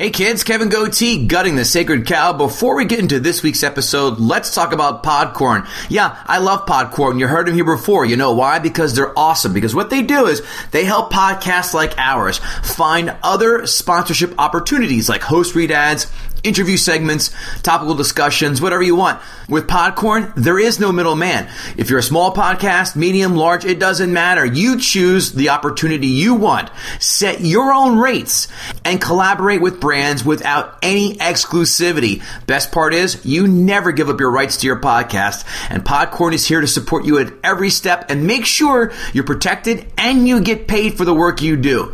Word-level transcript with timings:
Hey 0.00 0.08
kids, 0.08 0.44
Kevin 0.44 0.70
Gootee, 0.70 1.28
gutting 1.28 1.56
the 1.56 1.64
sacred 1.66 2.06
cow. 2.06 2.32
Before 2.32 2.74
we 2.74 2.86
get 2.86 3.00
into 3.00 3.20
this 3.20 3.42
week's 3.42 3.62
episode, 3.62 4.18
let's 4.18 4.54
talk 4.54 4.72
about 4.72 5.02
Podcorn. 5.02 5.68
Yeah, 5.90 6.16
I 6.24 6.38
love 6.38 6.64
Podcorn. 6.64 7.20
You 7.20 7.26
heard 7.26 7.46
them 7.46 7.54
here 7.54 7.66
before. 7.66 8.06
You 8.06 8.16
know 8.16 8.32
why? 8.32 8.60
Because 8.60 8.96
they're 8.96 9.12
awesome. 9.18 9.52
Because 9.52 9.74
what 9.74 9.90
they 9.90 10.00
do 10.00 10.24
is 10.24 10.40
they 10.70 10.86
help 10.86 11.12
podcasts 11.12 11.74
like 11.74 11.98
ours 11.98 12.38
find 12.62 13.14
other 13.22 13.66
sponsorship 13.66 14.32
opportunities 14.38 15.10
like 15.10 15.20
host 15.20 15.54
read 15.54 15.70
ads, 15.70 16.10
interview 16.42 16.76
segments, 16.76 17.30
topical 17.62 17.94
discussions, 17.94 18.60
whatever 18.60 18.82
you 18.82 18.96
want. 18.96 19.20
With 19.48 19.66
Podcorn, 19.66 20.32
there 20.36 20.58
is 20.58 20.80
no 20.80 20.92
middleman. 20.92 21.48
If 21.76 21.90
you're 21.90 21.98
a 21.98 22.02
small 22.02 22.34
podcast, 22.34 22.96
medium, 22.96 23.36
large, 23.36 23.64
it 23.64 23.78
doesn't 23.78 24.12
matter. 24.12 24.44
You 24.44 24.78
choose 24.78 25.32
the 25.32 25.50
opportunity 25.50 26.06
you 26.06 26.34
want. 26.34 26.70
Set 26.98 27.40
your 27.40 27.72
own 27.72 27.98
rates 27.98 28.48
and 28.84 29.00
collaborate 29.00 29.60
with 29.60 29.80
brands 29.80 30.24
without 30.24 30.78
any 30.82 31.16
exclusivity. 31.16 32.22
Best 32.46 32.72
part 32.72 32.94
is 32.94 33.24
you 33.24 33.46
never 33.46 33.92
give 33.92 34.08
up 34.08 34.20
your 34.20 34.30
rights 34.30 34.56
to 34.58 34.66
your 34.66 34.80
podcast 34.80 35.44
and 35.68 35.84
Podcorn 35.84 36.32
is 36.32 36.46
here 36.46 36.60
to 36.60 36.66
support 36.66 37.04
you 37.04 37.18
at 37.18 37.32
every 37.42 37.70
step 37.70 38.06
and 38.08 38.26
make 38.26 38.46
sure 38.46 38.92
you're 39.12 39.24
protected 39.24 39.90
and 39.98 40.26
you 40.26 40.40
get 40.40 40.68
paid 40.68 40.96
for 40.96 41.04
the 41.04 41.14
work 41.14 41.42
you 41.42 41.56
do. 41.56 41.92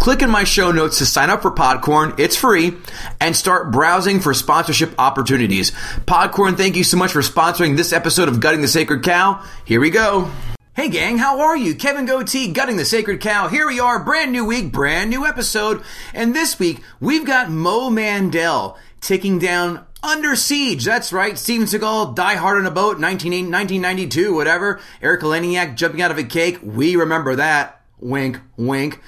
Click 0.00 0.22
in 0.22 0.30
my 0.30 0.44
show 0.44 0.72
notes 0.72 0.96
to 0.96 1.04
sign 1.04 1.28
up 1.28 1.42
for 1.42 1.50
Podcorn. 1.50 2.18
It's 2.18 2.34
free 2.34 2.78
and 3.20 3.36
start 3.36 3.70
browsing 3.70 4.20
for 4.20 4.32
sponsorship 4.32 4.94
opportunities. 4.98 5.72
Podcorn, 6.06 6.56
thank 6.56 6.74
you 6.74 6.84
so 6.84 6.96
much 6.96 7.12
for 7.12 7.20
sponsoring 7.20 7.76
this 7.76 7.92
episode 7.92 8.26
of 8.26 8.40
Gutting 8.40 8.62
the 8.62 8.66
Sacred 8.66 9.02
Cow. 9.02 9.44
Here 9.66 9.78
we 9.78 9.90
go. 9.90 10.30
Hey 10.72 10.88
gang, 10.88 11.18
how 11.18 11.40
are 11.40 11.54
you? 11.54 11.74
Kevin 11.74 12.06
Gootee, 12.06 12.54
Gutting 12.54 12.78
the 12.78 12.86
Sacred 12.86 13.20
Cow. 13.20 13.48
Here 13.48 13.66
we 13.66 13.78
are, 13.78 14.02
brand 14.02 14.32
new 14.32 14.46
week, 14.46 14.72
brand 14.72 15.10
new 15.10 15.26
episode. 15.26 15.82
And 16.14 16.34
this 16.34 16.58
week, 16.58 16.80
we've 16.98 17.26
got 17.26 17.50
Mo 17.50 17.90
Mandel 17.90 18.78
taking 19.02 19.38
down 19.38 19.84
under 20.02 20.34
Siege. 20.34 20.82
That's 20.82 21.12
right. 21.12 21.36
Steven 21.36 21.66
Seagal, 21.66 22.14
Die 22.14 22.36
Hard 22.36 22.56
on 22.56 22.64
a 22.64 22.70
Boat, 22.70 22.98
1992, 22.98 24.32
whatever. 24.32 24.80
Erika 25.02 25.26
Eleniak 25.26 25.76
jumping 25.76 26.00
out 26.00 26.10
of 26.10 26.16
a 26.16 26.24
cake. 26.24 26.58
We 26.62 26.96
remember 26.96 27.36
that. 27.36 27.82
Wink, 27.98 28.40
wink. 28.56 28.98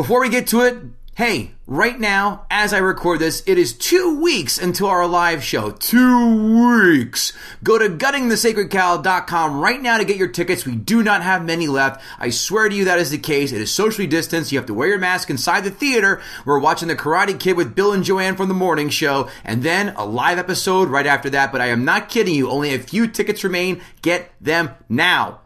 Before 0.00 0.22
we 0.22 0.30
get 0.30 0.46
to 0.46 0.62
it, 0.62 0.78
hey, 1.14 1.50
right 1.66 2.00
now, 2.00 2.46
as 2.50 2.72
I 2.72 2.78
record 2.78 3.18
this, 3.18 3.42
it 3.46 3.58
is 3.58 3.74
two 3.74 4.18
weeks 4.18 4.56
until 4.56 4.86
our 4.86 5.06
live 5.06 5.44
show. 5.44 5.72
Two 5.72 6.86
weeks. 6.86 7.34
Go 7.62 7.76
to 7.76 7.90
guttingthesacredcow.com 7.90 9.60
right 9.60 9.82
now 9.82 9.98
to 9.98 10.06
get 10.06 10.16
your 10.16 10.28
tickets. 10.28 10.64
We 10.64 10.74
do 10.74 11.02
not 11.02 11.22
have 11.22 11.44
many 11.44 11.66
left. 11.68 12.02
I 12.18 12.30
swear 12.30 12.70
to 12.70 12.74
you 12.74 12.86
that 12.86 12.98
is 12.98 13.10
the 13.10 13.18
case. 13.18 13.52
It 13.52 13.60
is 13.60 13.70
socially 13.70 14.06
distanced. 14.06 14.52
You 14.52 14.58
have 14.58 14.68
to 14.68 14.74
wear 14.74 14.88
your 14.88 14.98
mask 14.98 15.28
inside 15.28 15.64
the 15.64 15.70
theater. 15.70 16.22
We're 16.46 16.60
watching 16.60 16.88
The 16.88 16.96
Karate 16.96 17.38
Kid 17.38 17.58
with 17.58 17.74
Bill 17.74 17.92
and 17.92 18.02
Joanne 18.02 18.36
from 18.36 18.48
the 18.48 18.54
morning 18.54 18.88
show, 18.88 19.28
and 19.44 19.62
then 19.62 19.90
a 19.98 20.06
live 20.06 20.38
episode 20.38 20.88
right 20.88 21.04
after 21.04 21.28
that. 21.28 21.52
But 21.52 21.60
I 21.60 21.66
am 21.66 21.84
not 21.84 22.08
kidding 22.08 22.34
you. 22.34 22.48
Only 22.48 22.72
a 22.72 22.78
few 22.78 23.06
tickets 23.06 23.44
remain. 23.44 23.82
Get 24.00 24.32
them 24.40 24.70
now. 24.88 25.40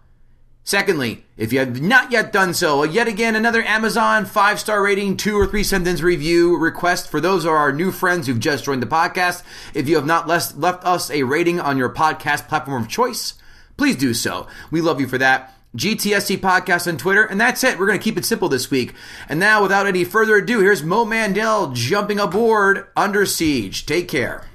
Secondly, 0.66 1.26
if 1.36 1.52
you 1.52 1.58
have 1.58 1.82
not 1.82 2.10
yet 2.10 2.32
done 2.32 2.54
so, 2.54 2.84
yet 2.84 3.06
again 3.06 3.36
another 3.36 3.62
Amazon 3.62 4.24
five 4.24 4.58
star 4.58 4.82
rating, 4.82 5.18
two 5.18 5.38
or 5.38 5.46
three 5.46 5.62
sentence 5.62 6.00
review 6.00 6.56
request 6.56 7.10
for 7.10 7.20
those 7.20 7.44
of 7.44 7.50
our 7.50 7.70
new 7.70 7.92
friends 7.92 8.26
who've 8.26 8.40
just 8.40 8.64
joined 8.64 8.82
the 8.82 8.86
podcast. 8.86 9.42
If 9.74 9.88
you 9.88 9.96
have 9.96 10.06
not 10.06 10.26
left, 10.26 10.54
us 10.86 11.10
a 11.10 11.24
rating 11.24 11.60
on 11.60 11.76
your 11.76 11.90
podcast 11.90 12.48
platform 12.48 12.82
of 12.82 12.88
choice, 12.88 13.34
please 13.76 13.96
do 13.96 14.14
so. 14.14 14.46
We 14.70 14.80
love 14.80 15.00
you 15.00 15.06
for 15.06 15.18
that. 15.18 15.54
GTSC 15.76 16.38
podcast 16.38 16.86
on 16.86 16.96
Twitter, 16.96 17.24
and 17.24 17.38
that's 17.40 17.64
it. 17.64 17.78
We're 17.78 17.86
going 17.86 17.98
to 17.98 18.02
keep 18.02 18.16
it 18.16 18.24
simple 18.24 18.48
this 18.48 18.70
week. 18.70 18.94
And 19.28 19.40
now, 19.40 19.60
without 19.60 19.88
any 19.88 20.04
further 20.04 20.36
ado, 20.36 20.60
here's 20.60 20.84
Mo 20.84 21.04
Mandel 21.04 21.72
jumping 21.72 22.20
aboard 22.20 22.86
Under 22.96 23.26
Siege. 23.26 23.84
Take 23.84 24.08
care. 24.08 24.46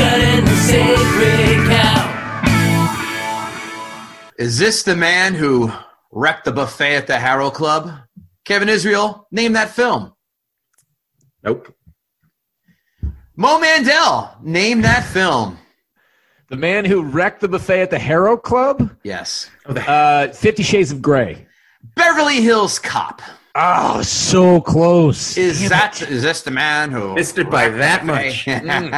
Cause 0.00 0.44
the 0.44 0.56
sacred 0.56 1.68
cow. 1.68 2.06
Is 4.38 4.58
this 4.58 4.82
the 4.82 4.96
man 4.96 5.34
who 5.34 5.70
wrecked 6.10 6.44
the 6.44 6.52
buffet 6.52 6.96
at 6.96 7.06
the 7.06 7.18
Harrow 7.18 7.50
Club? 7.50 7.90
Kevin 8.44 8.68
Israel, 8.68 9.28
name 9.30 9.52
that 9.52 9.70
film. 9.70 10.12
Nope. 11.42 11.74
Mo 13.36 13.58
Mandel, 13.58 14.36
name 14.42 14.82
that 14.82 15.04
film. 15.04 15.58
The 16.48 16.56
man 16.56 16.84
who 16.84 17.02
wrecked 17.02 17.40
the 17.40 17.48
buffet 17.48 17.82
at 17.82 17.90
the 17.90 17.98
Harrow 17.98 18.36
Club? 18.36 18.90
Yes. 19.04 19.50
Uh, 19.66 20.28
Fifty 20.28 20.62
Shades 20.62 20.90
of 20.90 21.00
Grey. 21.00 21.46
Beverly 21.94 22.40
Hills 22.40 22.78
Cop. 22.78 23.22
Oh, 23.54 24.00
so 24.02 24.60
close. 24.60 25.36
Is 25.36 25.68
that 25.68 26.00
is 26.02 26.22
this 26.22 26.42
the 26.42 26.52
man 26.52 26.92
who 26.92 27.14
Missed 27.14 27.38
it 27.38 27.50
by 27.50 27.68
that 27.68 28.04
much. 28.06 28.44
buffet? 28.46 28.60
Hmm. 28.60 28.90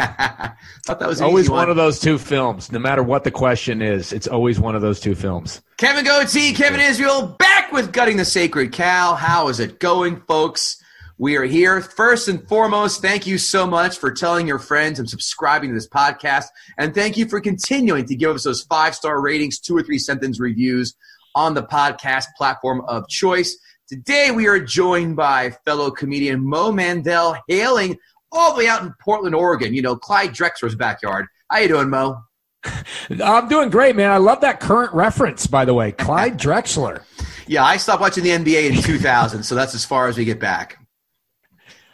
Thought 0.84 0.98
that 1.00 1.08
was 1.08 1.20
always 1.22 1.46
easy 1.46 1.52
one 1.52 1.70
of 1.70 1.76
those 1.76 1.98
two 1.98 2.18
films. 2.18 2.70
No 2.70 2.78
matter 2.78 3.02
what 3.02 3.24
the 3.24 3.30
question 3.30 3.80
is, 3.80 4.12
it's 4.12 4.28
always 4.28 4.60
one 4.60 4.74
of 4.74 4.82
those 4.82 5.00
two 5.00 5.14
films. 5.14 5.62
Kevin 5.78 6.04
Gootee, 6.04 6.54
Kevin 6.54 6.80
Israel, 6.80 7.34
back 7.38 7.72
with 7.72 7.92
Gutting 7.92 8.18
the 8.18 8.24
Sacred 8.24 8.72
Cow. 8.72 9.14
How 9.14 9.48
is 9.48 9.58
it 9.58 9.80
going, 9.80 10.20
folks? 10.28 10.82
We 11.16 11.36
are 11.36 11.44
here. 11.44 11.80
First 11.80 12.28
and 12.28 12.46
foremost, 12.48 13.00
thank 13.00 13.26
you 13.26 13.38
so 13.38 13.66
much 13.66 13.98
for 13.98 14.10
telling 14.10 14.46
your 14.46 14.58
friends 14.58 14.98
and 14.98 15.08
subscribing 15.08 15.70
to 15.70 15.74
this 15.74 15.88
podcast. 15.88 16.46
And 16.78 16.94
thank 16.94 17.16
you 17.16 17.26
for 17.26 17.40
continuing 17.40 18.06
to 18.06 18.14
give 18.16 18.34
us 18.34 18.44
those 18.44 18.62
five 18.62 18.94
star 18.94 19.20
ratings, 19.20 19.60
two 19.60 19.76
or 19.76 19.82
three 19.82 19.98
sentence 19.98 20.40
reviews 20.40 20.94
on 21.34 21.54
the 21.54 21.62
podcast 21.62 22.26
platform 22.36 22.82
of 22.88 23.08
choice. 23.08 23.56
Today, 23.92 24.30
we 24.30 24.46
are 24.46 24.58
joined 24.58 25.16
by 25.16 25.50
fellow 25.66 25.90
comedian 25.90 26.42
Mo 26.42 26.72
Mandel, 26.72 27.36
hailing 27.46 27.98
all 28.30 28.54
the 28.54 28.60
way 28.60 28.66
out 28.66 28.80
in 28.80 28.94
Portland, 28.98 29.34
Oregon. 29.34 29.74
You 29.74 29.82
know, 29.82 29.96
Clyde 29.96 30.30
Drexler's 30.30 30.74
backyard. 30.74 31.26
How 31.50 31.58
you 31.58 31.68
doing, 31.68 31.90
Mo? 31.90 32.22
I'm 33.22 33.48
doing 33.48 33.68
great, 33.68 33.94
man. 33.94 34.10
I 34.10 34.16
love 34.16 34.40
that 34.40 34.60
current 34.60 34.94
reference, 34.94 35.46
by 35.46 35.66
the 35.66 35.74
way. 35.74 35.92
Clyde 35.92 36.38
Drexler. 36.40 37.02
Yeah, 37.46 37.64
I 37.64 37.76
stopped 37.76 38.00
watching 38.00 38.24
the 38.24 38.30
NBA 38.30 38.70
in 38.70 38.82
2000, 38.82 39.42
so 39.42 39.54
that's 39.54 39.74
as 39.74 39.84
far 39.84 40.08
as 40.08 40.16
we 40.16 40.24
get 40.24 40.40
back. 40.40 40.78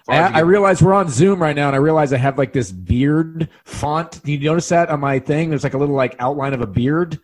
Far 0.07 0.15
as 0.15 0.31
we 0.31 0.37
I, 0.37 0.39
I 0.39 0.43
realize 0.43 0.81
we're 0.81 0.95
on 0.95 1.09
Zoom 1.09 1.43
right 1.43 1.57
now, 1.57 1.67
and 1.67 1.75
I 1.75 1.81
realize 1.81 2.13
I 2.13 2.19
have 2.19 2.39
like 2.39 2.53
this 2.53 2.71
beard 2.71 3.49
font. 3.65 4.23
Do 4.23 4.31
you 4.31 4.39
notice 4.39 4.69
that 4.69 4.89
on 4.89 5.01
my 5.01 5.19
thing? 5.19 5.51
There's 5.51 5.65
like 5.65 5.75
a 5.75 5.79
little 5.79 5.97
like 5.97 6.15
outline 6.21 6.55
of 6.55 6.61
a 6.61 6.67
beard. 6.69 7.19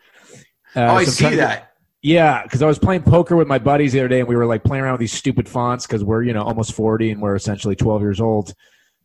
Uh, 0.75 0.81
oh, 0.81 0.95
I 0.97 1.05
so 1.05 1.29
see 1.29 1.37
that. 1.37 1.74
Yeah, 2.05 2.43
because 2.43 2.61
I 2.61 2.67
was 2.67 2.79
playing 2.79 3.03
poker 3.05 3.35
with 3.35 3.49
my 3.49 3.59
buddies 3.59 3.95
the 3.95 4.01
other 4.01 4.09
day, 4.09 4.21
and 4.21 4.29
we 4.29 4.37
were 4.37 4.45
like 4.45 4.63
playing 4.63 4.85
around 4.85 4.93
with 4.93 5.01
these 5.01 5.15
stupid 5.15 5.49
fonts 5.49 5.87
because 5.87 6.05
we're 6.05 6.23
you 6.23 6.35
know 6.35 6.43
almost 6.43 6.75
forty 6.75 7.11
and 7.11 7.23
we're 7.23 7.35
essentially 7.35 7.75
twelve 7.75 8.03
years 8.03 8.21
old. 8.21 8.53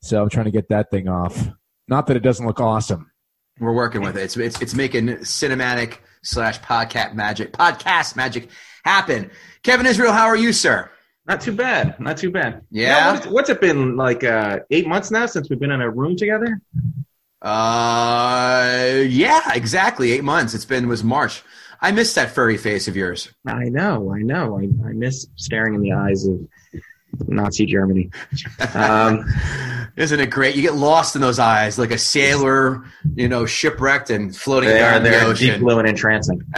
So 0.02 0.22
I'm 0.22 0.30
trying 0.30 0.46
to 0.46 0.52
get 0.52 0.68
that 0.68 0.92
thing 0.92 1.08
off. 1.08 1.48
Not 1.88 2.08
that 2.08 2.18
it 2.18 2.24
doesn't 2.24 2.46
look 2.46 2.60
awesome. 2.60 3.10
We're 3.58 3.74
working 3.74 4.02
with 4.02 4.18
it. 4.18 4.24
It's 4.24 4.36
it's, 4.36 4.62
it's 4.62 4.74
making 4.74 5.08
cinematic 5.20 6.00
slash 6.24 6.60
podcast 6.60 7.14
magic 7.14 7.54
podcast 7.54 8.18
magic 8.18 8.50
happen. 8.84 9.32
Kevin 9.64 9.86
Israel, 9.86 10.12
how 10.12 10.26
are 10.26 10.36
you, 10.36 10.52
sir? 10.52 10.92
Not 11.26 11.40
too 11.40 11.54
bad. 11.54 11.98
Not 12.02 12.18
too 12.18 12.32
bad. 12.32 12.64
Yeah? 12.70 12.90
Now, 12.90 13.14
what's, 13.14 13.28
what's 13.28 13.50
it 13.50 13.62
been 13.62 13.96
like? 13.96 14.26
Uh, 14.26 14.60
eight 14.72 14.88
months 14.88 15.10
now 15.10 15.26
since 15.26 15.50
we've 15.50 15.60
been 15.60 15.72
in 15.72 15.80
a 15.80 15.90
room 15.90 16.18
together. 16.18 16.60
Uh, 17.42 19.04
yeah, 19.08 19.54
exactly. 19.54 20.12
Eight 20.12 20.26
months. 20.26 20.54
It's 20.54 20.66
been 20.66 20.90
was 20.90 21.02
March. 21.02 21.44
I 21.82 21.92
miss 21.92 22.14
that 22.16 22.32
furry 22.32 22.58
face 22.58 22.88
of 22.88 22.96
yours. 22.96 23.34
I 23.48 23.66
know. 23.66 24.14
I 24.14 24.20
know. 24.20 24.58
I, 24.60 24.64
I 24.88 24.94
miss 24.94 25.28
staring 25.36 25.76
in 25.76 25.82
the 25.82 25.94
eyes 25.94 26.26
of 26.26 26.40
Nazi 27.28 27.66
Germany. 27.66 28.10
Um, 28.74 29.26
Isn't 29.96 30.20
it 30.20 30.30
great? 30.30 30.56
You 30.56 30.62
get 30.62 30.76
lost 30.76 31.16
in 31.16 31.22
those 31.22 31.40
eyes 31.40 31.78
like 31.80 31.92
a 31.92 31.98
sailor, 31.98 32.84
you 33.16 33.28
know, 33.28 33.46
shipwrecked 33.46 34.10
and 34.12 34.34
floating 34.36 34.70
they 34.70 34.82
are 34.82 34.92
down 34.92 35.04
the 35.04 35.10
they're 35.10 35.20
deep 35.34 35.52
ocean. 35.52 35.62
blue 35.62 35.80
and 35.80 35.88
entrancing. 35.88 36.42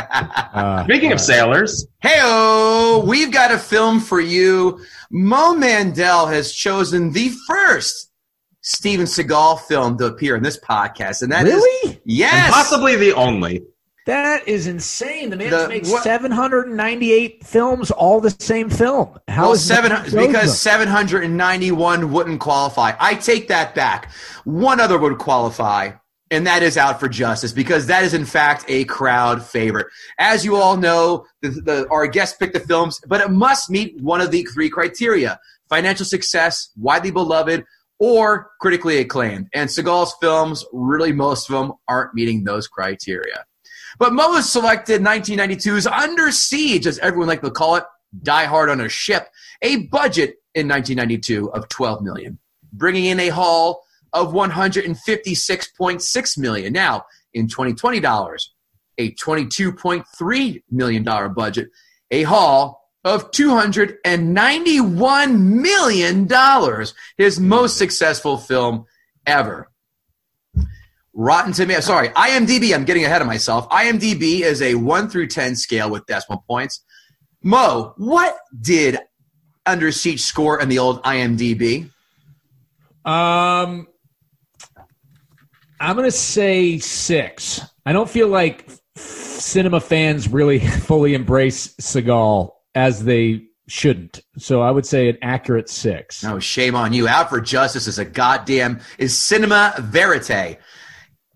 Uh, 0.54 0.84
Speaking 0.84 1.14
of 1.14 1.20
sailors, 1.22 1.88
Heyo, 2.04 3.06
we've 3.08 3.32
got 3.32 3.52
a 3.52 3.58
film 3.58 4.02
for 4.02 4.20
you. 4.20 4.84
Mo 5.10 5.56
Mandel 5.56 6.28
has 6.28 6.52
chosen 6.52 7.14
the 7.14 7.30
first 7.48 8.12
Steven 8.60 9.06
Seagal 9.06 9.62
film 9.62 9.98
to 9.98 10.06
appear 10.08 10.36
in 10.36 10.44
this 10.44 10.60
podcast, 10.60 11.22
and 11.22 11.32
that 11.32 11.48
is 11.48 11.54
really? 11.54 12.02
yes, 12.04 12.34
and 12.34 12.54
possibly 12.54 12.98
the 12.98 13.14
only. 13.14 13.64
That 14.08 14.48
is 14.48 14.66
insane. 14.66 15.30
The 15.30 15.38
man 15.38 15.52
The- 15.52 15.68
made 15.68 15.88
what- 15.88 16.04
798 16.04 17.46
films, 17.46 17.92
all 17.92 18.20
the 18.20 18.36
same 18.40 18.70
film. 18.70 19.20
How 19.28 19.50
well, 19.50 19.56
seven 19.58 19.92
because 20.12 20.60
seven 20.60 20.88
hundred 20.88 21.24
and 21.24 21.38
ninety-one 21.38 22.12
wouldn't 22.12 22.40
qualify. 22.40 22.94
I 23.00 23.14
take 23.16 23.48
that 23.50 23.76
back. 23.76 24.12
One 24.44 24.80
other 24.80 24.98
would 24.98 25.20
qualify, 25.20 25.92
and 26.32 26.48
that 26.48 26.64
is 26.64 26.78
Out 26.78 27.00
for 27.00 27.08
Justice 27.08 27.52
because 27.54 27.86
that 27.88 28.04
is 28.04 28.16
in 28.16 28.26
fact 28.26 28.66
a 28.68 28.86
crowd 28.86 29.46
favorite. 29.46 29.86
As 30.18 30.44
you 30.44 30.56
all 30.56 30.78
know, 30.78 31.26
the, 31.44 31.50
the, 31.50 31.88
our 31.92 32.08
guests 32.08 32.36
pick 32.38 32.54
the 32.54 32.60
films, 32.60 33.00
but 33.08 33.22
it 33.22 33.30
must 33.30 33.70
meet 33.70 34.02
one 34.02 34.20
of 34.20 34.32
the 34.32 34.44
three 34.46 34.70
criteria: 34.70 35.40
financial 35.70 36.08
success, 36.08 36.72
widely 36.76 37.12
beloved, 37.12 37.64
or 38.00 38.50
critically 38.60 38.98
acclaimed. 38.98 39.48
And 39.54 39.70
Seagal's 39.70 40.16
films, 40.20 40.66
really 40.74 41.12
most 41.14 41.52
of 41.52 41.54
them, 41.54 41.74
aren't 41.88 42.16
meeting 42.16 42.44
those 42.46 42.68
criteria. 42.68 43.46
But 44.02 44.14
Mo 44.14 44.42
selected 44.42 45.02
1992's 45.04 45.86
Under 45.86 46.32
Siege, 46.32 46.88
as 46.88 46.98
everyone 46.98 47.28
like 47.28 47.44
to 47.44 47.52
call 47.52 47.76
it, 47.76 47.84
Die 48.24 48.46
Hard 48.46 48.72
on 48.72 48.82
a 48.82 48.90
Ship, 48.90 49.28
a 49.62 49.86
budget 49.86 50.38
in 50.56 50.68
1992 50.68 51.52
of 51.52 51.70
12 51.70 52.02
million, 52.02 52.40
bringing 52.74 53.06
in 53.06 53.20
a 53.20 53.28
haul 53.28 53.84
of 54.12 54.34
156.6 54.34 56.38
million. 56.40 56.74
Now, 56.74 57.04
in 57.36 57.48
2020 57.48 58.00
dollars, 58.00 58.52
a 58.98 59.12
22.3 59.12 60.64
million 60.72 61.04
dollar 61.04 61.30
budget, 61.30 61.70
a 62.10 62.24
haul 62.24 62.82
of 63.04 63.30
291 63.30 65.62
million 65.62 66.26
dollars, 66.26 66.96
his 67.20 67.40
most 67.40 67.78
successful 67.78 68.40
film 68.40 68.86
ever. 69.28 69.71
Rotten 71.14 71.52
Tomatoes, 71.52 71.86
sorry, 71.86 72.10
IMDb, 72.10 72.74
I'm 72.74 72.86
getting 72.86 73.04
ahead 73.04 73.22
of 73.22 73.28
myself. 73.28 73.68
IMDb 73.70 74.42
is 74.42 74.62
a 74.62 74.76
1 74.76 75.10
through 75.10 75.28
10 75.28 75.56
scale 75.56 75.90
with 75.90 76.06
decimal 76.06 76.44
points. 76.48 76.84
Mo, 77.44 77.94
what 77.98 78.38
did 78.60 78.98
Under 79.66 79.92
Siege 79.92 80.22
score 80.22 80.62
in 80.62 80.70
the 80.70 80.80
old 80.80 81.04
IMDb? 81.04 81.90
Um, 83.04 83.88
I'm 85.80 85.96
gonna 85.96 86.12
say 86.12 86.78
six. 86.78 87.62
I 87.86 87.94
don't 87.94 88.10
feel 88.10 88.28
like 88.28 88.70
cinema 88.96 89.80
fans 89.80 90.30
really 90.30 90.60
fully 90.68 91.16
embrace 91.16 91.70
Seagal 91.82 92.52
as 92.76 93.04
they 93.04 93.48
shouldn't. 93.68 94.22
So 94.38 94.62
I 94.62 94.70
would 94.70 94.86
say 94.86 95.10
an 95.10 95.18
accurate 95.24 95.70
six. 95.70 96.24
No, 96.24 96.40
shame 96.40 96.76
on 96.76 96.94
you. 96.94 97.08
Out 97.08 97.30
for 97.30 97.42
Justice 97.42 97.88
is 97.88 97.98
a 97.98 98.06
goddamn 98.06 98.82
is 99.00 99.18
cinema 99.18 99.74
verite. 99.80 100.60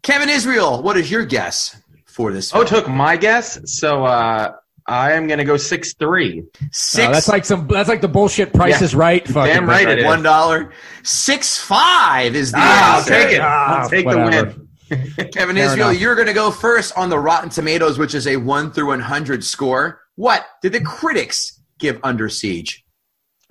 Kevin 0.05 0.29
Israel, 0.29 0.83
what 0.83 0.97
is 0.97 1.09
your 1.09 1.25
guess 1.25 1.81
for 2.05 2.31
this? 2.31 2.53
Oh, 2.53 2.63
Film? 2.63 2.67
took 2.67 2.87
my 2.87 3.17
guess. 3.17 3.59
So 3.65 4.05
uh, 4.05 4.53
I 4.85 5.13
am 5.13 5.25
gonna 5.27 5.43
go 5.43 5.57
six 5.57 5.95
three. 5.95 6.43
Six. 6.71 7.07
Uh, 7.07 7.11
that's 7.11 7.27
like 7.27 7.43
some. 7.43 7.67
That's 7.67 7.89
like 7.89 8.01
the 8.01 8.07
bullshit. 8.07 8.53
Price 8.53 8.79
Yeah. 8.79 8.83
is 8.85 8.93
right. 8.93 9.27
Fucking 9.27 9.51
Damn 9.51 9.67
right 9.67 9.89
it 9.89 9.97
is. 9.99 10.05
one 10.05 10.21
dollar. 10.21 10.71
Six 11.01 11.57
five 11.57 12.35
is 12.35 12.51
the 12.51 12.59
Ah, 12.61 12.97
I'll 12.99 13.03
take 13.03 13.31
it. 13.33 13.41
Ah, 13.41 13.81
I'll 13.81 13.89
take 13.89 14.05
whatever. 14.05 14.51
the 14.51 14.55
win. 14.59 14.61
Kevin 15.33 15.55
Fair 15.55 15.65
Israel, 15.65 15.89
enough. 15.89 15.99
you're 15.99 16.13
going 16.13 16.27
to 16.27 16.33
go 16.33 16.51
first 16.51 16.95
on 16.95 17.09
the 17.09 17.17
Rotten 17.17 17.49
Tomatoes, 17.49 17.97
which 17.97 18.13
is 18.13 18.27
a 18.27 18.37
one 18.37 18.71
through 18.71 18.85
one 18.87 18.99
hundred 18.99 19.43
score. 19.43 20.01
What 20.13 20.45
did 20.61 20.73
the 20.73 20.81
critics 20.81 21.59
give 21.79 21.99
Under 22.03 22.29
Siege? 22.29 22.85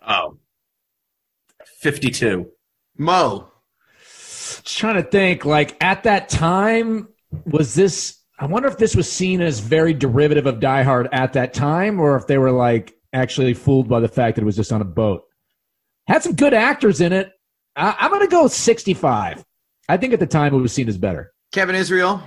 Oh. 0.07 0.39
52. 1.81 2.47
Mo. 2.99 3.51
Just 4.65 4.79
trying 4.79 4.97
to 4.97 5.03
think. 5.03 5.45
Like 5.45 5.83
at 5.83 6.05
that 6.05 6.29
time, 6.29 7.09
was 7.47 7.75
this? 7.75 8.19
I 8.39 8.47
wonder 8.47 8.69
if 8.69 8.79
this 8.79 8.97
was 8.97 9.11
seen 9.11 9.41
as 9.41 9.61
very 9.61 9.95
derivative 9.95 10.47
of 10.47 10.61
Die 10.61 10.83
Hard 10.83 11.09
at 11.13 11.35
that 11.35 11.55
time, 11.55 12.01
or 12.01 12.17
if 12.17 12.27
they 12.27 12.39
were 12.39 12.51
like 12.51 12.95
actually 13.13 13.55
fooled 13.55 13.89
by 13.89 14.01
the 14.01 14.09
fact 14.09 14.37
that 14.37 14.43
it 14.43 14.45
was 14.47 14.57
just 14.57 14.73
on 14.73 14.81
a 14.81 14.85
boat. 14.85 15.23
Had 16.07 16.23
some 16.23 16.35
good 16.35 16.53
actors 16.53 17.01
in 17.01 17.13
it. 17.13 17.33
I, 17.77 17.95
I'm 17.99 18.11
gonna 18.11 18.27
go 18.27 18.49
65. 18.49 19.45
I 19.89 19.97
think 19.97 20.13
at 20.13 20.21
the 20.21 20.27
time 20.27 20.55
it 20.55 20.59
was 20.59 20.73
seen 20.73 20.89
as 20.89 20.99
better. 20.99 21.33
Kevin 21.53 21.75
Israel, 21.75 22.23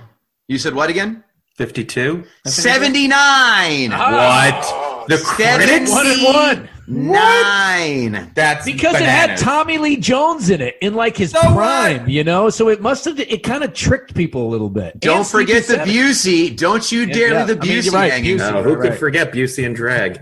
you 0.46 0.58
said 0.58 0.74
what 0.74 0.90
again? 0.90 1.24
52? 1.56 2.24
79. 2.46 3.90
What? 3.90 5.06
The 5.08 5.18
critics? 5.18 5.90
One 5.90 6.06
and 6.06 6.22
one. 6.22 6.68
Nine. 6.90 8.30
That's 8.34 8.64
Because 8.64 8.94
it 8.96 9.02
had 9.08 9.36
Tommy 9.38 9.78
Lee 9.78 9.96
Jones 9.96 10.48
in 10.50 10.60
it 10.62 10.76
in 10.80 10.94
like 10.94 11.16
his 11.16 11.32
So 11.32 11.40
prime, 11.40 12.08
you 12.08 12.24
know. 12.24 12.48
So 12.50 12.68
it 12.68 12.80
must 12.80 13.04
have 13.04 13.20
it 13.20 13.42
kind 13.42 13.62
of 13.62 13.74
tricked 13.74 14.14
people 14.14 14.46
a 14.46 14.50
little 14.50 14.70
bit. 14.70 14.98
Don't 14.98 15.18
And 15.18 15.26
forget 15.26 15.64
the 15.66 15.84
Sleepy 15.84 15.90
Busey. 15.98 16.56
Don't 16.56 16.90
you 16.90 17.06
dare 17.06 17.32
yeah. 17.32 17.44
leave 17.44 17.58
the 17.58 17.62
I 17.62 17.66
mean, 17.68 17.78
Busey 17.82 17.92
right, 17.92 18.12
hanging. 18.12 18.38
Busey. 18.38 18.52
No, 18.52 18.62
who 18.62 18.76
could 18.76 18.90
Right. 18.90 18.98
forget 18.98 19.32
Busey 19.32 19.66
and 19.66 19.76
Drag? 19.76 20.20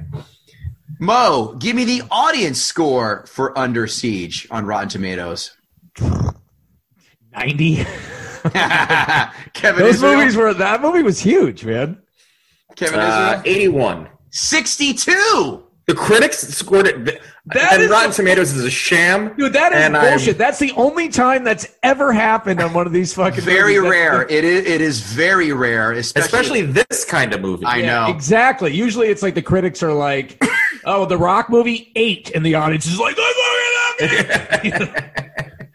Mo, 0.98 1.54
give 1.58 1.76
me 1.76 1.84
the 1.84 2.02
audience 2.10 2.60
score 2.60 3.24
for 3.28 3.56
Under 3.58 3.86
Siege 3.86 4.48
on 4.50 4.66
Rotten 4.66 4.88
Tomatoes. 4.88 5.52
ninety. 7.32 7.76
Kevin 9.54 9.82
Those 9.84 9.96
Israel. 9.96 10.16
movies 10.18 10.36
were 10.36 10.54
that 10.54 10.80
movie 10.80 11.02
was 11.02 11.18
huge, 11.20 11.64
man. 11.64 11.98
Kevin 12.76 13.00
Uh, 13.00 13.42
Israel. 13.44 13.56
81. 13.56 14.08
62. 15.88 15.92
The 15.92 15.94
critics 15.94 16.38
scored 16.38 16.86
it. 16.86 17.04
th- 17.04 17.20
That 17.46 17.74
and 17.74 17.82
is- 17.82 17.90
Rotten 17.90 18.10
Tomatoes 18.10 18.52
is 18.52 18.64
a 18.64 18.70
sham. 18.70 19.32
Dude, 19.36 19.52
that 19.52 19.72
is 19.72 19.78
And 19.78 19.96
I'm- 19.96 20.10
bullshit. 20.10 20.36
That's 20.38 20.58
the 20.58 20.72
only 20.72 21.08
time 21.08 21.44
that's 21.44 21.66
ever 21.82 22.12
happened 22.12 22.60
on 22.60 22.72
one 22.72 22.86
of 22.86 22.92
these 22.92 23.14
fucking 23.14 23.42
Very 23.44 23.76
movies. 23.78 23.90
That's- 23.92 24.12
rare. 24.18 24.26
It 24.28 24.44
is, 24.44 24.66
it 24.66 24.80
is 24.80 25.00
very 25.00 25.52
rare, 25.52 25.92
especially. 25.92 26.26
Especially 26.26 26.62
this 26.62 27.04
kind 27.04 27.32
of 27.32 27.40
movie. 27.40 27.64
I 27.66 27.82
know. 27.82 28.06
Exactly. 28.08 28.72
Usually 28.74 29.08
it's 29.08 29.22
like 29.22 29.34
the 29.34 29.42
critics 29.42 29.82
are 29.82 29.92
like, 29.92 30.42
"Oh, 30.84 31.06
the 31.06 31.16
Rock 31.18 31.50
movie 31.50 31.92
eight, 31.94 32.32
and 32.34 32.44
the 32.44 32.56
audience 32.56 32.86
is 32.86 32.98
like, 32.98 33.16
"I 33.18 33.98
fucking 34.00 34.80
love 34.80 34.90
it." 34.90 35.12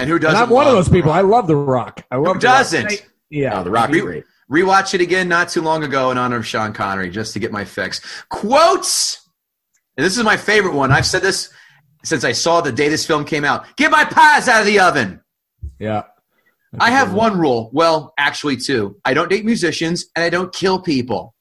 And 0.00 0.08
who 0.08 0.16
doesn't? 0.20 0.40
I'm 0.40 0.48
one 0.50 0.68
of 0.68 0.74
those 0.74 0.88
people. 0.88 1.10
I 1.10 1.22
love 1.22 1.48
the 1.48 1.56
Rock. 1.56 2.04
I 2.12 2.16
love 2.16 2.36
Who 2.36 2.40
The 2.40 2.46
Rock. 2.46 2.58
doesn't? 2.58 3.04
Yeah. 3.30 3.58
Oh, 3.58 3.64
the 3.64 3.70
Rock 3.72 3.90
Re- 3.90 4.00
great. 4.00 4.24
Rewatch 4.48 4.94
it 4.94 5.00
again 5.00 5.28
not 5.28 5.48
too 5.48 5.60
long 5.60 5.82
ago 5.82 6.12
in 6.12 6.18
honor 6.18 6.36
of 6.36 6.46
Sean 6.46 6.72
Connery 6.72 7.10
just 7.10 7.32
to 7.32 7.40
get 7.40 7.50
my 7.50 7.64
fix. 7.64 8.00
Quotes. 8.28 9.27
And 9.98 10.04
this 10.04 10.16
is 10.16 10.22
my 10.22 10.36
favorite 10.36 10.74
one. 10.74 10.92
I've 10.92 11.06
said 11.06 11.22
this 11.22 11.50
since 12.04 12.22
I 12.22 12.30
saw 12.30 12.60
the 12.60 12.70
day 12.70 12.88
this 12.88 13.04
film 13.04 13.24
came 13.24 13.44
out. 13.44 13.66
Get 13.76 13.90
my 13.90 14.04
pies 14.04 14.46
out 14.46 14.60
of 14.60 14.66
the 14.66 14.78
oven. 14.78 15.20
Yeah. 15.80 16.04
I 16.78 16.92
have 16.92 17.12
one 17.12 17.36
rule. 17.36 17.68
Well, 17.72 18.14
actually, 18.16 18.58
two. 18.58 18.96
I 19.04 19.12
don't 19.12 19.28
date 19.28 19.44
musicians 19.44 20.06
and 20.14 20.24
I 20.24 20.30
don't 20.30 20.54
kill 20.54 20.80
people. 20.80 21.34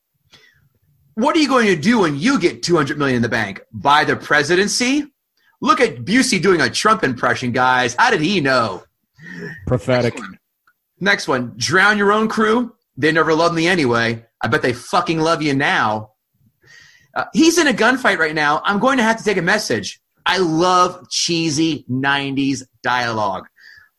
What 1.14 1.36
are 1.36 1.40
you 1.40 1.48
going 1.48 1.68
to 1.68 1.76
do 1.76 2.00
when 2.00 2.18
you 2.18 2.40
get 2.40 2.64
200 2.64 2.98
million 2.98 3.18
in 3.18 3.22
the 3.22 3.30
bank? 3.30 3.62
Buy 3.72 4.04
the 4.06 4.16
presidency? 4.16 5.06
Look 5.62 5.80
at 5.80 5.98
Busey 5.98 6.42
doing 6.42 6.62
a 6.62 6.70
Trump 6.70 7.04
impression, 7.04 7.52
guys. 7.52 7.96
How 7.98 8.10
did 8.10 8.22
he 8.22 8.42
know? 8.42 8.84
Prophetic. 9.68 10.18
Next 11.00 11.28
one. 11.28 11.54
Drown 11.58 12.00
your 12.00 12.12
own 12.12 12.28
crew. 12.28 12.76
They 12.96 13.12
never 13.12 13.36
loved 13.36 13.54
me 13.54 13.68
anyway. 13.68 14.26
I 14.42 14.48
bet 14.48 14.64
they 14.64 14.74
fucking 14.74 15.20
love 15.20 15.44
you 15.44 15.54
now. 15.54 16.14
Uh, 17.18 17.26
he's 17.34 17.58
in 17.58 17.66
a 17.66 17.74
gunfight 17.74 18.20
right 18.20 18.36
now. 18.36 18.62
I'm 18.64 18.78
going 18.78 18.98
to 18.98 19.04
have 19.04 19.18
to 19.18 19.24
take 19.24 19.38
a 19.38 19.42
message. 19.42 20.00
I 20.28 20.38
love 20.38 21.10
cheesy 21.10 21.84
90s 21.90 22.62
dialogue. 22.84 23.48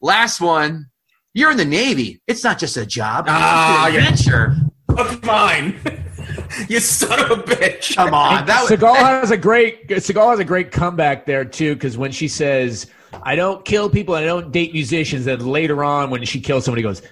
Last 0.01 0.41
one. 0.41 0.87
You're 1.35 1.51
in 1.51 1.57
the 1.57 1.65
Navy. 1.65 2.23
It's 2.29 2.45
not 2.45 2.61
just 2.61 2.77
a 2.77 2.87
job. 2.87 3.25
Ah, 3.27 3.89
it's 3.89 3.97
an 3.97 4.03
adventure. 4.03 4.57
Fuck 4.95 5.25
mine. 5.25 5.81
you 6.69 6.79
son 6.79 7.19
of 7.19 7.41
a 7.41 7.43
bitch. 7.43 7.97
Come 7.97 8.15
on. 8.15 8.47
That 8.47 8.63
was, 8.63 8.71
Seagal 8.71 8.97
has 8.97 9.33
a 9.33 9.37
great 9.37 9.89
Seagal 9.89 10.31
has 10.31 10.39
a 10.39 10.45
great 10.45 10.71
comeback 10.71 11.27
there 11.27 11.45
too 11.45 11.75
because 11.75 11.99
when 11.99 12.13
she 12.13 12.29
says 12.29 12.87
I 13.23 13.35
don't 13.35 13.65
kill 13.65 13.91
people 13.91 14.15
and 14.15 14.25
I 14.25 14.29
don't 14.29 14.53
date 14.53 14.73
musicians, 14.73 15.25
then 15.25 15.41
later 15.41 15.83
on 15.83 16.11
when 16.11 16.25
she 16.25 16.41
kills 16.41 16.65
somebody, 16.65 16.83
goes 16.83 17.03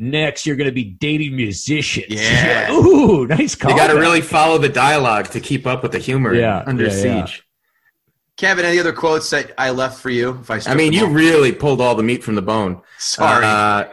next 0.00 0.46
you're 0.46 0.56
going 0.56 0.68
to 0.68 0.74
be 0.74 0.84
dating 0.84 1.36
musicians. 1.36 2.06
Yeah. 2.08 2.70
Like, 2.70 2.84
Ooh, 2.84 3.26
nice 3.26 3.54
call. 3.54 3.70
You 3.70 3.76
got 3.76 3.88
to 3.88 3.94
really 3.94 4.20
follow 4.22 4.58
the 4.58 4.68
dialogue 4.68 5.26
to 5.30 5.40
keep 5.40 5.66
up 5.66 5.82
with 5.82 5.92
the 5.92 5.98
humor 5.98 6.34
Yeah, 6.34 6.64
under 6.66 6.84
yeah, 6.86 6.90
yeah. 7.04 7.24
siege. 7.26 7.42
Kevin, 8.36 8.64
any 8.64 8.78
other 8.78 8.92
quotes 8.92 9.28
that 9.30 9.52
I 9.58 9.70
left 9.70 10.00
for 10.00 10.08
you? 10.08 10.38
If 10.40 10.50
I, 10.50 10.60
I 10.66 10.74
mean, 10.74 10.92
you 10.94 11.04
all? 11.04 11.10
really 11.10 11.52
pulled 11.52 11.80
all 11.80 11.94
the 11.94 12.02
meat 12.02 12.24
from 12.24 12.34
the 12.36 12.42
bone. 12.42 12.80
Sorry. 12.98 13.44
Uh, 13.44 13.84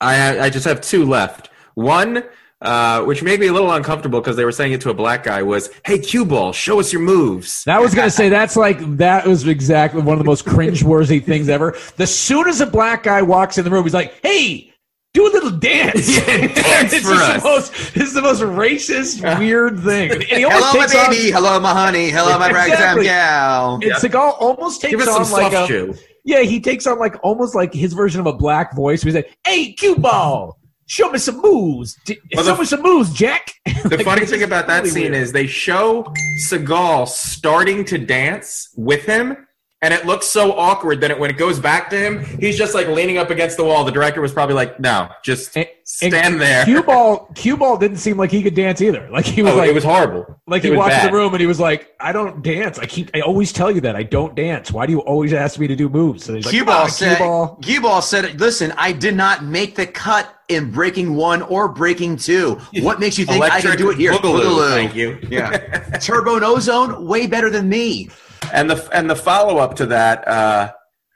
I 0.00 0.40
I 0.40 0.50
just 0.50 0.64
have 0.66 0.80
two 0.80 1.04
left. 1.04 1.50
One, 1.74 2.24
uh, 2.60 3.04
which 3.04 3.22
made 3.22 3.38
me 3.38 3.46
a 3.46 3.52
little 3.52 3.70
uncomfortable 3.70 4.20
because 4.20 4.36
they 4.36 4.44
were 4.44 4.50
saying 4.52 4.72
it 4.72 4.80
to 4.80 4.90
a 4.90 4.94
black 4.94 5.22
guy, 5.22 5.42
was, 5.42 5.70
"Hey, 5.84 5.98
cue 5.98 6.24
ball, 6.24 6.52
show 6.52 6.80
us 6.80 6.92
your 6.92 7.02
moves." 7.02 7.62
That 7.64 7.80
was 7.80 7.94
gonna 7.94 8.10
say 8.10 8.28
that's 8.28 8.56
like 8.56 8.78
that 8.96 9.26
was 9.26 9.46
exactly 9.46 10.02
one 10.02 10.14
of 10.14 10.18
the 10.18 10.24
most 10.24 10.44
cringeworthy 10.46 11.22
things 11.24 11.48
ever. 11.48 11.76
The 11.96 12.06
soon 12.08 12.48
as 12.48 12.60
a 12.60 12.66
black 12.66 13.04
guy 13.04 13.22
walks 13.22 13.56
in 13.56 13.64
the 13.64 13.70
room, 13.70 13.84
he's 13.84 13.94
like, 13.94 14.14
"Hey, 14.22 14.69
do 15.14 15.26
a 15.26 15.32
little 15.32 15.50
dance." 15.50 16.08
Yeah, 16.16 16.46
dance 16.54 16.92
it's 16.92 17.06
for 17.06 17.14
us. 17.14 17.42
the 17.42 17.48
most. 17.48 17.96
It's 17.96 18.14
the 18.14 18.22
most 18.22 18.40
racist, 18.42 19.38
weird 19.38 19.80
thing. 19.80 20.12
And 20.12 20.22
he 20.22 20.44
almost 20.44 20.64
Hello, 20.66 20.80
my 20.80 20.86
takes 20.86 20.94
on- 20.96 21.10
baby. 21.10 21.30
Hello, 21.32 21.60
my 21.60 21.72
honey. 21.72 22.10
Hello, 22.10 22.38
my 22.38 22.50
ragtime 22.50 22.72
Exactly. 22.72 23.04
gal. 23.04 23.74
And 23.74 23.82
Seagal 23.92 24.36
almost 24.40 24.80
takes 24.80 24.90
Give 24.92 25.00
us 25.00 25.06
some 25.06 25.22
on 25.24 25.30
like 25.30 25.52
soft 25.52 25.64
a 25.70 25.72
shoe. 25.72 25.94
yeah. 26.24 26.40
He 26.40 26.60
takes 26.60 26.86
on 26.86 26.98
like 26.98 27.16
almost 27.22 27.54
like 27.54 27.72
his 27.74 27.92
version 27.92 28.20
of 28.20 28.26
a 28.26 28.32
black 28.32 28.74
voice. 28.76 29.02
He's 29.02 29.14
like, 29.14 29.36
"Hey, 29.46 29.72
cue 29.72 29.96
ball, 29.96 30.58
show 30.86 31.10
me 31.10 31.18
some 31.18 31.40
moves. 31.40 31.96
Well, 32.34 32.44
show 32.44 32.52
the- 32.54 32.58
me 32.60 32.64
some 32.66 32.82
moves, 32.82 33.12
Jack." 33.12 33.52
The 33.84 33.96
Like, 33.96 34.04
funny 34.04 34.26
thing 34.26 34.42
about 34.42 34.66
that 34.66 34.78
really 34.84 34.90
scene 34.90 35.12
weird. 35.12 35.14
is 35.22 35.32
they 35.32 35.46
show 35.46 36.12
Seagal 36.48 37.08
starting 37.08 37.84
to 37.86 37.98
dance 37.98 38.68
with 38.76 39.04
him, 39.06 39.36
and 39.82 39.94
it 39.94 40.04
looks 40.04 40.26
so 40.26 40.52
awkward 40.52 41.00
that 41.00 41.10
it, 41.10 41.18
when 41.18 41.30
it 41.30 41.38
goes 41.38 41.58
back 41.58 41.88
to 41.90 41.96
him, 41.98 42.22
he's 42.38 42.58
just 42.58 42.74
like 42.74 42.86
leaning 42.88 43.16
up 43.18 43.30
against 43.30 43.56
the 43.56 43.64
wall. 43.64 43.84
The 43.84 43.90
director 43.92 44.20
was 44.20 44.32
probably 44.32 44.54
like, 44.54 44.78
"No, 44.78 45.08
just 45.22 45.56
And- 45.56 45.66
stand 45.84 46.40
there." 46.40 46.64
Cue 46.66 46.82
ball, 46.82 47.30
cue 47.34 47.56
ball 47.56 47.76
didn't 47.78 47.96
seem 47.96 48.16
like 48.18 48.30
he 48.30 48.42
could 48.42 48.54
dance 48.54 48.82
either. 48.82 49.08
Like 49.10 49.24
he 49.24 49.42
was 49.42 49.52
Oh, 49.52 49.56
like, 49.56 49.68
it 49.70 49.74
was 49.74 49.84
horrible. 49.84 50.26
like 50.46 50.62
It 50.62 50.66
he 50.66 50.70
was 50.72 50.78
walked 50.78 50.92
in 50.92 50.98
bad. 50.98 51.08
the 51.12 51.16
room 51.16 51.32
and 51.32 51.40
he 51.40 51.46
was 51.46 51.58
like, 51.58 51.94
I 51.98 52.12
don't 52.12 52.42
dance. 52.42 52.78
I 52.78 52.84
keep, 52.86 53.10
I 53.14 53.20
always 53.22 53.52
tell 53.52 53.70
you 53.70 53.80
that 53.82 53.96
I 53.96 54.02
don't 54.02 54.34
dance. 54.34 54.70
Why 54.70 54.84
do 54.86 54.92
you 54.92 55.00
always 55.00 55.32
ask 55.32 55.58
me 55.58 55.66
to 55.66 55.74
do 55.76 55.88
moves? 55.88 56.24
So 56.24 56.34
he's 56.34 56.44
like, 56.44 56.52
Cue 56.52 56.62
ah, 56.62 56.66
ball 56.66 56.82
on, 56.84 56.90
said, 56.90 57.16
cue 57.16 57.26
ball. 57.26 57.56
Cue 57.62 57.80
ball 57.80 58.02
said, 58.02 58.38
listen, 58.40 58.72
I 58.76 58.92
did 58.92 59.16
not 59.16 59.44
make 59.44 59.74
the 59.76 59.86
cut 59.86 60.28
in 60.48 60.70
breaking 60.70 61.14
one 61.14 61.40
or 61.42 61.68
breaking 61.68 62.16
two. 62.18 62.56
What 62.80 63.00
makes 63.00 63.18
you 63.18 63.24
think 63.24 63.42
I 63.42 63.60
can 63.60 63.76
do 63.78 63.90
it 63.90 63.96
here? 63.96 64.12
Boogaloo, 64.12 64.68
thank 64.74 64.94
you. 64.94 65.18
Yeah. 65.30 65.56
Turbo 66.00 66.36
and 66.36 66.44
ozone, 66.44 67.06
way 67.06 67.26
better 67.26 67.48
than 67.50 67.68
me. 67.68 68.10
And 68.52 68.70
the 68.70 68.88
and 68.92 69.08
the 69.10 69.16
follow 69.16 69.58
up 69.58 69.76
to 69.76 69.86
that, 69.86 70.26
uh, 70.28 70.72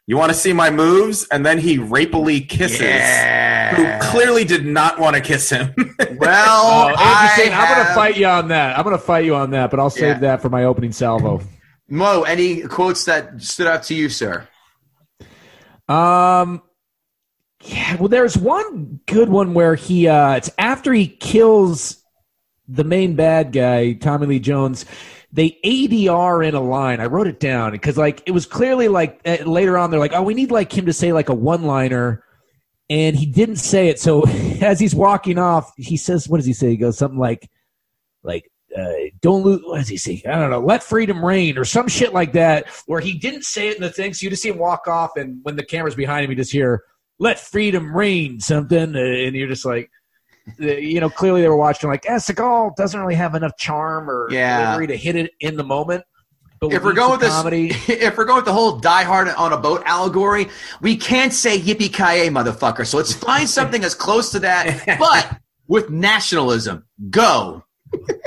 you 0.07 0.17
want 0.17 0.31
to 0.33 0.38
see 0.38 0.53
my 0.53 0.71
moves, 0.71 1.26
and 1.29 1.45
then 1.47 1.59
he 1.59 1.79
rapily 1.79 2.47
kisses. 2.49 2.81
Yeah. 2.81 3.75
Who 3.75 4.11
clearly 4.11 4.45
did 4.45 4.64
not 4.67 4.99
want 4.99 5.17
to 5.17 5.23
kiss 5.23 5.50
him. 5.50 5.75
Well, 6.17 6.88
Andrew 6.88 6.97
I 7.05 7.33
Saint, 7.37 7.53
I'm 7.59 7.75
going 7.75 7.87
to 7.87 7.95
fight 7.95 8.17
you 8.17 8.26
on 8.26 8.49
that. 8.49 8.79
I'm 8.79 8.85
going 8.85 8.97
to 8.97 9.03
fight 9.03 9.25
you 9.25 9.35
on 9.35 9.50
that, 9.50 9.71
but 9.71 9.81
I'll 9.81 9.91
save 9.91 10.03
Yeah. 10.03 10.19
that 10.21 10.43
for 10.43 10.49
my 10.49 10.64
opening 10.64 10.93
salvo. 10.93 11.41
Mo, 11.88 12.23
any 12.23 12.62
quotes 12.62 13.05
that 13.07 13.43
stood 13.43 13.67
out 13.67 13.83
to 13.85 13.95
you, 13.95 14.09
sir? 14.09 14.47
Um, 15.88 16.62
yeah. 17.62 17.97
Well, 17.97 18.09
there's 18.09 18.37
one 18.38 19.00
good 19.07 19.29
one 19.29 19.55
where 19.55 19.75
he, 19.75 20.07
uh, 20.09 20.35
it's 20.37 20.50
after 20.57 20.93
he 20.93 21.09
kills 21.09 22.03
the 22.69 22.85
main 22.85 23.17
bad 23.17 23.53
guy, 23.53 23.93
Tommy 23.95 24.26
Lee 24.26 24.38
Jones. 24.41 24.85
They 25.35 25.59
ADR 25.64 26.47
in 26.47 26.55
a 26.55 26.61
line. 26.61 27.00
I 27.00 27.07
wrote 27.07 27.26
it 27.26 27.41
down 27.41 27.73
because, 27.73 27.99
like, 27.99 28.23
it 28.25 28.31
was 28.31 28.47
clearly 28.47 28.87
like 28.87 29.21
uh, 29.26 29.38
later 29.45 29.76
on 29.76 29.91
they're 29.91 29.99
like, 29.99 30.12
"Oh, 30.12 30.23
we 30.23 30.33
need 30.33 30.53
like 30.53 30.73
him 30.73 30.87
to 30.87 30.93
say 30.93 31.12
like 31.12 31.29
a 31.29 31.35
one-liner," 31.35 32.23
and 32.88 33.17
he 33.17 33.26
didn't 33.26 33.57
say 33.57 33.88
it. 33.88 33.99
So 33.99 34.23
as 34.62 34.79
he's 34.79 34.95
walking 34.95 35.37
off, 35.37 35.73
he 35.76 35.97
says, 35.97 36.29
"What 36.29 36.37
does 36.37 36.47
he 36.47 36.53
say?" 36.53 36.71
He 36.71 36.76
goes 36.76 36.97
something 36.97 37.19
like, 37.19 37.50
"Like, 38.23 38.49
uh, 38.79 38.93
don't 39.23 39.43
lose." 39.43 39.61
What 39.64 39.79
does 39.79 39.88
he 39.88 39.97
say? 39.97 40.23
I 40.25 40.38
don't 40.38 40.50
know. 40.50 40.61
Let 40.61 40.85
freedom 40.85 41.25
reign 41.25 41.59
or 41.59 41.64
some 41.64 41.88
shit 41.88 42.14
like 42.14 42.35
that. 42.35 42.69
Where 42.87 43.00
he 43.00 43.14
didn't 43.14 43.43
say 43.43 43.71
it 43.71 43.76
in 43.76 43.83
the 43.83 43.91
thing, 43.91 44.14
so 44.14 44.23
you 44.23 44.31
just 44.31 44.43
see 44.43 44.50
him 44.50 44.59
walk 44.59 44.87
off, 44.87 45.17
and 45.17 45.41
when 45.43 45.57
the 45.57 45.64
camera's 45.64 45.97
behind 45.97 46.25
him, 46.25 46.31
you 46.31 46.37
just 46.37 46.53
hear 46.53 46.85
"Let 47.19 47.41
freedom 47.41 47.93
reign" 47.95 48.38
something, 48.38 48.95
uh, 48.95 49.00
and 49.00 49.35
you're 49.35 49.49
just 49.49 49.64
like. 49.64 49.91
You 50.59 51.01
know, 51.01 51.09
clearly 51.09 51.41
they 51.43 51.49
were 51.49 51.57
watching 51.57 51.89
like, 51.89 52.05
eh, 52.09 52.17
Seagal 52.17 52.77
doesn't 52.77 53.01
really 53.01 53.15
have 53.15 53.35
enough 53.35 53.57
charm 53.57 54.11
or 54.11 54.29
Yeah. 54.31 54.65
delivery 54.65 54.87
to 54.89 54.97
hit 54.97 55.17
it 55.17 55.33
in 55.41 55.57
the 55.57 55.65
moment. 55.65 56.05
But 56.61 56.73
If 56.73 56.85
we're 56.85 56.93
going 56.93 57.13
with 57.13 57.21
this, 57.21 57.33
comedy, 57.33 57.69
if 57.89 58.17
we're 58.17 58.25
going 58.25 58.37
with 58.37 58.45
the 58.45 58.53
whole 58.53 58.79
Die 58.79 59.03
Hard 59.05 59.29
on 59.29 59.53
a 59.53 59.57
boat 59.57 59.83
allegory, 59.87 60.49
we 60.81 60.97
can't 60.97 61.33
say 61.33 61.59
yippee 61.59 61.93
ki 61.93 62.29
motherfucker. 62.31 62.87
So 62.87 62.97
let's 62.97 63.13
find 63.13 63.49
something 63.59 63.85
as 63.85 63.95
close 63.95 64.31
to 64.33 64.39
that, 64.41 64.99
but 64.99 65.39
with 65.67 65.91
nationalism. 65.91 66.85
Go. 67.11 67.65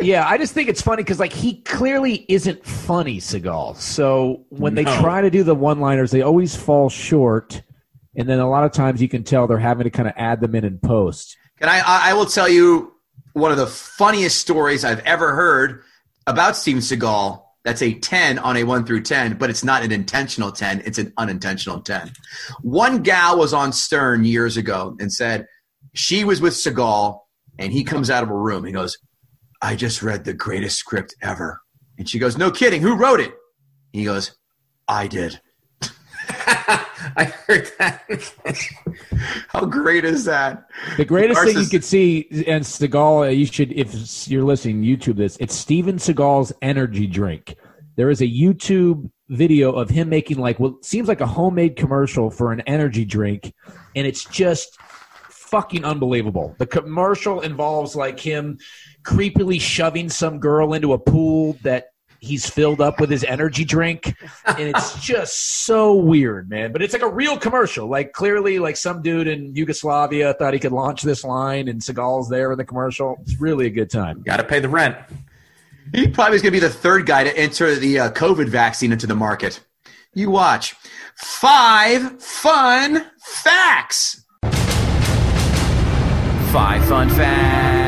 Yeah, 0.02 0.28
I 0.28 0.38
just 0.38 0.54
think 0.54 0.70
it's 0.70 0.82
funny 0.82 1.04
because 1.04 1.20
like 1.20 1.34
he 1.34 1.62
clearly 1.64 2.26
isn't 2.30 2.66
funny, 2.66 3.18
Seagal. 3.18 3.78
So 3.78 4.46
when 4.50 4.76
they 4.76 4.86
try 4.86 5.22
to 5.22 5.30
do 5.30 5.44
the 5.44 5.56
one-liners, 5.56 6.12
they 6.12 6.22
always 6.22 6.56
fall 6.56 6.90
short, 6.90 7.62
and 8.16 8.30
then 8.30 8.40
a 8.40 8.50
lot 8.50 8.64
of 8.64 8.72
times 8.72 9.02
you 9.02 9.10
can 9.10 9.24
tell 9.24 9.46
they're 9.48 9.58
having 9.58 9.84
to 9.84 9.90
kind 9.90 10.08
of 10.08 10.14
add 10.16 10.42
them 10.42 10.56
in 10.56 10.64
in 10.64 10.80
post. 10.80 11.36
And 11.60 11.70
I, 11.70 12.10
I 12.10 12.14
will 12.14 12.26
tell 12.26 12.48
you 12.48 12.94
one 13.34 13.52
of 13.52 13.58
the 13.58 13.68
funniest 13.68 14.40
stories 14.40 14.84
I've 14.84 15.00
ever 15.00 15.34
heard 15.34 15.84
about 16.26 16.56
Steven 16.56 16.82
Seagal. 16.82 17.44
That's 17.64 17.82
a 17.82 17.94
10 17.94 18.40
on 18.40 18.58
a 18.58 18.64
1 18.64 18.86
through 18.86 19.02
10, 19.02 19.38
but 19.38 19.50
it's 19.50 19.64
not 19.64 19.84
an 19.84 19.92
intentional 19.92 20.52
10. 20.52 20.84
It's 20.86 20.98
an 20.98 21.14
unintentional 21.18 21.82
10. 21.82 22.12
One 22.62 23.04
gal 23.04 23.38
was 23.38 23.54
on 23.54 23.74
Stern 23.74 24.24
years 24.24 24.56
ago 24.56 24.96
and 25.00 25.12
said 25.12 25.48
she 25.94 26.24
was 26.24 26.40
with 26.40 26.54
Seagal, 26.54 27.20
and 27.60 27.74
he 27.74 27.84
comes 27.84 28.10
out 28.10 28.24
of 28.24 28.30
a 28.30 28.38
room. 28.38 28.64
He 28.64 28.72
goes, 28.72 28.98
I 29.62 29.76
just 29.76 30.02
read 30.02 30.24
the 30.24 30.34
greatest 30.34 30.78
script 30.78 31.16
ever. 31.22 31.60
And 31.98 32.08
she 32.08 32.20
goes, 32.20 32.38
No 32.38 32.52
kidding. 32.52 32.82
Who 32.82 32.96
wrote 32.96 33.20
it? 33.20 33.34
He 33.92 34.06
goes, 34.06 34.38
I 34.88 35.08
did. 35.08 35.42
I 37.18 37.26
heard 37.46 37.70
that. 37.78 38.04
How 39.50 39.66
great 39.66 40.06
is 40.06 40.24
that? 40.26 40.70
The 40.96 41.04
greatest 41.04 41.42
thing 41.42 41.58
you 41.58 41.68
could 41.68 41.84
see, 41.84 42.28
and 42.48 42.64
Seagal, 42.64 43.28
uh, 43.28 43.30
you 43.30 43.46
should, 43.46 43.74
if 43.74 44.28
you're 44.30 44.44
listening, 44.44 44.82
YouTube 44.82 45.18
this. 45.18 45.36
It's 45.42 45.54
Steven 45.54 45.98
Seagal's 45.98 46.54
energy 46.62 47.06
drink. 47.06 47.58
There 47.98 48.10
is 48.10 48.22
a 48.22 48.28
YouTube 48.28 49.12
video 49.28 49.74
of 49.74 49.90
him 49.90 50.08
making 50.08 50.38
like 50.38 50.58
what 50.58 50.86
seems 50.86 51.10
like 51.10 51.20
a 51.20 51.28
homemade 51.28 51.76
commercial 51.76 52.30
for 52.30 52.54
an 52.54 52.62
energy 52.62 53.04
drink, 53.04 53.54
and 53.96 54.08
it's 54.08 54.24
just 54.24 54.78
fucking 55.30 55.84
unbelievable. 55.84 56.56
The 56.60 56.68
commercial 56.68 57.42
involves 57.42 57.94
like 57.94 58.20
him 58.20 58.58
creepily 59.04 59.60
shoving 59.60 60.10
some 60.10 60.40
girl 60.40 60.74
into 60.74 60.94
a 60.94 61.00
pool 61.00 61.58
that 61.64 61.88
he's 62.20 62.50
filled 62.50 62.82
up 62.82 63.00
with 63.00 63.10
his 63.10 63.24
energy 63.24 63.66
drink 63.66 64.16
and 64.46 64.60
it's 64.60 65.00
just 65.02 65.66
so 65.66 65.94
weird 65.94 66.50
man 66.50 66.72
but 66.72 66.82
it's 66.82 66.94
like 66.94 67.02
a 67.02 67.10
real 67.10 67.38
commercial 67.38 67.88
like 67.88 68.14
clearly 68.14 68.60
like 68.60 68.76
some 68.76 69.02
dude 69.02 69.28
in 69.28 69.56
yugoslavia 69.56 70.34
thought 70.34 70.54
he 70.54 70.60
could 70.60 70.72
launch 70.72 71.02
this 71.02 71.24
line 71.24 71.68
and 71.68 71.82
seagal's 71.82 72.30
there 72.30 72.52
in 72.52 72.58
the 72.58 72.66
commercial 72.66 73.18
it's 73.22 73.40
really 73.40 73.68
a 73.68 73.70
good 73.70 73.90
time 73.90 74.22
Got 74.28 74.38
to 74.38 74.44
pay 74.44 74.60
the 74.60 74.68
rent. 74.70 74.98
He 75.94 76.08
probably 76.10 76.36
is 76.36 76.42
going 76.42 76.54
to 76.54 76.60
be 76.60 76.60
the 76.60 76.70
third 76.70 77.06
guy 77.06 77.24
to 77.24 77.38
enter 77.38 77.76
the 77.76 78.00
uh, 78.00 78.12
COVID 78.12 78.50
vaccine 78.50 78.92
into 78.92 79.08
the 79.08 79.16
market. 79.16 79.62
You 80.14 80.30
watch. 80.30 80.76
Five 81.16 82.22
fun 82.22 83.06
facts. 83.20 84.26
Five 86.52 86.86
fun 86.86 87.10
facts. 87.10 87.87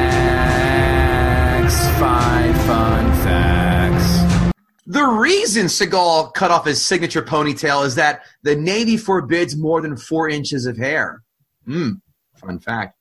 The 4.90 5.06
reason 5.06 5.68
Seagal 5.68 6.34
cut 6.34 6.50
off 6.50 6.66
his 6.66 6.82
signature 6.84 7.22
ponytail 7.22 7.86
is 7.86 7.94
that 7.94 8.24
the 8.42 8.56
Navy 8.56 8.98
forbids 8.98 9.56
more 9.56 9.82
than 9.82 9.96
four 9.96 10.28
inches 10.28 10.66
of 10.66 10.78
hair. 10.78 11.22
Hmm. 11.66 11.92
Fun 12.38 12.58
fact. 12.58 12.98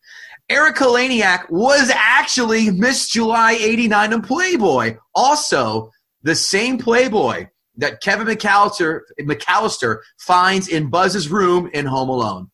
Erika 0.51 0.85
Eleniak 0.85 1.49
was 1.49 1.91
actually 1.95 2.71
Miss 2.71 3.09
July 3.09 3.53
89 3.59 4.13
in 4.13 4.21
Playboy. 4.21 4.97
Also, 5.15 5.91
the 6.23 6.35
same 6.35 6.77
Playboy 6.77 7.47
that 7.77 8.03
Kevin 8.03 8.27
McCallister, 8.27 9.01
McCallister 9.21 10.01
finds 10.19 10.69
in 10.69 10.91
Buzz's 10.91 11.31
room 11.31 11.71
in 11.73 11.87
Home 11.87 12.11
Alone. 12.11 12.51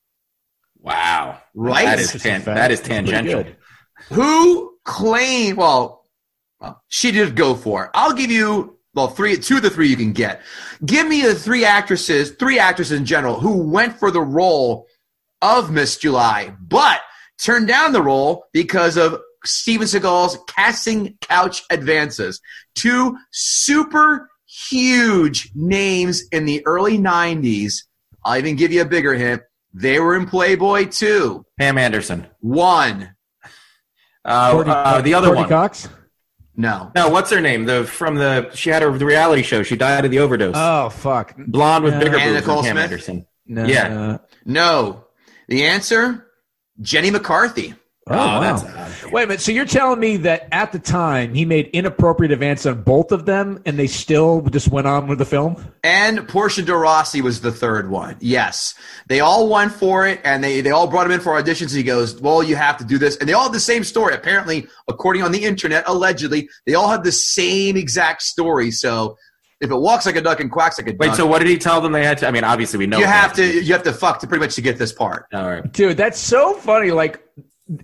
Wow. 0.78 1.40
Right? 1.54 1.86
That 1.86 1.98
is 1.98 2.12
tan- 2.22 2.44
that 2.44 2.70
is 2.70 2.80
tangential. 2.80 3.46
Who 4.12 4.76
claimed, 4.84 5.56
well, 5.56 6.04
well, 6.60 6.84
she 6.86 7.10
did 7.10 7.34
go 7.34 7.56
for 7.56 7.86
it. 7.86 7.90
I'll 7.94 8.12
give 8.12 8.30
you, 8.30 8.78
well, 8.94 9.08
three, 9.08 9.36
two 9.36 9.56
of 9.56 9.62
the 9.62 9.70
three 9.70 9.88
you 9.88 9.96
can 9.96 10.12
get. 10.12 10.42
Give 10.84 11.06
me 11.06 11.22
the 11.22 11.34
three 11.34 11.64
actresses, 11.64 12.30
three 12.32 12.58
actresses 12.58 12.96
in 12.98 13.04
general, 13.04 13.40
who 13.40 13.58
went 13.68 13.98
for 13.98 14.10
the 14.10 14.20
role 14.20 14.86
of 15.42 15.70
Miss 15.70 15.96
July, 15.98 16.54
but 16.60 17.00
turned 17.42 17.68
down 17.68 17.92
the 17.92 18.02
role 18.02 18.46
because 18.52 18.96
of 18.96 19.20
Steven 19.44 19.86
Seagal's 19.86 20.38
casting 20.46 21.18
couch 21.20 21.62
advances. 21.70 22.40
Two 22.74 23.16
super 23.32 24.30
huge 24.46 25.50
names 25.54 26.22
in 26.30 26.44
the 26.44 26.64
early 26.66 26.96
90s. 26.96 27.82
I'll 28.24 28.38
even 28.38 28.56
give 28.56 28.72
you 28.72 28.82
a 28.82 28.86
bigger 28.86 29.14
hint. 29.14 29.42
They 29.74 29.98
were 29.98 30.16
in 30.16 30.26
Playboy 30.26 30.86
too. 30.86 31.44
Pam 31.58 31.76
Anderson. 31.78 32.26
One. 32.40 33.14
Uh, 34.24 34.52
Courtney- 34.52 34.72
uh, 34.72 35.00
the 35.02 35.14
other 35.14 35.26
Courtney 35.28 35.42
one. 35.42 35.48
cox 35.50 35.88
No. 36.56 36.92
No, 36.94 37.08
what's 37.08 37.30
her 37.30 37.40
name? 37.40 37.64
The 37.64 37.84
from 37.84 38.14
the 38.16 38.50
she 38.54 38.70
had 38.70 38.82
her 38.82 38.96
the 38.96 39.04
reality 39.06 39.42
show. 39.42 39.62
She 39.62 39.76
died 39.76 40.04
of 40.04 40.10
the 40.10 40.20
overdose. 40.20 40.54
oh 40.56 40.88
fuck 40.90 41.34
Blonde 41.36 41.84
with 41.84 41.94
Uh, 41.94 41.98
bigger 42.00 42.16
Anna 42.18 42.32
boobs 42.34 42.46
than 42.46 42.48
Nicole 42.54 42.62
Pam 42.62 42.72
Smith? 42.74 42.84
Anderson. 42.84 43.26
no, 43.46 43.64
Yeah. 43.64 44.18
No. 44.44 45.04
The 45.48 45.64
answer? 45.64 46.26
Jenny 46.80 47.10
McCarthy. 47.10 47.74
oh, 48.08 48.14
wow. 48.16 48.40
that's 48.40 48.62
odd. 48.64 48.83
Wait 49.14 49.22
a 49.22 49.26
minute. 49.28 49.40
So 49.40 49.52
you're 49.52 49.64
telling 49.64 50.00
me 50.00 50.16
that 50.16 50.48
at 50.50 50.72
the 50.72 50.80
time 50.80 51.34
he 51.34 51.44
made 51.44 51.68
inappropriate 51.68 52.32
advances 52.32 52.66
on 52.66 52.82
both 52.82 53.12
of 53.12 53.26
them, 53.26 53.62
and 53.64 53.78
they 53.78 53.86
still 53.86 54.40
just 54.40 54.66
went 54.72 54.88
on 54.88 55.06
with 55.06 55.18
the 55.18 55.24
film? 55.24 55.64
And 55.84 56.26
Portia 56.26 56.62
de 56.62 56.74
Rossi 56.74 57.20
was 57.20 57.40
the 57.40 57.52
third 57.52 57.90
one. 57.90 58.16
Yes. 58.18 58.74
They 59.06 59.20
all 59.20 59.48
went 59.48 59.70
for 59.70 60.04
it 60.04 60.20
and 60.24 60.42
they, 60.42 60.62
they 60.62 60.72
all 60.72 60.88
brought 60.88 61.06
him 61.06 61.12
in 61.12 61.20
for 61.20 61.40
auditions. 61.40 61.72
He 61.72 61.84
goes, 61.84 62.20
Well, 62.20 62.42
you 62.42 62.56
have 62.56 62.76
to 62.78 62.84
do 62.84 62.98
this. 62.98 63.16
And 63.18 63.28
they 63.28 63.34
all 63.34 63.44
had 63.44 63.52
the 63.52 63.60
same 63.60 63.84
story. 63.84 64.14
Apparently, 64.14 64.66
according 64.88 65.22
on 65.22 65.30
the 65.30 65.44
internet, 65.44 65.84
allegedly, 65.86 66.48
they 66.66 66.74
all 66.74 66.88
had 66.88 67.04
the 67.04 67.12
same 67.12 67.76
exact 67.76 68.20
story. 68.20 68.72
So 68.72 69.16
if 69.60 69.70
it 69.70 69.76
walks 69.76 70.06
like 70.06 70.16
a 70.16 70.22
duck 70.22 70.40
and 70.40 70.50
quacks 70.50 70.76
like 70.76 70.88
a 70.88 70.92
duck, 70.92 71.10
Wait, 71.10 71.14
so 71.14 71.24
what 71.24 71.38
did 71.38 71.46
he 71.46 71.56
tell 71.56 71.80
them 71.80 71.92
they 71.92 72.04
had 72.04 72.18
to? 72.18 72.26
I 72.26 72.32
mean, 72.32 72.42
obviously 72.42 72.80
we 72.80 72.88
know 72.88 72.98
you 72.98 73.06
have 73.06 73.30
had 73.30 73.36
to 73.36 73.62
you 73.62 73.72
have 73.74 73.84
to 73.84 73.92
fuck 73.92 74.18
to 74.20 74.26
pretty 74.26 74.44
much 74.44 74.56
to 74.56 74.60
get 74.60 74.76
this 74.76 74.92
part. 74.92 75.26
All 75.32 75.48
right. 75.48 75.72
Dude, 75.72 75.96
that's 75.96 76.18
so 76.18 76.54
funny. 76.54 76.90
Like 76.90 77.24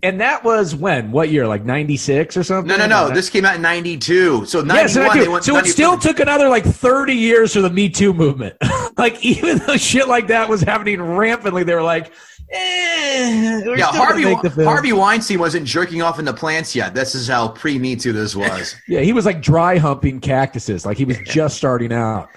and 0.02 0.20
that 0.20 0.44
was 0.44 0.74
when? 0.74 1.10
What 1.10 1.30
year? 1.30 1.48
Like 1.48 1.64
ninety 1.64 1.96
six 1.96 2.36
or 2.36 2.44
something? 2.44 2.68
No, 2.68 2.76
no, 2.76 2.86
no. 2.86 3.14
This 3.14 3.30
came 3.30 3.46
out 3.46 3.56
in 3.56 3.62
'92. 3.62 4.44
So 4.44 4.60
'91. 4.60 4.76
Yeah, 4.76 4.86
so, 4.86 5.00
that 5.00 5.30
went 5.30 5.44
so 5.44 5.52
it 5.52 5.62
90 5.62 5.70
still 5.70 5.98
took 5.98 6.20
another 6.20 6.50
like 6.50 6.64
30 6.64 7.14
years 7.14 7.54
for 7.54 7.62
the 7.62 7.70
Me 7.70 7.88
Too 7.88 8.12
movement. 8.12 8.56
like, 8.98 9.24
even 9.24 9.58
though 9.58 9.78
shit 9.78 10.06
like 10.06 10.26
that 10.26 10.48
was 10.48 10.60
happening 10.60 11.00
rampantly, 11.00 11.62
they 11.62 11.74
were 11.74 11.82
like, 11.82 12.12
eh, 12.50 13.62
we're 13.64 13.78
Yeah, 13.78 13.86
Harvey 13.86 14.26
make 14.26 14.42
the 14.42 14.50
film. 14.50 14.66
Harvey 14.66 14.92
Weinstein 14.92 15.38
wasn't 15.38 15.66
jerking 15.66 16.02
off 16.02 16.18
in 16.18 16.26
the 16.26 16.34
plants 16.34 16.74
yet. 16.74 16.94
This 16.94 17.14
is 17.14 17.26
how 17.26 17.48
pre 17.48 17.78
Me 17.78 17.96
Too 17.96 18.12
this 18.12 18.36
was. 18.36 18.76
Yeah, 18.86 19.00
he 19.00 19.14
was 19.14 19.24
like 19.24 19.40
dry 19.40 19.78
humping 19.78 20.20
cactuses. 20.20 20.84
Like 20.84 20.98
he 20.98 21.06
was 21.06 21.18
just 21.24 21.56
starting 21.56 21.92
out. 21.92 22.28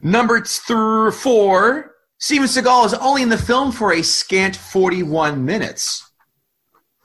Number 0.00 0.40
th- 0.40 1.14
four, 1.14 1.94
Steven 2.18 2.46
Seagal 2.46 2.86
is 2.86 2.94
only 2.94 3.22
in 3.22 3.28
the 3.28 3.36
film 3.36 3.70
for 3.70 3.92
a 3.92 4.02
scant 4.02 4.56
41 4.56 5.44
minutes. 5.44 6.05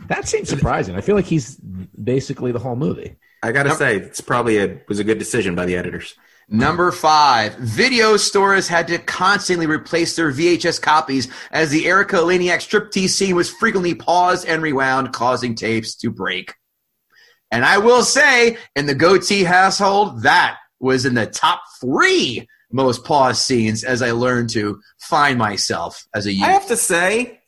That 0.07 0.27
seems 0.27 0.49
surprising. 0.49 0.95
I 0.95 1.01
feel 1.01 1.15
like 1.15 1.25
he's 1.25 1.55
basically 1.55 2.51
the 2.51 2.59
whole 2.59 2.75
movie. 2.75 3.15
I 3.43 3.51
gotta 3.51 3.75
say, 3.75 3.97
it's 3.97 4.21
probably 4.21 4.57
a 4.57 4.81
was 4.87 4.99
a 4.99 5.03
good 5.03 5.17
decision 5.19 5.55
by 5.55 5.65
the 5.65 5.75
editors. 5.75 6.15
Number 6.53 6.91
five, 6.91 7.55
video 7.55 8.17
stores 8.17 8.67
had 8.67 8.89
to 8.89 8.97
constantly 8.97 9.67
replace 9.67 10.17
their 10.17 10.31
VHS 10.31 10.81
copies 10.81 11.29
as 11.49 11.69
the 11.69 11.87
Erika 11.87 12.17
Eleniak 12.17 12.57
striptease 12.57 13.11
scene 13.11 13.35
was 13.37 13.49
frequently 13.49 13.95
paused 13.95 14.45
and 14.45 14.61
rewound, 14.61 15.13
causing 15.13 15.55
tapes 15.55 15.95
to 15.95 16.11
break. 16.11 16.53
And 17.51 17.63
I 17.63 17.77
will 17.77 18.03
say, 18.03 18.57
in 18.75 18.85
the 18.85 18.95
Gootee 18.95 19.45
household, 19.45 20.23
that 20.23 20.57
was 20.79 21.05
in 21.05 21.13
the 21.13 21.25
top 21.25 21.61
three 21.79 22.47
most 22.71 23.05
paused 23.05 23.41
scenes 23.41 23.83
as 23.83 24.01
I 24.01 24.11
learned 24.11 24.49
to 24.51 24.81
find 24.99 25.37
myself 25.37 26.05
as 26.13 26.25
a 26.25 26.33
youth. 26.33 26.43
I 26.43 26.51
have 26.51 26.67
to 26.67 26.77
say, 26.77 27.40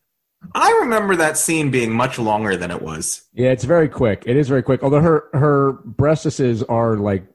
I 0.55 0.71
remember 0.81 1.15
that 1.15 1.37
scene 1.37 1.71
being 1.71 1.91
much 1.91 2.19
longer 2.19 2.55
than 2.55 2.71
it 2.71 2.81
was. 2.81 3.23
Yeah, 3.33 3.51
it's 3.51 3.63
very 3.63 3.89
quick. 3.89 4.23
It 4.25 4.35
is 4.37 4.47
very 4.47 4.63
quick. 4.63 4.83
Although 4.83 5.01
her 5.01 5.23
her 5.33 5.73
breastises 5.73 6.63
are 6.69 6.97
like 6.97 7.25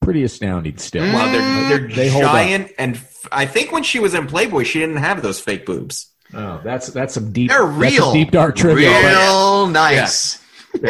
pretty 0.00 0.22
astounding 0.24 0.76
still. 0.78 1.02
Well, 1.02 1.32
they're 1.32 1.40
mm. 1.40 1.68
they're 1.68 1.96
They 1.96 2.08
hold 2.08 2.24
up. 2.24 2.32
giant, 2.32 2.72
and 2.78 2.96
f- 2.96 3.26
I 3.32 3.46
think 3.46 3.72
when 3.72 3.82
she 3.82 3.98
was 4.00 4.14
in 4.14 4.26
Playboy, 4.26 4.64
she 4.64 4.78
didn't 4.78 4.96
have 4.96 5.22
those 5.22 5.40
fake 5.40 5.66
boobs. 5.66 6.12
Oh, 6.34 6.60
that's 6.62 6.88
that's 6.88 7.14
some 7.14 7.32
deep. 7.32 7.50
They're 7.50 7.60
that's 7.60 7.72
some 7.72 7.80
real. 7.80 8.12
deep 8.12 8.30
dark 8.30 8.56
trivia. 8.56 8.90
Real 8.90 9.66
nice. 9.66 10.42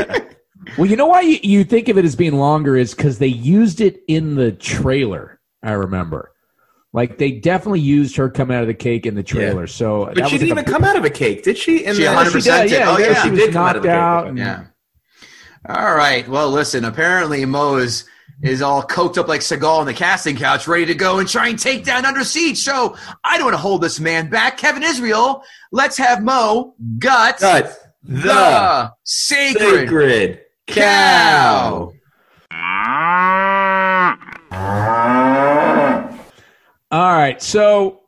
Well, 0.77 0.87
you 0.87 0.97
know 0.97 1.07
why 1.07 1.23
you, 1.23 1.39
you 1.43 1.65
think 1.65 1.89
of 1.89 1.97
it 1.97 2.05
as 2.05 2.15
being 2.15 2.35
longer 2.37 2.77
is 2.77 2.95
because 2.95 3.19
they 3.19 3.27
used 3.29 3.81
it 3.81 4.03
in 4.07 4.35
the 4.35 4.53
trailer. 4.53 5.41
I 5.63 5.73
remember, 5.73 6.33
like 6.99 7.17
they 7.19 7.31
definitely 7.31 7.81
used 7.81 8.17
her 8.17 8.29
coming 8.29 8.57
out 8.57 8.63
of 8.63 8.67
the 8.67 8.75
cake 8.75 9.07
in 9.07 9.15
the 9.15 9.23
trailer. 9.23 9.67
So, 9.69 10.07
But 10.07 10.17
that 10.17 10.29
she 10.29 10.35
was 10.35 10.41
didn't 10.41 10.57
like 10.57 10.65
even 10.67 10.75
a- 10.75 10.79
come 10.79 10.85
out 10.85 10.97
of 10.97 11.05
a 11.05 11.11
cake, 11.11 11.45
did 11.45 11.57
she? 11.57 11.85
In 11.85 11.95
She 11.95 12.03
the- 12.03 12.09
100% 12.09 12.33
did, 12.33 12.43
did. 12.43 12.71
yeah, 12.73 12.91
Oh, 12.91 12.99
yeah, 12.99 13.07
yeah. 13.11 13.23
she 13.23 13.29
She 13.31 13.35
did 13.37 13.53
come 13.53 13.67
out 13.67 13.77
of 13.77 13.85
knocked 13.85 13.85
the 13.85 13.89
cake, 13.89 13.97
out. 13.97 14.21
okay. 14.23 14.29
and- 14.31 14.39
Yeah. 14.39 14.65
All 15.69 15.95
right. 15.95 16.29
Well, 16.29 16.51
listen. 16.51 16.85
Apparently, 16.85 17.45
Mo 17.45 17.77
is 17.77 18.05
is 18.43 18.63
all 18.63 18.83
coked 18.85 19.19
up 19.19 19.27
like 19.29 19.41
Seagal 19.41 19.79
on 19.81 19.87
the 19.87 19.93
casting 19.95 20.37
couch, 20.37 20.69
ready 20.69 20.87
to 20.87 20.95
go 20.95 21.19
and 21.19 21.29
try 21.29 21.49
and 21.49 21.59
take 21.59 21.85
down 21.85 22.05
Under 22.05 22.23
Siege. 22.25 22.59
So 22.59 22.97
I 23.25 23.37
don't 23.37 23.47
want 23.47 23.55
to 23.55 23.59
hold 23.61 23.81
this 23.83 23.99
man 24.01 24.29
back. 24.31 24.57
Kevin 24.59 24.83
Israel, 24.85 25.43
let's 25.73 25.97
have 25.97 26.23
Mo 26.23 26.75
gut, 26.99 27.39
Cut 27.39 27.77
the, 28.05 28.23
the 28.23 28.93
sacred, 29.05 29.89
sacred 29.89 30.41
cow. 30.69 31.93
All 36.91 37.13
right. 37.13 37.41
So 37.43 38.01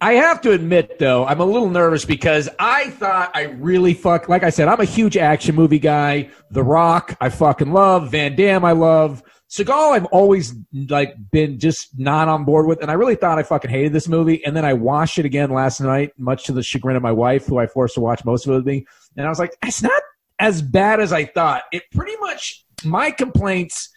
I 0.00 0.14
have 0.14 0.40
to 0.42 0.52
admit, 0.52 0.98
though, 0.98 1.26
I'm 1.26 1.40
a 1.40 1.44
little 1.44 1.70
nervous 1.70 2.04
because 2.04 2.48
I 2.58 2.90
thought 2.90 3.30
I 3.34 3.44
really 3.44 3.94
fuck. 3.94 4.28
Like 4.28 4.42
I 4.42 4.50
said, 4.50 4.68
I'm 4.68 4.80
a 4.80 4.84
huge 4.84 5.16
action 5.16 5.54
movie 5.54 5.78
guy. 5.78 6.30
The 6.50 6.62
Rock, 6.62 7.16
I 7.20 7.30
fucking 7.30 7.72
love. 7.72 8.10
Van 8.10 8.36
Damme, 8.36 8.64
I 8.64 8.72
love. 8.72 9.22
Seagal, 9.50 9.92
I've 9.92 10.04
always 10.06 10.54
like 10.72 11.16
been 11.32 11.58
just 11.58 11.98
not 11.98 12.28
on 12.28 12.44
board 12.44 12.66
with, 12.66 12.82
and 12.82 12.90
I 12.90 12.94
really 12.94 13.16
thought 13.16 13.38
I 13.38 13.42
fucking 13.42 13.70
hated 13.70 13.92
this 13.92 14.06
movie. 14.06 14.44
And 14.44 14.56
then 14.56 14.64
I 14.64 14.74
watched 14.74 15.18
it 15.18 15.24
again 15.24 15.50
last 15.50 15.80
night, 15.80 16.12
much 16.16 16.44
to 16.44 16.52
the 16.52 16.62
chagrin 16.62 16.96
of 16.96 17.02
my 17.02 17.10
wife, 17.10 17.46
who 17.46 17.58
I 17.58 17.66
forced 17.66 17.94
to 17.94 18.00
watch 18.00 18.24
most 18.24 18.46
of 18.46 18.52
it 18.52 18.56
with 18.56 18.66
me. 18.66 18.86
And 19.16 19.26
I 19.26 19.28
was 19.28 19.40
like, 19.40 19.56
it's 19.64 19.82
not 19.82 20.02
as 20.38 20.62
bad 20.62 21.00
as 21.00 21.12
I 21.12 21.24
thought. 21.24 21.64
It 21.72 21.82
pretty 21.90 22.16
much 22.20 22.64
my 22.84 23.10
complaints 23.10 23.88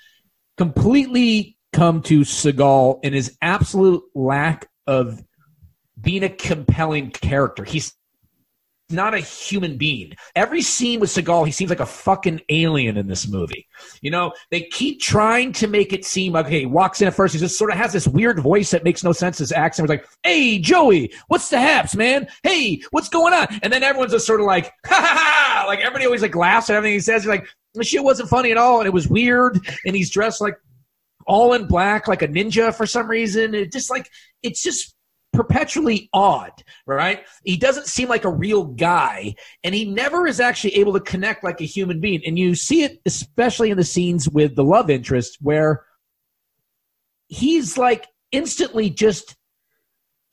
completely 0.58 1.58
come 1.73 2.01
to 2.03 2.21
Seagal 2.21 2.99
and 3.03 3.13
his 3.13 3.38
absolute 3.41 4.03
lack 4.15 4.69
of 4.88 5.23
being 5.99 6.23
a 6.23 6.29
compelling 6.29 7.12
character. 7.12 7.63
He's 7.63 7.93
not 8.89 9.13
a 9.13 9.19
human 9.19 9.77
being. 9.77 10.13
Every 10.36 10.62
scene 10.62 10.99
with 10.99 11.09
Seagal, 11.09 11.45
he 11.45 11.51
seems 11.51 11.69
like 11.69 11.79
a 11.79 11.86
fucking 11.86 12.41
alien 12.49 12.97
in 12.97 13.07
this 13.07 13.27
movie. 13.27 13.67
You 14.01 14.12
know, 14.12 14.33
they 14.51 14.62
keep 14.62 15.01
trying 15.01 15.51
to 15.53 15.67
make 15.67 15.93
it 15.93 16.05
seem 16.05 16.33
like, 16.33 16.45
okay, 16.45 16.62
he 16.62 16.65
walks 16.65 17.01
in 17.01 17.07
at 17.07 17.13
first, 17.13 17.33
he 17.33 17.39
just 17.39 17.57
sort 17.57 17.71
of 17.71 17.77
has 17.77 17.91
this 17.91 18.07
weird 18.07 18.39
voice 18.39 18.71
that 18.71 18.83
makes 18.83 19.03
no 19.03 19.12
sense. 19.12 19.39
His 19.39 19.51
accent 19.51 19.88
was 19.88 19.97
like, 19.97 20.07
hey, 20.23 20.59
Joey, 20.59 21.12
what's 21.27 21.49
the 21.49 21.59
haps, 21.59 21.95
man? 21.95 22.27
Hey, 22.43 22.81
what's 22.91 23.09
going 23.09 23.33
on? 23.33 23.47
And 23.63 23.73
then 23.73 23.83
everyone's 23.83 24.12
just 24.12 24.27
sort 24.27 24.39
of 24.39 24.45
like, 24.45 24.65
ha 24.86 24.95
ha 24.95 25.62
ha! 25.62 25.65
Like 25.67 25.79
everybody 25.79 26.05
always 26.05 26.21
like 26.21 26.36
laughs 26.36 26.69
at 26.69 26.75
everything 26.75 26.93
he 26.93 26.99
says. 26.99 27.23
He's 27.23 27.29
like, 27.29 27.47
the 27.73 27.83
shit 27.83 28.03
wasn't 28.03 28.29
funny 28.29 28.51
at 28.51 28.57
all, 28.57 28.79
and 28.79 28.88
it 28.88 28.93
was 28.93 29.07
weird, 29.07 29.59
and 29.86 29.95
he's 29.95 30.12
dressed 30.12 30.41
like 30.41 30.55
all 31.25 31.53
in 31.53 31.67
black 31.67 32.07
like 32.07 32.21
a 32.21 32.27
ninja 32.27 32.73
for 32.73 32.86
some 32.86 33.07
reason. 33.07 33.53
It 33.53 33.71
just 33.71 33.89
like 33.89 34.09
it's 34.41 34.63
just 34.63 34.95
perpetually 35.33 36.09
odd, 36.13 36.51
right? 36.86 37.25
He 37.43 37.57
doesn't 37.57 37.88
seem 37.88 38.07
like 38.07 38.23
a 38.23 38.31
real 38.31 38.65
guy, 38.65 39.36
and 39.63 39.73
he 39.73 39.86
never 39.86 40.27
is 40.27 40.39
actually 40.39 40.75
able 40.75 40.93
to 40.93 40.99
connect 40.99 41.43
like 41.43 41.59
a 41.59 41.65
human 41.65 41.99
being. 41.99 42.21
And 42.25 42.38
you 42.38 42.55
see 42.55 42.83
it 42.83 43.01
especially 43.05 43.71
in 43.71 43.77
the 43.77 43.83
scenes 43.83 44.29
with 44.29 44.55
the 44.55 44.63
love 44.63 44.89
interest 44.89 45.38
where 45.41 45.86
he's 47.27 47.77
like 47.77 48.07
instantly 48.31 48.89
just 48.89 49.36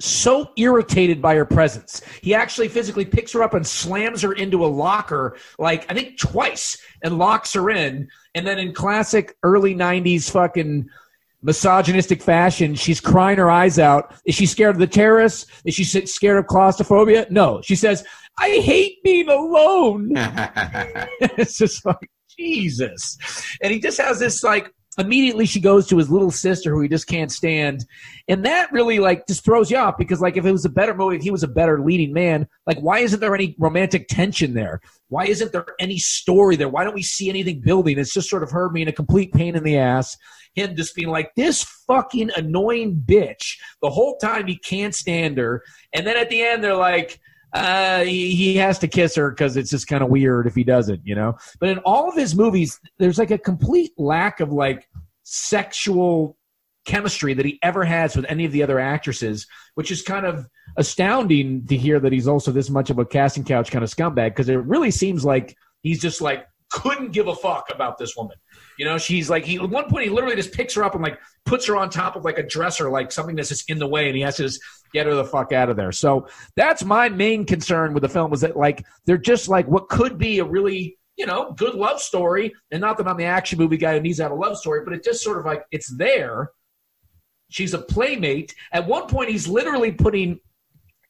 so 0.01 0.51
irritated 0.57 1.21
by 1.21 1.35
her 1.35 1.45
presence. 1.45 2.03
He 2.23 2.35
actually 2.35 2.69
physically 2.69 3.05
picks 3.05 3.33
her 3.33 3.43
up 3.43 3.55
and 3.55 3.67
slams 3.67 4.23
her 4.23 4.33
into 4.33 4.65
a 4.65 4.69
locker, 4.69 5.37
like 5.59 5.91
I 5.91 5.95
think 5.95 6.19
twice, 6.19 6.79
and 7.03 7.19
locks 7.19 7.53
her 7.53 7.71
in. 7.71 8.09
And 8.35 8.47
then 8.47 8.59
in 8.59 8.73
classic 8.73 9.37
early 9.43 9.75
90s 9.75 10.31
fucking 10.31 10.89
misogynistic 11.43 12.23
fashion, 12.23 12.75
she's 12.75 13.01
crying 13.01 13.39
her 13.39 13.51
eyes 13.51 13.79
out. 13.79 14.15
Is 14.25 14.35
she 14.35 14.47
scared 14.47 14.77
of 14.77 14.81
the 14.81 14.87
terrorists? 14.87 15.47
Is 15.65 15.75
she 15.75 15.85
scared 15.85 16.39
of 16.39 16.47
claustrophobia? 16.47 17.27
No. 17.31 17.61
She 17.63 17.75
says, 17.75 18.05
I 18.39 18.61
hate 18.61 19.03
being 19.03 19.29
alone. 19.29 20.13
it's 20.17 21.59
just 21.59 21.85
like 21.85 22.11
Jesus. 22.39 23.19
And 23.63 23.73
he 23.73 23.81
just 23.81 24.01
has 24.01 24.19
this 24.19 24.43
like 24.43 24.73
immediately 25.01 25.47
she 25.47 25.61
goes 25.61 25.87
to 25.87 25.99
his 25.99 26.11
little 26.11 26.31
sister 26.31 26.71
who 26.71 26.81
he 26.81 26.89
just 26.89 27.07
can't 27.07 27.33
stand. 27.33 27.85
And 28.29 28.45
that 28.45 28.71
really 28.73 28.99
like 28.99 29.27
just 29.27 29.45
throws 29.45 29.71
you 29.71 29.77
off 29.77 29.99
because 29.99 30.21
like 30.21 30.37
if 30.37 30.45
it 30.45 30.53
was 30.53 30.65
a 30.65 30.71
better 30.71 30.95
movie, 30.95 31.17
if 31.17 31.23
he 31.23 31.31
was 31.31 31.43
a 31.43 31.49
better 31.49 31.81
leading 31.81 32.13
man, 32.13 32.47
like 32.67 32.79
why 32.79 33.01
isn't 33.01 33.21
there 33.21 33.35
any 33.35 33.57
romantic 33.59 34.07
tension 34.09 34.55
there? 34.55 34.81
Why 35.09 35.27
isn't 35.27 35.53
there 35.53 35.67
any 35.81 35.99
story 35.99 36.57
there? 36.57 36.69
Why 36.69 36.85
don't 36.85 36.95
we 36.95 37.03
see 37.03 37.29
anything 37.29 37.61
building? 37.61 37.99
It's 37.99 38.15
just 38.15 38.31
sort 38.31 38.43
of 38.43 38.51
her 38.53 38.69
being 38.69 38.89
a 38.89 38.93
complete 38.93 39.33
pain 39.33 39.57
in 39.57 39.65
the 39.65 39.79
ass. 39.79 40.17
Him 40.55 40.77
just 40.77 40.95
being 40.95 41.09
like 41.09 41.33
this 41.37 41.63
fucking 41.87 42.31
annoying 42.37 43.03
bitch 43.05 43.57
the 43.83 43.91
whole 43.91 44.17
time 44.19 44.47
he 44.47 44.57
can't 44.57 44.95
stand 44.95 45.39
her. 45.39 45.63
And 45.93 46.07
then 46.07 46.17
at 46.17 46.31
the 46.31 46.43
end 46.43 46.63
they're 46.63 46.77
like, 46.77 47.21
uh, 47.53 48.01
he, 48.05 48.35
he 48.35 48.57
has 48.57 48.79
to 48.81 48.89
kiss 48.89 49.15
her 49.17 49.31
because 49.31 49.57
it's 49.57 49.71
just 49.71 49.87
kind 49.87 50.03
of 50.03 50.11
weird 50.11 50.47
if 50.47 50.55
he 50.55 50.65
doesn't, 50.65 51.01
you 51.05 51.15
know. 51.15 51.37
But 51.59 51.71
in 51.71 51.79
all 51.79 52.09
of 52.09 52.17
his 52.17 52.35
movies, 52.35 52.79
there's 52.99 53.19
like 53.19 53.31
a 53.31 53.39
complete 53.39 53.93
lack 53.99 54.41
of 54.41 54.53
like 54.53 54.89
sexual 55.23 56.37
chemistry 56.87 57.35
that 57.35 57.45
he 57.45 57.59
ever 57.63 57.85
has 57.85 58.17
with 58.17 58.25
any 58.29 58.45
of 58.45 58.53
the 58.53 58.63
other 58.63 58.79
actresses, 58.79 59.47
which 59.75 59.91
is 59.91 60.03
kind 60.03 60.27
of 60.27 60.47
astounding 60.77 61.67
to 61.67 61.77
hear 61.77 62.01
that 62.01 62.13
he's 62.13 62.29
also 62.29 62.51
this 62.51 62.71
much 62.71 62.91
of 62.91 62.99
a 62.99 63.05
casting 63.05 63.45
couch 63.45 63.71
kind 63.71 63.85
of 63.85 63.91
scumbag 63.91 64.31
because 64.31 64.49
it 64.49 64.57
really 64.65 64.91
seems 64.91 65.25
like 65.25 65.57
he's 65.83 66.01
just 66.01 66.21
like 66.21 66.47
couldn't 66.71 67.13
give 67.13 67.29
a 67.29 67.35
fuck 67.35 67.67
about 67.73 67.99
this 67.99 68.17
woman. 68.17 68.37
You 68.81 68.87
know, 68.87 68.97
she's 68.97 69.29
like 69.29 69.45
he 69.45 69.57
at 69.57 69.69
one 69.69 69.91
point 69.91 70.05
he 70.05 70.11
literally 70.11 70.37
just 70.37 70.53
picks 70.55 70.73
her 70.73 70.83
up 70.83 70.95
and 70.95 71.03
like 71.03 71.19
puts 71.45 71.67
her 71.67 71.77
on 71.77 71.91
top 71.91 72.17
of 72.17 72.25
like 72.25 72.39
a 72.39 72.43
dresser, 72.43 72.91
like 72.91 73.13
something 73.13 73.37
that's 73.37 73.51
just 73.51 73.69
in 73.69 73.79
the 73.79 73.87
way, 73.87 74.07
and 74.07 74.17
he 74.17 74.23
has 74.23 74.37
to 74.37 74.45
just 74.45 74.59
get 74.95 75.05
her 75.05 75.15
the 75.15 75.23
fuck 75.23 75.53
out 75.53 75.69
of 75.69 75.77
there. 75.77 75.93
So 75.93 76.29
that's 76.57 76.83
my 76.83 77.11
main 77.11 77.45
concern 77.45 77.93
with 77.93 78.03
the 78.03 78.09
film 78.09 78.31
was 78.31 78.41
that 78.41 78.57
like 78.57 78.83
they're 79.05 79.19
just 79.19 79.51
like 79.51 79.69
what 79.69 79.91
could 79.91 80.17
be 80.17 80.39
a 80.39 80.47
really 80.47 80.97
you 81.19 81.27
know 81.27 81.53
good 81.59 81.75
love 81.75 82.01
story, 82.01 82.55
and 82.71 82.81
not 82.81 82.97
that 82.97 83.07
I'm 83.07 83.19
the 83.19 83.27
action 83.27 83.59
movie 83.59 83.77
guy 83.77 83.93
who 83.97 84.01
needs 84.01 84.17
to 84.17 84.23
have 84.23 84.33
a 84.33 84.35
love 84.35 84.57
story, 84.57 84.81
but 84.83 84.95
it 84.95 85.05
just 85.05 85.23
sort 85.23 85.39
of 85.39 85.45
like 85.45 85.63
it's 85.71 85.95
there. 85.99 86.49
She's 87.51 87.75
a 87.75 87.79
playmate. 87.81 88.55
At 88.73 88.87
one 88.87 89.09
point, 89.09 89.29
he's 89.29 89.47
literally 89.47 89.93
putting 89.93 90.41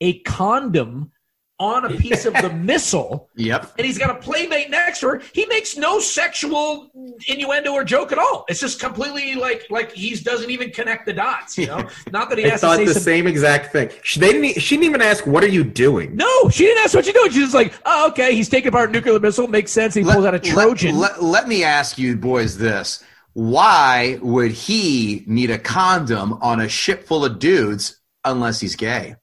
a 0.00 0.18
condom 0.22 1.12
on 1.60 1.84
a 1.84 1.96
piece 1.96 2.24
of 2.24 2.32
the 2.34 2.50
missile 2.54 3.28
Yep. 3.36 3.74
and 3.78 3.86
he's 3.86 3.98
got 3.98 4.10
a 4.10 4.14
playmate 4.18 4.70
next 4.70 5.00
to 5.00 5.08
her. 5.10 5.22
He 5.34 5.44
makes 5.46 5.76
no 5.76 6.00
sexual 6.00 6.90
innuendo 7.28 7.72
or 7.72 7.84
joke 7.84 8.10
at 8.12 8.18
all. 8.18 8.44
It's 8.48 8.58
just 8.60 8.80
completely 8.80 9.34
like 9.36 9.66
like 9.70 9.92
he 9.92 10.14
doesn't 10.16 10.50
even 10.50 10.70
connect 10.70 11.06
the 11.06 11.12
dots. 11.12 11.56
You 11.58 11.66
know, 11.66 11.88
not 12.10 12.30
that 12.30 12.38
he 12.38 12.46
I 12.46 12.48
has 12.48 12.60
to 12.62 12.66
thought 12.66 12.78
the 12.78 12.94
some. 12.94 13.02
same 13.02 13.26
exact 13.26 13.72
thing. 13.72 13.90
She, 14.02 14.18
they 14.18 14.32
didn't. 14.32 14.60
She 14.60 14.76
didn't 14.76 14.86
even 14.88 15.02
ask, 15.02 15.26
"What 15.26 15.44
are 15.44 15.48
you 15.48 15.62
doing?" 15.62 16.16
No, 16.16 16.48
she 16.48 16.64
didn't 16.64 16.82
ask 16.82 16.94
what 16.94 17.06
you 17.06 17.12
doing. 17.12 17.30
She's 17.30 17.42
just 17.42 17.54
like, 17.54 17.74
oh, 17.84 18.08
okay, 18.08 18.34
he's 18.34 18.48
taking 18.48 18.68
apart 18.68 18.88
a 18.88 18.92
nuclear 18.92 19.20
missile. 19.20 19.46
Makes 19.46 19.70
sense. 19.72 19.94
He 19.94 20.02
pulls 20.02 20.24
out 20.24 20.34
a 20.34 20.38
Trojan. 20.38 20.98
Let, 20.98 21.22
let 21.22 21.46
me 21.46 21.62
ask 21.62 21.98
you 21.98 22.16
boys 22.16 22.56
this. 22.56 23.04
Why 23.34 24.18
would 24.22 24.50
he 24.50 25.24
need 25.26 25.50
a 25.50 25.58
condom 25.58 26.32
on 26.42 26.60
a 26.60 26.68
ship 26.68 27.04
full 27.04 27.24
of 27.24 27.38
dudes 27.38 28.00
unless 28.24 28.60
he's 28.60 28.74
gay? 28.76 29.16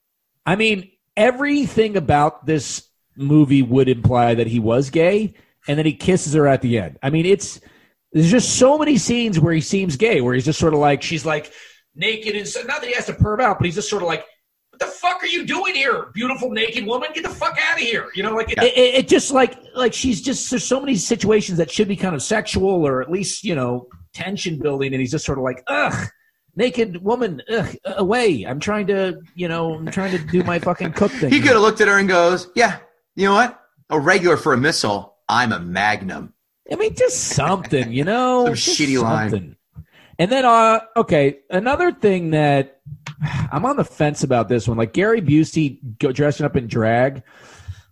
I 0.46 0.56
mean, 0.56 0.90
everything 1.18 1.98
about 1.98 2.46
this 2.46 2.88
movie 3.18 3.64
would 3.64 3.90
imply 3.90 4.36
that 4.36 4.48
he 4.48 4.60
was 4.60 4.90
gay, 4.92 5.34
and 5.68 5.78
then 5.78 5.86
he 5.86 5.94
kisses 5.94 6.34
her 6.34 6.48
at 6.48 6.62
the 6.62 6.78
end. 6.78 6.98
I 7.04 7.10
mean, 7.10 7.26
it's 7.26 7.60
there's 8.14 8.32
just 8.32 8.58
so 8.58 8.78
many 8.78 8.98
scenes 8.98 9.40
where 9.40 9.54
he 9.54 9.60
seems 9.60 9.98
gay, 9.98 10.22
where 10.22 10.34
he's 10.34 10.46
just 10.46 10.60
sort 10.60 10.74
of 10.74 10.80
like 10.80 11.02
she's 11.02 11.26
like 11.26 11.52
naked 11.96 12.36
and 12.36 12.48
so, 12.48 12.62
not 12.62 12.82
that 12.82 12.88
he 12.88 12.94
has 12.94 13.08
to 13.08 13.14
perv 13.14 13.42
out, 13.42 13.58
but 13.58 13.66
he's 13.66 13.76
just 13.76 13.90
sort 13.90 14.04
of 14.04 14.08
like. 14.08 14.24
What 14.70 14.92
the 14.92 14.96
fuck 14.96 15.24
are 15.24 15.28
you 15.28 15.44
doing 15.44 15.74
here, 15.74 16.12
beautiful 16.14 16.52
naked 16.52 16.86
woman? 16.86 17.10
Get 17.12 17.24
the 17.24 17.30
fuck 17.30 17.58
out 17.60 17.80
of 17.80 17.84
here! 17.84 18.10
You 18.14 18.22
know, 18.22 18.36
like 18.36 18.52
it, 18.52 18.60
it, 18.60 18.96
it 18.96 19.08
just 19.08 19.32
like 19.32 19.58
like 19.74 19.92
she's 19.92 20.22
just 20.22 20.52
there's 20.52 20.64
so 20.64 20.80
many 20.80 20.96
situations 20.96 21.58
that 21.58 21.72
should 21.72 21.88
be 21.88 21.96
kind 21.96 22.14
of 22.14 22.22
sexual 22.22 22.88
or 22.88 23.02
at 23.02 23.10
least 23.10 23.44
you 23.44 23.56
know 23.56 23.88
tension 24.14 24.60
building, 24.60 24.94
and 24.94 25.02
he's 25.02 25.10
just 25.10 25.26
sort 25.26 25.40
of 25.40 25.44
like 25.44 25.64
ugh, 25.66 26.08
naked 26.58 27.02
woman, 27.04 27.42
ugh, 27.50 27.74
away. 27.86 28.44
I'm 28.44 28.60
trying 28.60 28.88
to 28.88 29.22
you 29.36 29.48
know 29.48 29.76
I'm 29.76 29.90
trying 29.92 30.12
to 30.12 30.18
do 30.18 30.44
my 30.44 30.60
fucking 30.60 30.92
cook 30.94 31.12
thing. 31.12 31.32
He 31.32 31.40
could 31.40 31.52
have 31.52 31.62
looked 31.62 31.80
at 31.80 31.88
her 31.88 31.98
and 31.98 32.10
goes, 32.10 32.50
"Yeah, 32.56 32.80
you 33.16 33.28
know 33.28 33.36
what? 33.36 33.62
A 33.90 34.00
regular 34.00 34.36
for 34.36 34.54
a 34.54 34.58
missile. 34.58 35.16
I'm 35.30 35.54
a 35.54 35.60
magnum." 35.60 36.34
I 36.70 36.76
mean, 36.76 36.96
just 36.96 37.30
something, 37.30 37.94
you 37.94 38.04
know, 38.04 38.46
Some 38.48 38.56
Just 38.56 38.80
shitty 38.80 39.02
line. 39.02 39.30
something. 39.30 39.56
And 40.20 40.32
then, 40.32 40.46
uh, 40.46 40.80
okay, 40.98 41.40
another 41.50 41.92
thing 41.92 42.32
that 42.32 42.82
I'm 43.52 43.66
on 43.66 43.78
the 43.78 43.86
fence 43.86 44.24
about 44.24 44.50
this 44.50 44.68
one, 44.68 44.78
like 44.78 44.94
Gary 44.94 45.22
Busey 45.22 45.80
go, 46.00 46.12
dressing 46.12 46.46
up 46.46 46.56
in 46.56 46.68
drag, 46.68 47.24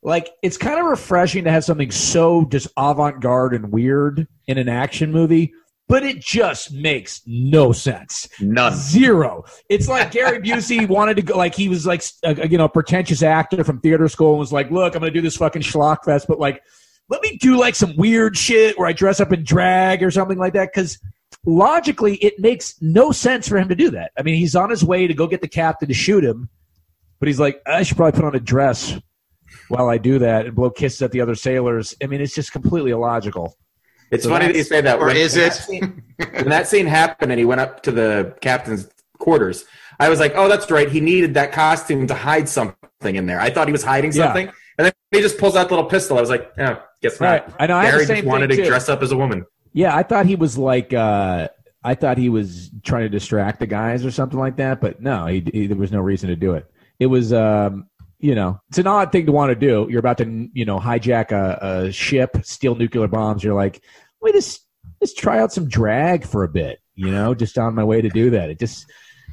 like 0.03 0.29
it's 0.43 0.57
kind 0.57 0.79
of 0.79 0.85
refreshing 0.85 1.43
to 1.45 1.51
have 1.51 1.63
something 1.63 1.89
so 1.91 2.45
just 2.45 2.67
avant-garde 2.77 3.53
and 3.53 3.71
weird 3.71 4.27
in 4.47 4.57
an 4.57 4.69
action 4.69 5.11
movie, 5.11 5.53
but 5.87 6.03
it 6.03 6.19
just 6.19 6.73
makes 6.73 7.21
no 7.25 7.71
sense. 7.71 8.27
None. 8.39 8.75
Zero. 8.75 9.43
It's 9.69 9.87
like 9.87 10.11
Gary 10.11 10.39
Busey 10.39 10.87
wanted 10.89 11.15
to 11.17 11.21
go, 11.21 11.37
like 11.37 11.53
he 11.53 11.69
was 11.69 11.85
like 11.85 12.03
a, 12.23 12.47
you 12.47 12.57
know 12.57 12.65
a 12.65 12.69
pretentious 12.69 13.21
actor 13.21 13.63
from 13.63 13.79
theater 13.79 14.07
school 14.07 14.31
and 14.31 14.39
was 14.39 14.51
like, 14.53 14.71
look, 14.71 14.95
I'm 14.95 15.01
gonna 15.01 15.11
do 15.11 15.21
this 15.21 15.37
fucking 15.37 15.61
schlock 15.61 16.03
fest, 16.03 16.25
but 16.27 16.39
like, 16.39 16.61
let 17.09 17.21
me 17.21 17.37
do 17.37 17.57
like 17.57 17.75
some 17.75 17.95
weird 17.97 18.35
shit 18.35 18.77
where 18.79 18.87
I 18.87 18.93
dress 18.93 19.19
up 19.19 19.31
in 19.31 19.43
drag 19.43 20.01
or 20.01 20.09
something 20.09 20.37
like 20.37 20.53
that 20.53 20.71
because 20.73 20.97
logically 21.45 22.15
it 22.15 22.39
makes 22.39 22.75
no 22.81 23.11
sense 23.11 23.47
for 23.47 23.57
him 23.57 23.69
to 23.69 23.75
do 23.75 23.91
that. 23.91 24.11
I 24.17 24.23
mean, 24.23 24.35
he's 24.35 24.55
on 24.55 24.71
his 24.71 24.83
way 24.83 25.05
to 25.05 25.13
go 25.13 25.27
get 25.27 25.41
the 25.41 25.47
captain 25.47 25.87
to 25.87 25.93
shoot 25.93 26.23
him, 26.23 26.49
but 27.19 27.27
he's 27.27 27.39
like, 27.39 27.61
I 27.67 27.83
should 27.83 27.97
probably 27.97 28.19
put 28.19 28.25
on 28.25 28.35
a 28.35 28.39
dress 28.39 28.99
while 29.67 29.89
I 29.89 29.99
do 29.99 30.19
that 30.19 30.47
and 30.47 30.55
blow 30.55 30.71
kisses 30.71 31.03
at 31.03 31.11
the 31.11 31.21
other 31.21 31.35
sailors. 31.35 31.93
I 32.03 32.07
mean, 32.07 32.21
it's 32.21 32.33
just 32.33 32.51
completely 32.51 32.91
illogical. 32.91 33.55
It's 34.15 34.23
So 34.23 34.29
funny 34.31 34.47
that 34.47 34.55
you 34.55 34.63
say 34.63 34.81
that. 34.81 34.99
Or 34.99 35.07
When- 35.07 35.17
is 35.17 35.35
when 35.35 35.43
it? 35.45 35.49
that 35.49 35.53
scene- 35.55 36.03
when 36.33 36.49
that 36.49 36.67
scene 36.67 36.85
happened 36.87 37.31
and 37.31 37.39
he 37.39 37.45
went 37.45 37.61
up 37.61 37.83
to 37.83 37.91
the 37.91 38.33
captain's 38.41 38.89
quarters, 39.19 39.65
I 39.99 40.09
was 40.09 40.19
like, 40.19 40.33
"Oh, 40.35 40.47
that's 40.49 40.69
right. 40.71 40.89
He 40.89 40.99
needed 40.99 41.33
that 41.35 41.51
costume 41.51 42.07
to 42.07 42.13
hide 42.13 42.49
something 42.49 43.15
in 43.15 43.25
there." 43.27 43.39
I 43.39 43.49
thought 43.49 43.67
he 43.67 43.71
was 43.71 43.83
hiding 43.83 44.11
Yeah. 44.11 44.25
something, 44.25 44.47
and 44.77 44.85
then 44.85 44.93
he 45.11 45.21
just 45.21 45.37
pulls 45.37 45.55
out 45.55 45.69
the 45.69 45.75
little 45.75 45.89
pistol. 45.89 46.17
I 46.17 46.21
was 46.21 46.29
like, 46.29 46.51
yeah, 46.57 46.77
guess 47.01 47.19
not." 47.21 47.53
I 47.59 47.67
know. 47.67 47.77
I 47.77 47.85
had 47.85 47.91
Gary 47.91 48.05
the 48.05 48.13
just 48.15 48.25
wanted 48.25 48.47
to 48.49 48.55
too. 48.57 48.65
dress 48.65 48.89
up 48.89 49.01
as 49.03 49.11
a 49.11 49.17
woman. 49.17 49.45
Yeah, 49.73 49.95
I 49.95 50.03
thought 50.03 50.25
he 50.25 50.35
was 50.35 50.57
like 50.57 50.93
uh 50.93 51.47
I 51.83 51.93
thought 51.95 52.17
he 52.17 52.29
was 52.29 52.71
trying 52.83 53.03
to 53.03 53.09
distract 53.09 53.59
the 53.59 53.67
guys 53.67 54.05
or 54.05 54.11
something 54.11 54.39
like 54.39 54.57
that, 54.57 54.81
but 54.81 55.01
no, 55.01 55.27
he, 55.27 55.43
he, 55.53 55.67
there 55.67 55.77
was 55.77 55.91
no 55.91 55.99
reason 55.99 56.29
to 56.29 56.35
do 56.35 56.53
it. 56.53 56.65
It 56.99 57.05
was 57.07 57.31
um 57.33 57.87
you 58.19 58.33
know, 58.33 58.59
it's 58.69 58.77
an 58.79 58.87
odd 58.87 59.11
thing 59.11 59.25
to 59.27 59.31
want 59.33 59.49
to 59.51 59.55
do. 59.55 59.85
You're 59.89 59.99
about 59.99 60.17
to, 60.19 60.47
you 60.53 60.63
know, 60.65 60.79
hijack 60.79 61.31
a, 61.31 61.59
a 61.85 61.91
ship, 61.91 62.37
steal 62.43 62.73
nuclear 62.73 63.07
bombs. 63.09 63.43
You're 63.43 63.53
like, 63.53 63.81
wait, 64.25 64.33
just 64.35 64.61
just 65.01 65.17
try 65.17 65.39
out 65.39 65.53
some 65.53 65.67
drag 65.69 66.25
for 66.25 66.43
a 66.43 66.47
bit, 66.49 66.79
you 66.95 67.09
know, 67.11 67.33
just 67.33 67.57
on 67.57 67.75
my 67.75 67.83
way 67.83 68.01
to 68.01 68.09
do 68.09 68.31
that. 68.31 68.49
It 68.49 68.59
just 68.59 68.85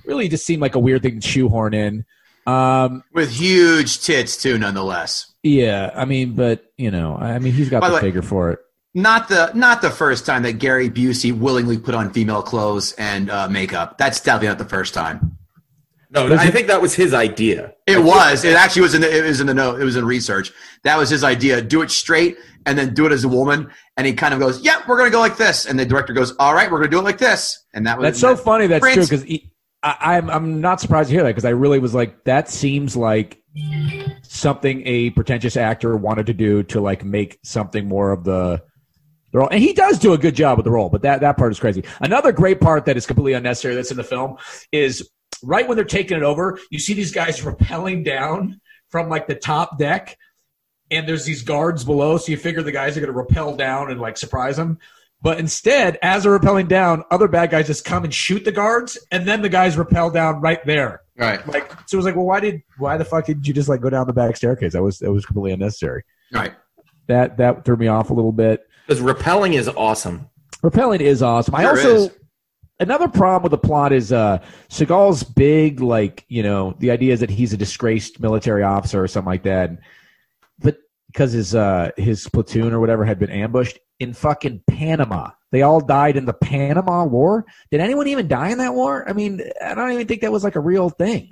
really 0.05 0.29
just 0.29 0.45
seemed 0.47 0.63
like 0.63 0.75
a 0.75 0.79
weird 0.79 1.03
thing 1.03 1.21
to 1.21 1.27
shoehorn 1.27 1.75
in. 1.75 2.05
Um, 2.47 3.05
With 3.13 3.31
huge 3.31 4.01
tits 4.01 4.37
too, 4.37 4.59
nonetheless. 4.59 5.33
yeah, 5.43 5.91
I 5.95 6.05
mean, 6.05 6.35
but 6.35 6.65
you 6.77 6.91
know, 6.91 7.17
I 7.17 7.39
mean, 7.39 7.53
he's 7.53 7.69
got 7.71 7.81
By 7.81 7.89
the 7.89 7.93
the 7.93 7.97
way- 7.97 8.01
figure 8.09 8.23
for 8.23 8.51
it. 8.53 8.59
Not 8.95 9.29
the 9.29 9.51
not 9.55 9.81
the 9.81 9.91
first 9.91 10.27
time 10.27 10.43
that 10.43 10.55
Gary 10.59 10.91
Busey 10.91 11.33
willingly 11.33 11.79
put 11.79 11.95
on 11.95 12.13
female 12.13 12.43
clothes 12.43 12.93
and 12.99 13.31
uh, 13.31 13.49
makeup. 13.49 13.97
That's 13.97 14.21
definitely 14.21 14.49
not 14.49 14.59
the 14.59 14.67
first 14.67 14.93
time. 14.93 15.39
No, 16.11 16.31
I 16.37 16.51
think 16.51 16.67
that 16.67 16.83
was 16.83 16.95
his 16.95 17.15
idea. 17.15 17.73
It 17.87 18.05
was. 18.05 18.45
It 18.45 18.55
actually 18.55 18.83
was 18.83 18.93
in 18.93 19.01
the. 19.01 19.11
It 19.25 19.27
was 19.27 19.41
in 19.41 19.47
the 19.47 19.55
note. 19.55 19.81
It 19.81 19.85
was 19.85 19.97
in 19.97 20.05
research. 20.05 20.53
That 20.83 20.99
was 20.99 21.09
his 21.09 21.25
idea. 21.25 21.63
Do 21.63 21.81
it 21.81 21.91
straight, 21.91 22.37
and 22.67 22.79
then 22.79 22.95
do 22.95 23.07
it 23.07 23.13
as 23.13 23.25
a 23.25 23.29
woman. 23.29 23.71
And 23.97 24.07
he 24.07 24.13
kind 24.13 24.35
of 24.35 24.41
goes, 24.41 24.61
"Yep, 24.61 24.89
we're 24.89 24.99
gonna 24.99 25.11
go 25.11 25.21
like 25.21 25.37
this." 25.37 25.67
And 25.67 25.79
the 25.79 25.87
director 25.87 26.13
goes, 26.13 26.35
"All 26.39 26.55
right, 26.55 26.71
we're 26.71 26.79
gonna 26.79 26.91
do 26.91 26.99
it 26.99 27.05
like 27.05 27.19
this." 27.19 27.65
And 27.75 27.87
that 27.87 27.99
was 27.99 28.05
That's 28.05 28.21
so 28.21 28.37
funny. 28.37 28.67
That's 28.67 28.81
Prince- 28.81 29.09
true 29.09 29.19
because 29.19 29.41
I'm 29.83 30.31
I'm 30.31 30.61
not 30.61 30.81
surprised 30.81 31.09
to 31.09 31.15
hear 31.15 31.23
that 31.25 31.31
because 31.31 31.45
I 31.45 31.51
really 31.51 31.79
was 31.79 31.95
like 31.95 32.25
that 32.25 32.49
seems 32.49 32.97
like 32.97 33.43
something 34.23 34.83
a 34.87 35.11
pretentious 35.11 35.57
actor 35.57 35.97
wanted 35.97 36.27
to 36.27 36.35
do 36.35 36.63
to 36.65 36.81
like 36.81 37.05
make 37.05 37.39
something 37.43 37.89
more 37.89 38.13
of 38.13 38.25
the 38.25 38.63
the 39.33 39.39
role, 39.39 39.49
and 39.51 39.61
he 39.61 39.73
does 39.73 39.99
do 39.99 40.13
a 40.13 40.19
good 40.19 40.35
job 40.37 40.59
with 40.59 40.65
the 40.65 40.71
role. 40.71 40.89
But 40.89 41.03
that 41.03 41.21
that 41.23 41.37
part 41.37 41.53
is 41.53 41.59
crazy. 41.59 41.85
Another 42.01 42.33
great 42.33 42.61
part 42.61 42.85
that 42.85 42.97
is 42.97 43.07
completely 43.07 43.33
unnecessary 43.33 43.75
that's 43.75 43.91
in 43.91 43.97
the 43.97 44.05
film 44.05 44.37
is 44.71 45.11
right 45.43 45.67
when 45.67 45.77
they're 45.77 45.85
taking 45.85 46.17
it 46.17 46.23
over, 46.23 46.59
you 46.71 46.79
see 46.79 46.95
these 46.95 47.13
guys 47.13 47.41
rappelling 47.41 48.05
down 48.05 48.61
from 48.91 49.09
like 49.09 49.27
the 49.27 49.35
top 49.35 49.79
deck. 49.79 50.17
And 50.93 51.09
there's 51.09 51.25
these 51.25 51.43
guards 51.43 51.85
below, 51.85 52.19
so 52.19 52.31
you 52.31 52.37
figure 52.37 52.63
the 52.63 52.71
guys 52.73 52.97
are 52.97 53.01
going 53.01 53.13
to 53.13 53.19
rappel 53.19 53.57
down 53.57 53.91
and 53.91 54.01
like 54.01 54.17
surprise 54.19 54.57
them. 54.57 54.79
But 55.23 55.39
instead, 55.39 55.99
as 56.03 56.25
they're 56.25 56.39
rappelling 56.39 56.69
down, 56.69 57.05
other 57.11 57.29
bad 57.29 57.51
guys 57.51 57.69
just 57.69 57.85
come 57.85 58.05
and 58.05 58.13
shoot 58.13 58.45
the 58.45 58.53
guards, 58.53 58.99
and 59.11 59.27
then 59.27 59.41
the 59.41 59.49
guys 59.49 59.77
rappel 59.77 60.11
down 60.11 60.41
right 60.41 60.65
there. 60.67 61.03
right, 61.17 61.47
Like, 61.47 61.71
so 61.87 61.95
it 61.95 61.97
was 61.97 62.05
like, 62.05 62.17
well, 62.17 62.27
why 62.27 62.41
did, 62.41 62.63
why 62.79 62.97
the 62.97 63.05
fuck 63.05 63.27
did 63.27 63.47
you 63.47 63.55
just 63.55 63.69
like 63.69 63.81
go 63.81 63.89
down 63.89 64.07
the 64.07 64.13
back 64.13 64.37
staircase? 64.37 64.73
That 64.73 64.83
was 64.83 64.99
that 64.99 65.13
was 65.13 65.25
completely 65.25 65.53
unnecessary. 65.53 66.03
right. 66.33 66.55
That 67.07 67.37
that 67.39 67.65
threw 67.65 67.77
me 67.77 67.89
off 67.89 68.11
a 68.11 68.15
little 68.15 68.33
bit. 68.33 68.67
Because 68.87 69.01
repelling 69.01 69.55
is 69.55 69.69
awesome. 69.69 70.29
Rappelling 70.63 71.01
is 71.01 71.23
awesome. 71.23 71.55
I 71.55 71.65
also 71.65 71.95
is. 71.95 72.11
another 72.81 73.09
problem 73.09 73.43
with 73.43 73.51
the 73.51 73.67
plot 73.67 73.93
is 73.93 74.13
uh 74.13 74.39
Seagal's 74.71 75.23
big, 75.23 75.81
like 75.81 76.25
you 76.29 76.43
know, 76.43 76.75
the 76.79 76.91
idea 76.91 77.13
is 77.13 77.21
that 77.21 77.31
he's 77.31 77.53
a 77.53 77.57
disgraced 77.57 78.21
military 78.21 78.63
officer 78.63 79.03
or 79.03 79.09
something 79.09 79.31
like 79.31 79.43
that, 79.43 79.71
but 79.71 79.81
because 81.13 81.33
his 81.33 81.55
uh 81.55 81.91
his 81.97 82.27
platoon 82.29 82.73
or 82.73 82.81
whatever 82.81 83.05
had 83.05 83.19
been 83.19 83.31
ambushed 83.31 83.79
in 84.01 84.13
fucking 84.15 84.63
Panama. 84.67 85.31
They 85.51 85.63
all 85.63 85.81
died 85.81 86.17
in 86.17 86.25
the 86.25 86.33
Panama 86.33 87.05
War. 87.05 87.45
Did 87.71 87.81
anyone 87.81 88.09
even 88.09 88.27
die 88.27 88.49
in 88.49 88.59
that 88.59 88.75
war? 88.75 89.09
I 89.09 89.13
mean, 89.13 89.43
I 89.63 89.75
don't 89.75 89.93
even 89.93 90.07
think 90.09 90.23
that 90.23 90.33
was 90.33 90.45
like 90.45 90.57
a 90.57 90.61
real 90.61 90.89
thing. 90.89 91.31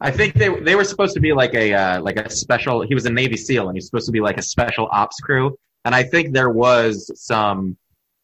I 0.00 0.10
think 0.10 0.34
they 0.34 0.48
they 0.60 0.74
were 0.74 0.84
supposed 0.84 1.14
to 1.14 1.20
be 1.20 1.32
like 1.32 1.54
a 1.54 1.72
uh, 1.72 2.00
like 2.02 2.18
a 2.18 2.28
special. 2.28 2.82
He 2.82 2.94
was 2.94 3.06
a 3.06 3.10
Navy 3.10 3.36
SEAL, 3.38 3.68
and 3.68 3.76
he's 3.76 3.86
supposed 3.86 4.06
to 4.06 4.12
be 4.12 4.20
like 4.20 4.36
a 4.36 4.42
special 4.42 4.88
ops 4.92 5.18
crew. 5.20 5.58
And 5.86 5.94
I 5.94 6.02
think 6.02 6.34
there 6.34 6.50
was 6.50 7.10
some. 7.14 7.76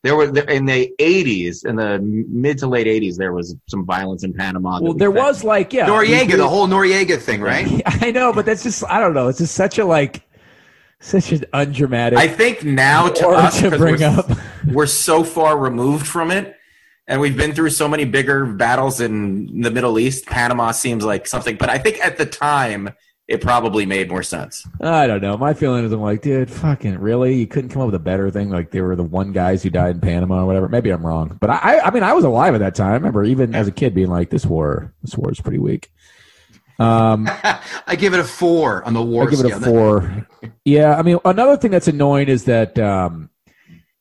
There 0.02 0.16
were 0.16 0.24
in 0.24 0.66
the 0.66 0.92
'80s, 0.98 1.64
in 1.64 1.76
the 1.76 1.98
mid 2.00 2.58
to 2.58 2.66
late 2.66 2.88
'80s, 2.88 3.16
there 3.16 3.32
was 3.32 3.56
some 3.68 3.86
violence 3.86 4.24
in 4.24 4.34
Panama. 4.34 4.80
Well, 4.82 4.92
we 4.92 4.98
there 4.98 5.12
found. 5.12 5.24
was 5.26 5.44
like 5.44 5.72
yeah, 5.72 5.86
Noriega, 5.86 6.26
we- 6.26 6.34
the 6.36 6.48
whole 6.48 6.66
Noriega 6.66 7.18
thing, 7.18 7.40
right? 7.40 7.80
I 7.86 8.10
know, 8.10 8.32
but 8.34 8.44
that's 8.44 8.64
just 8.64 8.84
I 8.90 9.00
don't 9.00 9.14
know. 9.14 9.28
It's 9.28 9.38
just 9.38 9.54
such 9.54 9.78
a 9.78 9.84
like 9.84 10.22
such 11.02 11.32
an 11.32 11.44
undramatic 11.52 12.18
I 12.18 12.28
think 12.28 12.64
now 12.64 13.08
to 13.08 13.28
us, 13.28 13.60
to 13.60 13.76
bring 13.76 14.00
we're, 14.00 14.06
up. 14.06 14.30
we're 14.66 14.86
so 14.86 15.24
far 15.24 15.58
removed 15.58 16.06
from 16.06 16.30
it, 16.30 16.56
and 17.06 17.20
we've 17.20 17.36
been 17.36 17.52
through 17.52 17.70
so 17.70 17.88
many 17.88 18.04
bigger 18.04 18.46
battles 18.46 19.00
in 19.00 19.60
the 19.60 19.70
Middle 19.70 19.98
East. 19.98 20.26
Panama 20.26 20.70
seems 20.70 21.04
like 21.04 21.26
something, 21.26 21.56
but 21.56 21.68
I 21.68 21.78
think 21.78 21.98
at 22.04 22.16
the 22.16 22.26
time 22.26 22.90
it 23.28 23.40
probably 23.40 23.86
made 23.86 24.10
more 24.10 24.22
sense. 24.22 24.66
I 24.80 25.06
don't 25.06 25.22
know. 25.22 25.36
My 25.36 25.54
feeling 25.54 25.84
is 25.84 25.92
I'm 25.92 26.00
like, 26.00 26.22
dude, 26.22 26.50
fucking 26.50 26.98
really? 26.98 27.34
You 27.34 27.46
couldn't 27.46 27.70
come 27.70 27.82
up 27.82 27.86
with 27.86 27.94
a 27.94 28.00
better 28.00 28.30
thing? 28.30 28.50
Like 28.50 28.70
they 28.70 28.80
were 28.80 28.96
the 28.96 29.02
one 29.02 29.32
guys 29.32 29.62
who 29.62 29.70
died 29.70 29.94
in 29.94 30.00
Panama 30.00 30.42
or 30.42 30.46
whatever. 30.46 30.68
Maybe 30.68 30.90
I'm 30.90 31.04
wrong, 31.04 31.38
but 31.40 31.50
I, 31.50 31.56
I, 31.56 31.86
I 31.86 31.90
mean, 31.90 32.02
I 32.02 32.12
was 32.12 32.24
alive 32.24 32.54
at 32.54 32.58
that 32.58 32.74
time. 32.74 32.90
I 32.90 32.94
remember 32.94 33.24
even 33.24 33.54
as 33.54 33.68
a 33.68 33.72
kid 33.72 33.94
being 33.94 34.08
like, 34.08 34.30
this 34.30 34.44
war, 34.44 34.92
this 35.02 35.16
war 35.16 35.30
is 35.30 35.40
pretty 35.40 35.58
weak. 35.58 35.90
Um, 36.78 37.28
I 37.86 37.96
give 37.96 38.14
it 38.14 38.20
a 38.20 38.24
four 38.24 38.84
on 38.84 38.94
the 38.94 39.02
war 39.02 39.26
I 39.26 39.30
give 39.30 39.40
it 39.40 39.46
a 39.46 39.48
scale. 39.56 39.60
four. 39.60 40.26
Yeah, 40.64 40.96
I 40.96 41.02
mean, 41.02 41.18
another 41.24 41.56
thing 41.56 41.70
that's 41.70 41.88
annoying 41.88 42.28
is 42.28 42.44
that 42.44 42.78
um, 42.78 43.30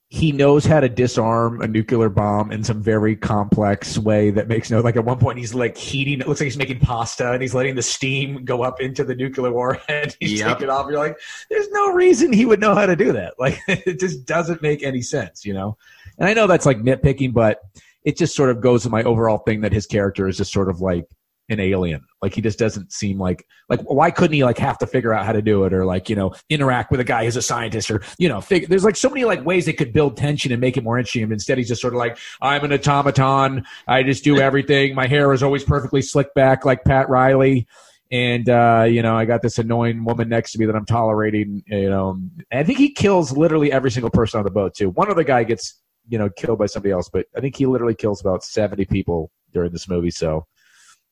he 0.07 0.31
knows 0.31 0.65
how 0.65 0.79
to 0.79 0.89
disarm 0.89 1.61
a 1.61 1.67
nuclear 1.67 2.09
bomb 2.09 2.51
in 2.51 2.63
some 2.63 2.81
very 2.81 3.15
complex 3.15 3.97
way 3.97 4.29
that 4.31 4.47
makes 4.49 4.69
no 4.69 4.81
like 4.81 4.97
at 4.97 5.05
one 5.05 5.17
point 5.17 5.37
he's 5.39 5.53
like 5.53 5.77
heating 5.77 6.19
it 6.19 6.27
looks 6.27 6.41
like 6.41 6.47
he's 6.47 6.57
making 6.57 6.79
pasta 6.81 7.31
and 7.31 7.41
he's 7.41 7.53
letting 7.55 7.75
the 7.75 7.81
steam 7.81 8.43
go 8.43 8.61
up 8.61 8.81
into 8.81 9.05
the 9.05 9.15
nuclear 9.15 9.53
warhead 9.53 10.13
he's 10.19 10.39
Yep. 10.39 10.47
taking 10.49 10.63
it 10.63 10.69
off 10.69 10.87
you're 10.89 10.99
like 10.99 11.17
there's 11.49 11.69
no 11.69 11.93
reason 11.93 12.33
he 12.33 12.45
would 12.45 12.59
know 12.59 12.75
how 12.75 12.85
to 12.85 12.95
do 12.97 13.13
that 13.13 13.35
like 13.39 13.57
it 13.69 14.01
just 14.01 14.25
doesn't 14.25 14.61
make 14.61 14.83
any 14.83 15.01
sense 15.01 15.45
you 15.45 15.53
know 15.53 15.77
and 16.17 16.27
i 16.27 16.33
know 16.33 16.45
that's 16.45 16.65
like 16.65 16.79
nitpicking 16.79 17.31
but 17.31 17.61
it 18.03 18.17
just 18.17 18.35
sort 18.35 18.49
of 18.49 18.59
goes 18.59 18.83
to 18.83 18.89
my 18.89 19.03
overall 19.03 19.37
thing 19.37 19.61
that 19.61 19.71
his 19.71 19.85
character 19.85 20.27
is 20.27 20.35
just 20.35 20.51
sort 20.51 20.67
of 20.69 20.81
like 20.81 21.05
an 21.51 21.59
alien. 21.59 22.05
Like 22.21 22.33
he 22.33 22.41
just 22.41 22.59
doesn't 22.59 22.91
seem 22.91 23.19
like 23.19 23.45
like 23.69 23.81
why 23.81 24.11
couldn't 24.11 24.33
he 24.33 24.43
like 24.43 24.57
have 24.57 24.77
to 24.79 24.87
figure 24.87 25.13
out 25.13 25.25
how 25.25 25.33
to 25.33 25.41
do 25.41 25.65
it 25.65 25.73
or 25.73 25.85
like 25.85 26.09
you 26.09 26.15
know 26.15 26.33
interact 26.49 26.91
with 26.91 26.99
a 26.99 27.03
guy 27.03 27.25
who's 27.25 27.35
a 27.35 27.41
scientist 27.41 27.89
or 27.89 28.01
you 28.17 28.29
know 28.29 28.41
there's 28.49 28.83
like 28.83 28.95
so 28.95 29.09
many 29.09 29.25
like 29.25 29.43
ways 29.45 29.65
they 29.65 29.73
could 29.73 29.93
build 29.93 30.17
tension 30.17 30.51
and 30.51 30.61
make 30.61 30.77
it 30.77 30.83
more 30.83 30.97
interesting 30.97 31.23
and 31.23 31.31
instead 31.31 31.57
he's 31.57 31.67
just 31.67 31.81
sort 31.81 31.93
of 31.93 31.97
like 31.97 32.17
i'm 32.41 32.63
an 32.63 32.73
automaton. 32.73 33.65
I 33.87 34.03
just 34.03 34.23
do 34.23 34.39
everything. 34.39 34.95
My 34.95 35.07
hair 35.07 35.33
is 35.33 35.43
always 35.43 35.63
perfectly 35.63 36.01
slicked 36.01 36.35
back 36.35 36.65
like 36.65 36.83
pat 36.83 37.09
riley. 37.09 37.67
And 38.11 38.49
uh, 38.49 38.85
you 38.89 39.01
know 39.01 39.15
i 39.15 39.25
got 39.25 39.41
this 39.41 39.57
annoying 39.57 40.03
woman 40.03 40.29
next 40.29 40.51
to 40.51 40.59
me 40.59 40.65
that 40.65 40.75
i'm 40.75 40.85
tolerating 40.85 41.63
you 41.67 41.89
know. 41.89 42.19
And 42.51 42.59
i 42.59 42.63
think 42.63 42.77
he 42.77 42.91
kills 42.91 43.35
literally 43.35 43.71
every 43.71 43.91
single 43.91 44.11
person 44.11 44.37
on 44.39 44.43
the 44.43 44.51
boat 44.51 44.75
too. 44.75 44.89
One 44.89 45.09
other 45.09 45.23
guy 45.23 45.43
gets 45.43 45.81
you 46.09 46.17
know 46.17 46.29
killed 46.29 46.59
by 46.59 46.65
somebody 46.65 46.91
else 46.91 47.09
but 47.09 47.25
i 47.35 47.39
think 47.39 47.55
he 47.55 47.65
literally 47.65 47.95
kills 47.95 48.21
about 48.21 48.43
70 48.43 48.85
people 48.85 49.31
during 49.53 49.71
this 49.71 49.87
movie 49.87 50.11
so 50.11 50.45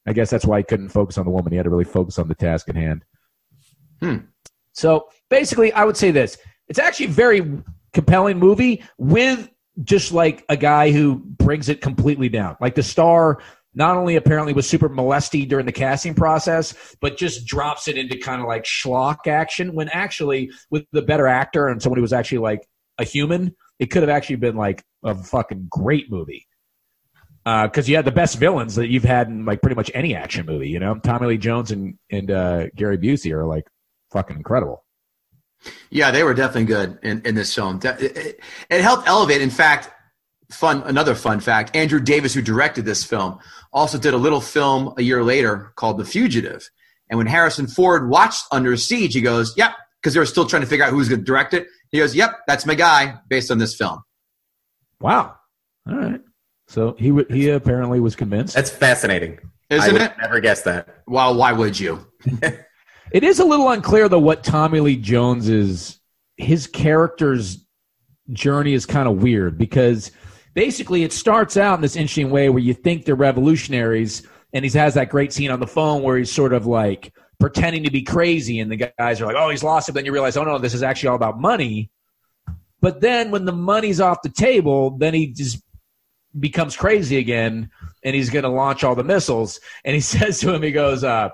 I 0.09 0.13
guess 0.13 0.31
that's 0.31 0.45
why 0.45 0.57
he 0.57 0.63
couldn't 0.63 0.89
focus 0.89 1.19
on 1.19 1.25
the 1.25 1.31
woman. 1.31 1.51
He 1.51 1.57
had 1.57 1.65
to 1.65 1.69
really 1.69 1.83
focus 1.83 2.17
on 2.17 2.27
the 2.27 2.33
task 2.33 2.67
at 2.67 2.75
hand. 2.75 3.05
Hmm. 4.01 4.17
So 4.73 5.07
basically, 5.29 5.71
I 5.71 5.85
would 5.85 5.95
say 5.95 6.09
this: 6.09 6.39
it's 6.67 6.79
actually 6.79 7.05
a 7.05 7.09
very 7.09 7.61
compelling 7.93 8.39
movie 8.39 8.83
with 8.97 9.47
just 9.83 10.11
like 10.11 10.43
a 10.49 10.57
guy 10.57 10.91
who 10.91 11.17
brings 11.23 11.69
it 11.69 11.79
completely 11.79 12.27
down. 12.27 12.57
Like 12.59 12.73
the 12.73 12.81
star 12.81 13.39
not 13.75 13.97
only 13.97 14.15
apparently 14.15 14.51
was 14.51 14.67
super 14.67 14.89
molesty 14.89 15.45
during 15.45 15.67
the 15.67 15.71
casting 15.71 16.15
process, 16.15 16.73
but 17.01 17.15
just 17.15 17.45
drops 17.45 17.87
it 17.87 17.95
into 17.95 18.17
kind 18.17 18.41
of 18.41 18.47
like 18.47 18.63
schlock 18.63 19.27
action. 19.27 19.75
When 19.75 19.89
actually, 19.89 20.49
with 20.71 20.85
the 20.91 21.03
better 21.03 21.27
actor 21.27 21.67
and 21.67 21.79
somebody 21.83 21.99
who 21.99 22.03
was 22.03 22.13
actually 22.13 22.39
like 22.39 22.67
a 22.97 23.03
human, 23.03 23.55
it 23.77 23.91
could 23.91 24.01
have 24.01 24.09
actually 24.09 24.37
been 24.37 24.55
like 24.55 24.83
a 25.03 25.13
fucking 25.13 25.67
great 25.69 26.09
movie 26.09 26.47
because 27.43 27.89
you 27.89 27.95
had 27.95 28.05
the 28.05 28.11
best 28.11 28.37
villains 28.37 28.75
that 28.75 28.89
you've 28.89 29.03
had 29.03 29.27
in 29.27 29.45
like 29.45 29.61
pretty 29.61 29.75
much 29.75 29.89
any 29.93 30.15
action 30.15 30.45
movie. 30.45 30.69
You 30.69 30.79
know, 30.79 30.95
Tommy 30.95 31.27
Lee 31.27 31.37
Jones 31.37 31.71
and 31.71 31.97
and 32.11 32.29
uh, 32.31 32.67
Gary 32.75 32.97
Busey 32.97 33.31
are 33.31 33.45
like 33.45 33.67
fucking 34.11 34.37
incredible. 34.37 34.85
Yeah, 35.89 36.11
they 36.11 36.23
were 36.23 36.33
definitely 36.33 36.65
good 36.65 36.99
in, 37.03 37.21
in 37.25 37.35
this 37.35 37.53
film. 37.53 37.79
It, 37.83 38.01
it, 38.01 38.39
it 38.69 38.81
helped 38.81 39.07
elevate. 39.07 39.41
In 39.41 39.49
fact, 39.49 39.89
fun 40.51 40.83
another 40.85 41.15
fun 41.15 41.39
fact: 41.39 41.75
Andrew 41.75 41.99
Davis, 41.99 42.33
who 42.33 42.41
directed 42.41 42.85
this 42.85 43.03
film, 43.03 43.39
also 43.73 43.97
did 43.97 44.13
a 44.13 44.17
little 44.17 44.41
film 44.41 44.93
a 44.97 45.01
year 45.01 45.23
later 45.23 45.73
called 45.75 45.97
The 45.97 46.05
Fugitive. 46.05 46.69
And 47.09 47.17
when 47.17 47.27
Harrison 47.27 47.67
Ford 47.67 48.09
watched 48.09 48.45
Under 48.51 48.75
Siege, 48.77 49.13
he 49.13 49.21
goes, 49.21 49.53
"Yep," 49.57 49.71
because 50.01 50.13
they 50.13 50.19
were 50.19 50.25
still 50.25 50.45
trying 50.45 50.61
to 50.61 50.67
figure 50.67 50.85
out 50.85 50.91
who 50.91 50.97
was 50.97 51.09
going 51.09 51.21
to 51.21 51.25
direct 51.25 51.53
it. 51.53 51.67
He 51.91 51.97
goes, 51.97 52.15
"Yep, 52.15 52.31
that's 52.47 52.65
my 52.65 52.75
guy," 52.75 53.15
based 53.29 53.51
on 53.51 53.57
this 53.57 53.75
film. 53.75 54.01
Wow. 55.01 55.35
All 55.87 55.95
right. 55.95 56.21
So 56.69 56.95
he 56.99 57.07
w- 57.09 57.25
he 57.29 57.49
apparently 57.49 57.99
was 57.99 58.15
convinced. 58.15 58.53
That's 58.53 58.69
fascinating. 58.69 59.39
Isn't 59.71 59.89
I 59.89 59.91
would 59.91 60.01
it? 60.03 60.13
Never 60.21 60.39
guess 60.39 60.61
that. 60.61 61.01
Well, 61.07 61.35
why 61.35 61.51
would 61.51 61.79
you? 61.79 62.05
It 63.11 63.23
is 63.23 63.39
a 63.39 63.43
little 63.43 63.67
unclear 63.71 64.07
though 64.07 64.19
what 64.19 64.43
Tommy 64.43 64.81
Lee 64.81 64.95
Jones 64.95 65.49
is. 65.49 65.99
His 66.37 66.67
character's 66.67 67.65
journey 68.31 68.73
is 68.73 68.85
kind 68.85 69.07
of 69.07 69.23
weird 69.23 69.57
because 69.57 70.11
basically 70.53 71.01
it 71.01 71.11
starts 71.11 71.57
out 71.57 71.73
in 71.73 71.81
this 71.81 71.95
interesting 71.95 72.29
way 72.29 72.49
where 72.49 72.61
you 72.61 72.75
think 72.75 73.05
they're 73.05 73.15
revolutionaries, 73.15 74.27
and 74.53 74.63
he 74.63 74.69
has 74.77 74.93
that 74.93 75.09
great 75.09 75.33
scene 75.33 75.49
on 75.49 75.59
the 75.59 75.65
phone 75.65 76.03
where 76.03 76.17
he's 76.17 76.31
sort 76.31 76.53
of 76.53 76.67
like 76.67 77.11
pretending 77.39 77.83
to 77.85 77.89
be 77.89 78.03
crazy, 78.03 78.59
and 78.59 78.71
the 78.71 78.91
guys 78.99 79.19
are 79.19 79.25
like, 79.25 79.35
"Oh, 79.35 79.49
he's 79.49 79.63
lost 79.63 79.89
it." 79.89 79.93
Then 79.93 80.05
you 80.05 80.11
realize, 80.11 80.37
"Oh 80.37 80.43
no, 80.43 80.59
this 80.59 80.75
is 80.75 80.83
actually 80.83 81.09
all 81.09 81.15
about 81.15 81.41
money." 81.41 81.89
But 82.79 83.01
then 83.01 83.31
when 83.31 83.45
the 83.45 83.53
money's 83.53 83.99
off 83.99 84.21
the 84.21 84.29
table, 84.29 84.91
then 84.91 85.15
he 85.15 85.33
just 85.33 85.63
becomes 86.39 86.75
crazy 86.75 87.17
again, 87.17 87.69
and 88.03 88.15
he's 88.15 88.29
going 88.29 88.43
to 88.43 88.49
launch 88.49 88.83
all 88.83 88.95
the 88.95 89.03
missiles. 89.03 89.59
And 89.85 89.93
he 89.93 90.01
says 90.01 90.39
to 90.41 90.53
him, 90.53 90.63
he 90.63 90.71
goes, 90.71 91.03
uh, 91.03 91.29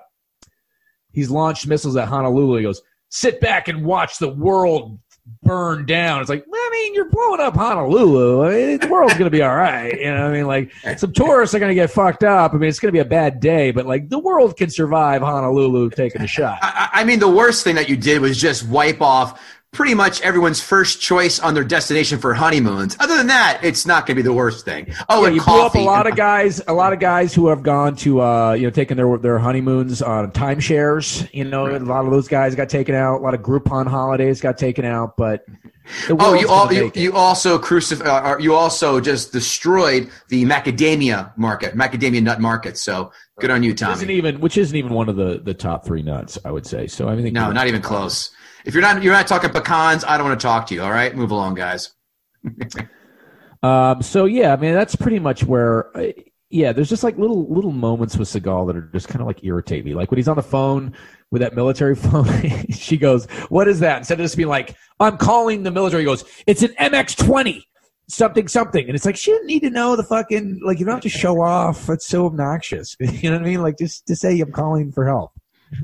he's 1.11 1.29
launched 1.29 1.67
missiles 1.67 1.95
at 1.95 2.07
Honolulu. 2.07 2.57
He 2.57 2.63
goes, 2.63 2.81
sit 3.09 3.39
back 3.39 3.67
and 3.67 3.85
watch 3.85 4.17
the 4.17 4.29
world 4.29 4.99
burn 5.41 5.85
down. 5.85 6.21
It's 6.21 6.29
like, 6.29 6.45
I 6.53 6.69
mean, 6.71 6.93
you're 6.93 7.09
blowing 7.09 7.41
up 7.41 7.55
Honolulu. 7.55 8.45
I 8.45 8.49
mean, 8.49 8.79
the 8.79 8.87
world's 8.87 9.13
going 9.13 9.25
to 9.25 9.35
be 9.35 9.41
all 9.41 9.55
right. 9.55 9.97
You 9.99 10.11
know, 10.11 10.27
I 10.27 10.31
mean, 10.31 10.45
like 10.45 10.71
some 10.97 11.13
tourists 11.13 11.55
are 11.55 11.59
going 11.59 11.69
to 11.69 11.75
get 11.75 11.89
fucked 11.89 12.23
up. 12.23 12.53
I 12.53 12.57
mean, 12.57 12.69
it's 12.69 12.79
going 12.79 12.89
to 12.89 12.95
be 12.95 12.99
a 12.99 13.05
bad 13.05 13.39
day, 13.39 13.71
but 13.71 13.85
like 13.85 14.09
the 14.09 14.19
world 14.19 14.55
can 14.57 14.69
survive 14.69 15.21
Honolulu 15.21 15.89
taking 15.91 16.21
a 16.21 16.27
shot. 16.27 16.59
I 16.61 16.89
I 16.93 17.03
mean, 17.03 17.19
the 17.19 17.29
worst 17.29 17.63
thing 17.63 17.75
that 17.75 17.89
you 17.89 17.97
did 17.97 18.21
was 18.21 18.39
just 18.39 18.67
wipe 18.67 19.01
off 19.01 19.41
pretty 19.75 19.93
much 19.93 20.21
everyone's 20.21 20.61
first 20.61 21.01
choice 21.01 21.39
on 21.39 21.53
their 21.53 21.63
destination 21.63 22.17
for 22.17 22.33
honeymoons. 22.33 22.95
Other 22.99 23.17
than 23.17 23.27
that, 23.27 23.59
it's 23.61 23.85
not 23.85 24.07
going 24.07 24.15
to 24.15 24.23
be 24.23 24.27
the 24.27 24.33
worst 24.33 24.65
thing. 24.65 24.93
Oh, 25.09 25.21
Yeah, 25.21 25.27
and 25.27 25.35
you 25.35 25.43
blew 25.43 25.61
up 25.61 25.75
a 25.75 25.79
lot 25.79 26.07
of 26.07 26.15
guys. 26.15 26.61
A 26.67 26.73
lot 26.73 26.93
of 26.93 26.99
guys 26.99 27.33
who 27.33 27.49
have 27.49 27.61
gone 27.61 27.95
to, 27.97 28.21
uh, 28.21 28.53
you 28.53 28.63
know, 28.63 28.69
taking 28.71 28.97
their 28.97 29.17
their 29.17 29.37
honeymoons 29.37 30.01
on 30.01 30.31
timeshares. 30.31 31.27
You 31.33 31.43
know, 31.43 31.67
a 31.67 31.77
lot 31.79 32.05
of 32.05 32.11
those 32.11 32.27
guys 32.27 32.55
got 32.55 32.69
taken 32.69 32.95
out. 32.95 33.17
A 33.19 33.23
lot 33.23 33.33
of 33.33 33.41
Groupon 33.41 33.87
holidays 33.87 34.41
got 34.41 34.57
taken 34.57 34.85
out. 34.85 35.17
But 35.17 35.45
Oh, 36.09 36.33
you, 36.33 36.49
all, 36.49 36.71
you, 36.73 36.91
you 36.95 37.13
also 37.13 37.59
crucif- 37.59 38.03
uh, 38.03 38.37
you 38.39 38.55
also 38.55 38.99
just 38.99 39.31
destroyed 39.31 40.09
the 40.29 40.43
macadamia 40.43 41.31
market, 41.37 41.75
macadamia 41.75 42.23
nut 42.23 42.41
market. 42.41 42.77
So 42.77 43.11
good 43.39 43.51
on 43.51 43.61
you, 43.61 43.71
Which 43.71 43.81
isn't 43.83 44.09
even 44.09 44.39
which 44.39 44.57
isn't 44.57 44.75
even 44.75 44.93
one 44.93 45.09
of 45.09 45.15
the 45.15 45.41
the 45.43 45.53
top 45.53 45.85
three 45.85 46.01
nuts. 46.01 46.39
I 46.43 46.49
would 46.51 46.65
say. 46.65 46.87
So 46.87 47.07
I 47.07 47.15
mean, 47.15 47.31
No, 47.33 47.51
not 47.51 47.67
even 47.67 47.81
close. 47.81 48.31
If 48.65 48.73
you're 48.73 48.81
not 48.81 49.01
you're 49.03 49.13
not 49.13 49.27
talking 49.27 49.51
pecans, 49.51 50.03
I 50.03 50.17
don't 50.17 50.27
want 50.27 50.39
to 50.39 50.43
talk 50.43 50.67
to 50.67 50.73
you. 50.73 50.81
All 50.81 50.91
right, 50.91 51.15
move 51.15 51.31
along, 51.31 51.55
guys. 51.55 51.93
Um, 53.63 54.03
so 54.03 54.25
yeah, 54.25 54.53
I 54.53 54.57
mean 54.57 54.73
that's 54.73 54.95
pretty 54.95 55.17
much 55.17 55.43
where. 55.43 55.95
Uh, 55.97 56.11
yeah, 56.51 56.71
there's 56.71 56.89
just 56.89 57.03
like 57.03 57.17
little 57.17 57.51
little 57.51 57.71
moments 57.71 58.15
with 58.15 58.29
Seagal 58.29 58.67
that 58.67 58.75
are 58.75 58.89
just 58.93 59.07
kind 59.07 59.21
of 59.21 59.27
like 59.27 59.43
irritate 59.43 59.83
me. 59.83 59.95
Like 59.95 60.11
when 60.11 60.17
he's 60.17 60.27
on 60.27 60.35
the 60.35 60.43
phone 60.43 60.93
with 61.31 61.41
that 61.41 61.55
military 61.55 61.95
phone, 61.95 62.27
she 62.69 62.97
goes, 62.97 63.25
"What 63.49 63.67
is 63.67 63.79
that?" 63.79 63.97
Instead 63.97 64.19
of 64.19 64.25
just 64.25 64.37
being 64.37 64.49
like, 64.49 64.75
"I'm 64.99 65.17
calling 65.17 65.63
the 65.63 65.71
military," 65.71 66.03
he 66.03 66.05
goes, 66.05 66.23
"It's 66.45 66.61
an 66.61 66.75
MX-20." 66.79 67.63
Something, 68.07 68.47
something, 68.47 68.85
and 68.85 68.95
it's 68.95 69.03
like 69.03 69.15
she 69.15 69.31
didn't 69.31 69.47
need 69.47 69.61
to 69.61 69.71
know 69.71 69.95
the 69.95 70.03
fucking 70.03 70.61
like 70.63 70.77
you 70.77 70.85
don't 70.85 70.93
have 70.93 71.01
to 71.01 71.09
show 71.09 71.41
off. 71.41 71.89
It's 71.89 72.05
so 72.05 72.27
obnoxious, 72.27 72.95
you 72.99 73.31
know 73.31 73.37
what 73.37 73.47
I 73.47 73.49
mean? 73.49 73.63
Like 73.63 73.79
just 73.79 74.05
to 74.05 74.15
say 74.15 74.39
I'm 74.39 74.51
calling 74.51 74.91
for 74.91 75.07
help. 75.07 75.31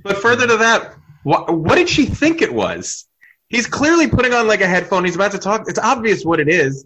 But 0.04 0.18
further 0.20 0.46
to 0.46 0.58
that, 0.58 0.96
what, 1.24 1.54
what 1.58 1.76
did 1.76 1.90
she 1.90 2.06
think 2.06 2.42
it 2.42 2.54
was? 2.54 3.08
He's 3.50 3.68
clearly 3.68 4.08
putting 4.08 4.34
on 4.34 4.48
like 4.48 4.62
a 4.62 4.68
headphone. 4.68 5.04
He's 5.06 5.16
about 5.16 5.32
to 5.34 5.38
talk. 5.40 5.64
It's 5.68 5.80
obvious 5.80 6.24
what 6.24 6.40
it 6.40 6.48
is. 6.50 6.86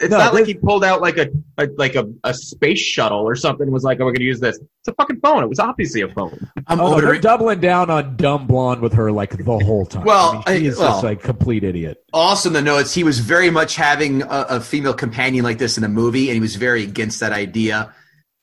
It's 0.00 0.10
No, 0.10 0.16
not 0.18 0.32
like 0.34 0.46
he 0.46 0.54
pulled 0.54 0.82
out 0.82 1.02
like 1.02 1.18
a, 1.18 1.28
a 1.58 1.66
like 1.76 1.94
a, 1.94 2.06
a 2.24 2.32
space 2.32 2.78
shuttle 2.80 3.20
or 3.20 3.34
something. 3.34 3.64
and 3.64 3.72
Was 3.72 3.84
like, 3.84 4.00
"Oh, 4.00 4.06
we're 4.06 4.12
gonna 4.12 4.24
use 4.24 4.40
this." 4.40 4.56
It's 4.56 4.88
a 4.88 4.94
fucking 4.94 5.20
phone. 5.20 5.42
It 5.42 5.48
was 5.48 5.58
obviously 5.58 6.00
a 6.00 6.08
phone. 6.08 6.50
I'm 6.66 6.80
Oh, 6.80 6.84
oh 6.86 6.88
no, 6.88 6.94
ordering. 6.94 7.20
doubling 7.20 7.60
down 7.60 7.90
on 7.90 8.16
dumb 8.16 8.46
blonde 8.46 8.80
with 8.80 8.94
her 8.94 9.12
like 9.12 9.36
the 9.36 9.44
whole 9.44 9.84
time. 9.84 10.04
Well, 10.04 10.42
I 10.46 10.52
mean, 10.54 10.60
she 10.62 10.66
I- 10.66 10.70
is 10.70 10.78
well- 10.78 10.92
just 10.92 11.04
like 11.04 11.22
complete 11.22 11.64
idiot. 11.64 11.98
Also, 12.14 12.48
in 12.48 12.54
the 12.54 12.62
notes, 12.62 12.94
he 12.94 13.04
was 13.04 13.18
very 13.20 13.50
much 13.50 13.76
having 13.76 14.22
a, 14.22 14.46
a 14.50 14.60
female 14.60 14.94
companion 14.94 15.44
like 15.44 15.58
this 15.58 15.76
in 15.76 15.82
the 15.82 15.88
movie, 15.90 16.28
and 16.28 16.34
he 16.34 16.40
was 16.40 16.56
very 16.56 16.82
against 16.82 17.20
that 17.20 17.32
idea, 17.32 17.94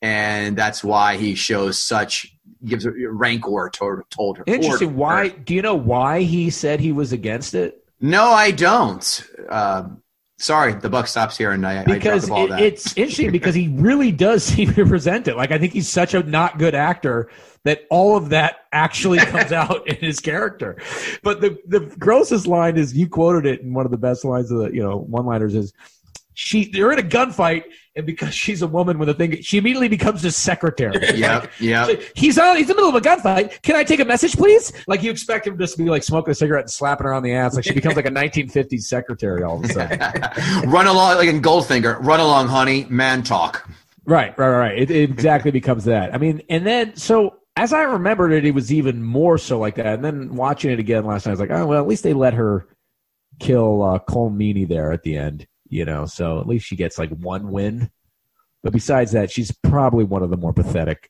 and 0.01 0.55
that's 0.55 0.83
why 0.83 1.17
he 1.17 1.33
shows 1.35 1.77
such 1.79 2.35
gives 2.65 2.85
a 2.85 2.91
rancor 2.91 3.69
toward 3.73 4.09
told 4.09 4.37
her. 4.37 4.43
Interesting. 4.47 4.95
Why 4.95 5.29
do 5.29 5.53
you 5.53 5.61
know 5.61 5.75
why 5.75 6.21
he 6.21 6.49
said 6.49 6.79
he 6.79 6.91
was 6.91 7.11
against 7.11 7.53
it? 7.53 7.83
No, 7.99 8.25
I 8.31 8.51
don't. 8.51 9.27
Um, 9.49 10.01
sorry, 10.37 10.73
the 10.73 10.89
buck 10.89 11.07
stops 11.07 11.37
here, 11.37 11.51
and 11.51 11.65
I, 11.65 11.81
I 11.81 11.83
Because 11.83 12.29
ball. 12.29 12.51
it, 12.51 12.59
it's 12.59 12.97
interesting 12.97 13.31
because 13.31 13.55
he 13.55 13.69
really 13.69 14.11
does 14.11 14.43
seem 14.51 14.73
to 14.73 14.85
present 14.85 15.27
it. 15.27 15.35
Like 15.35 15.51
I 15.51 15.57
think 15.57 15.73
he's 15.73 15.89
such 15.89 16.13
a 16.13 16.23
not 16.23 16.57
good 16.57 16.75
actor 16.75 17.29
that 17.63 17.81
all 17.89 18.17
of 18.17 18.29
that 18.29 18.61
actually 18.71 19.19
comes 19.25 19.51
out 19.51 19.87
in 19.87 19.95
his 19.97 20.19
character. 20.19 20.77
But 21.23 21.41
the 21.41 21.57
the 21.67 21.81
grossest 21.99 22.47
line 22.47 22.77
is 22.77 22.95
you 22.95 23.07
quoted 23.07 23.45
it 23.45 23.61
in 23.61 23.73
one 23.73 23.85
of 23.85 23.91
the 23.91 23.97
best 23.97 24.25
lines 24.25 24.51
of 24.51 24.59
the 24.59 24.71
you 24.71 24.81
know 24.81 24.97
one 24.97 25.25
liners 25.25 25.55
is 25.55 25.73
she 26.33 26.71
they're 26.71 26.91
in 26.91 26.99
a 26.99 27.03
gunfight 27.03 27.63
and 27.95 28.05
because 28.05 28.33
she's 28.33 28.61
a 28.61 28.67
woman 28.67 28.97
with 28.97 29.09
a 29.09 29.13
thing 29.13 29.41
she 29.41 29.57
immediately 29.57 29.87
becomes 29.87 30.21
his 30.21 30.35
secretary. 30.35 30.91
Yep, 31.21 31.51
yep. 31.59 31.87
So 31.87 31.97
he's 32.15 32.39
on. 32.39 32.57
He's 32.57 32.69
in 32.69 32.75
the 32.75 32.81
middle 32.81 32.89
of 32.89 32.95
a 32.95 33.01
gunfight. 33.01 33.61
Can 33.61 33.75
I 33.75 33.83
take 33.83 33.99
a 33.99 34.05
message, 34.05 34.35
please? 34.35 34.71
Like 34.87 35.03
you 35.03 35.11
expect 35.11 35.45
him 35.45 35.57
just 35.57 35.75
to 35.75 35.83
be 35.83 35.89
like 35.89 36.03
smoking 36.03 36.31
a 36.31 36.35
cigarette 36.35 36.63
and 36.63 36.71
slapping 36.71 37.05
her 37.05 37.13
on 37.13 37.21
the 37.21 37.33
ass. 37.33 37.53
Like 37.53 37.65
she 37.65 37.73
becomes 37.73 37.95
like 37.95 38.05
a 38.05 38.11
1950s 38.11 38.81
secretary 38.83 39.43
all 39.43 39.57
of 39.57 39.69
a 39.69 39.73
sudden. 39.73 40.69
run 40.69 40.87
along 40.87 41.17
like 41.17 41.27
in 41.27 41.41
Goldfinger. 41.41 42.03
Run 42.03 42.19
along, 42.19 42.47
honey. 42.47 42.85
Man 42.89 43.21
talk. 43.23 43.69
right, 44.05 44.35
right, 44.37 44.49
right. 44.49 44.79
It, 44.79 44.89
it 44.89 45.09
exactly 45.09 45.51
becomes 45.51 45.83
that. 45.85 46.13
I 46.13 46.17
mean, 46.17 46.41
and 46.49 46.65
then 46.65 46.95
so 46.95 47.37
as 47.55 47.73
I 47.73 47.83
remembered 47.83 48.31
it, 48.31 48.45
it 48.45 48.55
was 48.55 48.71
even 48.71 49.03
more 49.03 49.37
so 49.37 49.59
like 49.59 49.75
that. 49.75 49.87
And 49.87 50.03
then 50.03 50.35
watching 50.35 50.71
it 50.71 50.79
again 50.79 51.05
last 51.05 51.25
night, 51.25 51.31
I 51.31 51.33
was 51.33 51.39
like, 51.41 51.51
oh 51.51 51.67
well, 51.67 51.81
at 51.81 51.87
least 51.87 52.03
they 52.03 52.13
let 52.13 52.33
her 52.33 52.67
kill 53.39 53.83
uh, 53.83 53.99
Colm 53.99 54.35
Meaney 54.37 54.67
there 54.67 54.91
at 54.91 55.03
the 55.03 55.17
end. 55.17 55.45
You 55.71 55.85
know. 55.85 56.05
So 56.05 56.39
at 56.39 56.45
least 56.45 56.67
she 56.67 56.75
gets 56.75 56.99
like 56.99 57.09
one 57.09 57.51
win. 57.51 57.89
But 58.61 58.73
besides 58.73 59.13
that, 59.13 59.31
she's 59.31 59.51
probably 59.51 60.03
one 60.03 60.21
of 60.21 60.29
the 60.29 60.37
more 60.37 60.53
pathetic, 60.53 61.09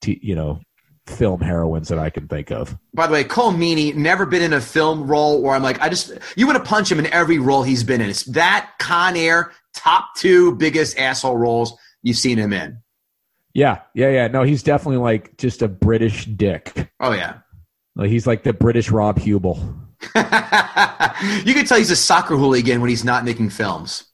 t- 0.00 0.18
you 0.22 0.34
know, 0.34 0.60
film 1.06 1.40
heroines 1.40 1.88
that 1.88 1.98
I 1.98 2.10
can 2.10 2.26
think 2.26 2.50
of. 2.50 2.76
By 2.94 3.06
the 3.06 3.12
way, 3.12 3.24
Colm 3.24 3.56
Meaney 3.56 3.94
never 3.94 4.26
been 4.26 4.42
in 4.42 4.52
a 4.52 4.60
film 4.60 5.06
role 5.06 5.42
where 5.42 5.54
I'm 5.54 5.62
like, 5.62 5.80
I 5.80 5.88
just 5.88 6.12
you 6.36 6.46
want 6.46 6.58
to 6.58 6.64
punch 6.64 6.90
him 6.90 6.98
in 6.98 7.06
every 7.08 7.38
role 7.38 7.62
he's 7.62 7.84
been 7.84 8.00
in. 8.00 8.08
It's 8.08 8.24
that 8.24 8.72
Con 8.78 9.16
Air 9.16 9.52
top 9.74 10.14
two 10.16 10.56
biggest 10.56 10.98
asshole 10.98 11.36
roles 11.36 11.76
you've 12.02 12.16
seen 12.16 12.38
him 12.38 12.52
in. 12.52 12.78
Yeah, 13.54 13.80
yeah, 13.94 14.10
yeah. 14.10 14.28
No, 14.28 14.42
he's 14.42 14.62
definitely 14.62 14.98
like 14.98 15.36
just 15.38 15.62
a 15.62 15.68
British 15.68 16.26
dick. 16.26 16.90
Oh 17.00 17.12
yeah. 17.12 17.38
Like 17.94 18.10
he's 18.10 18.26
like 18.26 18.42
the 18.42 18.52
British 18.52 18.90
Rob 18.90 19.18
Huebel. 19.18 19.58
you 21.44 21.54
can 21.54 21.64
tell 21.66 21.78
he's 21.78 21.90
a 21.90 21.96
soccer 21.96 22.36
hooligan 22.36 22.80
when 22.80 22.90
he's 22.90 23.04
not 23.04 23.24
making 23.24 23.50
films. 23.50 24.04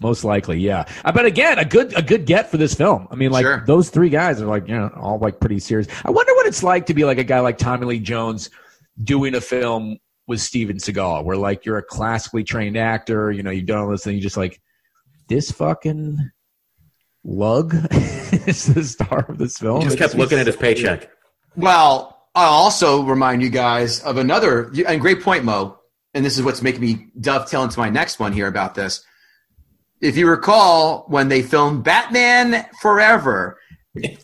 Most 0.00 0.24
likely, 0.24 0.58
yeah. 0.58 0.84
Uh, 1.04 1.12
But 1.12 1.26
again, 1.26 1.58
a 1.58 1.64
good 1.64 1.96
a 1.96 2.02
good 2.02 2.24
get 2.24 2.50
for 2.50 2.56
this 2.56 2.74
film. 2.74 3.06
I 3.10 3.16
mean, 3.16 3.30
like 3.30 3.44
Sure. 3.44 3.62
those 3.66 3.90
three 3.90 4.08
guys 4.08 4.40
are 4.40 4.46
like, 4.46 4.66
you 4.68 4.76
know, 4.76 4.90
all 4.96 5.18
like 5.18 5.40
pretty 5.40 5.58
serious. 5.58 5.88
I 6.04 6.10
wonder 6.10 6.32
what 6.34 6.46
it's 6.46 6.62
like 6.62 6.86
to 6.86 6.94
be 6.94 7.04
like 7.04 7.18
a 7.18 7.24
guy 7.24 7.40
like 7.40 7.58
Tommy 7.58 7.86
Lee 7.86 8.00
Jones 8.00 8.50
doing 9.02 9.34
a 9.34 9.40
film 9.40 9.98
with 10.26 10.40
Steven 10.40 10.76
Seagal, 10.76 11.24
where 11.24 11.36
like 11.36 11.66
you're 11.66 11.78
a 11.78 11.82
classically 11.82 12.44
trained 12.44 12.76
actor, 12.76 13.30
you 13.32 13.42
know, 13.42 13.50
you've 13.50 13.66
done 13.66 13.78
all 13.78 13.90
this, 13.90 14.06
and 14.06 14.14
you 14.14 14.20
just 14.22 14.36
like 14.36 14.60
this 15.28 15.50
fucking 15.50 16.18
lug 17.24 17.74
is 17.92 18.66
the 18.72 18.84
star 18.84 19.26
of 19.28 19.38
this 19.38 19.58
film. 19.58 19.80
He 19.80 19.84
just 19.84 19.96
It 19.96 19.98
kept 19.98 20.14
looking 20.14 20.38
at 20.38 20.46
his 20.46 20.56
paycheck. 20.56 21.10
Well, 21.56 22.19
I'll 22.34 22.52
also 22.52 23.02
remind 23.02 23.42
you 23.42 23.50
guys 23.50 24.00
of 24.02 24.16
another 24.16 24.72
and 24.86 25.00
great 25.00 25.22
point, 25.22 25.44
Mo. 25.44 25.78
And 26.14 26.24
this 26.24 26.38
is 26.38 26.44
what's 26.44 26.62
making 26.62 26.80
me 26.80 27.06
dovetail 27.20 27.64
into 27.64 27.78
my 27.78 27.88
next 27.88 28.18
one 28.18 28.32
here 28.32 28.46
about 28.46 28.74
this. 28.74 29.04
If 30.00 30.16
you 30.16 30.28
recall, 30.28 31.04
when 31.08 31.28
they 31.28 31.42
filmed 31.42 31.84
Batman 31.84 32.66
Forever, 32.80 33.58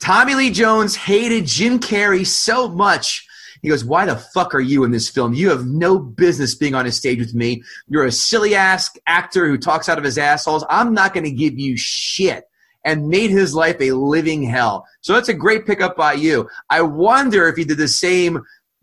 Tommy 0.00 0.34
Lee 0.34 0.50
Jones 0.50 0.96
hated 0.96 1.46
Jim 1.46 1.78
Carrey 1.78 2.26
so 2.26 2.68
much. 2.68 3.26
He 3.62 3.68
goes, 3.68 3.84
Why 3.84 4.06
the 4.06 4.16
fuck 4.16 4.54
are 4.54 4.60
you 4.60 4.84
in 4.84 4.90
this 4.90 5.08
film? 5.08 5.34
You 5.34 5.50
have 5.50 5.66
no 5.66 5.98
business 5.98 6.54
being 6.54 6.74
on 6.74 6.86
a 6.86 6.92
stage 6.92 7.18
with 7.18 7.34
me. 7.34 7.62
You're 7.88 8.06
a 8.06 8.12
silly 8.12 8.54
ass 8.54 8.96
actor 9.06 9.48
who 9.48 9.58
talks 9.58 9.88
out 9.88 9.98
of 9.98 10.04
his 10.04 10.18
assholes. 10.18 10.64
I'm 10.70 10.94
not 10.94 11.12
going 11.12 11.24
to 11.24 11.30
give 11.30 11.58
you 11.58 11.76
shit. 11.76 12.44
And 12.86 13.08
made 13.08 13.30
his 13.30 13.52
life 13.54 13.76
a 13.80 13.90
living 13.92 14.44
hell. 14.44 14.86
So 15.00 15.12
that's 15.12 15.28
a 15.28 15.34
great 15.34 15.66
pickup 15.66 15.96
by 15.96 16.12
you. 16.12 16.48
I 16.70 16.80
wonder 16.82 17.48
if 17.48 17.56
he 17.56 17.64
did 17.64 17.78
the 17.78 17.88
same 17.88 18.42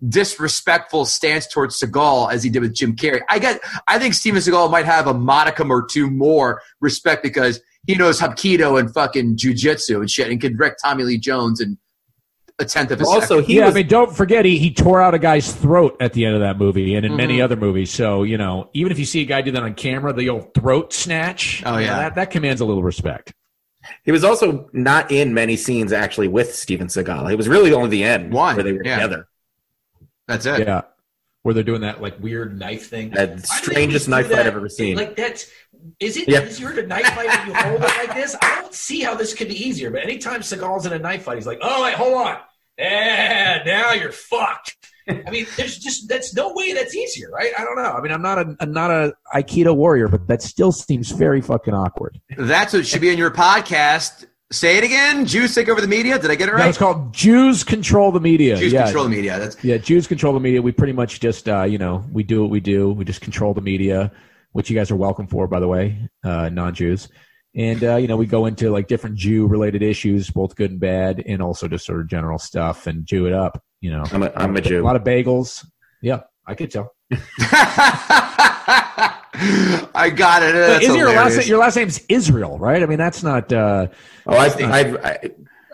disrespectful 0.10 1.06
stance 1.06 1.48
towards 1.48 1.80
Seagal 1.80 2.32
as 2.32 2.44
he 2.44 2.50
did 2.50 2.62
with 2.62 2.74
Jim 2.76 2.96
Carrey. 2.96 3.22
I 3.30 3.40
get, 3.40 3.62
I 3.88 3.98
think 3.98 4.14
Steven 4.14 4.42
Seagal 4.42 4.70
might 4.70 4.86
have 4.86 5.08
a 5.08 5.14
modicum 5.14 5.72
or 5.72 5.86
two 5.86 6.10
more 6.12 6.62
respect 6.82 7.24
because 7.24 7.62
he 7.88 7.96
knows 7.96 8.20
Hapkido 8.20 8.80
and 8.80 8.94
fucking 8.94 9.38
jujitsu 9.38 10.02
and 10.02 10.12
shit 10.12 10.30
and 10.30 10.40
can 10.42 10.58
wreck 10.58 10.74
Tommy 10.84 11.04
Lee 11.06 11.18
Jones 11.18 11.62
in 11.62 11.78
a 12.60 12.66
tenth 12.66 12.92
of 12.92 13.02
a 13.02 13.06
Also, 13.06 13.38
second. 13.38 13.46
he 13.46 13.56
yeah, 13.58 13.66
was 13.66 13.74
I 13.76 13.80
mean, 13.80 13.88
don't 13.88 14.16
forget 14.16 14.46
he, 14.46 14.58
he 14.60 14.72
tore 14.74 15.02
out 15.02 15.14
a 15.14 15.20
guy's 15.20 15.52
throat 15.54 15.98
at 16.00 16.14
the 16.14 16.26
end 16.26 16.36
of 16.36 16.42
that 16.42 16.58
movie 16.58 16.94
and 16.96 17.06
in 17.06 17.16
many 17.16 17.38
Mhm. 17.38 17.44
other 17.44 17.56
movies. 17.56 17.90
So 17.90 18.24
you 18.24 18.38
know, 18.38 18.70
even 18.74 18.92
if 18.92 19.00
you 19.00 19.06
see 19.06 19.22
a 19.22 19.26
guy 19.26 19.42
do 19.42 19.52
that 19.52 19.64
on 19.64 19.74
camera, 19.74 20.14
the 20.14 20.30
old 20.30 20.54
throat 20.54 20.94
snatch. 20.94 21.64
Oh, 21.66 21.78
you 21.78 21.88
know, 21.88 21.92
yeah. 21.94 22.00
that, 22.00 22.16
that 22.16 22.32
commands 22.32 22.62
a 22.62 22.66
little 22.66 22.84
respect. 22.84 23.34
He 24.04 24.12
was 24.12 24.24
also 24.24 24.70
not 24.74 25.12
in 25.12 25.34
many 25.34 25.56
scenes 25.56 25.92
actually 25.94 26.28
with 26.28 26.54
Steven 26.56 26.88
Seagal. 26.88 27.32
It 27.32 27.36
was 27.36 27.48
really 27.48 27.74
only 27.74 27.90
the 27.90 28.04
end 28.04 28.34
One, 28.34 28.56
where 28.56 28.64
they 28.64 28.74
were 28.74 28.84
yeah. 28.84 28.96
together. 28.96 29.28
That's 30.28 30.46
it. 30.46 30.60
Yeah, 30.68 30.82
where 31.44 31.54
they're 31.54 31.64
doing 31.64 31.82
that 31.82 32.02
like 32.02 32.20
weird 32.22 32.58
knife 32.58 32.90
thing. 32.90 33.12
That 33.12 33.46
strangest 33.46 34.08
knife 34.08 34.28
fight 34.30 34.40
I've 34.40 34.56
ever 34.56 34.70
seen. 34.70 34.96
Like 34.98 35.16
that's 35.16 35.50
is 36.00 36.18
it 36.18 36.28
Yeah. 36.30 36.46
easier 36.46 36.74
to 36.74 36.86
knife 36.88 37.08
fight 37.08 37.28
when 37.28 37.48
you 37.48 37.54
hold 37.54 37.76
it 37.84 37.98
like 37.98 38.14
this? 38.16 38.36
I 38.42 38.62
don't 38.62 38.74
see 38.74 39.02
how 39.02 39.16
this 39.16 39.34
could 39.34 39.50
be 39.50 39.68
easier. 39.68 39.92
But 39.92 40.04
anytime 40.04 40.42
Seagal's 40.42 40.86
in 40.86 40.94
a 40.94 41.00
knife 41.00 41.24
fight, 41.24 41.36
he's 41.36 41.48
like, 41.48 41.60
"Oh 41.62 41.84
wait, 41.84 41.96
hold 41.96 42.14
on, 42.14 42.38
yeah, 42.78 43.64
now 43.66 43.92
you're 43.92 44.12
fucked." 44.12 44.78
I 45.08 45.30
mean, 45.32 45.46
there's 45.58 45.78
just 45.78 46.08
that's 46.08 46.34
no 46.34 46.54
way 46.54 46.74
that's 46.74 46.96
easier, 46.96 47.30
right? 47.30 47.52
I 47.58 47.64
don't 47.64 47.76
know. 47.76 47.92
I 47.92 48.02
mean, 48.02 48.12
I'm 48.12 48.22
not 48.22 48.40
a 48.40 48.56
I'm 48.60 48.72
not 48.72 48.92
a 48.92 49.14
Aikido 49.34 49.76
warrior, 49.76 50.08
but 50.08 50.28
that 50.28 50.42
still 50.42 50.72
seems 50.72 51.12
very 51.12 51.42
fucking 51.42 51.74
awkward. 51.74 52.20
That's 52.38 52.74
what 52.74 52.86
should 52.86 53.02
be 53.02 53.10
in 53.10 53.18
your 53.18 53.32
podcast. 53.32 54.26
Say 54.52 54.78
it 54.78 54.84
again. 54.84 55.26
Jews 55.26 55.56
take 55.56 55.68
over 55.68 55.82
the 55.82 55.88
media. 55.88 56.20
Did 56.20 56.30
I 56.30 56.36
get 56.36 56.48
it 56.48 56.52
No, 56.52 56.60
right? 56.60 56.70
it's 56.70 56.78
called 56.78 57.12
Jews 57.12 57.64
control 57.64 58.12
the 58.12 58.20
media. 58.20 58.56
Jews 58.56 58.72
yeah. 58.72 58.84
control 58.84 59.06
the 59.06 59.10
media. 59.10 59.40
That's 59.40 59.64
Yeah, 59.64 59.78
Jews 59.78 60.06
control 60.06 60.32
the 60.34 60.40
media. 60.40 60.62
We 60.62 60.72
pretty 60.72 60.94
much 60.94 61.20
just, 61.20 61.50
uh, 61.50 61.64
you 61.64 61.80
know, 61.80 62.06
we 62.12 62.22
do 62.22 62.42
what 62.44 62.52
we 62.52 62.60
do. 62.60 62.92
We 62.92 63.04
just 63.04 63.22
control 63.22 63.56
the 63.56 63.62
media, 63.62 64.12
which 64.52 64.70
you 64.70 64.76
guys 64.76 64.92
are 64.92 64.96
welcome 64.96 65.26
for, 65.26 65.48
by 65.48 65.60
the 65.60 65.68
way, 65.68 66.08
uh, 66.24 66.50
non-Jews. 66.50 67.10
And 67.56 67.84
uh, 67.84 67.96
you 67.98 68.08
know, 68.08 68.18
we 68.18 68.26
go 68.26 68.46
into 68.48 68.72
like 68.72 68.88
different 68.88 69.16
Jew-related 69.16 69.84
issues, 69.84 70.30
both 70.32 70.56
good 70.56 70.72
and 70.72 70.80
bad, 70.80 71.22
and 71.26 71.42
also 71.42 71.68
just 71.68 71.86
sort 71.86 72.00
of 72.02 72.08
general 72.08 72.40
stuff 72.40 72.88
and 72.88 73.06
Jew 73.06 73.28
it 73.28 73.34
up. 73.34 73.62
You 73.80 73.92
know, 73.92 74.04
I'm 74.12 74.24
a, 74.24 74.32
I'm 74.36 74.56
a 74.58 74.62
Jew. 74.62 74.82
a 74.82 74.84
lot 74.84 74.96
of 74.96 75.04
bagels. 75.04 75.64
Yeah, 76.02 76.22
I 76.48 76.56
could 76.56 76.72
tell. 76.72 76.96
I 79.96 80.12
got 80.16 80.44
it. 80.44 80.54
That's 80.54 80.86
Is 80.86 80.96
your 80.96 81.08
last 81.08 81.16
hilarious. 81.32 81.48
your 81.48 81.60
last 81.60 81.76
name's 81.76 82.00
Israel, 82.10 82.58
right? 82.60 82.82
I 82.82 82.86
mean, 82.86 82.98
that's 82.98 83.24
not. 83.24 83.52
Uh, 83.52 83.88
Oh, 84.26 84.38
I've, 84.38 84.56
I've, 84.64 84.96
I, 85.06 85.20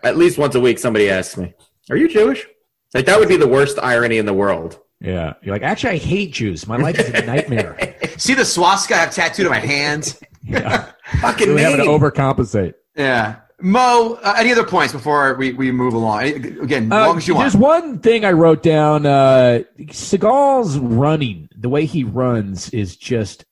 at 0.03 0.17
least 0.17 0.39
once 0.39 0.55
a 0.55 0.59
week 0.59 0.79
somebody 0.79 1.07
asks 1.09 1.37
me, 1.37 1.53
"Are 1.91 1.95
you 1.95 2.07
Jewish?" 2.09 2.47
Like 2.95 3.05
that 3.05 3.19
would 3.19 3.29
be 3.29 3.37
the 3.37 3.47
worst 3.47 3.77
irony 3.79 4.17
in 4.17 4.25
the 4.25 4.33
world. 4.33 4.79
yeah, 4.99 5.33
you're 5.43 5.53
like, 5.53 5.61
actually, 5.61 5.91
I 5.91 5.97
hate 5.97 6.33
Jews. 6.33 6.65
My 6.67 6.77
life 6.77 6.97
is 6.99 7.09
a 7.09 7.23
nightmare. 7.25 7.95
See 8.17 8.33
the 8.33 8.43
swastika 8.43 8.95
I 8.95 8.97
have 9.01 9.13
tattooed 9.13 9.45
on 9.45 9.51
my 9.51 9.59
hands? 9.59 10.19
yeah, 10.43 10.91
Fucking 11.21 11.49
really 11.49 11.61
having 11.63 11.79
to 11.79 11.85
overcompensate. 11.85 12.73
Yeah. 12.95 13.37
Mo, 13.61 14.17
uh, 14.23 14.35
any 14.37 14.51
other 14.53 14.63
points 14.63 14.93
before 14.93 15.35
we, 15.35 15.51
we 15.53 15.69
move 15.71 15.93
along? 15.93 16.23
Again, 16.23 16.91
Uh, 16.91 17.07
long 17.07 17.17
as 17.17 17.27
you 17.27 17.35
want. 17.35 17.43
There's 17.43 17.57
one 17.61 17.99
thing 17.99 18.23
I 18.23 18.31
wrote 18.31 18.63
down. 18.63 19.05
Uh, 19.05 19.63
Seagal's 19.91 20.77
running, 20.77 21.49
the 21.57 21.67
way 21.67 21.85
he 21.85 22.05
runs, 22.05 22.69
is 22.69 22.95
just 22.95 23.43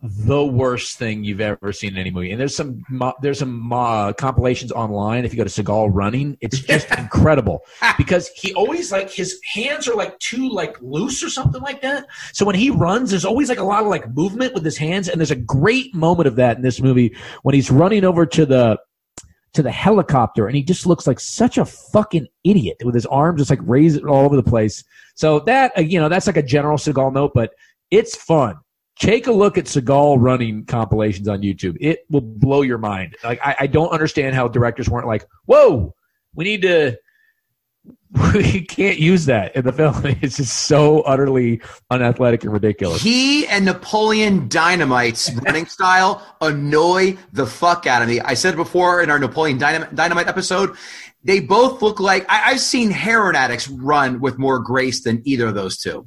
the 0.00 0.44
worst 0.44 0.96
thing 0.96 1.24
you've 1.24 1.40
ever 1.40 1.72
seen 1.72 1.90
in 1.90 1.98
any 1.98 2.10
movie. 2.10 2.30
And 2.30 2.40
there's 2.40 2.54
some 2.54 2.82
there's 3.20 3.40
some 3.40 3.72
uh, 3.72 4.12
compilations 4.12 4.70
online. 4.70 5.24
If 5.24 5.32
you 5.32 5.36
go 5.36 5.44
to 5.44 5.50
Seagal 5.50 5.90
running, 5.92 6.36
it's 6.40 6.60
just 6.60 6.88
incredible 6.98 7.62
because 7.96 8.28
He 8.28 8.54
always 8.54 8.92
like 8.92 9.10
his 9.10 9.40
hands 9.44 9.88
are 9.88 9.94
like 9.94 10.16
too 10.20 10.48
like 10.48 10.80
loose 10.80 11.22
or 11.24 11.28
something 11.28 11.60
like 11.62 11.82
that. 11.82 12.06
so 12.32 12.44
when 12.44 12.54
he 12.54 12.70
runs, 12.70 13.10
there's 13.10 13.24
always 13.24 13.48
like 13.48 13.58
a 13.58 13.64
lot 13.64 13.82
of 13.82 13.88
like 13.88 14.08
movement 14.14 14.54
with 14.54 14.64
his 14.64 14.78
hands, 14.78 15.08
and 15.08 15.20
there's 15.20 15.32
a 15.32 15.36
great 15.36 15.92
moment 15.94 16.28
of 16.28 16.36
that 16.36 16.56
in 16.56 16.62
this 16.62 16.80
movie 16.80 17.16
when 17.42 17.54
he's 17.54 17.70
running 17.70 18.04
over 18.04 18.24
to 18.24 18.46
the 18.46 18.78
to 19.54 19.62
the 19.62 19.72
helicopter, 19.72 20.46
and 20.46 20.54
he 20.54 20.62
just 20.62 20.86
looks 20.86 21.08
like 21.08 21.18
such 21.18 21.58
a 21.58 21.64
fucking 21.64 22.28
idiot 22.44 22.76
with 22.84 22.94
his 22.94 23.06
arms 23.06 23.40
just 23.40 23.50
like 23.50 23.58
raised 23.62 24.04
all 24.04 24.24
over 24.24 24.36
the 24.36 24.42
place. 24.44 24.84
So 25.16 25.40
that 25.40 25.72
uh, 25.76 25.80
you 25.80 25.98
know, 25.98 26.08
that's 26.08 26.28
like 26.28 26.36
a 26.36 26.42
general 26.42 26.78
Seagal 26.78 27.12
note, 27.14 27.32
but 27.34 27.50
it's 27.90 28.14
fun. 28.14 28.58
Take 28.98 29.28
a 29.28 29.32
look 29.32 29.56
at 29.56 29.66
Seagal 29.66 30.16
running 30.18 30.64
compilations 30.64 31.28
on 31.28 31.42
YouTube. 31.42 31.76
It 31.80 32.00
will 32.10 32.20
blow 32.20 32.62
your 32.62 32.78
mind. 32.78 33.16
Like 33.22 33.40
I, 33.44 33.56
I 33.60 33.66
don't 33.68 33.90
understand 33.90 34.34
how 34.34 34.48
directors 34.48 34.88
weren't 34.88 35.06
like, 35.06 35.24
"Whoa, 35.46 35.94
we 36.34 36.44
need 36.44 36.62
to." 36.62 36.98
We 38.34 38.62
can't 38.62 38.98
use 38.98 39.26
that 39.26 39.54
in 39.54 39.66
the 39.66 39.72
film. 39.72 39.94
It's 40.22 40.38
just 40.38 40.62
so 40.62 41.02
utterly 41.02 41.60
unathletic 41.90 42.42
and 42.42 42.52
ridiculous. 42.52 43.02
He 43.02 43.46
and 43.46 43.66
Napoleon 43.66 44.48
Dynamite's 44.48 45.34
running 45.44 45.66
style 45.66 46.26
annoy 46.40 47.18
the 47.32 47.46
fuck 47.46 47.86
out 47.86 48.00
of 48.00 48.08
me. 48.08 48.18
I 48.20 48.32
said 48.32 48.54
it 48.54 48.56
before 48.56 49.02
in 49.02 49.10
our 49.10 49.18
Napoleon 49.18 49.58
Dynamite, 49.58 49.94
Dynamite 49.94 50.26
episode. 50.26 50.74
They 51.22 51.40
both 51.40 51.82
look 51.82 52.00
like 52.00 52.24
I, 52.30 52.52
I've 52.52 52.60
seen 52.60 52.90
heroin 52.90 53.36
addicts 53.36 53.68
run 53.68 54.20
with 54.20 54.38
more 54.38 54.58
grace 54.58 55.02
than 55.02 55.22
either 55.24 55.46
of 55.46 55.54
those 55.54 55.76
two. 55.76 56.06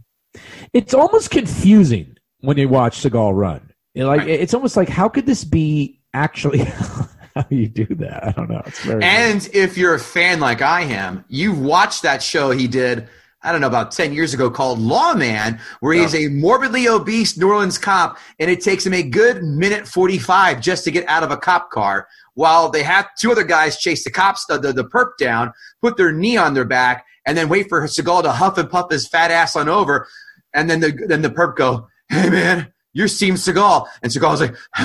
It's 0.73 0.93
almost 0.93 1.30
confusing 1.30 2.17
when 2.41 2.58
you 2.58 2.67
watch 2.69 2.99
Seagal 3.01 3.36
run. 3.36 3.71
Like 3.95 4.21
Right. 4.21 4.30
it's 4.30 4.54
almost 4.54 4.77
like 4.77 4.89
how 4.89 5.10
could 5.10 5.25
this 5.25 5.43
be 5.43 6.01
actually 6.13 6.60
how 7.36 7.45
you 7.49 7.67
do 7.67 7.86
that? 7.95 8.23
I 8.27 8.32
don't 8.32 8.49
know. 8.49 8.62
It's 8.65 8.84
very 8.84 9.04
And 9.04 9.49
if 9.54 9.77
you're 9.77 9.95
a 9.95 9.99
fan 9.99 10.39
like 10.39 10.62
I 10.62 10.82
am, 10.82 11.25
you've 11.27 11.60
watched 11.60 12.04
that 12.04 12.23
show 12.23 12.51
he 12.51 12.67
did, 12.67 13.08
I 13.43 13.51
don't 13.51 13.62
know, 13.62 13.67
about 13.67 13.91
10 13.91 14.13
years 14.13 14.34
ago 14.34 14.49
called 14.49 14.80
Lawman, 14.80 15.60
where 15.80 15.93
he's 15.93 16.13
a 16.13 16.27
morbidly 16.30 16.88
obese 16.88 17.38
New 17.38 17.47
Orleans 17.49 17.77
cop, 17.77 18.17
and 18.39 18.51
it 18.51 18.62
takes 18.62 18.86
him 18.86 18.93
a 18.93 19.04
good 19.04 19.43
minute 19.43 19.88
45 19.88 20.62
just 20.62 20.84
to 20.86 20.91
get 20.91 21.08
out 21.08 21.23
of 21.23 21.32
a 21.32 21.38
cop 21.38 21.69
car, 21.71 22.08
while 22.36 22.69
they 22.69 22.84
have 22.84 23.10
two 23.17 23.32
other 23.32 23.43
guys 23.43 23.77
chase 23.77 24.04
the 24.04 24.12
cops, 24.12 24.45
the, 24.45 24.58
the, 24.58 24.73
the 24.73 24.86
perp 24.86 25.17
down, 25.17 25.51
put 25.82 25.97
their 25.97 26.12
knee 26.12 26.38
on 26.38 26.54
their 26.54 26.65
back, 26.65 27.06
and 27.25 27.38
then 27.38 27.49
wait 27.49 27.67
for 27.67 27.82
Seagal 27.84 28.23
to 28.23 28.32
huff 28.32 28.58
and 28.58 28.69
puff 28.69 28.91
his 28.91 29.08
fat 29.08 29.32
ass 29.32 29.56
on 29.56 29.67
over. 29.67 30.08
And 30.54 30.69
then 30.69 30.80
the, 30.80 30.91
then 31.08 31.21
the 31.21 31.30
perp 31.30 31.56
go, 31.56 31.88
hey 32.12 32.30
man, 32.30 32.71
you're 32.93 33.08
Steve 33.08 33.36
Seagal. 33.36 33.88
And 34.04 34.12
Seagal's 34.12 34.41
like, 34.41 34.56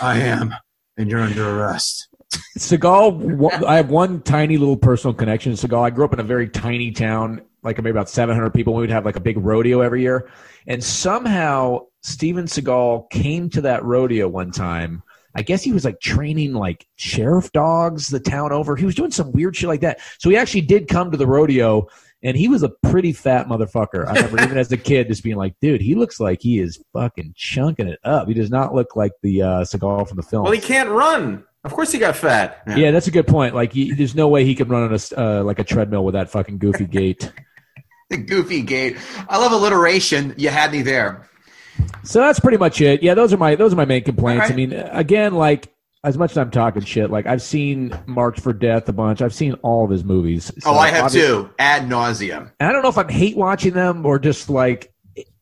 I 0.00 0.20
am, 0.20 0.54
and 0.96 1.10
you're 1.10 1.20
under 1.20 1.58
arrest. 1.58 2.08
Seagal, 2.56 3.64
I 3.64 3.76
have 3.76 3.90
one 3.90 4.22
tiny 4.22 4.56
little 4.58 4.76
personal 4.76 5.12
connection 5.12 5.54
to 5.54 5.66
Seagal. 5.66 5.82
I 5.82 5.90
grew 5.90 6.04
up 6.04 6.12
in 6.12 6.20
a 6.20 6.24
very 6.24 6.48
tiny 6.48 6.92
town, 6.92 7.42
like 7.62 7.78
maybe 7.78 7.90
about 7.90 8.08
700 8.08 8.50
people. 8.50 8.74
We 8.74 8.82
would 8.82 8.90
have 8.90 9.04
like 9.04 9.16
a 9.16 9.20
big 9.20 9.38
rodeo 9.38 9.80
every 9.80 10.02
year. 10.02 10.30
And 10.68 10.82
somehow 10.82 11.86
Steven 12.02 12.44
Seagal 12.44 13.10
came 13.10 13.50
to 13.50 13.60
that 13.62 13.84
rodeo 13.84 14.28
one 14.28 14.52
time. 14.52 15.02
I 15.34 15.42
guess 15.42 15.62
he 15.62 15.72
was 15.72 15.84
like 15.84 16.00
training 16.00 16.52
like 16.52 16.86
sheriff 16.96 17.52
dogs 17.52 18.08
the 18.08 18.20
town 18.20 18.52
over. 18.52 18.76
He 18.76 18.84
was 18.84 18.94
doing 18.94 19.10
some 19.10 19.32
weird 19.32 19.56
shit 19.56 19.68
like 19.68 19.80
that. 19.80 20.00
So 20.18 20.30
he 20.30 20.36
actually 20.36 20.62
did 20.62 20.88
come 20.88 21.10
to 21.10 21.16
the 21.16 21.26
rodeo, 21.26 21.86
and 22.22 22.36
he 22.36 22.48
was 22.48 22.62
a 22.62 22.70
pretty 22.82 23.12
fat 23.12 23.46
motherfucker. 23.46 24.06
I 24.06 24.14
remember 24.14 24.42
even 24.42 24.58
as 24.58 24.72
a 24.72 24.76
kid 24.76 25.08
just 25.08 25.22
being 25.22 25.36
like, 25.36 25.54
dude, 25.60 25.80
he 25.80 25.94
looks 25.94 26.18
like 26.18 26.40
he 26.40 26.58
is 26.58 26.82
fucking 26.92 27.34
chunking 27.36 27.88
it 27.88 28.00
up. 28.04 28.28
He 28.28 28.34
does 28.34 28.50
not 28.50 28.74
look 28.74 28.96
like 28.96 29.12
the 29.22 29.42
uh, 29.42 29.46
Seagal 29.62 30.08
from 30.08 30.16
the 30.16 30.22
film. 30.22 30.44
Well, 30.44 30.52
he 30.52 30.60
can't 30.60 30.88
run. 30.88 31.44
Of 31.64 31.72
course, 31.72 31.92
he 31.92 31.98
got 31.98 32.16
fat. 32.16 32.62
yeah. 32.76 32.90
that's 32.90 33.08
a 33.08 33.10
good 33.10 33.26
point. 33.26 33.54
Like, 33.54 33.72
he, 33.72 33.92
there's 33.92 34.14
no 34.14 34.28
way 34.28 34.44
he 34.44 34.54
could 34.54 34.68
run 34.68 34.84
on 34.84 34.92
a 34.92 35.20
uh, 35.20 35.42
like 35.44 35.58
a 35.58 35.64
treadmill 35.64 36.04
with 36.04 36.14
that 36.14 36.30
fucking 36.30 36.58
goofy 36.58 36.86
gait. 36.86 37.32
The 38.10 38.16
goofy 38.16 38.62
gate. 38.62 38.96
I 39.28 39.36
love 39.36 39.52
alliteration. 39.52 40.32
You 40.38 40.48
had 40.48 40.72
me 40.72 40.80
there. 40.80 41.28
So 42.04 42.20
that's 42.20 42.40
pretty 42.40 42.56
much 42.56 42.80
it. 42.80 43.02
Yeah, 43.02 43.12
those 43.12 43.34
are 43.34 43.36
my 43.36 43.54
those 43.54 43.74
are 43.74 43.76
my 43.76 43.84
main 43.84 44.02
complaints. 44.02 44.46
All 44.46 44.52
I 44.52 44.56
mean, 44.56 44.72
again, 44.72 45.34
like 45.34 45.70
as 46.04 46.16
much 46.16 46.30
as 46.32 46.38
I'm 46.38 46.50
talking 46.50 46.82
shit, 46.82 47.10
like 47.10 47.26
I've 47.26 47.42
seen 47.42 47.98
Marked 48.06 48.40
for 48.40 48.52
Death 48.52 48.88
a 48.88 48.92
bunch. 48.92 49.20
I've 49.20 49.34
seen 49.34 49.54
all 49.62 49.84
of 49.84 49.90
his 49.90 50.04
movies. 50.04 50.50
Oh, 50.58 50.60
so 50.60 50.70
oh, 50.70 50.78
I 50.78 50.90
have 50.90 51.12
too. 51.12 51.50
Ad 51.58 51.88
nauseum. 51.88 52.52
And 52.60 52.68
I 52.68 52.72
don't 52.72 52.82
know 52.82 52.88
if 52.88 52.98
I'm 52.98 53.08
hate 53.08 53.36
watching 53.36 53.74
them 53.74 54.04
or 54.06 54.18
just 54.18 54.48
like. 54.50 54.92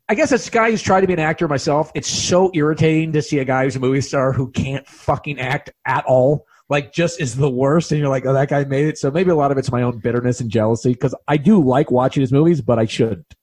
I 0.09 0.15
guess 0.15 0.31
as 0.31 0.47
a 0.47 0.51
guy 0.53 0.71
who's 0.71 0.83
tried 0.83 1.01
to 1.01 1.09
be 1.09 1.15
an 1.15 1.19
actor 1.19 1.49
myself, 1.49 1.91
it's 1.97 2.09
so 2.09 2.53
irritating 2.55 3.13
to 3.13 3.23
see 3.23 3.41
a 3.41 3.45
guy 3.45 3.65
who's 3.65 3.75
a 3.75 3.81
movie 3.81 4.01
star 4.01 4.33
who 4.33 4.53
can't 4.53 4.87
fucking 4.87 5.41
act 5.41 5.71
at 5.85 6.05
all. 6.05 6.47
Like, 6.69 6.93
just 6.93 7.21
is 7.21 7.35
the 7.35 7.51
worst, 7.51 7.91
and 7.91 8.01
you're 8.01 8.09
like, 8.09 8.25
oh, 8.25 8.33
that 8.33 8.49
guy 8.49 8.63
made 8.65 8.87
it. 8.87 8.99
So 8.99 9.11
maybe 9.11 9.31
a 9.31 9.37
lot 9.37 9.51
of 9.51 9.59
it's 9.59 9.73
my 9.73 9.83
own 9.83 9.99
bitterness 9.99 10.41
and 10.41 10.49
jealousy 10.49 10.93
because 10.93 11.15
I 11.27 11.37
do 11.37 11.61
like 11.61 11.91
watching 11.91 12.21
his 12.21 12.33
movies, 12.33 12.61
but 12.61 12.79
I 12.79 12.87
shouldn't. 12.87 13.35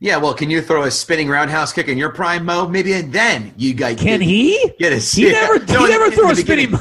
Yeah, 0.00 0.18
well, 0.18 0.34
can 0.34 0.50
you 0.50 0.60
throw 0.60 0.82
a 0.84 0.90
spinning 0.90 1.28
roundhouse 1.28 1.72
kick 1.72 1.88
in 1.88 1.96
your 1.96 2.10
prime 2.10 2.44
mode? 2.44 2.70
Maybe 2.70 2.92
and 2.92 3.12
then 3.12 3.54
you 3.56 3.72
guys 3.74 3.98
Can 3.98 4.20
he? 4.20 4.72
get 4.78 4.92
a 4.92 4.96
He 4.96 5.24
never, 5.32 5.58
No, 5.64 5.84
he 5.86 5.88
never 5.88 6.10
threw 6.10 6.30
a 6.30 6.36
spinning. 6.36 6.72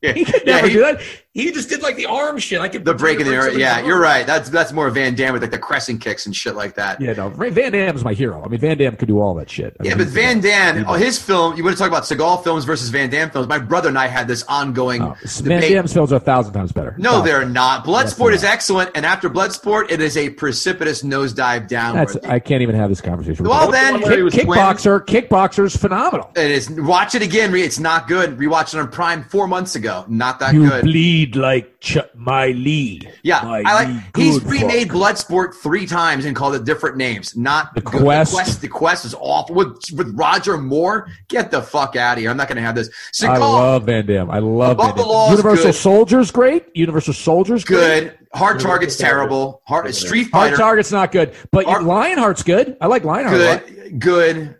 Yeah. 0.00 0.12
He 0.14 0.24
could 0.24 0.42
Yeah, 0.46 0.56
never 0.56 0.66
he- 0.68 0.72
do 0.74 0.80
that. 0.80 1.00
He 1.34 1.50
just 1.50 1.70
did 1.70 1.80
like 1.82 1.96
the 1.96 2.04
arm 2.04 2.38
shit. 2.38 2.60
I 2.60 2.68
could 2.68 2.84
The 2.84 2.92
break 2.92 3.18
in 3.18 3.24
the 3.24 3.30
break 3.30 3.36
air. 3.36 3.42
somebody's 3.44 3.60
Yeah, 3.62 3.76
arm. 3.78 3.86
you're 3.86 3.98
right. 3.98 4.26
That's 4.26 4.50
that's 4.50 4.70
more 4.70 4.90
Van 4.90 5.14
Damme 5.14 5.32
with 5.32 5.40
like 5.40 5.50
the 5.50 5.58
crescent 5.58 6.02
kicks 6.02 6.26
and 6.26 6.36
shit 6.36 6.54
like 6.54 6.74
that. 6.74 7.00
Yeah, 7.00 7.14
no, 7.14 7.30
Van 7.30 7.72
Damme's 7.72 8.04
my 8.04 8.12
hero. 8.12 8.44
I 8.44 8.48
mean, 8.48 8.60
Van 8.60 8.76
Damme 8.76 8.96
could 8.96 9.08
do 9.08 9.18
all 9.18 9.32
that 9.36 9.48
shit. 9.48 9.74
I 9.80 9.84
Yeah, 9.84 9.90
mean, 9.94 9.98
but 10.04 10.08
Van 10.08 10.40
Damme, 10.40 10.84
oh, 10.86 10.92
his 10.92 11.18
film, 11.18 11.56
you 11.56 11.64
want 11.64 11.74
to 11.74 11.80
talk 11.80 11.88
about 11.88 12.02
Seagal 12.02 12.44
films 12.44 12.66
versus 12.66 12.90
Van 12.90 13.08
Damme 13.08 13.30
films? 13.30 13.48
My 13.48 13.58
brother 13.58 13.88
and 13.88 13.98
I 13.98 14.08
had 14.08 14.28
this 14.28 14.42
ongoing 14.42 15.00
Oh, 15.00 15.16
Van 15.24 15.42
debate. 15.60 15.72
Damme's 15.72 15.94
films 15.94 16.12
are 16.12 16.16
a 16.16 16.20
thousand 16.20 16.52
times 16.52 16.70
better. 16.70 16.94
No, 16.98 17.12
Thousand. 17.12 17.24
they're 17.26 17.44
not. 17.48 17.86
Yes, 17.86 18.12
Bloodsport 18.14 18.28
they 18.28 18.34
is 18.34 18.44
excellent, 18.44 18.90
and 18.94 19.06
after 19.06 19.30
Bloodsport, 19.30 19.90
it 19.90 20.02
is 20.02 20.18
a 20.18 20.28
precipitous 20.28 21.02
nosedive 21.02 21.66
downward. 21.66 22.08
That's 22.08 22.26
I 22.26 22.40
can't 22.40 22.60
even 22.60 22.74
have 22.74 22.90
this 22.90 23.00
conversation. 23.00 23.44
With 23.44 23.50
well, 23.52 23.66
you. 23.68 23.72
then, 23.72 23.92
one 23.94 24.02
where 24.02 24.16
he 24.18 24.38
Kickboxer, 24.38 25.06
Kickboxer's 25.06 25.74
phenomenal. 25.76 26.30
it 26.36 26.50
is. 26.50 26.68
Watch 26.70 27.14
it 27.14 27.22
again. 27.22 27.54
It's 27.54 27.78
not 27.78 28.06
good. 28.06 28.36
Rewatched 28.36 28.74
it 28.74 28.80
on 28.80 28.88
Prime 28.90 29.24
four 29.24 29.46
months 29.48 29.76
ago. 29.76 30.04
Not 30.08 30.38
that 30.40 30.52
You 30.52 30.68
good. 30.68 30.84
bleed 30.84 31.21
like 31.26 31.80
Ch- 31.80 31.98
my 32.14 32.48
Lee. 32.48 33.02
Yeah, 33.22 33.42
My 33.42 33.62
I 33.64 33.84
Lee 33.86 33.94
like. 33.94 34.16
He's 34.16 34.42
remade 34.44 34.88
fuck. 34.88 34.96
Bloodsport 34.96 35.54
three 35.54 35.86
times 35.86 36.24
and 36.24 36.34
called 36.36 36.54
it 36.54 36.64
different 36.64 36.96
names. 36.96 37.36
Not 37.36 37.74
The. 37.74 37.80
Quest. 37.82 38.32
The 38.32 38.36
quest. 38.36 38.60
The 38.62 38.68
quest 38.68 39.04
is 39.04 39.14
awful 39.18 39.54
with 39.56 39.82
with 39.96 40.14
Roger 40.16 40.58
Moore. 40.58 41.08
Get 41.28 41.50
the 41.50 41.62
fuck 41.62 41.96
out 41.96 42.16
of 42.18 42.20
here. 42.22 42.30
I'm 42.30 42.36
not 42.36 42.48
going 42.48 42.56
to 42.56 42.62
have 42.62 42.74
this. 42.74 42.90
I 43.22 43.36
love 43.38 43.84
Van 43.84 44.06
Damme. 44.06 44.30
I 44.30 44.38
love 44.38 44.72
Above 44.72 44.86
Van 44.88 44.96
the 44.96 45.02
Damme. 45.02 45.08
Law 45.10 45.30
Universal 45.30 45.64
good. 45.66 45.74
Soldier's 45.74 46.30
great. 46.30 46.64
Universal 46.74 47.14
Soldier's 47.14 47.64
great. 47.64 47.78
good. 48.04 48.18
Hard 48.34 48.60
Target's 48.60 48.96
terrible. 48.96 49.62
Hard 49.66 49.94
Street 49.94 50.28
Hard 50.32 50.50
Fighter. 50.50 50.56
Target's 50.56 50.90
not 50.92 51.12
good, 51.12 51.34
but 51.50 51.66
Hard- 51.66 51.82
Lionheart's 51.84 52.42
good. 52.42 52.76
I 52.80 52.86
like 52.86 53.04
Lionheart. 53.04 53.66
Good. 53.66 53.98
Good. 54.00 54.56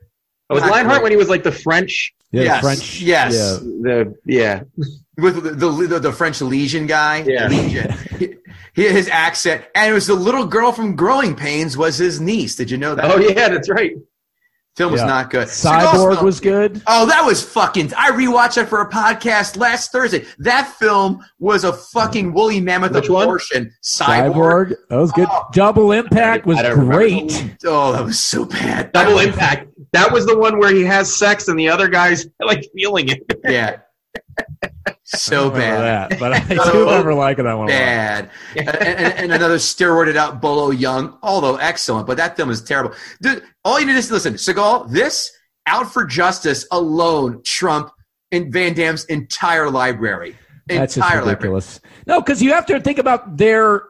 Oh, 0.50 0.54
was 0.56 0.62
Lionheart 0.64 0.86
great. 0.96 1.02
when 1.02 1.12
he 1.12 1.16
was 1.16 1.30
like 1.30 1.42
the 1.42 1.52
French? 1.52 2.14
Yeah, 2.32 2.42
Yes, 2.42 2.60
French. 2.62 3.00
yes. 3.00 3.32
Yeah. 3.34 3.58
The 3.82 4.14
yeah. 4.26 4.62
With 5.18 5.42
the, 5.42 5.50
the, 5.50 5.70
the, 5.86 5.98
the 5.98 6.12
French 6.12 6.40
Legion 6.40 6.86
guy. 6.86 7.22
Yeah. 7.26 7.48
Legion. 7.48 7.92
He- 8.18 8.34
he- 8.74 8.88
his 8.88 9.08
accent, 9.08 9.64
and 9.74 9.90
it 9.90 9.92
was 9.92 10.06
the 10.06 10.14
little 10.14 10.46
girl 10.46 10.72
from 10.72 10.96
Growing 10.96 11.34
Pains 11.36 11.76
was 11.76 11.98
his 11.98 12.20
niece. 12.22 12.56
Did 12.56 12.70
you 12.70 12.78
know 12.78 12.94
that? 12.94 13.04
Oh 13.04 13.18
yeah, 13.18 13.50
that's 13.50 13.68
right. 13.68 13.92
Film 14.76 14.92
was 14.92 15.02
not 15.02 15.28
good. 15.28 15.48
Cyborg 15.48 15.92
Seagal's 16.14 16.22
was 16.22 16.40
good. 16.40 16.80
Oh, 16.86 17.04
that 17.04 17.22
was 17.26 17.42
fucking. 17.44 17.92
I 17.94 18.12
rewatched 18.12 18.56
it 18.56 18.66
for 18.70 18.80
a 18.80 18.88
podcast 18.88 19.58
last 19.58 19.92
Thursday. 19.92 20.24
That 20.38 20.68
film 20.78 21.22
was 21.38 21.64
a 21.64 21.74
fucking 21.74 22.32
woolly 22.32 22.60
mammoth 22.60 22.94
Which 22.94 23.10
one? 23.10 23.24
abortion. 23.24 23.70
Cyborg. 23.82 24.32
Cyborg. 24.32 24.74
That 24.88 24.96
was 24.96 25.12
good. 25.12 25.28
Oh. 25.30 25.44
Double 25.52 25.92
Impact 25.92 26.46
was 26.46 26.56
I 26.56 26.62
don't 26.62 26.78
remember. 26.78 26.94
great. 26.96 27.56
Oh, 27.66 27.92
that 27.92 28.02
was 28.04 28.18
so 28.18 28.46
bad. 28.46 28.92
Double 28.92 29.18
Impact. 29.18 29.68
That 29.92 30.10
was 30.10 30.24
the 30.24 30.38
one 30.38 30.58
where 30.58 30.74
he 30.74 30.84
has 30.84 31.14
sex 31.14 31.48
and 31.48 31.58
the 31.58 31.68
other 31.68 31.88
guys 31.88 32.26
like 32.40 32.64
feeling 32.74 33.10
it. 33.10 33.22
Yeah. 33.44 33.80
So 35.14 35.50
bad. 35.50 36.10
that, 36.10 36.18
but 36.18 36.32
I 36.32 36.40
So 36.64 36.72
do 36.72 36.78
remember 36.84 37.14
liking 37.14 37.44
that 37.44 37.54
one. 37.58 37.66
bad. 37.68 38.30
and, 38.56 38.68
and, 38.68 39.14
and 39.18 39.32
another 39.32 39.56
steroided 39.56 40.16
out 40.16 40.40
Bolo 40.40 40.72
Yeung, 40.72 41.16
although 41.22 41.56
excellent, 41.56 42.06
but 42.06 42.16
that 42.16 42.36
film 42.36 42.50
is 42.50 42.62
terrible. 42.62 42.94
Dude, 43.20 43.42
all 43.64 43.78
you 43.78 43.86
need 43.86 43.96
is 43.96 44.10
listen, 44.10 44.34
Seagal, 44.34 44.90
this 44.90 45.30
Out 45.66 45.92
for 45.92 46.04
Justice 46.04 46.66
alone 46.72 47.42
trump 47.44 47.90
and 48.30 48.52
Van 48.52 48.72
Damme's 48.74 49.04
entire 49.06 49.68
library. 49.70 50.36
That's 50.66 50.96
entire 50.96 51.16
library. 51.16 51.34
ridiculous. 51.34 51.80
No, 52.06 52.20
because 52.20 52.40
you 52.42 52.52
have 52.52 52.66
to 52.66 52.80
think 52.80 52.98
about 52.98 53.36
their. 53.36 53.82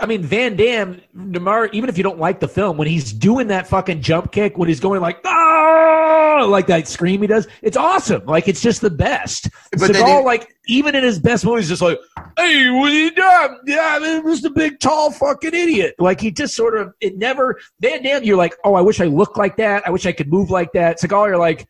I 0.00 0.06
mean, 0.06 0.22
Van 0.22 0.54
Damme, 0.54 1.00
matter, 1.12 1.66
even 1.72 1.88
if 1.88 1.96
you 1.96 2.04
don't 2.04 2.18
like 2.18 2.38
the 2.38 2.46
film, 2.46 2.76
when 2.76 2.86
he's 2.86 3.12
doing 3.12 3.48
that 3.48 3.66
fucking 3.66 4.02
jump 4.02 4.30
kick, 4.30 4.56
when 4.56 4.68
he's 4.68 4.78
going 4.78 5.00
like, 5.00 5.18
ah, 5.24 6.46
like 6.48 6.68
that 6.68 6.86
scream 6.86 7.22
he 7.22 7.26
does, 7.26 7.48
it's 7.60 7.76
awesome. 7.76 8.24
Like, 8.24 8.46
it's 8.46 8.60
just 8.60 8.82
the 8.82 8.90
best. 8.90 9.48
But 9.72 9.90
Seagal, 9.90 10.24
like, 10.24 10.54
even 10.68 10.94
in 10.94 11.02
his 11.02 11.18
best 11.18 11.44
movies, 11.44 11.68
just 11.68 11.82
like, 11.82 11.98
hey, 12.36 12.70
what 12.70 12.92
are 12.92 12.94
you 12.94 13.10
doing? 13.10 13.60
Yeah, 13.66 13.98
man, 14.00 14.24
was 14.24 14.42
the 14.42 14.50
big, 14.50 14.78
tall 14.78 15.10
fucking 15.10 15.54
idiot. 15.54 15.96
Like, 15.98 16.20
he 16.20 16.30
just 16.30 16.54
sort 16.54 16.78
of, 16.78 16.94
it 17.00 17.16
never, 17.16 17.58
Van 17.80 18.02
Damme, 18.02 18.22
you're 18.22 18.36
like, 18.36 18.54
oh, 18.64 18.74
I 18.74 18.80
wish 18.80 19.00
I 19.00 19.06
looked 19.06 19.36
like 19.36 19.56
that. 19.56 19.82
I 19.86 19.90
wish 19.90 20.06
I 20.06 20.12
could 20.12 20.28
move 20.28 20.50
like 20.50 20.72
that. 20.74 21.00
Seagal, 21.00 21.26
you're 21.26 21.36
like, 21.36 21.66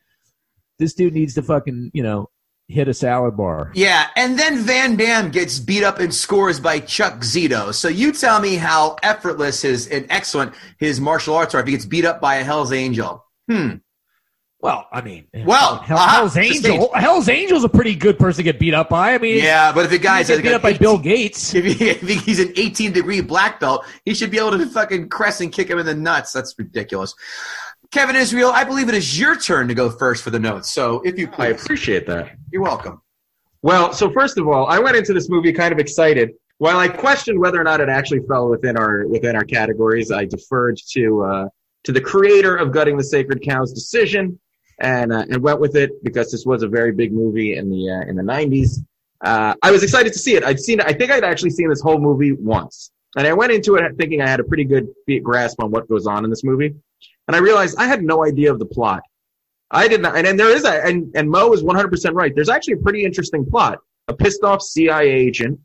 this 0.79 0.93
dude 0.93 1.15
needs 1.15 1.35
to 1.35 1.43
fucking, 1.43 1.91
you 1.95 2.03
know, 2.03 2.29
hit 2.69 2.89
a 2.89 2.95
salad 2.95 3.37
bar. 3.37 3.71
Yeah, 3.75 4.09
and 4.17 4.39
then 4.39 4.59
Van 4.59 4.97
Damme 4.97 5.31
gets 5.31 5.59
beat 5.59 5.85
up 5.85 5.99
and 6.01 6.15
scores 6.15 6.61
by 6.61 6.81
Chuck 6.81 7.21
Zito. 7.21 7.75
So 7.75 7.89
you 7.89 8.13
tell 8.13 8.41
me 8.41 8.57
how 8.57 8.97
effortless 9.03 9.63
his 9.63 9.89
and 9.89 10.07
excellent 10.11 10.55
his 10.79 11.01
martial 11.01 11.35
arts 11.35 11.55
are 11.55 11.61
if 11.61 11.67
he 11.67 11.73
gets 11.73 11.87
beat 11.87 12.05
up 12.05 12.21
by 12.21 12.37
a 12.37 12.45
Hell's 12.45 12.73
Angel. 12.73 13.25
Hmm. 13.51 13.77
Well, 14.65 14.89
I 14.91 15.03
mean, 15.03 15.27
Well, 15.45 15.77
Hell, 15.77 15.99
uh-huh, 15.99 16.17
Hell's 16.17 16.39
Angel. 16.39 16.91
Hell's 16.95 17.29
Angel's 17.29 17.65
a 17.65 17.69
pretty 17.69 17.95
good 17.95 18.19
person 18.19 18.39
to 18.39 18.43
get 18.45 18.59
beat 18.59 18.73
up 18.73 18.89
by. 18.89 19.13
I 19.13 19.19
mean, 19.19 19.45
Yeah, 19.45 19.73
but 19.73 19.85
if 19.85 19.93
a 19.93 19.99
guy's 19.99 20.29
beat 20.29 20.47
up 20.47 20.63
by 20.63 20.73
Bill 20.73 20.97
Gates. 20.97 21.53
If, 21.65 21.67
he, 21.67 21.91
if 21.91 22.25
he's 22.25 22.41
an 22.41 22.51
18 22.57 22.93
degree 22.93 23.21
black 23.21 23.61
belt, 23.61 23.85
he 24.07 24.15
should 24.15 24.31
be 24.31 24.39
able 24.39 24.53
to 24.53 24.65
fucking 24.65 25.11
crest 25.11 25.43
and 25.43 25.53
kick 25.53 25.69
him 25.69 25.79
in 25.79 25.85
the 25.85 25.95
nuts. 25.95 26.33
That's 26.33 26.55
ridiculous. 26.59 27.15
Kevin 27.95 28.17
Israel, 28.17 28.51
I 28.53 28.65
believe 28.65 28.89
it 28.89 28.97
is 28.97 29.17
your 29.17 29.37
turn 29.37 29.69
to 29.69 29.75
go 29.75 29.89
first 29.89 30.25
for 30.25 30.31
the 30.31 30.41
notes. 30.41 30.69
So 30.69 31.01
if 31.05 31.17
you 31.17 31.29
I 31.39 31.47
appreciate 31.47 32.09
that. 32.09 32.33
you're 32.51 32.61
welcome. 32.61 33.01
Well, 33.63 33.93
so 33.93 34.11
first 34.11 34.37
of 34.37 34.49
all, 34.49 34.67
I 34.67 34.81
went 34.81 34.97
into 34.97 35.13
this 35.13 35.31
movie 35.31 35.53
kind 35.53 35.73
of 35.73 35.79
excited. 35.79 36.31
While 36.59 36.79
I 36.79 36.89
questioned 36.89 37.39
whether 37.39 37.61
or 37.61 37.63
not 37.63 37.81
it 37.81 37.89
actually 37.89 38.23
fell 38.27 38.49
within 38.49 38.77
our 38.77 39.07
within 39.07 39.37
our 39.37 39.45
categories, 39.45 40.11
I 40.11 40.25
deferred 40.25 40.77
to 40.91 41.23
uh, 41.23 41.49
to 41.85 41.93
the 41.93 42.01
creator 42.01 42.57
of 42.57 42.73
Gutting 42.73 42.97
the 42.97 43.05
Sacred 43.05 43.43
Cow's 43.43 43.73
decision, 43.73 44.41
and 44.81 45.13
uh, 45.13 45.27
and 45.31 45.41
went 45.41 45.61
with 45.61 45.77
it 45.77 45.93
because 46.03 46.33
this 46.33 46.45
was 46.45 46.65
a 46.65 46.69
very 46.69 46.91
big 46.91 47.13
movie 47.13 47.57
in 47.57 47.71
the 47.71 47.91
uh, 47.91 48.11
in 48.11 48.17
the 48.17 48.25
'90s. 48.25 48.85
Uh, 49.21 49.55
I 49.63 49.71
was 49.71 49.85
excited 49.85 50.13
to 50.15 50.19
see 50.19 50.35
it. 50.35 50.43
I'd 50.43 50.59
seen. 50.59 50.81
I 50.81 50.95
think 50.95 51.13
I'd 51.13 51.23
actually 51.23 51.51
seen 51.51 51.69
this 51.69 51.81
whole 51.81 52.01
movie 52.01 52.33
once, 52.33 52.91
and 53.17 53.25
I 53.25 53.35
went 53.35 53.53
into 53.53 53.77
it 53.77 53.85
thinking 53.97 54.21
I 54.21 54.29
had 54.29 54.41
a 54.41 54.45
pretty 54.45 54.65
good 54.65 54.89
grasp 55.23 55.63
on 55.63 55.71
what 55.71 55.89
goes 55.89 56.09
on 56.09 56.25
in 56.25 56.31
this 56.31 56.43
movie, 56.43 56.75
and 57.29 57.37
I 57.37 57.39
realized 57.39 57.77
I 57.79 57.87
had 57.87 58.03
no 58.03 58.25
idea 58.25 58.53
of 58.53 58.59
the 58.59 58.67
plot. 58.67 59.03
I 59.71 59.89
did 59.89 60.03
not, 60.03 60.17
and, 60.17 60.27
and 60.27 60.39
there 60.39 60.55
is 60.55 60.65
a, 60.65 60.85
and, 60.87 61.11
and 61.15 61.29
Mo 61.29 61.53
is 61.53 61.63
100% 61.63 62.15
right. 62.15 62.33
There's 62.35 62.49
actually 62.49 62.75
a 62.75 62.79
pretty 62.79 63.05
interesting 63.05 63.45
plot. 63.45 63.79
A 64.09 64.15
pissed 64.15 64.45
off 64.45 64.63
CIA 64.63 65.11
agent 65.11 65.59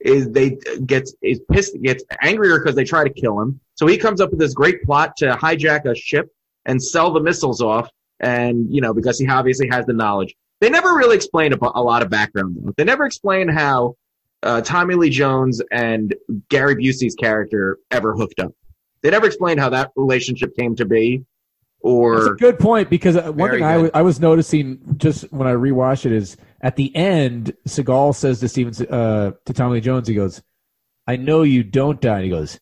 is 0.00 0.30
they 0.30 0.56
gets 0.86 1.14
is 1.22 1.40
pissed 1.52 1.80
gets 1.82 2.02
angrier 2.22 2.58
because 2.58 2.74
they 2.74 2.84
try 2.84 3.04
to 3.04 3.10
kill 3.10 3.40
him. 3.40 3.60
So 3.74 3.86
he 3.86 3.98
comes 3.98 4.20
up 4.20 4.30
with 4.30 4.38
this 4.38 4.54
great 4.54 4.82
plot 4.84 5.16
to 5.18 5.32
hijack 5.32 5.84
a 5.84 5.94
ship 5.94 6.28
and 6.64 6.82
sell 6.82 7.12
the 7.12 7.20
missiles 7.20 7.60
off, 7.60 7.90
and 8.20 8.72
you 8.72 8.80
know 8.80 8.94
because 8.94 9.18
he 9.18 9.28
obviously 9.28 9.68
has 9.68 9.84
the 9.86 9.92
knowledge. 9.92 10.34
They 10.60 10.70
never 10.70 10.94
really 10.94 11.16
explain 11.16 11.52
a, 11.52 11.58
a 11.60 11.82
lot 11.82 12.02
of 12.02 12.10
background. 12.10 12.56
Though. 12.60 12.72
They 12.76 12.84
never 12.84 13.04
explain 13.04 13.48
how 13.48 13.96
uh, 14.42 14.60
Tommy 14.62 14.94
Lee 14.94 15.10
Jones 15.10 15.60
and 15.70 16.14
Gary 16.48 16.76
Busey's 16.76 17.14
character 17.14 17.78
ever 17.90 18.14
hooked 18.14 18.40
up. 18.40 18.52
They 19.02 19.10
never 19.10 19.26
explained 19.26 19.60
how 19.60 19.70
that 19.70 19.90
relationship 19.96 20.54
came 20.56 20.76
to 20.76 20.84
be, 20.84 21.24
or 21.80 22.16
That's 22.16 22.26
a 22.26 22.34
good 22.34 22.58
point 22.58 22.90
because 22.90 23.16
uh, 23.16 23.32
one 23.32 23.50
thing 23.50 23.62
I 23.62 23.76
was- 23.78 23.90
I 23.94 24.02
was 24.02 24.20
noticing 24.20 24.78
just 24.98 25.22
when 25.32 25.48
I 25.48 25.52
rewatched 25.52 26.06
it 26.06 26.12
is 26.12 26.36
at 26.60 26.76
the 26.76 26.94
end, 26.94 27.54
Seagal 27.66 28.14
says 28.16 28.40
to 28.40 28.48
Steven, 28.48 28.74
uh, 28.88 29.32
to 29.46 29.52
Tommy 29.52 29.74
Lee 29.74 29.80
Jones, 29.80 30.06
he 30.08 30.14
goes, 30.14 30.42
I 31.06 31.16
know 31.16 31.42
you 31.42 31.62
don't 31.64 32.00
die. 32.00 32.16
And 32.16 32.24
he 32.24 32.30
goes, 32.30 32.58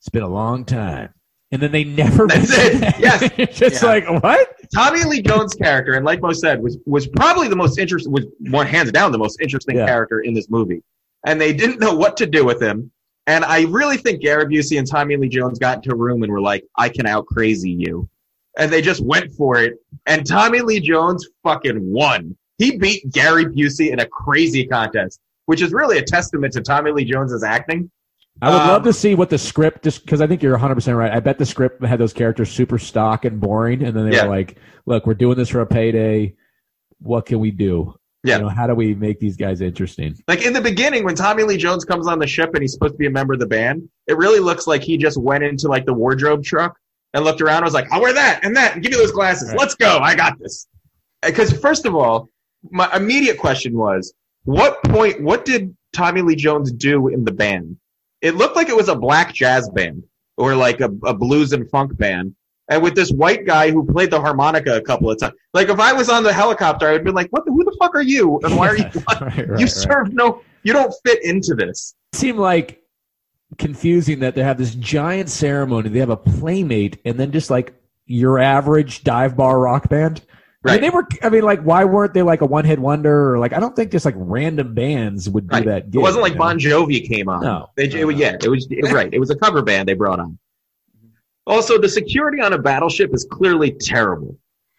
It's 0.00 0.10
been 0.10 0.22
a 0.22 0.28
long 0.28 0.64
time. 0.66 1.14
and 1.52 1.60
then 1.62 1.72
they 1.72 1.82
never. 1.84 2.26
That's 2.28 2.50
it. 2.52 2.80
that. 2.80 3.00
Yes. 3.00 3.30
It's 3.38 3.58
just 3.58 3.82
Yeah. 3.82 3.88
like 3.88 4.22
what? 4.22 4.48
Tommy 4.74 5.02
Lee 5.04 5.22
Jones' 5.22 5.54
character, 5.54 5.94
and 5.94 6.04
like 6.04 6.20
Mo 6.20 6.32
said, 6.32 6.62
was 6.62 6.78
was 6.86 7.08
probably 7.08 7.48
the 7.48 7.56
most 7.56 7.78
interesting, 7.78 8.12
was 8.12 8.26
one 8.50 8.66
hands 8.66 8.92
down 8.92 9.10
the 9.12 9.18
most 9.18 9.40
interesting 9.40 9.76
Yeah. 9.76 9.86
character 9.86 10.20
in 10.20 10.34
this 10.34 10.48
movie. 10.50 10.82
And 11.26 11.40
they 11.40 11.52
didn't 11.52 11.80
know 11.80 11.94
what 11.94 12.16
to 12.18 12.26
do 12.26 12.44
with 12.44 12.62
him. 12.62 12.92
And 13.30 13.44
I 13.44 13.62
really 13.66 13.96
think 13.96 14.20
Gary 14.22 14.44
Busey 14.46 14.76
and 14.76 14.88
Tommy 14.88 15.16
Lee 15.16 15.28
Jones 15.28 15.60
got 15.60 15.76
into 15.76 15.92
a 15.92 15.94
room 15.94 16.24
and 16.24 16.32
were 16.32 16.40
like, 16.40 16.64
"I 16.76 16.88
can 16.88 17.06
out 17.06 17.26
crazy 17.26 17.70
you," 17.70 18.08
and 18.58 18.72
they 18.72 18.82
just 18.82 19.00
went 19.04 19.32
for 19.34 19.56
it. 19.62 19.74
And 20.06 20.26
Tommy 20.26 20.62
Lee 20.62 20.80
Jones 20.80 21.28
fucking 21.44 21.78
won. 21.80 22.36
He 22.58 22.76
beat 22.76 23.08
Gary 23.12 23.44
Busey 23.44 23.92
in 23.92 24.00
a 24.00 24.06
crazy 24.06 24.66
contest, 24.66 25.20
which 25.46 25.62
is 25.62 25.72
really 25.72 25.98
a 25.98 26.02
testament 26.02 26.54
to 26.54 26.60
Tommy 26.60 26.90
Lee 26.90 27.04
Jones's 27.04 27.44
acting. 27.44 27.88
I 28.42 28.50
would 28.50 28.62
Um, 28.62 28.68
love 28.68 28.82
to 28.82 28.92
see 28.92 29.14
what 29.14 29.30
the 29.30 29.38
script, 29.38 29.84
just 29.84 30.04
because 30.04 30.20
I 30.20 30.26
think 30.26 30.42
you're 30.42 30.54
100 30.54 30.74
percent 30.74 30.96
right. 30.96 31.12
I 31.12 31.20
bet 31.20 31.38
the 31.38 31.46
script 31.46 31.84
had 31.84 32.00
those 32.00 32.12
characters 32.12 32.50
super 32.50 32.78
stock 32.78 33.24
and 33.24 33.38
boring, 33.38 33.84
and 33.84 33.96
then 33.96 34.10
they 34.10 34.16
Yeah. 34.16 34.24
were 34.24 34.30
like, 34.30 34.56
"Look, 34.86 35.06
we're 35.06 35.14
doing 35.14 35.36
this 35.36 35.50
for 35.50 35.60
a 35.60 35.66
payday. 35.66 36.34
What 36.98 37.26
can 37.26 37.38
we 37.38 37.52
do? 37.52 37.94
Yeah. 38.22 38.36
You 38.36 38.42
know, 38.42 38.48
how 38.48 38.66
do 38.66 38.74
we 38.74 38.94
make 38.94 39.18
these 39.18 39.36
guys 39.36 39.60
interesting?" 39.60 40.16
Like 40.28 40.44
in 40.44 40.52
the 40.52 40.60
beginning, 40.60 41.04
when 41.04 41.14
Tommy 41.14 41.42
Lee 41.42 41.56
Jones 41.56 41.84
comes 41.84 42.06
on 42.06 42.18
the 42.18 42.26
ship 42.26 42.50
and 42.54 42.62
he's 42.62 42.72
supposed 42.72 42.94
to 42.94 42.98
be 42.98 43.06
a 43.06 43.10
member 43.10 43.34
of 43.34 43.40
the 43.40 43.46
band, 43.46 43.88
it 44.06 44.16
really 44.16 44.40
looks 44.40 44.66
like 44.66 44.82
he 44.82 44.96
just 44.96 45.16
went 45.16 45.44
into 45.44 45.68
like 45.68 45.86
the 45.86 45.94
wardrobe 45.94 46.44
truck 46.44 46.76
and 47.14 47.24
looked 47.24 47.40
around 47.40 47.58
and 47.58 47.64
was 47.64 47.74
like, 47.74 47.90
I'll 47.90 48.00
wear 48.00 48.12
that 48.12 48.40
and 48.44 48.56
that 48.56 48.74
and 48.74 48.82
give 48.82 48.92
me 48.92 48.98
those 48.98 49.12
glasses. 49.12 49.48
Right. 49.48 49.58
Let's 49.58 49.74
go. 49.74 49.98
I 49.98 50.14
got 50.14 50.38
this. 50.38 50.66
Uh, 51.22 51.28
because 51.28 51.52
first 51.52 51.86
of 51.86 51.94
all, 51.94 52.28
my 52.70 52.94
immediate 52.94 53.38
question 53.38 53.76
was, 53.76 54.14
what 54.44 54.82
point, 54.84 55.22
what 55.22 55.44
did 55.44 55.76
Tommy 55.92 56.22
Lee 56.22 56.36
Jones 56.36 56.72
do 56.72 57.08
in 57.08 57.24
the 57.24 57.32
band? 57.32 57.76
It 58.20 58.36
looked 58.36 58.56
like 58.56 58.68
it 58.68 58.76
was 58.76 58.88
a 58.88 58.96
black 58.96 59.32
jazz 59.32 59.68
band 59.70 60.04
or 60.36 60.54
like 60.54 60.80
a, 60.80 60.90
a 61.04 61.14
blues 61.14 61.52
and 61.52 61.68
funk 61.70 61.96
band. 61.96 62.34
And 62.70 62.82
with 62.82 62.94
this 62.94 63.10
white 63.10 63.44
guy 63.46 63.70
who 63.70 63.84
played 63.84 64.10
the 64.10 64.20
harmonica 64.20 64.76
a 64.76 64.80
couple 64.80 65.10
of 65.10 65.18
times. 65.18 65.34
Like 65.52 65.68
if 65.68 65.80
I 65.80 65.92
was 65.92 66.08
on 66.08 66.22
the 66.22 66.32
helicopter, 66.32 66.88
I 66.88 66.92
would 66.92 67.04
be 67.04 67.10
like, 67.10 67.28
what 67.30 67.44
the, 67.44 67.50
who 67.50 67.64
the 67.64 67.76
fuck 67.80 67.94
are 67.96 68.02
you? 68.02 68.38
And 68.44 68.56
why 68.56 68.68
are 68.68 68.76
you, 68.78 68.84
right, 69.08 69.20
right, 69.20 69.36
you 69.38 69.44
right. 69.54 69.68
serve 69.68 70.12
no 70.14 70.40
you 70.62 70.72
don't 70.72 70.94
fit 71.04 71.22
into 71.24 71.54
this 71.54 71.94
It 72.12 72.16
seemed 72.18 72.38
like 72.38 72.80
confusing 73.58 74.20
that 74.20 74.34
they 74.34 74.42
have 74.42 74.58
this 74.58 74.74
giant 74.74 75.28
ceremony. 75.28 75.88
They 75.88 75.98
have 76.00 76.10
a 76.10 76.16
playmate, 76.16 76.98
and 77.04 77.18
then 77.18 77.32
just 77.32 77.50
like 77.50 77.74
your 78.06 78.38
average 78.38 79.02
dive 79.04 79.36
bar 79.36 79.58
rock 79.58 79.88
band. 79.88 80.22
I 80.64 80.72
mean, 80.72 80.74
Right. 80.74 80.80
they 80.82 80.90
were. 80.90 81.06
I 81.22 81.30
mean, 81.30 81.42
like, 81.42 81.62
why 81.62 81.84
weren't 81.86 82.12
they 82.12 82.22
like 82.22 82.42
a 82.42 82.46
one 82.46 82.64
hit 82.66 82.78
wonder 82.78 83.32
or 83.32 83.38
like? 83.38 83.52
I 83.54 83.60
don't 83.60 83.74
think 83.74 83.90
just 83.90 84.04
like 84.04 84.14
random 84.18 84.74
bands 84.74 85.28
would 85.28 85.48
do 85.48 85.54
Right. 85.56 85.64
that. 85.64 85.84
it 85.92 85.96
wasn't 85.98 86.22
like 86.22 86.32
you 86.34 86.38
know? 86.38 86.44
bon 86.44 86.58
jovi 86.58 87.08
came 87.08 87.28
on 87.30 87.42
No. 87.42 87.70
they, 87.76 87.84
it, 87.90 88.04
was- 88.04 88.16
yeah 88.16 88.36
it 88.42 88.48
was 88.48 88.66
it- 88.70 88.84
right 88.92 89.12
it 89.12 89.18
was 89.18 89.30
a 89.30 89.36
cover 89.36 89.62
band 89.62 89.88
they 89.88 89.94
brought 89.94 90.20
on 90.20 90.38
also 91.50 91.78
the 91.78 91.88
security 91.88 92.40
on 92.40 92.52
a 92.52 92.58
battleship 92.58 93.12
is 93.12 93.26
clearly 93.28 93.72
terrible. 93.72 94.38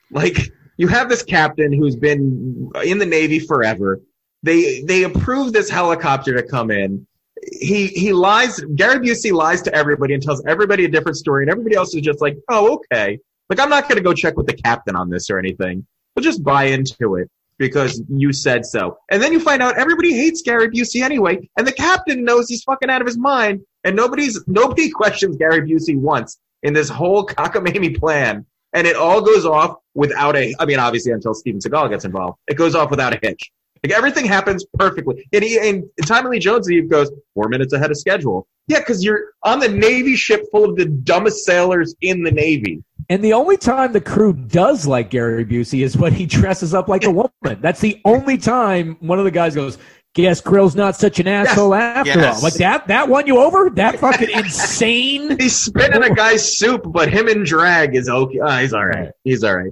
Like 0.09 0.38
you 0.78 0.88
have 0.88 1.09
this 1.09 1.22
captain 1.22 1.74
who's 1.74 1.97
been 1.97 2.72
in 2.84 2.97
the 2.97 3.05
navy 3.05 3.39
forever. 3.39 4.01
They 4.41 4.82
they 4.82 5.03
approve 5.03 5.53
this 5.53 5.69
helicopter 5.69 6.34
to 6.34 6.43
come 6.43 6.72
in. 6.72 7.05
He 7.43 7.88
he 7.88 8.13
lies 8.13 8.59
gary 8.76 8.99
busey 8.99 9.32
lies 9.32 9.61
to 9.63 9.76
everybody 9.76 10.13
and 10.13 10.24
tells 10.24 10.43
everybody 10.45 10.86
a 10.86 10.88
different 10.88 11.17
story 11.17 11.43
and 11.43 11.51
everybody 11.51 11.76
else 11.76 11.93
is 11.93 12.01
just 12.01 12.22
like 12.22 12.38
oh 12.49 12.76
okay. 12.76 13.19
Like 13.49 13.59
i'm 13.59 13.69
not 13.69 13.89
going 13.89 13.97
to 13.97 14.03
go 14.03 14.13
check 14.13 14.38
with 14.38 14.47
the 14.47 14.53
captain 14.53 14.95
on 14.95 15.09
this 15.09 15.30
or 15.30 15.38
anything. 15.38 15.86
We'll 16.15 16.24
just 16.24 16.43
buy 16.43 16.65
into 16.65 17.15
it 17.15 17.30
because 17.57 18.01
you 18.09 18.32
said 18.34 18.65
so. 18.65 18.97
And 19.11 19.22
then 19.22 19.34
you 19.34 19.39
find 19.39 19.61
out 19.61 19.78
everybody 19.78 20.13
hates 20.13 20.41
Gary 20.41 20.69
Busey 20.69 21.03
anyway, 21.03 21.47
and 21.57 21.67
the 21.67 21.72
captain 21.72 22.24
knows 22.24 22.49
he's 22.49 22.63
fucking 22.63 22.89
out 22.89 23.01
of 23.01 23.07
his 23.07 23.17
mind, 23.17 23.61
and 23.84 23.95
nobody's 23.95 24.41
nobody 24.47 24.89
questions 25.01 25.38
Gary 25.38 25.61
Busey 25.61 25.97
once 25.97 26.39
in 26.64 26.74
this 26.74 26.89
whole 26.89 27.26
cockamamie 27.26 27.97
plan, 27.99 28.45
and 28.74 28.88
it 28.88 28.95
all 28.95 29.22
goes 29.22 29.45
off 29.45 29.78
without 29.93 30.36
a. 30.36 30.53
I 30.59 30.66
mean, 30.66 30.80
obviously 30.80 31.12
until 31.12 31.34
Steven 31.34 31.59
Seagal 31.59 31.89
gets 31.89 32.05
involved, 32.05 32.38
it 32.47 32.55
goes 32.55 32.76
off 32.76 32.89
without 32.89 33.14
a 33.14 33.20
hitch. 33.22 33.51
Like 33.84 33.93
everything 33.93 34.26
happens 34.26 34.64
perfectly, 34.78 35.28
and, 35.34 35.43
he, 35.43 35.57
and 35.57 35.84
Tommy 36.05 36.30
Lee 36.30 36.39
Jones 36.39 36.68
he 36.68 36.82
goes 36.82 37.12
four 37.34 37.49
minutes 37.49 37.74
ahead 37.74 37.89
of 37.89 37.97
schedule. 37.97 38.47
Yeah, 38.68 38.80
because 38.80 39.03
you're 39.03 39.34
on 39.43 39.59
the 39.59 39.68
Navy 39.68 40.16
ship 40.16 40.45
full 40.51 40.70
of 40.70 40.76
the 40.76 40.86
dumbest 40.86 41.45
sailors 41.45 41.95
in 42.01 42.24
the 42.24 42.32
Navy. 42.32 42.84
And 43.09 43.24
the 43.24 43.34
only 43.34 43.57
time 43.57 43.91
the 43.91 43.99
crew 43.99 44.32
does 44.32 44.88
like 44.88 45.09
Gary 45.09 45.43
Busey 45.43 45.84
is 45.84 45.97
when 45.97 46.14
he 46.14 46.26
dresses 46.26 46.74
up 46.74 46.88
like 46.88 47.03
a 47.03 47.12
woman. 47.12 47.59
That's 47.59 47.82
the 47.82 47.99
only 48.05 48.38
time 48.38 48.95
one 48.99 49.20
of 49.20 49.26
the 49.26 49.32
guys 49.32 49.55
goes, 49.55 49.80
"Guess 50.14 50.41
Krill's 50.41 50.76
not 50.76 50.95
such 50.95 51.20
an 51.20 51.28
asshole 51.28 51.74
after 51.74 52.09
Yes. 52.20 52.38
all." 52.38 52.41
Like 52.43 52.53
that, 52.55 52.88
that 52.88 53.07
won 53.09 53.28
you 53.28 53.38
over? 53.39 53.70
That 53.70 53.99
fucking 53.99 54.30
insane. 54.30 55.38
He's 55.39 55.57
spitting 55.57 56.03
a 56.03 56.14
guy's 56.14 56.57
soup, 56.57 56.84
but 56.88 57.09
him 57.09 57.28
in 57.28 57.43
drag 57.43 57.95
is 57.95 58.09
okay. 58.09 58.39
Ah, 58.39 58.59
he's 58.59 58.74
all 58.74 58.86
right. 58.86 59.09
He's 59.24 59.43
all 59.43 59.55
right. 59.55 59.72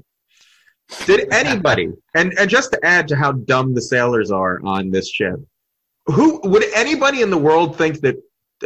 Did 1.06 1.32
anybody, 1.32 1.90
and, 2.16 2.34
and 2.40 2.50
just 2.50 2.72
to 2.72 2.84
add 2.84 3.08
to 3.10 3.16
how 3.16 3.32
dumb 3.34 3.76
the 3.76 3.82
sailors 3.82 4.32
are 4.32 4.60
on 4.64 4.90
this 4.90 5.08
ship, 5.12 5.36
who 6.08 6.40
would 6.46 6.64
anybody 6.74 7.22
in 7.22 7.30
the 7.30 7.38
world 7.38 7.78
think 7.78 8.02
that 8.02 8.16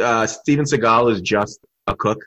uh, 0.00 0.26
Steven 0.26 0.64
Seagal 0.64 1.12
is 1.12 1.20
just 1.20 1.60
a 1.86 1.94
cook? 1.94 2.24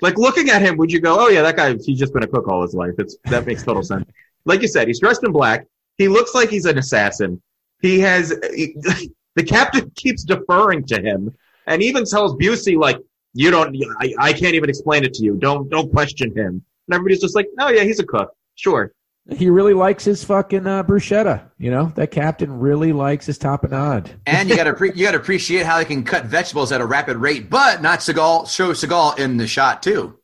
Like 0.00 0.16
looking 0.16 0.50
at 0.50 0.62
him, 0.62 0.76
would 0.76 0.92
you 0.92 1.00
go, 1.00 1.18
"Oh 1.18 1.28
yeah, 1.28 1.42
that 1.42 1.56
guy, 1.56 1.74
he's 1.74 1.98
just 1.98 2.12
been 2.12 2.22
a 2.22 2.26
cook 2.28 2.46
all 2.46 2.62
his 2.62 2.74
life"? 2.74 2.92
It's 2.98 3.16
that 3.24 3.46
makes 3.46 3.64
total 3.64 3.82
sense. 3.82 4.08
Like 4.44 4.62
you 4.62 4.68
said, 4.68 4.86
he's 4.86 5.00
dressed 5.00 5.24
in 5.24 5.32
black. 5.32 5.66
He 5.98 6.06
looks 6.06 6.34
like 6.34 6.48
he's 6.50 6.66
an 6.66 6.78
assassin. 6.78 7.42
He 7.80 8.00
has 8.00 8.32
he- 8.54 8.76
the 9.36 9.44
captain 9.44 9.90
keeps 9.96 10.24
deferring 10.24 10.84
to 10.86 11.00
him, 11.00 11.34
and 11.66 11.82
even 11.82 12.04
tells 12.04 12.34
Busey 12.36 12.76
like, 12.78 12.98
"You 13.34 13.50
don't, 13.50 13.76
I, 14.00 14.14
I 14.18 14.32
can't 14.32 14.54
even 14.54 14.68
explain 14.70 15.04
it 15.04 15.14
to 15.14 15.24
you. 15.24 15.36
Don't 15.36 15.68
don't 15.68 15.90
question 15.92 16.34
him." 16.36 16.62
And 16.88 16.94
everybody's 16.94 17.20
just 17.20 17.34
like, 17.34 17.46
"Oh 17.60 17.68
yeah, 17.68 17.82
he's 17.84 18.00
a 18.00 18.06
cook. 18.06 18.30
Sure." 18.54 18.92
He 19.28 19.50
really 19.50 19.74
likes 19.74 20.04
his 20.04 20.22
fucking 20.22 20.68
uh, 20.68 20.84
bruschetta. 20.84 21.50
You 21.58 21.72
know, 21.72 21.92
that 21.96 22.12
captain 22.12 22.60
really 22.60 22.92
likes 22.92 23.26
his 23.26 23.40
tapenade. 23.40 24.06
And 24.24 24.48
you 24.48 24.54
got 24.54 24.64
to 24.64 24.72
pre- 24.74 24.92
you 24.94 25.04
got 25.04 25.12
to 25.12 25.16
appreciate 25.18 25.66
how 25.66 25.78
they 25.78 25.84
can 25.84 26.04
cut 26.04 26.26
vegetables 26.26 26.70
at 26.70 26.80
a 26.80 26.86
rapid 26.86 27.16
rate, 27.16 27.50
but 27.50 27.82
not 27.82 27.98
Seagal 27.98 28.48
show 28.48 28.70
Seagal 28.72 29.18
in 29.18 29.36
the 29.36 29.48
shot 29.48 29.82
too. 29.82 30.18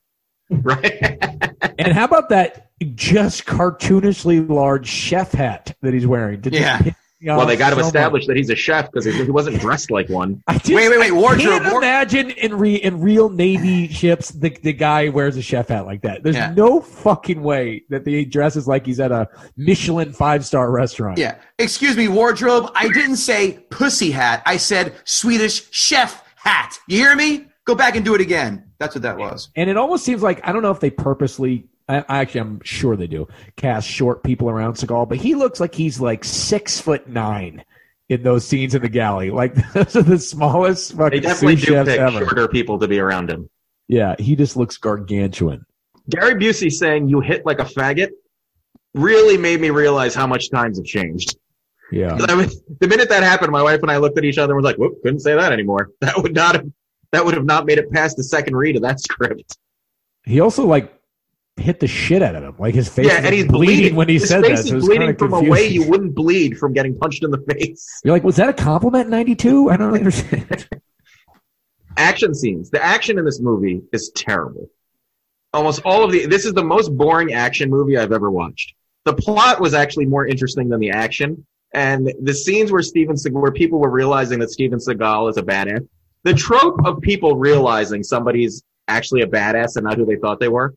Right? 0.50 1.18
And 1.78 1.92
how 1.94 2.04
about 2.04 2.28
that 2.28 2.70
just 2.94 3.44
cartoonishly 3.46 4.48
large 4.48 4.86
chef 4.86 5.32
hat 5.32 5.74
that 5.80 5.94
he's 5.94 6.06
wearing? 6.06 6.40
Did 6.40 6.54
Yeah. 6.54 6.78
piss 6.80 6.94
me 7.22 7.36
well, 7.36 7.46
they 7.46 7.52
off 7.54 7.58
got 7.58 7.70
to 7.70 7.76
so 7.76 7.82
establish 7.86 8.26
that 8.26 8.36
he's 8.36 8.50
a 8.50 8.56
chef 8.56 8.90
because 8.90 9.04
he, 9.04 9.12
he 9.24 9.30
wasn't 9.30 9.60
dressed 9.60 9.90
like 9.90 10.08
one. 10.08 10.42
I 10.48 10.54
just, 10.58 10.70
Wait, 10.72 10.88
wait, 10.88 10.98
wait, 10.98 11.10
I 11.10 11.14
wardrobe, 11.14 11.62
can't 11.62 11.72
war- 11.72 11.82
imagine 11.82 12.30
in 12.30 12.54
re, 12.58 12.74
in 12.74 13.00
real 13.00 13.28
Navy 13.28 13.88
ships 13.88 14.30
the, 14.30 14.50
the 14.62 14.72
guy 14.72 15.08
wears 15.08 15.36
a 15.36 15.42
chef 15.42 15.68
hat 15.68 15.86
like 15.86 16.02
that. 16.02 16.22
There's 16.22 16.36
Yeah. 16.36 16.52
no 16.54 16.80
fucking 16.80 17.42
way 17.42 17.84
that 17.90 18.06
he 18.06 18.24
dresses 18.24 18.66
like 18.66 18.86
he's 18.86 19.00
at 19.00 19.12
a 19.12 19.28
Michelin 19.56 20.12
five 20.12 20.44
star 20.44 20.70
restaurant. 20.70 21.18
Yeah. 21.18 21.36
Excuse 21.58 21.96
me, 21.96 22.08
wardrobe. 22.08 22.70
I 22.74 22.88
didn't 22.88 23.16
say 23.16 23.64
pussy 23.70 24.10
hat. 24.10 24.42
I 24.46 24.56
said 24.56 24.94
Swedish 25.04 25.70
chef 25.70 26.24
hat. 26.36 26.78
You 26.88 26.98
hear 26.98 27.14
me? 27.14 27.46
Go 27.64 27.74
back 27.76 27.94
and 27.94 28.04
do 28.04 28.14
it 28.16 28.20
again. 28.20 28.68
That's 28.80 28.96
what 28.96 29.02
that 29.02 29.16
was. 29.16 29.50
And 29.54 29.70
it 29.70 29.76
almost 29.76 30.04
seems 30.04 30.22
like 30.22 30.40
I 30.46 30.50
don't 30.52 30.62
know 30.62 30.72
if 30.72 30.80
they 30.80 30.90
purposely. 30.90 31.68
I, 31.88 31.98
I 32.08 32.18
actually, 32.20 32.40
I'm 32.40 32.60
sure 32.62 32.96
they 32.96 33.06
do 33.06 33.28
cast 33.56 33.88
short 33.88 34.22
people 34.22 34.48
around 34.48 34.74
Seagal, 34.74 35.08
but 35.08 35.18
he 35.18 35.34
looks 35.34 35.60
like 35.60 35.74
he's 35.74 36.00
like 36.00 36.24
six 36.24 36.80
foot 36.80 37.08
nine 37.08 37.64
in 38.08 38.22
those 38.22 38.46
scenes 38.46 38.74
in 38.74 38.82
the 38.82 38.88
galley. 38.88 39.30
Like 39.30 39.54
those 39.72 39.96
are 39.96 40.02
the 40.02 40.18
smallest 40.18 40.96
They 40.96 41.20
definitely 41.20 41.56
sous 41.56 41.66
do 41.66 41.84
pick 41.84 42.00
ever. 42.00 42.18
shorter 42.20 42.48
people 42.48 42.78
to 42.78 42.88
be 42.88 42.98
around 43.00 43.30
him. 43.30 43.48
Yeah, 43.88 44.14
he 44.18 44.36
just 44.36 44.56
looks 44.56 44.76
gargantuan. 44.76 45.66
Gary 46.08 46.34
Busey 46.34 46.70
saying 46.70 47.08
"you 47.08 47.20
hit 47.20 47.44
like 47.46 47.58
a 47.58 47.64
faggot" 47.64 48.10
really 48.94 49.36
made 49.36 49.60
me 49.60 49.70
realize 49.70 50.14
how 50.14 50.26
much 50.26 50.50
times 50.50 50.78
have 50.78 50.86
changed. 50.86 51.36
Yeah. 51.90 52.16
I 52.28 52.34
mean, 52.34 52.48
the 52.80 52.88
minute 52.88 53.08
that 53.10 53.22
happened, 53.22 53.52
my 53.52 53.62
wife 53.62 53.82
and 53.82 53.90
I 53.90 53.98
looked 53.98 54.16
at 54.16 54.24
each 54.24 54.38
other 54.38 54.54
and 54.54 54.62
was 54.62 54.64
like, 54.64 54.78
"Whoop, 54.78 55.02
couldn't 55.02 55.20
say 55.20 55.34
that 55.34 55.52
anymore." 55.52 55.90
That 56.00 56.20
would 56.22 56.34
not 56.34 56.54
have 56.54 56.66
that 57.12 57.24
would 57.24 57.34
have 57.34 57.44
not 57.44 57.66
made 57.66 57.78
it 57.78 57.90
past 57.92 58.16
the 58.16 58.24
second 58.24 58.56
read 58.56 58.76
of 58.76 58.82
that 58.82 58.98
script. 59.00 59.58
He 60.24 60.40
also 60.40 60.66
like 60.66 60.92
hit 61.56 61.80
the 61.80 61.86
shit 61.86 62.22
out 62.22 62.34
of 62.34 62.42
him. 62.42 62.54
Like 62.58 62.74
his 62.74 62.88
face 62.88 63.06
yeah, 63.06 63.20
and 63.22 63.34
he's 63.34 63.46
bleeding, 63.46 63.76
bleeding 63.76 63.96
when 63.96 64.08
he 64.08 64.14
His 64.14 64.28
said 64.28 64.42
that. 64.44 64.58
So 64.58 64.72
it 64.72 64.74
was 64.76 64.86
bleeding 64.86 65.16
from 65.16 65.32
a 65.32 65.42
way 65.42 65.66
you 65.66 65.88
wouldn't 65.88 66.14
bleed 66.14 66.58
from 66.58 66.72
getting 66.72 66.96
punched 66.98 67.24
in 67.24 67.30
the 67.30 67.38
face. 67.38 68.00
You're 68.04 68.14
like, 68.14 68.24
was 68.24 68.36
that 68.36 68.48
a 68.48 68.52
compliment 68.52 69.06
in 69.06 69.10
'92? 69.10 69.70
I 69.70 69.76
don't 69.76 69.94
understand. 69.94 70.68
action 71.96 72.34
scenes. 72.34 72.70
The 72.70 72.82
action 72.82 73.18
in 73.18 73.24
this 73.24 73.40
movie 73.40 73.82
is 73.92 74.10
terrible. 74.14 74.68
Almost 75.52 75.82
all 75.84 76.04
of 76.04 76.12
the 76.12 76.26
this 76.26 76.46
is 76.46 76.54
the 76.54 76.64
most 76.64 76.96
boring 76.96 77.34
action 77.34 77.68
movie 77.68 77.96
I've 77.96 78.12
ever 78.12 78.30
watched. 78.30 78.74
The 79.04 79.14
plot 79.14 79.60
was 79.60 79.74
actually 79.74 80.06
more 80.06 80.26
interesting 80.26 80.68
than 80.68 80.80
the 80.80 80.90
action, 80.90 81.46
and 81.74 82.12
the 82.22 82.34
scenes 82.34 82.72
where 82.72 82.82
Steven 82.82 83.16
where 83.32 83.52
people 83.52 83.78
were 83.78 83.90
realizing 83.90 84.38
that 84.38 84.50
Steven 84.50 84.78
Seagal 84.78 85.30
is 85.30 85.36
a 85.36 85.42
badass. 85.42 85.86
The 86.24 86.34
trope 86.34 86.80
of 86.86 87.00
people 87.00 87.36
realizing 87.36 88.04
somebody's 88.04 88.62
actually 88.86 89.22
a 89.22 89.26
badass 89.26 89.76
and 89.76 89.84
not 89.84 89.96
who 89.96 90.06
they 90.06 90.16
thought 90.16 90.38
they 90.38 90.48
were 90.48 90.74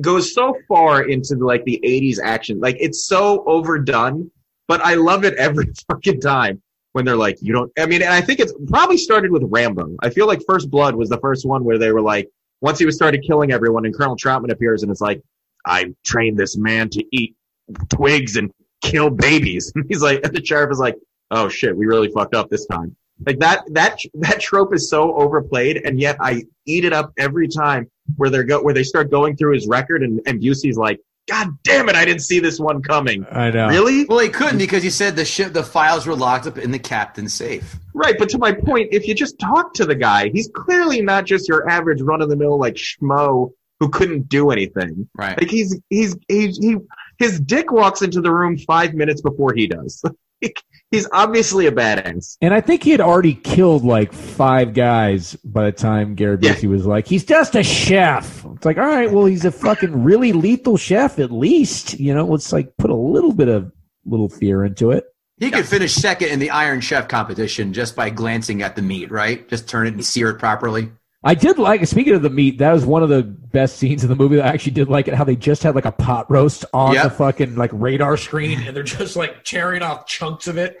goes 0.00 0.34
so 0.34 0.56
far 0.68 1.08
into 1.08 1.34
the, 1.34 1.44
like 1.44 1.64
the 1.64 1.80
80s 1.84 2.18
action. 2.22 2.60
Like 2.60 2.76
it's 2.78 3.06
so 3.06 3.44
overdone, 3.46 4.30
but 4.66 4.80
I 4.80 4.94
love 4.94 5.24
it 5.24 5.34
every 5.34 5.72
fucking 5.90 6.20
time 6.20 6.62
when 6.92 7.04
they're 7.04 7.16
like, 7.16 7.38
you 7.40 7.52
don't, 7.52 7.70
I 7.78 7.86
mean, 7.86 8.02
and 8.02 8.12
I 8.12 8.20
think 8.20 8.40
it's 8.40 8.52
probably 8.68 8.96
started 8.96 9.30
with 9.30 9.42
Rambo. 9.46 9.96
I 10.02 10.10
feel 10.10 10.26
like 10.26 10.40
First 10.46 10.70
Blood 10.70 10.94
was 10.94 11.08
the 11.08 11.18
first 11.18 11.46
one 11.46 11.64
where 11.64 11.78
they 11.78 11.92
were 11.92 12.00
like, 12.00 12.28
once 12.60 12.78
he 12.78 12.86
was 12.86 12.96
started 12.96 13.22
killing 13.26 13.52
everyone, 13.52 13.84
and 13.84 13.94
Colonel 13.94 14.16
Trautman 14.16 14.50
appears 14.50 14.82
and 14.82 14.90
it's 14.90 15.00
like, 15.00 15.22
I 15.64 15.94
trained 16.04 16.38
this 16.38 16.56
man 16.56 16.88
to 16.90 17.04
eat 17.12 17.36
twigs 17.90 18.36
and 18.36 18.50
kill 18.82 19.10
babies. 19.10 19.72
And 19.76 19.84
he's 19.88 20.02
like, 20.02 20.24
and 20.24 20.34
the 20.34 20.44
sheriff 20.44 20.70
is 20.72 20.78
like, 20.78 20.96
oh 21.30 21.48
shit, 21.48 21.76
we 21.76 21.86
really 21.86 22.10
fucked 22.10 22.34
up 22.34 22.48
this 22.48 22.66
time. 22.66 22.96
Like 23.26 23.38
that, 23.40 23.64
that, 23.72 23.98
that 24.14 24.40
trope 24.40 24.74
is 24.74 24.88
so 24.88 25.14
overplayed, 25.14 25.82
and 25.84 26.00
yet 26.00 26.16
I 26.20 26.44
eat 26.66 26.84
it 26.84 26.92
up 26.92 27.12
every 27.18 27.48
time 27.48 27.90
where 28.16 28.30
they 28.30 28.42
go, 28.44 28.62
where 28.62 28.74
they 28.74 28.84
start 28.84 29.10
going 29.10 29.36
through 29.36 29.54
his 29.54 29.66
record, 29.66 30.02
and 30.02 30.20
and 30.26 30.40
Busey's 30.40 30.76
like, 30.76 31.00
God 31.28 31.48
damn 31.62 31.88
it, 31.88 31.94
I 31.94 32.04
didn't 32.04 32.22
see 32.22 32.40
this 32.40 32.58
one 32.58 32.82
coming. 32.82 33.26
I 33.30 33.50
know. 33.50 33.68
Really? 33.68 34.06
Well, 34.06 34.18
he 34.18 34.30
couldn't 34.30 34.58
because 34.58 34.82
he 34.82 34.90
said 34.90 35.14
the 35.14 35.24
ship, 35.24 35.52
the 35.52 35.62
files 35.62 36.06
were 36.06 36.16
locked 36.16 36.46
up 36.46 36.56
in 36.56 36.70
the 36.70 36.78
captain's 36.78 37.34
safe. 37.34 37.76
Right, 37.92 38.14
but 38.18 38.30
to 38.30 38.38
my 38.38 38.52
point, 38.52 38.88
if 38.92 39.06
you 39.06 39.14
just 39.14 39.38
talk 39.38 39.74
to 39.74 39.84
the 39.84 39.94
guy, 39.94 40.30
he's 40.32 40.48
clearly 40.54 41.02
not 41.02 41.26
just 41.26 41.48
your 41.48 41.68
average 41.68 42.00
run 42.00 42.22
of 42.22 42.30
the 42.30 42.36
mill 42.36 42.58
like 42.58 42.74
schmo 42.74 43.52
who 43.78 43.88
couldn't 43.90 44.28
do 44.28 44.50
anything. 44.50 45.08
Right. 45.14 45.38
Like 45.38 45.50
he's 45.50 45.78
he's 45.90 46.16
he's 46.28 46.58
he 46.58 46.76
his 47.18 47.40
dick 47.40 47.70
walks 47.70 48.02
into 48.02 48.20
the 48.20 48.32
room 48.32 48.56
five 48.56 48.94
minutes 48.94 49.20
before 49.20 49.52
he 49.54 49.66
does. 49.66 50.02
Like, 50.42 50.62
he's 50.90 51.08
obviously 51.12 51.66
a 51.66 51.72
badass. 51.72 52.36
And 52.40 52.54
I 52.54 52.60
think 52.60 52.82
he 52.82 52.90
had 52.90 53.00
already 53.00 53.34
killed 53.34 53.84
like 53.84 54.12
five 54.12 54.74
guys 54.74 55.34
by 55.44 55.66
the 55.66 55.72
time 55.72 56.14
Gary 56.14 56.38
Yeah. 56.40 56.54
Busey 56.54 56.68
was 56.68 56.86
like, 56.86 57.06
he's 57.06 57.24
just 57.24 57.54
a 57.54 57.62
chef. 57.62 58.44
It's 58.44 58.64
like, 58.64 58.78
all 58.78 58.86
right, 58.86 59.10
well, 59.10 59.26
he's 59.26 59.44
a 59.44 59.52
fucking 59.52 60.02
really 60.02 60.32
lethal 60.32 60.76
chef 60.76 61.18
at 61.18 61.30
least. 61.30 61.98
You 61.98 62.14
know, 62.14 62.26
let's 62.26 62.52
like 62.52 62.76
put 62.76 62.90
a 62.90 62.96
little 62.96 63.32
bit 63.32 63.48
of 63.48 63.72
little 64.04 64.28
fear 64.28 64.64
into 64.64 64.90
it. 64.90 65.04
He 65.38 65.52
could 65.52 65.68
finish 65.68 65.94
second 65.94 66.30
in 66.30 66.40
the 66.40 66.50
Iron 66.50 66.80
Chef 66.80 67.06
competition 67.06 67.72
just 67.72 67.94
by 67.94 68.10
glancing 68.10 68.62
at 68.62 68.74
the 68.74 68.82
meat, 68.82 69.10
right? 69.12 69.48
Just 69.48 69.68
turn 69.68 69.86
it 69.86 69.94
and 69.94 70.04
sear 70.04 70.30
it 70.30 70.38
properly. 70.40 70.90
I 71.28 71.34
did 71.34 71.58
like, 71.58 71.86
speaking 71.86 72.14
of 72.14 72.22
the 72.22 72.30
meat, 72.30 72.56
that 72.58 72.72
was 72.72 72.86
one 72.86 73.02
of 73.02 73.10
the 73.10 73.22
best 73.22 73.76
scenes 73.76 74.02
in 74.02 74.08
the 74.08 74.16
movie. 74.16 74.40
I 74.40 74.48
actually 74.48 74.72
did 74.72 74.88
like 74.88 75.08
it 75.08 75.14
how 75.14 75.24
they 75.24 75.36
just 75.36 75.62
had 75.62 75.74
like 75.74 75.84
a 75.84 75.92
pot 75.92 76.30
roast 76.30 76.64
on 76.72 76.94
Yep. 76.94 77.02
the 77.04 77.10
fucking 77.10 77.54
like 77.56 77.70
radar 77.74 78.16
screen. 78.16 78.62
and 78.62 78.74
they're 78.74 78.82
just 78.82 79.14
like 79.14 79.44
tearing 79.44 79.82
off 79.82 80.06
chunks 80.06 80.46
of 80.48 80.56
it. 80.56 80.78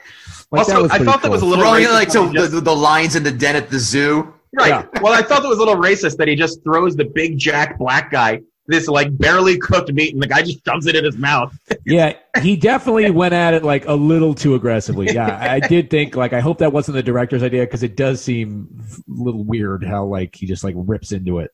Like, 0.50 0.60
also, 0.60 0.86
I 0.86 0.88
pretty 0.88 1.04
thought 1.04 1.20
that 1.22 1.30
was 1.30 1.42
a 1.42 1.44
little 1.44 1.64
Throwing 1.64 1.84
racist 1.84 1.92
like 1.92 2.10
so 2.10 2.32
just- 2.32 2.52
the, 2.52 2.60
the 2.62 2.74
lines 2.74 3.14
in 3.14 3.22
the 3.24 3.30
den 3.30 3.56
at 3.56 3.68
the 3.70 3.78
zoo. 3.78 4.32
right. 4.54 4.68
Yeah. 4.68 4.86
Well, 5.02 5.12
I 5.12 5.20
thought 5.20 5.42
that 5.42 5.48
was 5.48 5.58
a 5.58 5.60
little 5.60 5.76
racist 5.76 6.16
that 6.16 6.28
he 6.28 6.34
just 6.34 6.64
throws 6.64 6.96
the 6.96 7.04
big 7.04 7.36
jack 7.38 7.78
black 7.78 8.10
guy 8.10 8.40
this 8.68 8.86
like 8.86 9.16
barely 9.18 9.58
cooked 9.58 9.92
meat, 9.92 10.12
and 10.14 10.22
the 10.22 10.26
guy 10.28 10.42
just 10.42 10.64
shoves 10.64 10.86
it 10.86 10.94
in 10.94 11.04
his 11.04 11.16
mouth. 11.16 11.52
Yeah, 11.86 12.12
he 12.42 12.54
definitely 12.56 13.10
went 13.10 13.32
at 13.32 13.54
it 13.54 13.64
like 13.64 13.86
a 13.86 13.94
little 13.94 14.34
too 14.34 14.54
aggressively. 14.54 15.06
Yeah, 15.06 15.38
I 15.40 15.58
did 15.58 15.88
think 15.88 16.16
like 16.16 16.34
I 16.34 16.40
hope 16.40 16.58
that 16.58 16.70
wasn't 16.70 16.96
the 16.96 17.02
director's 17.02 17.42
idea 17.42 17.62
because 17.62 17.82
it 17.82 17.96
does 17.96 18.20
seem 18.20 18.68
a 19.08 19.22
little 19.22 19.42
weird 19.42 19.84
how 19.84 20.04
like 20.04 20.34
he 20.36 20.44
just 20.46 20.62
like 20.64 20.74
rips 20.76 21.12
into 21.12 21.38
it. 21.38 21.50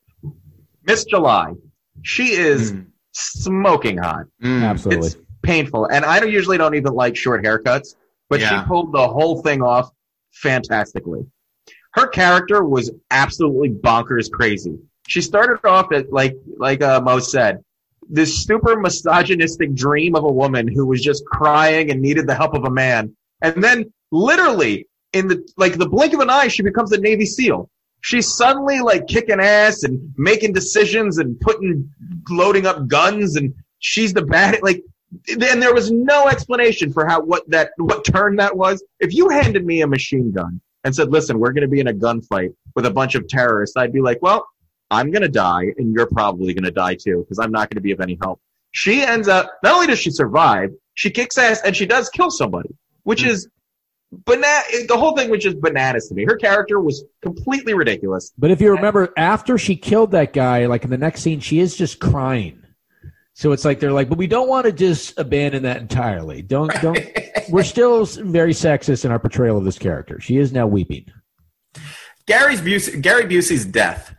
Miss 0.83 1.05
July, 1.05 1.53
she 2.03 2.33
is 2.33 2.73
Mm. 2.73 2.85
smoking 3.13 3.97
hot. 3.97 4.25
Mm. 4.43 4.63
Absolutely. 4.63 5.07
It's 5.07 5.17
painful, 5.41 5.85
and 5.85 6.03
I 6.03 6.19
don't 6.19 6.31
usually 6.31 6.57
don't 6.57 6.75
even 6.75 6.93
like 6.93 7.15
short 7.15 7.43
haircuts, 7.45 7.95
but 8.29 8.41
Yeah. 8.41 8.61
she 8.61 8.67
pulled 8.67 8.91
the 8.91 9.07
whole 9.07 9.41
thing 9.41 9.61
off 9.61 9.89
fantastically. 10.33 11.25
Her 11.93 12.07
character 12.07 12.65
was 12.65 12.91
absolutely 13.09 13.69
bonkers 13.69 14.29
crazy. 14.29 14.77
She 15.07 15.21
started 15.21 15.65
off 15.67 15.91
at 15.91 16.11
like 16.11 16.35
like 16.57 16.81
uh, 16.81 17.01
Mo 17.01 17.19
said, 17.19 17.63
this 18.09 18.43
super 18.45 18.79
misogynistic 18.79 19.73
dream 19.73 20.15
of 20.15 20.23
a 20.23 20.31
woman 20.31 20.67
who 20.67 20.85
was 20.85 21.01
just 21.01 21.25
crying 21.25 21.91
and 21.91 22.01
needed 22.01 22.27
the 22.27 22.35
help 22.35 22.53
of 22.53 22.65
a 22.65 22.69
man, 22.69 23.15
and 23.41 23.63
then 23.63 23.91
literally 24.11 24.87
in 25.13 25.27
the 25.27 25.47
like 25.57 25.77
the 25.77 25.87
blink 25.87 26.13
of 26.13 26.19
an 26.19 26.29
eye, 26.29 26.47
she 26.47 26.63
becomes 26.63 26.91
a 26.91 26.99
Navy 26.99 27.25
SEAL. 27.25 27.69
She's 28.01 28.35
suddenly 28.35 28.81
like 28.81 29.07
kicking 29.07 29.39
ass 29.39 29.83
and 29.83 30.13
making 30.17 30.53
decisions 30.53 31.17
and 31.17 31.39
putting 31.39 31.89
loading 32.29 32.67
up 32.67 32.87
guns 32.87 33.35
and 33.35 33.53
she's 33.79 34.13
the 34.13 34.21
bad 34.21 34.59
like 34.61 34.83
and 35.29 35.61
there 35.61 35.73
was 35.73 35.91
no 35.91 36.27
explanation 36.27 36.91
for 36.91 37.05
how 37.05 37.21
what 37.21 37.49
that 37.49 37.71
what 37.77 38.03
turn 38.03 38.35
that 38.37 38.57
was. 38.57 38.83
If 38.99 39.13
you 39.13 39.29
handed 39.29 39.65
me 39.65 39.81
a 39.81 39.87
machine 39.87 40.31
gun 40.31 40.59
and 40.83 40.95
said, 40.95 41.11
"Listen, 41.11 41.39
we're 41.39 41.53
going 41.53 41.63
to 41.63 41.67
be 41.67 41.79
in 41.79 41.87
a 41.87 41.93
gunfight 41.93 42.53
with 42.75 42.85
a 42.85 42.91
bunch 42.91 43.15
of 43.15 43.27
terrorists," 43.27 43.77
I'd 43.77 43.93
be 43.93 44.01
like, 44.01 44.21
"Well, 44.21 44.45
I'm 44.95 45.11
going 45.11 45.21
to 45.21 45.29
die, 45.29 45.65
and 45.77 45.93
you're 45.93 46.07
probably 46.07 46.53
going 46.53 46.65
to 46.65 46.71
die 46.71 46.95
too, 46.95 47.19
because 47.19 47.39
I'm 47.39 47.51
not 47.51 47.69
going 47.69 47.77
to 47.77 47.81
be 47.81 47.91
of 47.91 48.01
any 48.01 48.17
help." 48.21 48.39
She 48.71 49.01
ends 49.01 49.27
up 49.27 49.49
not 49.63 49.75
only 49.75 49.87
does 49.87 49.99
she 49.99 50.11
survive, 50.11 50.69
she 50.95 51.09
kicks 51.09 51.37
ass 51.37 51.61
and 51.63 51.75
she 51.75 51.85
does 51.85 52.09
kill 52.09 52.29
somebody, 52.29 52.69
which 53.03 53.21
hmm. 53.21 53.29
is 53.29 53.47
banana. 54.11 54.63
The 54.87 54.97
whole 54.97 55.15
thing 55.15 55.29
was 55.29 55.43
just 55.43 55.59
bananas 55.61 56.07
to 56.09 56.15
me. 56.15 56.25
Her 56.25 56.37
character 56.37 56.79
was 56.79 57.03
completely 57.21 57.73
ridiculous. 57.73 58.33
But 58.37 58.51
if 58.51 58.61
you 58.61 58.71
remember, 58.71 59.13
after 59.17 59.57
she 59.57 59.75
killed 59.75 60.11
that 60.11 60.33
guy, 60.33 60.65
like 60.65 60.83
in 60.83 60.89
the 60.89 60.97
next 60.97 61.21
scene, 61.21 61.39
she 61.39 61.59
is 61.59 61.75
just 61.75 61.99
crying. 61.99 62.61
So 63.33 63.51
it's 63.51 63.65
like 63.65 63.81
they're 63.81 63.91
like, 63.91 64.07
but 64.07 64.17
we 64.17 64.27
don't 64.27 64.47
want 64.47 64.65
to 64.65 64.71
just 64.71 65.19
abandon 65.19 65.63
that 65.63 65.81
entirely. 65.81 66.41
Don't 66.41 66.71
don't. 66.81 66.99
We're 67.49 67.63
still 67.63 68.05
very 68.05 68.53
sexist 68.53 69.05
in 69.05 69.11
our 69.11 69.19
portrayal 69.19 69.57
of 69.57 69.65
this 69.65 69.77
character. 69.77 70.19
She 70.19 70.37
is 70.37 70.51
now 70.51 70.67
weeping. 70.67 71.05
Gary's 72.27 72.61
Busey, 72.61 73.01
Gary 73.01 73.25
Busey's 73.25 73.65
death. 73.65 74.15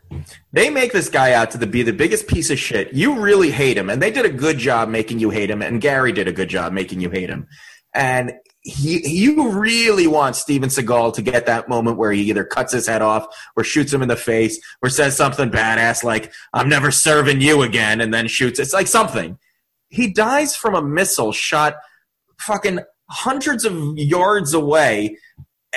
They 0.52 0.70
make 0.70 0.92
this 0.92 1.09
guy 1.09 1.32
out 1.32 1.50
to 1.50 1.59
the, 1.59 1.66
be 1.66 1.82
the 1.82 1.92
biggest 1.92 2.28
piece 2.28 2.50
of 2.50 2.59
shit. 2.59 2.92
You 2.92 3.20
really 3.20 3.50
hate 3.50 3.76
him, 3.76 3.90
and 3.90 4.00
they 4.00 4.11
did 4.11 4.24
a 4.24 4.30
good 4.30 4.59
job 4.59 4.88
making 4.88 5.18
you 5.18 5.30
hate 5.30 5.50
him, 5.50 5.61
and 5.61 5.80
Gary 5.80 6.12
did 6.12 6.28
a 6.28 6.32
good 6.32 6.48
job 6.48 6.72
making 6.72 7.00
you 7.00 7.11
hate 7.11 7.28
him. 7.28 7.48
And 7.94 8.32
he, 8.61 9.07
you 9.09 9.50
really 9.52 10.07
want 10.07 10.36
Steven 10.36 10.68
Seagal 10.68 11.14
to 11.14 11.22
get 11.22 11.46
that 11.46 11.68
moment 11.68 11.98
where 11.98 12.12
he 12.12 12.22
either 12.22 12.44
cuts 12.44 12.72
his 12.72 12.86
head 12.86 13.02
off 13.02 13.26
or 13.57 13.64
shoots 13.64 13.92
him 13.92 14.02
in 14.02 14.09
the 14.09 14.16
face 14.16 14.61
or 14.82 14.88
says 14.88 15.16
something 15.16 15.50
badass 15.50 16.04
like 16.04 16.32
"I'm 16.52 16.68
never 16.68 16.90
serving 16.90 17.40
you 17.40 17.62
again," 17.62 18.00
and 18.00 18.12
then 18.12 18.28
shoots. 18.28 18.59
It's 18.59 18.72
like 18.72 18.88
something. 18.88 19.38
He 19.88 20.12
dies 20.12 20.57
from 20.57 20.74
a 20.74 20.82
missile 20.82 21.32
shot 21.32 21.76
fucking 22.38 22.80
hundreds 23.09 23.64
of 23.64 23.96
yards 23.96 24.52
away 24.52 25.16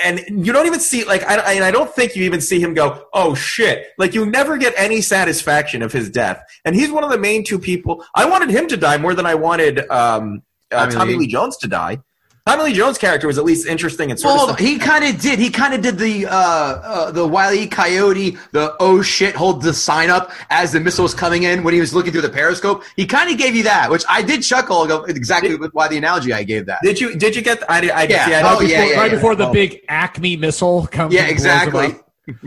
and 0.02 0.46
you 0.46 0.52
don't 0.52 0.66
even 0.66 0.80
see 0.80 1.04
like 1.04 1.22
I, 1.24 1.36
I 1.36 1.66
I 1.68 1.70
don't 1.70 1.92
think 1.94 2.16
you 2.16 2.24
even 2.24 2.40
see 2.40 2.60
him 2.60 2.74
go 2.74 3.04
oh 3.12 3.34
shit. 3.34 3.88
Like 3.98 4.14
you 4.14 4.26
never 4.26 4.58
get 4.58 4.74
any 4.76 5.00
satisfaction 5.00 5.82
of 5.82 5.92
his 5.92 6.10
death. 6.10 6.42
And 6.64 6.74
he's 6.74 6.90
one 6.90 7.04
of 7.04 7.10
the 7.10 7.18
main 7.18 7.44
two 7.44 7.58
people. 7.58 8.04
I 8.14 8.24
wanted 8.26 8.50
him 8.50 8.68
to 8.68 8.76
die 8.76 8.98
more 8.98 9.14
than 9.14 9.26
I 9.26 9.34
wanted 9.34 9.88
um, 9.90 10.42
uh, 10.70 10.86
Tommy 10.86 10.92
Tommy 10.92 11.12
Lee. 11.12 11.18
Lee 11.20 11.26
Jones 11.28 11.56
to 11.58 11.68
die 11.68 11.98
Tommy 12.46 12.64
Lee 12.64 12.72
Jones' 12.72 12.98
character 12.98 13.26
was 13.26 13.38
at 13.38 13.44
least 13.44 13.66
interesting 13.66 14.10
and 14.10 14.18
sort 14.18 14.34
Well, 14.34 14.50
of 14.50 14.58
he 14.58 14.78
kind 14.78 15.04
of 15.04 15.20
did. 15.20 15.38
He 15.38 15.50
kind 15.50 15.74
of 15.74 15.82
did 15.82 15.98
the 15.98 16.26
uh, 16.26 16.32
uh, 16.34 17.10
the 17.12 17.26
Wiley 17.26 17.66
Coyote, 17.66 18.36
the 18.52 18.74
oh 18.80 19.02
shit, 19.02 19.34
hold 19.36 19.62
the 19.62 19.72
sign 19.74 20.10
up 20.10 20.32
as 20.50 20.72
the 20.72 20.80
missile 20.80 21.02
was 21.04 21.14
coming 21.14 21.44
in 21.44 21.62
when 21.62 21.74
he 21.74 21.80
was 21.80 21.94
looking 21.94 22.12
through 22.12 22.22
the 22.22 22.28
periscope. 22.30 22.82
He 22.96 23.06
kind 23.06 23.30
of 23.30 23.38
gave 23.38 23.54
you 23.54 23.62
that, 23.64 23.90
which 23.90 24.04
I 24.08 24.22
did 24.22 24.42
chuckle. 24.42 24.86
Go 24.86 25.04
exactly 25.04 25.54
with 25.56 25.72
why 25.74 25.88
the 25.88 25.98
analogy 25.98 26.32
I 26.32 26.42
gave 26.42 26.66
that. 26.66 26.78
did 26.82 27.00
you 27.00 27.14
did 27.14 27.36
you 27.36 27.42
get 27.42 27.62
I 27.70 27.80
did 27.82 27.90
I, 27.90 28.02
Yeah. 28.04 28.26
see, 28.26 28.34
I 28.34 28.40
Oh, 28.40 28.58
don't- 28.58 28.68
yeah, 28.68 28.84
yeah, 28.84 28.96
right 29.00 29.10
yeah. 29.10 29.14
before 29.16 29.34
the 29.36 29.46
big 29.50 29.80
Acme 29.88 30.36
missile 30.36 30.86
comes. 30.86 31.14
Yeah, 31.14 31.26
and 31.26 31.36
blows 31.36 31.44
him 31.46 31.50
exactly. 31.68 32.00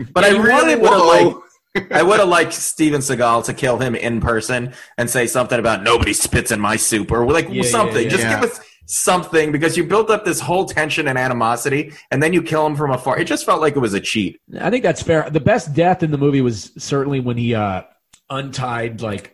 but 0.12 0.24
Yeah, 0.24 0.30
I 0.38 0.42
really 0.42 0.74
would 0.76 0.90
have 0.90 1.02
liked 1.06 1.92
I 1.92 2.02
would 2.04 2.20
have 2.20 2.28
liked 2.28 2.52
Steven 2.52 3.00
Seagal 3.00 3.44
to 3.46 3.54
kill 3.54 3.78
him 3.78 3.96
in 3.96 4.20
person 4.20 4.74
and 4.96 5.10
say 5.10 5.26
something 5.26 5.58
about 5.58 5.82
nobody 5.82 6.12
spits 6.12 6.52
in 6.52 6.60
my 6.60 6.76
soup 6.76 7.10
or 7.10 7.24
like 7.30 7.48
Yeah, 7.50 7.62
something. 7.62 8.04
yeah, 8.04 8.08
Just 8.08 8.22
yeah. 8.22 8.40
give 8.40 8.50
us 8.50 8.60
something 8.86 9.50
because 9.52 9.76
you 9.76 9.84
built 9.84 10.10
up 10.10 10.24
this 10.24 10.40
whole 10.40 10.64
tension 10.66 11.08
and 11.08 11.18
animosity 11.18 11.92
and 12.10 12.22
then 12.22 12.32
you 12.32 12.42
kill 12.42 12.66
him 12.66 12.76
from 12.76 12.90
afar. 12.90 13.18
It 13.18 13.24
just 13.26 13.46
felt 13.46 13.60
like 13.60 13.76
it 13.76 13.80
was 13.80 13.94
a 13.94 14.00
cheat. 14.00 14.40
I 14.60 14.70
think 14.70 14.82
that's 14.82 15.02
fair. 15.02 15.28
The 15.30 15.40
best 15.40 15.72
death 15.74 16.02
in 16.02 16.10
the 16.10 16.18
movie 16.18 16.40
was 16.40 16.72
certainly 16.78 17.20
when 17.20 17.36
he 17.36 17.54
uh, 17.54 17.82
untied 18.30 19.00
like 19.00 19.30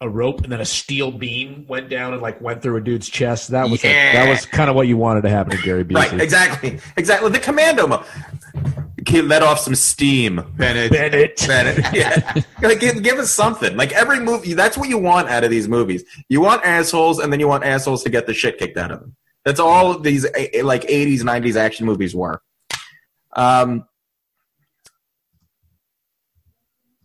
a 0.00 0.08
rope 0.08 0.42
and 0.42 0.52
then 0.52 0.60
a 0.60 0.64
steel 0.64 1.10
beam 1.10 1.66
went 1.68 1.88
down 1.90 2.12
and 2.12 2.22
like 2.22 2.40
went 2.40 2.62
through 2.62 2.76
a 2.76 2.80
dude's 2.80 3.08
chest. 3.08 3.48
That 3.48 3.68
was 3.68 3.82
Yeah. 3.82 4.12
that 4.24 4.28
was 4.30 4.46
kind 4.46 4.70
of 4.70 4.76
what 4.76 4.86
you 4.86 4.96
wanted 4.96 5.22
to 5.22 5.28
happen 5.28 5.56
to 5.56 5.62
Gary 5.62 5.84
Busey. 5.84 5.94
Right, 5.96 6.20
exactly. 6.20 6.78
Exactly. 6.96 7.30
The 7.30 7.40
commando 7.40 7.86
mo- 7.88 8.04
He 9.08 9.22
let 9.22 9.42
off 9.42 9.58
some 9.60 9.74
steam. 9.74 10.44
Bennett. 10.56 10.92
Bennett. 10.92 11.36
Bennett. 11.46 11.94
Yeah. 11.94 12.42
like, 12.62 12.80
give, 12.80 13.02
give 13.02 13.18
us 13.18 13.30
something. 13.30 13.76
Like 13.76 13.92
every 13.92 14.20
movie, 14.20 14.54
that's 14.54 14.76
what 14.76 14.88
you 14.88 14.98
want 14.98 15.28
out 15.28 15.44
of 15.44 15.50
these 15.50 15.68
movies. 15.68 16.04
You 16.28 16.40
want 16.40 16.64
assholes, 16.64 17.18
and 17.18 17.32
then 17.32 17.40
you 17.40 17.48
want 17.48 17.64
assholes 17.64 18.02
to 18.04 18.10
get 18.10 18.26
the 18.26 18.34
shit 18.34 18.58
kicked 18.58 18.76
out 18.76 18.90
of 18.90 19.00
them. 19.00 19.16
That's 19.44 19.60
all 19.60 19.92
of 19.92 20.02
these 20.02 20.24
like 20.24 20.82
'80s, 20.82 21.20
'90s 21.20 21.56
action 21.56 21.86
movies 21.86 22.14
were. 22.14 22.42
Um. 23.34 23.86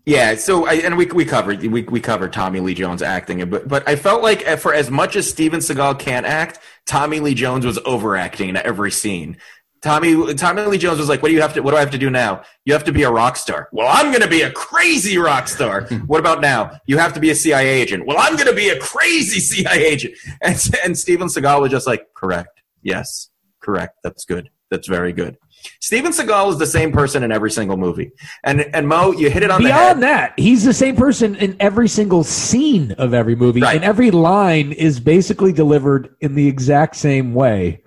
Yeah, 0.05 0.35
so 0.35 0.67
I, 0.67 0.73
and 0.73 0.97
we 0.97 1.05
we 1.05 1.23
covered 1.23 1.61
we 1.61 1.83
we 1.83 2.01
covered 2.01 2.33
Tommy 2.33 2.59
Lee 2.59 2.73
Jones 2.73 3.01
acting, 3.01 3.49
but 3.49 3.69
but 3.69 3.87
I 3.87 3.95
felt 3.95 4.21
like 4.21 4.45
eh, 4.45 4.57
for 4.57 4.73
as 4.73 4.91
much 4.91 5.15
as 5.15 5.29
Steven 5.29 5.61
Seagal 5.61 5.99
can't 5.99 6.25
act, 6.25 6.59
Tommy 6.85 7.21
Lee 7.21 7.33
Jones 7.33 7.65
was 7.65 7.79
overacting 7.85 8.49
in 8.49 8.57
every 8.57 8.91
scene. 8.91 9.37
Tommy 9.83 10.33
Tommy 10.35 10.61
Lee 10.63 10.77
Jones 10.77 10.97
was 10.97 11.09
like, 11.09 11.21
"What 11.21 11.27
do 11.29 11.35
you 11.35 11.41
have 11.41 11.53
to? 11.55 11.61
What 11.61 11.71
do 11.71 11.77
I 11.77 11.81
have 11.81 11.91
to 11.91 11.97
do 11.97 12.09
now? 12.09 12.41
You 12.65 12.73
have 12.73 12.85
to 12.85 12.93
be 12.93 13.03
a 13.03 13.11
rock 13.11 13.35
star. 13.35 13.67
Well, 13.73 13.87
I'm 13.89 14.07
going 14.11 14.21
to 14.21 14.29
be 14.29 14.41
a 14.41 14.51
crazy 14.51 15.17
rock 15.17 15.47
star. 15.49 15.81
what 16.07 16.19
about 16.19 16.39
now? 16.41 16.71
You 16.87 16.97
have 16.97 17.13
to 17.13 17.19
be 17.19 17.29
a 17.31 17.35
CIA 17.35 17.67
agent. 17.67 18.05
Well, 18.07 18.17
I'm 18.17 18.35
going 18.35 18.47
to 18.47 18.55
be 18.55 18.69
a 18.69 18.79
crazy 18.79 19.39
CIA 19.51 19.83
agent." 19.85 20.15
And 20.41 20.57
and 20.85 20.97
Steven 20.97 21.27
Seagal 21.27 21.61
was 21.61 21.69
just 21.71 21.85
like, 21.85 22.13
"Correct. 22.15 22.61
Yes, 22.81 23.29
correct. 23.61 23.97
That's 24.03 24.25
good. 24.25 24.49
that's 24.71 24.87
very 24.87 25.13
good. 25.13 25.37
Steven 25.79 26.11
Seagal 26.11 26.51
is 26.51 26.57
the 26.59 26.65
same 26.65 26.91
person 26.91 27.23
in 27.23 27.31
every 27.31 27.51
single 27.51 27.77
movie. 27.77 28.11
And 28.43 28.61
and 28.75 28.87
Mo, 28.87 29.11
you 29.11 29.29
hit 29.29 29.43
it 29.43 29.51
on. 29.51 29.61
Beyond 29.61 30.01
that, 30.03 30.33
he's 30.37 30.63
the 30.63 30.73
same 30.73 30.95
person 30.95 31.35
in 31.35 31.55
every 31.59 31.87
single 31.87 32.23
scene 32.23 32.93
of 32.93 33.13
every 33.13 33.35
movie, 33.35 33.61
Right. 33.61 33.75
and 33.75 33.83
every 33.83 34.11
line 34.11 34.71
is 34.71 34.99
basically 34.99 35.51
delivered 35.53 36.15
in 36.21 36.35
the 36.35 36.47
exact 36.47 36.95
same 36.95 37.33
way. 37.33 37.82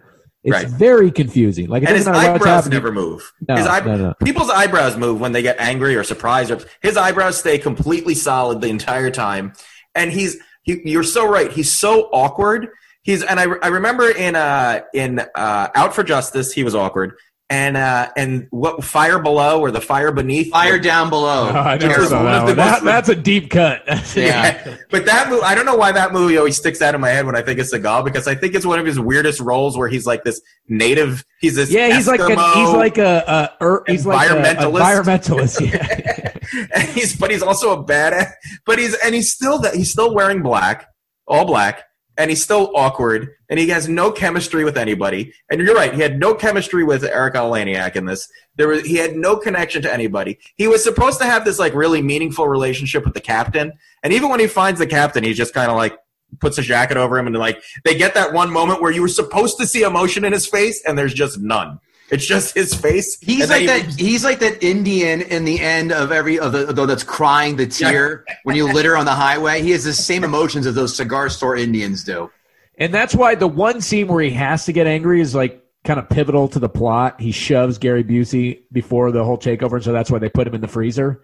It's 0.46 0.52
Right. 0.54 0.68
very 0.68 1.10
confusing. 1.10 1.66
Like 1.66 1.82
it 1.82 1.88
and 1.88 1.96
his 1.96 2.04
doesn't 2.04 2.12
matter 2.22 2.32
what's 2.34 2.46
eyebrows 2.46 2.68
never 2.68 2.92
move. 2.92 3.32
No, 3.48 3.56
his 3.56 3.66
no, 3.66 3.96
no. 3.96 4.14
People's 4.24 4.48
eyebrows 4.48 4.96
move 4.96 5.20
when 5.20 5.32
they 5.32 5.42
get 5.42 5.56
angry 5.58 5.96
or 5.96 6.04
surprised. 6.04 6.52
Or, 6.52 6.60
his 6.82 6.96
eyebrows 6.96 7.36
stay 7.36 7.58
completely 7.58 8.14
solid 8.14 8.60
the 8.60 8.68
entire 8.68 9.10
time. 9.10 9.54
And 9.96 10.12
he's 10.12 10.36
he, 10.62 10.80
you're 10.84 11.02
so 11.02 11.28
right. 11.28 11.50
He's 11.50 11.72
so 11.72 12.02
awkward. 12.12 12.68
He's 13.02 13.24
and 13.24 13.40
I, 13.40 13.46
I 13.60 13.68
remember 13.68 14.08
in 14.08 14.36
uh 14.36 14.82
in 14.94 15.18
uh 15.18 15.68
Out 15.74 15.92
for 15.96 16.04
Justice 16.04 16.52
he 16.52 16.62
was 16.62 16.76
awkward. 16.76 17.14
And 17.48 17.76
uh 17.76 18.08
and 18.16 18.48
what 18.50 18.82
Fire 18.82 19.20
Below 19.20 19.60
or 19.60 19.70
the 19.70 19.80
Fire 19.80 20.10
Beneath 20.10 20.50
Fire 20.50 20.80
down 20.80 21.10
below. 21.10 21.48
Oh, 21.48 21.56
I 21.56 21.76
never 21.78 22.04
saw 22.06 22.24
that 22.24 22.34
of 22.40 22.40
the 22.40 22.46
one. 22.48 22.56
That- 22.56 22.82
that's 22.82 23.08
a 23.08 23.14
deep 23.14 23.50
cut. 23.50 23.84
Yeah. 24.16 24.76
but 24.90 25.04
that 25.06 25.30
movie, 25.30 25.42
I 25.44 25.54
don't 25.54 25.64
know 25.64 25.76
why 25.76 25.92
that 25.92 26.12
movie 26.12 26.36
always 26.38 26.56
sticks 26.56 26.82
out 26.82 26.96
in 26.96 27.00
my 27.00 27.10
head 27.10 27.24
when 27.24 27.36
I 27.36 27.42
think 27.42 27.60
of 27.60 27.66
Seagal 27.66 28.04
because 28.04 28.26
I 28.26 28.34
think 28.34 28.56
it's 28.56 28.66
one 28.66 28.80
of 28.80 28.86
his 28.86 28.98
weirdest 28.98 29.38
roles 29.40 29.78
where 29.78 29.86
he's 29.86 30.06
like 30.08 30.24
this 30.24 30.40
native. 30.68 31.24
He's 31.40 31.54
this 31.54 31.70
Yeah, 31.70 31.94
he's 31.94 32.08
like 32.08 32.18
a, 32.18 32.26
he's 32.54 32.70
like 32.70 32.98
a, 32.98 33.52
a 33.60 33.64
er, 33.64 33.84
he's 33.86 34.04
like 34.04 34.28
a, 34.28 34.34
a 34.34 34.42
Environmentalist. 34.42 35.60
environmentalist. 35.60 35.72
Yeah. 35.72 36.66
and 36.74 36.88
he's 36.88 37.16
but 37.16 37.30
he's 37.30 37.42
also 37.42 37.70
a 37.80 37.84
badass. 37.84 38.32
But 38.64 38.80
he's 38.80 38.94
and 39.04 39.14
he's 39.14 39.32
still 39.32 39.58
that 39.60 39.74
he's 39.76 39.90
still 39.92 40.12
wearing 40.12 40.42
black, 40.42 40.88
all 41.28 41.44
black, 41.44 41.84
and 42.18 42.30
he's 42.30 42.42
still 42.42 42.72
awkward, 42.74 43.34
and 43.48 43.58
he 43.58 43.68
has 43.68 43.88
no 43.88 44.10
chemistry 44.10 44.64
with 44.64 44.76
anybody. 44.76 45.32
And 45.50 45.60
you're 45.60 45.74
right, 45.74 45.94
he 45.94 46.00
had 46.00 46.18
no 46.18 46.34
chemistry 46.34 46.84
with 46.84 47.04
Erika 47.04 47.38
Eleniak 47.38 47.96
in 47.96 48.06
this. 48.06 48.28
There 48.56 48.68
was 48.68 48.82
he 48.82 48.96
had 48.96 49.16
no 49.16 49.36
connection 49.36 49.82
to 49.82 49.92
anybody. 49.92 50.38
He 50.56 50.68
was 50.68 50.82
supposed 50.82 51.20
to 51.20 51.26
have 51.26 51.44
this 51.44 51.58
like 51.58 51.74
really 51.74 52.02
meaningful 52.02 52.48
relationship 52.48 53.04
with 53.04 53.14
the 53.14 53.20
captain, 53.20 53.72
and 54.02 54.12
even 54.12 54.28
when 54.28 54.40
he 54.40 54.46
finds 54.46 54.78
the 54.78 54.86
captain, 54.86 55.24
he's 55.24 55.36
just 55.36 55.54
kind 55.54 55.70
of 55.70 55.76
like 55.76 55.98
puts 56.40 56.58
a 56.58 56.62
jacket 56.62 56.96
over 56.96 57.18
him 57.18 57.26
and 57.26 57.36
like 57.36 57.62
they 57.84 57.96
get 57.96 58.14
that 58.14 58.32
one 58.32 58.50
moment 58.50 58.82
where 58.82 58.90
you 58.90 59.00
were 59.00 59.08
supposed 59.08 59.56
to 59.58 59.66
see 59.66 59.82
emotion 59.82 60.24
in 60.24 60.32
his 60.32 60.46
face 60.46 60.82
and 60.84 60.98
there's 60.98 61.14
just 61.14 61.38
none 61.40 61.78
it's 62.10 62.24
just 62.24 62.54
his 62.54 62.74
face 62.74 63.18
He's 63.20 63.50
like 63.50 63.66
then 63.66 63.86
that. 63.86 63.98
He's 63.98 64.24
like 64.24 64.38
that 64.40 64.62
Indian 64.62 65.22
in 65.22 65.44
the 65.44 65.60
end 65.60 65.92
of 65.92 66.12
every 66.12 66.38
of 66.38 66.52
the 66.52 66.66
though 66.66 66.86
that's 66.86 67.02
crying 67.02 67.56
the 67.56 67.66
tear 67.66 68.24
when 68.44 68.56
you 68.56 68.72
litter 68.72 68.96
on 68.96 69.06
the 69.06 69.14
highway. 69.14 69.62
He 69.62 69.72
has 69.72 69.84
the 69.84 69.92
same 69.92 70.24
emotions 70.24 70.66
as 70.66 70.74
those 70.74 70.96
cigar 70.96 71.28
store 71.28 71.56
Indians 71.56 72.04
do. 72.04 72.30
And 72.78 72.92
that's 72.92 73.14
why 73.14 73.34
the 73.34 73.48
one 73.48 73.80
scene 73.80 74.06
where 74.06 74.22
he 74.22 74.30
has 74.30 74.66
to 74.66 74.72
get 74.72 74.86
angry 74.86 75.20
is 75.20 75.34
like 75.34 75.64
kind 75.84 75.98
of 75.98 76.08
pivotal 76.08 76.48
to 76.48 76.58
the 76.58 76.68
plot. 76.68 77.20
He 77.20 77.32
shoves 77.32 77.78
Gary 77.78 78.04
Busey 78.04 78.62
before 78.70 79.10
the 79.12 79.24
whole 79.24 79.38
takeover, 79.38 79.74
and 79.74 79.84
so 79.84 79.92
that's 79.92 80.10
why 80.10 80.18
they 80.18 80.28
put 80.28 80.46
him 80.46 80.54
in 80.54 80.60
the 80.60 80.68
freezer. 80.68 81.22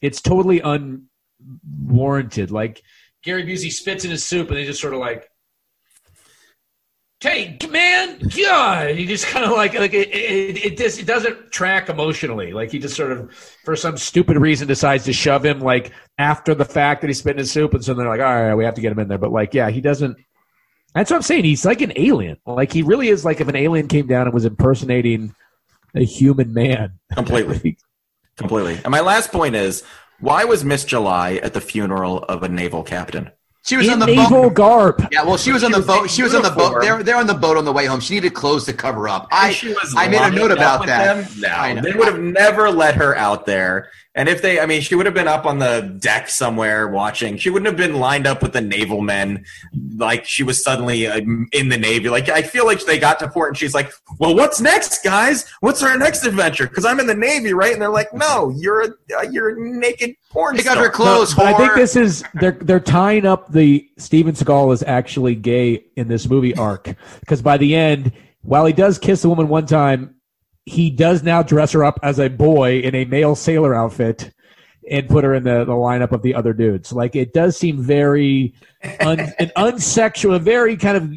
It's 0.00 0.20
totally 0.20 0.60
unwarranted. 0.60 2.50
Like 2.50 2.82
Gary 3.22 3.44
Busey 3.44 3.70
spits 3.70 4.04
in 4.04 4.10
his 4.10 4.24
soup 4.24 4.48
and 4.48 4.56
they 4.56 4.64
just 4.64 4.80
sort 4.80 4.94
of 4.94 5.00
like, 5.00 5.28
"Hey, 7.20 7.58
man, 7.70 8.18
God!" 8.18 8.94
He 8.94 9.06
just 9.06 9.26
kind 9.26 9.44
of 9.44 9.52
like 9.52 9.74
like 9.74 9.94
it 9.94 10.08
it, 10.08 10.64
it 10.64 10.78
just 10.78 11.00
it 11.00 11.06
doesn't 11.06 11.50
track 11.50 11.88
emotionally. 11.88 12.52
Like 12.52 12.70
he 12.70 12.78
just 12.78 12.96
sort 12.96 13.12
of 13.12 13.32
for 13.64 13.76
some 13.76 13.96
stupid 13.96 14.36
reason 14.36 14.68
decides 14.68 15.04
to 15.04 15.12
shove 15.12 15.44
him 15.44 15.60
like 15.60 15.92
after 16.18 16.54
the 16.54 16.64
fact 16.64 17.00
that 17.00 17.08
he 17.08 17.14
spit 17.14 17.32
in 17.32 17.38
his 17.38 17.50
soup, 17.50 17.74
and 17.74 17.84
so 17.84 17.94
they're 17.94 18.08
like, 18.08 18.20
all 18.20 18.26
right, 18.26 18.54
we 18.54 18.64
have 18.64 18.74
to 18.74 18.80
get 18.80 18.92
him 18.92 18.98
in 18.98 19.08
there. 19.08 19.18
But 19.18 19.32
like, 19.32 19.54
yeah, 19.54 19.70
he 19.70 19.80
doesn't. 19.80 20.16
That's 20.94 21.10
what 21.10 21.16
I'm 21.16 21.22
saying. 21.22 21.44
He's 21.44 21.64
like 21.64 21.82
an 21.82 21.92
alien. 21.96 22.38
Like 22.46 22.72
he 22.72 22.82
really 22.82 23.08
is 23.08 23.24
like 23.24 23.40
if 23.40 23.48
an 23.48 23.56
alien 23.56 23.88
came 23.88 24.06
down 24.06 24.26
and 24.26 24.34
was 24.34 24.44
impersonating 24.44 25.34
a 25.96 26.04
human 26.04 26.52
man. 26.52 26.98
completely 27.14 27.78
completely 28.36 28.74
and 28.84 28.90
my 28.90 29.00
last 29.00 29.32
point 29.32 29.54
is 29.54 29.82
why 30.20 30.44
was 30.44 30.62
miss 30.62 30.84
july 30.84 31.36
at 31.36 31.54
the 31.54 31.60
funeral 31.60 32.18
of 32.24 32.42
a 32.42 32.48
naval 32.48 32.82
captain 32.82 33.30
She 33.66 33.76
was 33.76 33.88
in 33.88 33.94
on 33.94 33.98
the 33.98 34.06
naval 34.06 34.42
boat. 34.42 34.54
garb. 34.54 35.08
Yeah, 35.10 35.24
well, 35.24 35.36
she 35.36 35.50
was 35.50 35.64
on 35.64 35.72
the 35.72 35.78
was 35.78 35.86
boat. 35.86 36.08
She 36.08 36.22
was 36.22 36.36
on 36.36 36.42
the 36.42 36.50
boat. 36.50 36.80
They're 36.80 37.02
they're 37.02 37.16
on 37.16 37.26
the 37.26 37.34
boat 37.34 37.56
on 37.56 37.64
the 37.64 37.72
way 37.72 37.86
home. 37.86 37.98
She 37.98 38.14
needed 38.14 38.32
clothes 38.32 38.64
to 38.66 38.72
cover 38.72 39.08
up. 39.08 39.26
I 39.32 39.50
she 39.50 39.68
was 39.68 39.92
I 39.96 40.06
made 40.06 40.22
a 40.22 40.30
note 40.30 40.52
about 40.52 40.86
that. 40.86 41.26
them? 41.26 41.44
I 41.52 41.72
No, 41.72 41.82
they 41.82 41.92
would 41.92 42.06
have 42.06 42.20
never 42.20 42.70
let 42.70 42.94
her 42.94 43.16
out 43.16 43.44
there. 43.44 43.90
And 44.16 44.30
if 44.30 44.40
they, 44.40 44.58
I 44.58 44.64
mean, 44.64 44.80
she 44.80 44.94
would 44.94 45.04
have 45.04 45.14
been 45.14 45.28
up 45.28 45.44
on 45.44 45.58
the 45.58 45.94
deck 46.00 46.30
somewhere 46.30 46.88
watching. 46.88 47.36
She 47.36 47.50
wouldn't 47.50 47.66
have 47.66 47.76
been 47.76 48.00
lined 48.00 48.26
up 48.26 48.42
with 48.42 48.54
the 48.54 48.62
naval 48.62 49.02
men 49.02 49.44
like 49.96 50.24
she 50.24 50.42
was 50.42 50.64
suddenly 50.64 51.06
uh, 51.06 51.20
in 51.52 51.68
the 51.68 51.76
Navy. 51.76 52.08
Like, 52.08 52.30
I 52.30 52.40
feel 52.40 52.64
like 52.64 52.82
they 52.86 52.98
got 52.98 53.18
to 53.18 53.28
port 53.28 53.50
and 53.50 53.58
she's 53.58 53.74
like, 53.74 53.92
well, 54.18 54.34
what's 54.34 54.58
next, 54.58 55.04
guys? 55.04 55.46
What's 55.60 55.82
our 55.82 55.98
next 55.98 56.24
adventure? 56.24 56.66
Because 56.66 56.86
I'm 56.86 56.98
in 56.98 57.06
the 57.06 57.14
Navy, 57.14 57.52
right? 57.52 57.74
And 57.74 57.82
they're 57.82 57.90
like, 57.90 58.12
no, 58.14 58.54
you're 58.56 58.84
a, 58.84 58.88
uh, 59.18 59.22
you're 59.30 59.50
a 59.50 59.60
naked 59.60 60.16
porn 60.30 60.56
Take 60.56 60.66
out 60.66 60.72
star. 60.72 60.84
her 60.84 60.90
clothes. 60.90 61.34
But 61.34 61.46
I 61.46 61.54
think 61.54 61.74
this 61.74 61.94
is 61.94 62.24
they're 62.34 62.58
they're 62.62 62.80
tying 62.80 63.26
up 63.26 63.52
the 63.52 63.86
Steven 63.98 64.34
Seagal 64.34 64.72
is 64.72 64.82
actually 64.82 65.34
gay 65.34 65.84
in 65.96 66.08
this 66.08 66.26
movie 66.26 66.54
arc 66.54 66.94
because 67.20 67.42
by 67.42 67.58
the 67.58 67.74
end, 67.74 68.12
while 68.40 68.64
he 68.64 68.72
does 68.72 68.98
kiss 68.98 69.24
a 69.24 69.28
woman 69.28 69.48
one 69.48 69.66
time, 69.66 70.15
he 70.66 70.90
does 70.90 71.22
now 71.22 71.42
dress 71.42 71.72
her 71.72 71.84
up 71.84 71.98
as 72.02 72.18
a 72.18 72.28
boy 72.28 72.80
in 72.80 72.94
a 72.94 73.04
male 73.06 73.34
sailor 73.34 73.74
outfit 73.74 74.32
and 74.90 75.08
put 75.08 75.24
her 75.24 75.34
in 75.34 75.42
the, 75.44 75.64
the 75.64 75.72
lineup 75.72 76.12
of 76.12 76.22
the 76.22 76.34
other 76.34 76.52
dudes. 76.52 76.92
Like 76.92 77.16
it 77.16 77.32
does 77.32 77.56
seem 77.56 77.80
very 77.82 78.54
un, 79.00 79.20
an 79.38 79.50
unsexual, 79.56 80.40
very 80.40 80.76
kind 80.76 80.96
of 80.96 81.10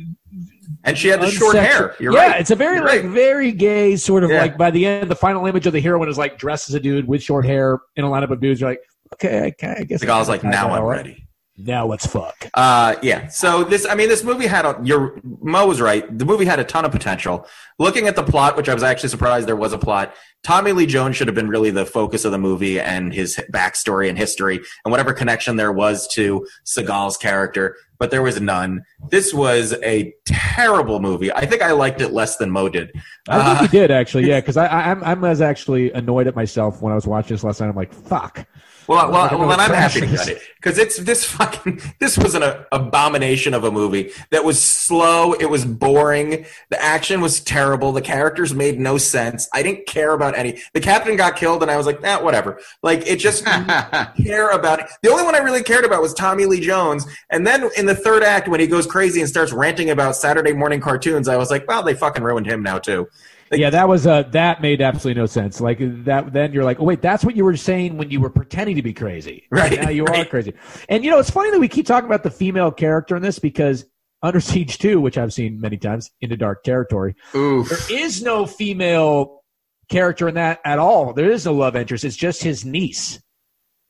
And 0.84 0.98
she 0.98 1.08
had 1.10 1.22
the 1.22 1.30
short 1.30 1.56
hair. 1.56 1.96
You're 2.00 2.14
yeah, 2.14 2.28
right. 2.32 2.42
it's 2.42 2.52
a 2.52 2.56
very 2.56 2.78
You're 2.78 2.86
like 2.86 3.04
right. 3.04 3.12
very 3.12 3.52
gay 3.52 3.96
sort 3.96 4.24
of 4.24 4.30
Yeah. 4.32 4.42
like 4.42 4.58
by 4.58 4.72
the 4.72 4.86
end, 4.86 5.10
the 5.10 5.16
final 5.16 5.46
image 5.46 5.68
of 5.68 5.74
the 5.74 5.82
heroine 5.82 6.10
is 6.10 6.18
like 6.18 6.38
dressed 6.38 6.70
as 6.70 6.76
a 6.76 6.80
dude 6.80 7.08
with 7.08 7.22
short 7.22 7.46
hair 7.46 7.80
in 7.96 8.06
a 8.06 8.08
lineup 8.08 8.32
of 8.32 8.40
dudes. 8.40 8.62
You're 8.62 8.70
like, 8.72 8.82
okay, 9.14 9.54
I, 9.62 9.68
I 9.68 9.84
guess 9.84 10.00
The 10.00 10.06
guy 10.08 10.18
was 10.20 10.30
like, 10.30 10.44
now 10.44 10.72
I'm 10.72 10.84
ready. 10.84 11.26
Now 11.62 11.86
let's 11.86 12.06
fuck. 12.06 12.48
Uh, 12.54 12.96
yeah. 13.02 13.28
So 13.28 13.64
this, 13.66 13.86
I 13.86 13.94
mean, 13.96 14.08
this 14.08 14.24
movie 14.24 14.48
had 14.48 14.66
a. 14.66 14.80
Your 14.84 15.20
Mo 15.24 15.68
was 15.68 15.82
right. 15.82 16.06
The 16.18 16.26
movie 16.26 16.46
had 16.46 16.60
a 16.60 16.64
ton 16.64 16.86
of 16.86 16.92
potential. 16.92 17.46
Looking 17.80 18.08
at 18.08 18.16
the 18.16 18.24
plot, 18.24 18.56
which 18.56 18.70
I 18.70 18.74
was 18.74 18.84
actually 18.84 19.10
surprised 19.10 19.48
there 19.48 19.56
was 19.56 19.74
a 19.74 19.78
plot. 19.78 20.14
Tommy 20.44 20.72
Lee 20.72 20.86
Jones 20.86 21.18
should 21.18 21.28
have 21.28 21.36
been 21.36 21.50
really 21.50 21.70
the 21.70 21.86
focus 21.86 22.24
of 22.24 22.32
the 22.32 22.38
movie 22.38 22.80
and 22.80 23.14
his 23.14 23.36
backstory 23.54 24.08
and 24.08 24.18
history 24.18 24.56
and 24.86 24.92
whatever 24.92 25.12
connection 25.12 25.58
there 25.58 25.74
was 25.74 26.08
to 26.14 26.48
Seagal's 26.66 27.18
character, 27.18 27.76
but 27.98 28.10
there 28.10 28.22
was 28.22 28.40
none. 28.40 28.84
This 29.10 29.34
was 29.34 29.74
a 29.84 30.14
terrible 30.26 31.02
movie. 31.02 31.30
I 31.34 31.46
think 31.46 31.62
I 31.62 31.74
liked 31.74 32.00
it 32.00 32.14
less 32.14 32.38
than 32.38 32.52
Mo 32.52 32.70
did. 32.70 32.90
I 33.28 33.38
Uh, 33.38 33.58
think 33.60 33.74
you 33.74 33.80
did 33.80 33.92
actually, 33.92 34.30
yeah. 34.30 34.40
Because 34.40 34.56
I, 34.56 34.68
I, 34.68 34.92
I'm, 34.92 35.04
I 35.04 35.14
was 35.16 35.42
actually 35.42 35.92
annoyed 35.92 36.28
at 36.28 36.36
myself 36.38 36.82
when 36.82 36.94
I 36.94 36.96
was 36.96 37.06
watching 37.06 37.36
this 37.36 37.44
last 37.44 37.60
night. 37.60 37.68
I'm 37.68 37.76
like, 37.76 37.94
fuck. 37.94 38.48
Well, 38.90 39.12
well, 39.12 39.30
well, 39.38 39.48
then 39.50 39.60
I'm 39.60 39.72
happy 39.72 40.00
to 40.00 40.08
cut 40.08 40.28
it 40.30 40.42
because 40.56 40.80
it's 40.80 40.98
this 40.98 41.24
fucking. 41.24 41.80
This 42.00 42.18
was 42.18 42.34
an 42.34 42.42
abomination 42.72 43.54
of 43.54 43.64
a 43.64 43.70
movie 43.70 44.10
that 44.32 44.44
was 44.44 44.60
slow. 44.60 45.34
It 45.34 45.46
was 45.46 45.64
boring. 45.64 46.48
The 46.72 46.82
action 46.82 47.22
was 47.22 47.40
terrible. 47.40 47.92
The 47.92 48.02
characters 48.02 48.52
made 48.52 48.80
no 48.80 48.98
sense. 48.98 49.48
I 49.54 49.62
didn't 49.62 49.86
care 49.86 50.14
about 50.14 50.36
any. 50.36 50.60
The 50.74 50.82
captain 50.82 51.16
got 51.18 51.36
killed, 51.36 51.62
and 51.62 51.70
I 51.70 51.78
was 51.78 51.86
like, 51.86 52.04
eh, 52.04 52.18
whatever. 52.18 52.60
Like 52.82 53.06
it 53.06 53.18
just 53.18 53.46
didn't 53.46 53.68
care 54.26 54.50
about 54.50 54.80
it. 54.80 54.88
The 55.04 55.12
only 55.12 55.24
one 55.24 55.36
I 55.36 55.40
really 55.40 55.62
cared 55.62 55.86
about 55.86 56.02
was 56.02 56.16
Tommy 56.16 56.48
Lee 56.48 56.60
Jones. 56.60 57.06
And 57.30 57.46
then 57.46 57.70
in 57.78 57.86
the 57.86 57.94
third 57.94 58.24
act, 58.24 58.48
when 58.48 58.60
he 58.60 58.66
goes 58.66 58.88
crazy 58.88 59.20
and 59.20 59.30
starts 59.30 59.54
ranting 59.54 59.92
about 59.92 60.16
Saturday 60.16 60.54
morning 60.54 60.82
cartoons, 60.82 61.28
I 61.28 61.38
was 61.38 61.52
like, 61.52 61.68
well, 61.68 61.84
they 61.84 61.94
fucking 61.94 62.24
ruined 62.24 62.48
him 62.48 62.64
now 62.64 62.80
too. 62.80 63.08
Yeah, 63.52 63.70
that 63.72 63.88
was 63.88 64.06
uh, 64.06 64.24
that 64.24 64.62
made 64.62 64.82
absolutely 64.82 65.20
no 65.22 65.26
sense. 65.26 65.60
Like 65.60 65.80
that, 66.06 66.34
then 66.34 66.54
you're 66.54 66.64
like, 66.64 66.80
oh 66.80 66.84
wait, 66.84 67.02
that's 67.02 67.24
what 67.24 67.36
you 67.36 67.44
were 67.44 67.58
saying 67.58 67.98
when 67.98 68.12
you 68.12 68.20
were 68.20 68.30
pretending 68.30 68.76
to 68.76 68.82
be 68.82 68.94
crazy. 68.94 69.48
Right, 69.52 69.82
now 69.82 69.90
you 69.90 70.06
are 70.06 70.26
crazy. 70.26 70.54
And 70.88 71.04
you 71.04 71.12
know, 71.12 71.20
it's 71.20 71.30
funny 71.30 71.52
that 71.52 71.60
we 71.60 71.68
keep 71.68 71.86
talking 71.86 72.08
about 72.08 72.24
the 72.24 72.32
female 72.32 72.72
character 72.72 73.16
in 73.16 73.22
this 73.22 73.40
because 73.40 73.86
Under 74.22 74.40
Siege 74.40 74.78
2, 74.78 75.02
which 75.02 75.18
I've 75.18 75.34
seen 75.34 75.60
many 75.60 75.78
times, 75.78 76.12
into 76.22 76.38
dark 76.38 76.64
territory, 76.64 77.16
Oof. 77.36 77.68
there 77.68 78.00
is 78.00 78.22
no 78.22 78.46
female 78.46 79.42
character 79.90 80.28
in 80.28 80.36
that 80.36 80.60
at 80.64 80.80
all. 80.80 81.14
There 81.14 81.32
is 81.32 81.46
no 81.46 81.54
love 81.54 81.76
interest. 81.76 82.06
It's 82.06 82.16
just 82.16 82.44
his 82.44 82.64
niece. 82.64 83.22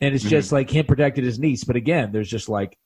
And 0.02 0.16
it's 0.16 0.24
just 0.24 0.52
like 0.52 0.70
him 0.70 0.86
protected 0.86 1.26
his 1.26 1.40
niece. 1.40 1.66
But 1.66 1.76
again, 1.76 2.12
there's 2.12 2.30
just 2.30 2.48
like 2.48 2.78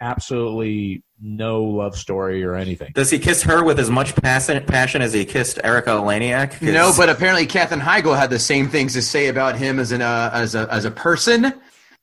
absolutely 0.00 1.02
no 1.20 1.62
love 1.62 1.96
story 1.96 2.42
or 2.44 2.54
anything. 2.54 2.92
Does 2.94 3.10
he 3.10 3.18
kiss 3.18 3.42
her 3.42 3.62
with 3.64 3.78
as 3.78 3.90
much 3.90 4.14
passion, 4.16 4.64
passion 4.64 5.02
as 5.02 5.12
he 5.12 5.24
kissed 5.24 5.58
Erika 5.62 5.90
Eleniak? 5.90 6.60
No, 6.62 6.92
but 6.96 7.08
apparently 7.08 7.46
Katherine 7.46 7.80
Heigl 7.80 8.16
had 8.18 8.30
the 8.30 8.38
same 8.38 8.68
things 8.68 8.94
to 8.94 9.02
say 9.02 9.28
about 9.28 9.56
him 9.56 9.78
as 9.78 9.92
an 9.92 10.02
uh, 10.02 10.30
as 10.32 10.54
a 10.54 10.66
as 10.70 10.84
a 10.84 10.90
person 10.90 11.52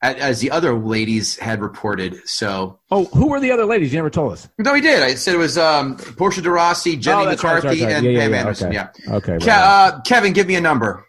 as 0.00 0.38
the 0.38 0.48
other 0.52 0.74
ladies 0.74 1.36
had 1.38 1.60
reported. 1.60 2.16
So 2.24 2.78
Oh, 2.92 3.06
who 3.06 3.26
were 3.30 3.40
the 3.40 3.50
other 3.50 3.64
ladies? 3.66 3.92
You 3.92 3.98
never 3.98 4.10
told 4.10 4.32
us. 4.32 4.48
no, 4.56 4.72
he 4.72 4.80
did. 4.80 5.02
I 5.02 5.14
said 5.16 5.34
it 5.34 5.38
was 5.38 5.58
um, 5.58 5.96
Portia 5.96 6.40
de 6.40 6.48
Rossi, 6.50 6.96
Jenny 6.96 7.22
Oh, 7.22 7.24
that's 7.28 7.42
right, 7.42 7.56
McCarthy, 7.56 7.82
right. 7.82 7.92
and 7.96 8.04
Yeah, 8.06 8.12
yeah, 8.12 8.18
Pam 8.20 8.30
yeah, 8.32 8.38
Anderson. 8.38 8.66
okay. 8.68 8.74
Yeah. 9.08 9.14
Okay. 9.16 9.38
Ke- 9.38 9.46
right. 9.48 9.48
uh, 9.48 10.00
Kevin, 10.02 10.32
give 10.32 10.46
me 10.46 10.54
a 10.54 10.60
number. 10.60 11.04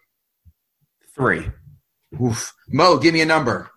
three. 1.16 1.48
Oof. 2.20 2.52
Mo, 2.70 2.98
give 2.98 3.14
me 3.14 3.22
a 3.22 3.26
number. 3.28 3.70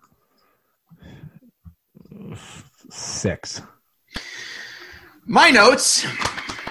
Six. 3.03 3.61
My 5.25 5.49
notes. 5.49 6.05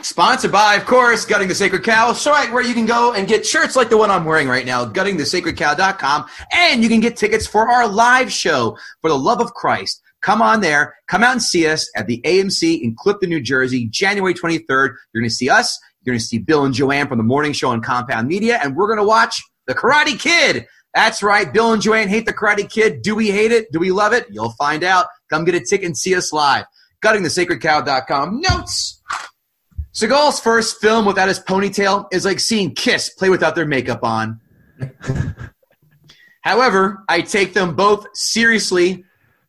Sponsored 0.03 0.51
by, 0.51 0.75
of 0.75 0.85
course, 0.85 1.25
Gutting 1.25 1.47
the 1.47 1.55
Sacred 1.55 1.85
Cow, 1.85 2.13
site 2.13 2.53
where 2.53 2.63
you 2.63 2.75
can 2.75 2.87
go 2.87 3.13
and 3.13 3.29
get 3.29 3.47
shirts 3.47 3.77
like 3.77 3.89
the 3.89 3.97
one 3.97 4.11
I'm 4.11 4.25
wearing 4.25 4.49
right 4.49 4.67
now, 4.67 4.85
guttingthesacredcow.com, 4.85 6.27
and 6.53 6.83
you 6.83 6.89
can 6.89 6.99
get 6.99 7.17
tickets 7.17 7.47
for 7.47 7.71
our 7.71 7.87
live 7.87 8.33
show, 8.33 8.77
For 9.01 9.11
the 9.11 9.17
Love 9.17 9.41
of 9.41 9.55
Christ. 9.55 10.03
Come 10.21 10.43
on 10.43 10.61
there, 10.61 10.97
come 11.07 11.23
out 11.23 11.33
and 11.33 11.43
see 11.43 11.69
us 11.69 11.89
at 11.95 12.09
the 12.09 12.21
AMC 12.23 12.83
in 12.83 12.97
Clifton, 12.97 13.31
New 13.31 13.41
Jersey, 13.41 13.87
January 13.87 14.35
23rd. 14.35 14.67
You're 14.69 15.21
going 15.23 15.25
to 15.25 15.31
see 15.31 15.49
us, 15.49 15.79
you're 16.03 16.13
going 16.13 16.19
to 16.19 16.25
see 16.25 16.39
Bill 16.39 16.65
and 16.65 16.75
Joanne 16.75 17.07
from 17.07 17.19
the 17.19 17.25
morning 17.25 17.53
show 17.53 17.71
on 17.71 17.81
Compound 17.81 18.27
Media, 18.27 18.59
and 18.61 18.75
we're 18.75 18.89
going 18.89 18.99
to 18.99 19.05
watch 19.05 19.41
The 19.69 19.75
Karate 19.75 20.19
Kid. 20.19 20.67
That's 20.95 21.23
right, 21.23 21.51
Bill 21.51 21.73
and 21.73 21.81
Joanne 21.81 22.09
hate 22.09 22.27
The 22.27 22.35
Karate 22.35 22.69
Kid. 22.69 23.03
Do 23.03 23.15
we 23.15 23.31
hate 23.31 23.53
it? 23.53 23.71
Do 23.71 23.79
we 23.79 23.93
love 23.93 24.13
it? 24.13 24.27
You'll 24.31 24.51
find 24.53 24.83
out. 24.85 25.07
Come 25.33 25.47
get 25.47 25.55
a 25.55 25.61
ticket 25.61 25.87
and 25.87 25.97
see 25.97 26.15
us 26.15 26.31
live. 26.31 26.67
GuttingTheSacredCow.com. 27.03 28.43
Notes! 28.43 29.01
Seagal's 29.95 30.39
first 30.39 30.79
film 30.81 31.07
without 31.07 31.27
his 31.29 31.41
ponytail 31.41 32.07
is 32.13 32.27
like 32.27 32.39
seeing 32.39 32.75
Kiss 32.75 33.09
play 33.09 33.31
without 33.31 33.55
their 33.55 33.65
makeup 33.67 34.05
on. 34.05 34.41
However, 36.43 37.03
I 37.09 37.23
take 37.23 37.55
them 37.55 37.75
both 37.77 38.07
seriously 38.15 39.05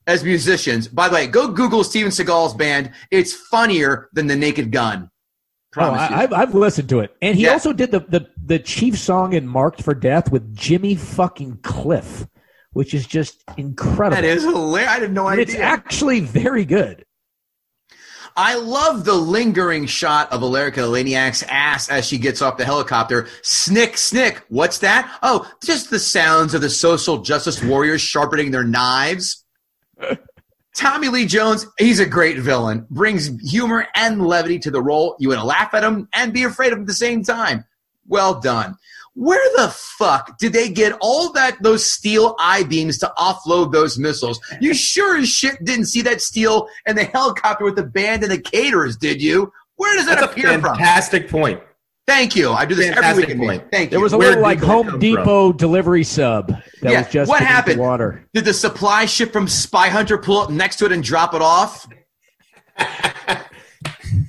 as 0.07 0.23
musicians. 0.23 0.87
By 0.87 1.09
the 1.09 1.15
way, 1.15 1.27
go 1.27 1.49
Google 1.49 1.83
Steven 1.83 2.11
Seagal's 2.11 2.53
band. 2.53 2.91
It's 3.11 3.33
funnier 3.33 4.09
than 4.13 4.27
The 4.27 4.35
Naked 4.37 4.71
Gun. 4.71 5.09
Oh, 5.11 5.69
Promise 5.73 6.09
you. 6.09 6.15
I, 6.15 6.21
I've, 6.23 6.33
I've 6.33 6.55
listened 6.55 6.87
to 6.89 6.99
it, 6.99 7.15
and 7.21 7.35
he 7.35 7.43
Yeah. 7.43 7.53
also 7.53 7.73
did 7.73 7.91
the, 7.91 7.99
the 8.01 8.29
the 8.45 8.59
chief 8.59 8.97
song 8.97 9.33
in 9.33 9.47
"Marked 9.47 9.81
for 9.81 9.95
Death" 9.95 10.31
with 10.31 10.55
Jimmy 10.55 10.93
fucking 10.95 11.57
Cliff, 11.63 12.27
which 12.73 12.93
is 12.93 13.05
just 13.07 13.43
incredible. 13.57 14.15
that 14.21 14.25
is 14.25 14.43
hilarious. 14.43 14.89
I 14.89 14.99
had 14.99 15.13
no 15.13 15.27
And 15.27 15.39
idea. 15.39 15.55
it's 15.55 15.61
actually 15.61 16.19
very 16.19 16.65
good. 16.65 17.05
I 18.35 18.55
love 18.55 19.05
the 19.05 19.13
lingering 19.13 19.85
shot 19.85 20.31
of 20.31 20.41
Erika 20.41 20.79
Eleniak's 20.81 21.43
ass 21.43 21.87
as 21.89 22.05
she 22.07 22.17
gets 22.17 22.41
off 22.41 22.57
the 22.57 22.65
helicopter. 22.65 23.27
Snick, 23.43 23.95
snick. 23.95 24.43
What's 24.49 24.79
that? 24.79 25.19
Oh, 25.21 25.49
just 25.63 25.91
the 25.91 25.99
sounds 25.99 26.55
of 26.55 26.61
the 26.61 26.69
social 26.69 27.19
justice 27.19 27.63
warriors 27.63 28.01
sharpening 28.01 28.49
their 28.49 28.63
knives. 28.63 29.45
Tommy 30.75 31.09
Lee 31.09 31.27
Jones, 31.27 31.67
he's 31.77 31.99
a 31.99 32.05
great 32.07 32.39
villain. 32.39 32.87
Brings 32.89 33.29
humor 33.51 33.85
and 33.95 34.25
levity 34.25 34.57
to 34.59 34.71
the 34.71 34.81
role. 34.81 35.15
You 35.19 35.29
want 35.29 35.41
to 35.41 35.45
laugh 35.45 35.71
at 35.75 35.83
him 35.83 36.07
and 36.15 36.33
be 36.33 36.43
afraid 36.43 36.71
of 36.73 36.77
him 36.79 36.85
at 36.85 36.87
the 36.87 36.93
same 36.95 37.23
time. 37.23 37.65
Well 38.07 38.39
done. 38.39 38.75
Where 39.15 39.41
the 39.57 39.69
fuck 39.69 40.37
did 40.39 40.53
they 40.53 40.69
get 40.69 40.93
all 40.99 41.31
that 41.33 41.61
those 41.61 41.85
steel 41.89 42.35
I 42.39 42.63
beams 42.63 42.97
to 42.99 43.13
offload 43.17 43.71
those 43.71 43.99
missiles? 43.99 44.39
You 44.59 44.73
sure 44.73 45.17
as 45.17 45.29
shit 45.29 45.63
didn't 45.63 45.85
see 45.85 46.01
that 46.01 46.19
steel 46.21 46.67
and 46.87 46.97
the 46.97 47.03
helicopter 47.03 47.63
with 47.63 47.75
the 47.75 47.83
band 47.83 48.23
and 48.23 48.31
the 48.31 48.41
caterers, 48.41 48.97
did 48.97 49.21
you? 49.21 49.51
Where 49.75 49.95
does 49.95 50.07
that 50.07 50.19
That's 50.19 50.27
a 50.27 50.31
appear 50.31 50.51
from? 50.53 50.61
fantastic 50.77 51.29
point. 51.29 51.61
Thank 52.07 52.35
you. 52.35 52.51
I 52.51 52.65
do 52.65 52.75
this 52.75 52.95
every 52.97 53.25
week. 53.25 53.37
point. 53.37 53.63
Thank 53.71 53.85
you. 53.85 53.89
There 53.91 53.99
was 54.01 54.13
a 54.13 54.17
Where 54.17 54.29
little 54.29 54.43
like 54.43 54.59
Home 54.59 54.89
come 54.89 54.99
Depot 54.99 55.53
delivery 55.53 56.03
sub 56.03 56.47
that 56.47 56.91
Yeah, 56.91 57.03
was 57.03 57.11
just 57.11 57.29
what 57.29 57.37
beneath 57.37 57.49
the 57.49 57.53
happened? 57.53 57.79
water. 57.79 58.25
Did 58.33 58.45
the 58.45 58.53
supply 58.53 59.05
ship 59.05 59.31
from 59.31 59.47
Spy 59.47 59.89
Hunter 59.89 60.17
pull 60.17 60.39
up 60.39 60.49
next 60.49 60.77
to 60.77 60.85
it 60.85 60.91
and 60.91 61.03
drop 61.03 61.33
it 61.33 61.41
off? 61.41 61.87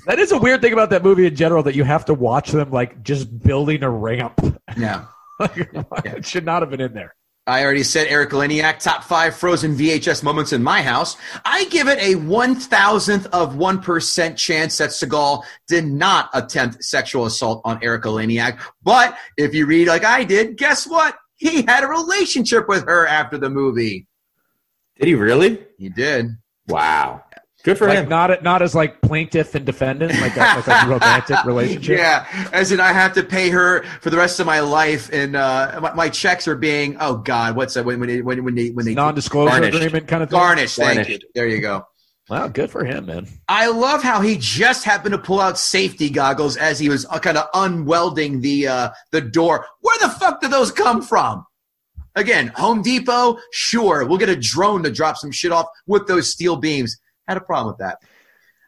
That 0.07 0.19
is 0.19 0.33
a 0.33 0.39
weird 0.39 0.61
thing 0.61 0.73
about 0.73 0.91
that 0.91 1.03
movie 1.03 1.27
in 1.27 1.35
general 1.35 1.63
that 1.63 1.75
you 1.75 1.85
have 1.85 2.05
to 2.07 2.15
watch 2.15 2.51
them 2.51 2.71
like 2.71 3.03
just 3.03 3.43
building 3.43 3.83
a 3.83 3.91
ramp. 3.91 4.39
Yeah. 4.77 5.07
it 5.41 6.27
should 6.27 6.45
not 6.45 6.63
have 6.63 6.71
been 6.71 6.81
in 6.81 6.93
there. 6.93 7.15
I 7.47 7.63
already 7.63 7.83
said 7.83 8.07
Erika 8.07 8.37
Eleniak, 8.37 8.79
top 8.79 9.05
five 9.05 9.37
frozen 9.37 9.77
VHS 9.77 10.23
moments 10.23 10.55
in 10.55 10.63
my 10.63 10.81
house. 10.81 11.19
I 11.45 11.67
give 11.67 11.89
it 11.89 11.99
a 11.99 12.15
one 12.15 12.55
thousandth 12.55 13.27
of 13.35 13.57
one 13.57 13.83
percent 13.83 14.39
chance 14.39 14.79
that 14.79 14.91
Seagal 14.91 15.43
did 15.69 15.85
not 15.85 16.31
attempt 16.33 16.83
sexual 16.83 17.27
assault 17.27 17.61
on 17.67 17.83
Erika 17.83 18.09
Eleniak. 18.09 18.59
But 18.83 19.19
if 19.37 19.53
you 19.53 19.67
read 19.67 19.89
like 19.89 20.05
I 20.05 20.25
did, 20.25 20.57
guess 20.57 20.87
what? 20.87 21.17
He 21.37 21.63
had 21.63 21.85
a 21.85 21.89
relationship 21.89 22.67
with 22.67 22.87
her 22.87 23.07
after 23.07 23.37
the 23.37 23.51
movie. 23.51 24.07
Did 24.99 25.09
he 25.09 25.15
really? 25.15 25.67
He 25.77 25.91
did. 25.91 26.31
Wow. 26.69 27.24
Good 27.65 27.79
for 27.79 27.89
Like 27.89 28.01
him. 28.01 28.09
not 28.11 28.43
not 28.43 28.61
as 28.61 28.75
like 28.75 29.01
plaintiff 29.01 29.55
and 29.55 29.65
defendant, 29.65 30.13
like 30.21 30.37
a, 30.37 30.41
like 30.41 30.67
a 30.69 30.87
romantic 30.89 31.45
relationship. 31.47 31.99
Yeah, 31.99 32.27
as 32.53 32.71
in 32.73 32.79
I 32.79 32.93
have 32.93 33.15
to 33.15 33.23
pay 33.23 33.49
her 33.51 33.85
for 34.03 34.11
the 34.11 34.19
rest 34.19 34.39
of 34.39 34.45
my 34.47 34.61
life, 34.61 35.09
and 35.13 35.35
uh, 35.35 35.79
my, 35.83 35.95
my 35.95 36.09
checks 36.11 36.47
are 36.47 36.57
being 36.57 36.97
oh 37.01 37.17
god, 37.17 37.57
what's 37.57 37.73
that 37.75 37.85
when 37.87 38.01
when 38.01 38.09
they, 38.11 38.21
when 38.21 38.45
when 38.45 38.55
they 38.55 38.69
when 38.71 38.85
they 38.85 38.93
Non-disclosure 38.95 39.51
Garnished. 39.51 39.77
agreement 39.79 40.07
kind 40.09 40.23
of 40.23 40.29
thing. 40.29 40.39
garnish? 40.39 40.75
Thank 40.77 40.95
Garnished. 40.97 41.23
you. 41.23 41.29
There 41.35 41.49
you 41.49 41.61
go. 41.61 41.87
Wow, 42.29 42.49
good 42.49 42.71
for 42.71 42.85
him, 42.85 43.07
man. 43.07 43.27
I 43.49 43.69
love 43.69 44.03
how 44.03 44.21
he 44.21 44.37
just 44.39 44.85
happened 44.85 45.13
to 45.13 45.19
pull 45.19 45.41
out 45.41 45.59
safety 45.59 46.09
goggles 46.11 46.57
as 46.59 46.79
he 46.79 46.89
was 46.91 47.05
kind 47.23 47.37
of 47.39 47.47
unwelding 47.55 48.41
the 48.43 48.69
uh, 48.69 48.91
the 49.11 49.21
door. 49.23 49.67
Where 49.81 49.99
the 50.01 50.09
fuck 50.11 50.41
do 50.43 50.49
those 50.49 50.71
come 50.71 51.01
from? 51.01 51.47
Again, 52.15 52.53
Home 52.57 52.81
Depot, 52.83 53.39
sure, 53.53 54.05
we'll 54.07 54.19
get 54.19 54.29
a 54.29 54.37
drone 54.37 54.83
to 54.85 54.91
drop 54.91 55.17
some 55.17 55.33
shit 55.33 55.51
off 55.51 55.67
with 55.87 56.07
those 56.07 56.31
steel 56.31 56.57
beams. 56.57 56.97
Had 57.27 57.37
a 57.37 57.41
problem 57.41 57.69
with 57.69 57.79
that. 57.79 57.99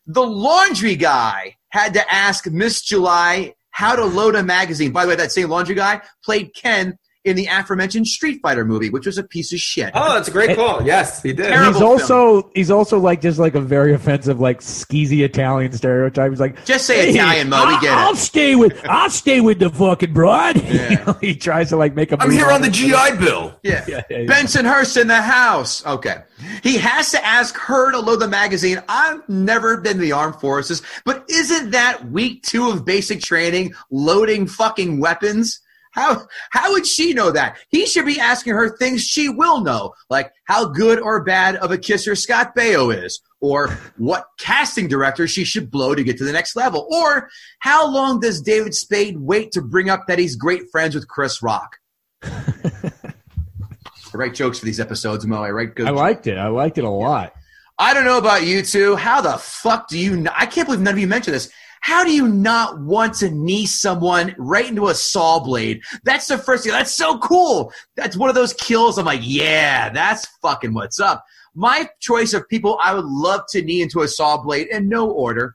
The 0.07 0.27
laundry 0.27 0.97
guy 0.97 1.57
had 1.69 1.95
to 1.95 2.13
ask 2.13 2.47
Miss 2.47 2.83
July 2.83 3.55
how 3.71 3.97
to 3.97 4.05
load 4.05 4.35
a 4.35 4.43
magazine. 4.43 4.93
By 4.93 5.05
the 5.05 5.11
way, 5.11 5.17
that 5.17 5.33
same 5.33 5.51
laundry 5.51 5.75
guy 5.75 6.01
played 6.25 6.55
Ken 6.55 6.99
in 7.27 7.35
the 7.37 7.47
aforementioned 7.47 8.07
Street 8.07 8.41
Fighter 8.41 8.65
movie, 8.65 8.89
which 8.89 9.05
was 9.05 9.19
a 9.19 9.25
piece 9.25 9.53
of 9.53 9.59
shit. 9.59 9.91
Oh, 9.95 10.15
that's 10.15 10.29
a 10.29 10.31
great 10.31 10.57
call. 10.57 10.83
Yes, 10.83 11.23
he 11.23 11.33
did. 11.33 11.49
Terrible 11.49 11.73
he's 11.73 11.83
also 11.83 12.51
he's 12.55 12.71
also 12.71 12.99
like 12.99 13.21
just 13.21 13.39
like 13.39 13.55
a 13.57 13.61
very 13.61 13.93
offensive 13.93 14.41
like 14.41 14.61
skeezy 14.61 15.25
Italian 15.25 15.73
stereotype. 15.73 16.31
He's 16.31 16.41
like 16.41 16.65
Just 16.65 16.87
say 16.87 17.07
"Hey, 17.07 17.11
Italian, 17.11 17.49
Mo. 17.49 17.67
We 17.67 17.75
I'll, 17.75 17.81
get 17.81 17.93
I'll 17.93 18.17
stay 18.17 18.55
with 18.55 18.81
I'll 18.89 19.11
stay 19.11 19.41
with 19.41 19.59
the 19.59 19.71
fucking 19.71 20.13
broad. 20.13 20.57
You 20.77 20.97
know, 20.97 21.17
he 21.21 21.35
tries 21.35 21.71
to 21.71 21.77
like 21.77 21.95
make 21.95 22.13
a. 22.13 22.23
I'm 22.23 22.31
here 22.31 22.51
on 22.51 22.61
the 22.61 22.69
it. 22.69 22.73
GI 22.73 23.17
Bill. 23.19 23.59
Yeah. 23.63 23.85
Yeah, 23.89 24.03
yeah, 24.09 24.19
yeah. 24.19 24.27
Bensonhurst 24.27 25.01
in 25.01 25.09
the 25.09 25.21
house. 25.21 25.85
Okay. 25.85 26.19
He 26.63 26.77
has 26.77 27.11
to 27.11 27.25
ask 27.25 27.57
her 27.57 27.91
to 27.91 27.99
load 27.99 28.21
the 28.21 28.29
magazine. 28.29 28.83
I've 28.89 29.27
never 29.29 29.79
been 29.79 29.97
in 29.97 30.03
the 30.03 30.13
armed 30.13 30.37
forces, 30.37 30.83
but 31.05 31.25
isn't 31.29 31.71
that 31.71 32.11
week 32.11 32.43
two 32.43 32.71
of 32.71 32.85
basic 32.85 33.21
training 33.21 33.75
loading 33.91 34.47
fucking 34.47 35.01
weapons? 35.01 35.61
How 35.97 36.27
how 36.51 36.73
would 36.73 36.87
she 36.87 37.15
know 37.15 37.31
that? 37.33 37.57
He 37.71 37.87
should 37.87 38.05
be 38.05 38.21
asking 38.21 38.53
her 38.53 38.77
things 38.77 39.03
she 39.03 39.31
will 39.31 39.63
know, 39.63 39.95
like 40.11 40.31
how 40.45 40.67
good 40.67 41.01
or 41.01 41.25
bad 41.25 41.57
of 41.57 41.71
a 41.71 41.79
kisser 41.79 42.15
Scott 42.15 42.55
Baio 42.55 42.95
is, 42.95 43.21
or 43.41 43.77
what 43.97 44.27
casting 44.39 44.89
director 44.89 45.27
she 45.27 45.43
should 45.43 45.71
blow 45.71 45.95
to 45.95 46.05
get 46.05 46.19
to 46.19 46.25
the 46.25 46.33
next 46.33 46.55
level, 46.55 46.87
or 46.93 47.31
how 47.61 47.91
long 47.91 48.21
does 48.21 48.43
David 48.43 48.75
Spade 48.75 49.19
wait 49.19 49.53
to 49.53 49.63
bring 49.63 49.89
up 49.89 50.07
that 50.07 50.19
he's 50.19 50.37
great 50.37 50.71
friends 50.71 50.95
with 50.95 51.09
Chris 51.09 51.43
Rock? 51.43 51.79
I 52.23 54.19
write 54.19 54.35
jokes 54.35 54.59
for 54.59 54.67
these 54.67 54.81
episodes, 54.81 55.27
Mo. 55.27 55.43
I 55.43 55.51
write 55.51 55.75
good. 55.75 55.87
I 55.87 55.91
liked 55.91 56.27
it. 56.27 56.37
I 56.39 56.49
liked 56.49 56.79
it 56.79 56.85
a 56.85 56.91
lot. 56.91 57.33
I 57.79 57.93
don't 57.93 58.05
know 58.05 58.19
about 58.19 58.47
you 58.47 58.63
two. 58.63 58.97
How 58.97 59.21
the 59.21 59.37
fuck 59.39 59.89
do 59.89 59.99
you? 59.99 60.17
Not, 60.17 60.35
I 60.37 60.47
can't 60.47 60.67
believe 60.67 60.81
none 60.81 60.95
of 60.95 61.01
you 61.01 61.07
mentioned 61.07 61.35
this. 61.35 61.51
How 61.87 62.03
do 62.03 62.11
you 62.13 62.27
not 62.27 62.81
want 62.81 63.15
to 63.19 63.31
knee 63.31 63.65
someone 63.65 64.35
right 64.39 64.69
into 64.69 64.89
a 64.89 64.95
saw 64.97 65.39
blade? 65.39 65.85
That's 66.03 66.27
the 66.27 66.37
first 66.37 66.65
thing. 66.65 66.73
That's 66.73 66.93
so 66.93 67.19
cool. 67.19 67.73
That's 67.95 68.17
one 68.17 68.29
of 68.29 68.35
those 68.35 68.55
kills. 68.55 68.99
I'm 68.99 69.05
like, 69.05 69.21
yeah, 69.23 69.91
that's 69.91 70.27
fucking 70.43 70.75
what's 70.75 70.99
up. 70.99 71.25
My 71.55 71.89
choice 72.01 72.35
of 72.35 72.49
people 72.49 72.77
I 72.83 72.93
would 72.93 73.05
love 73.05 73.43
to 73.51 73.63
knee 73.63 73.83
into 73.83 74.01
a 74.01 74.09
saw 74.09 74.37
blade 74.37 74.67
in 74.67 74.89
no 74.89 75.09
order. 75.09 75.55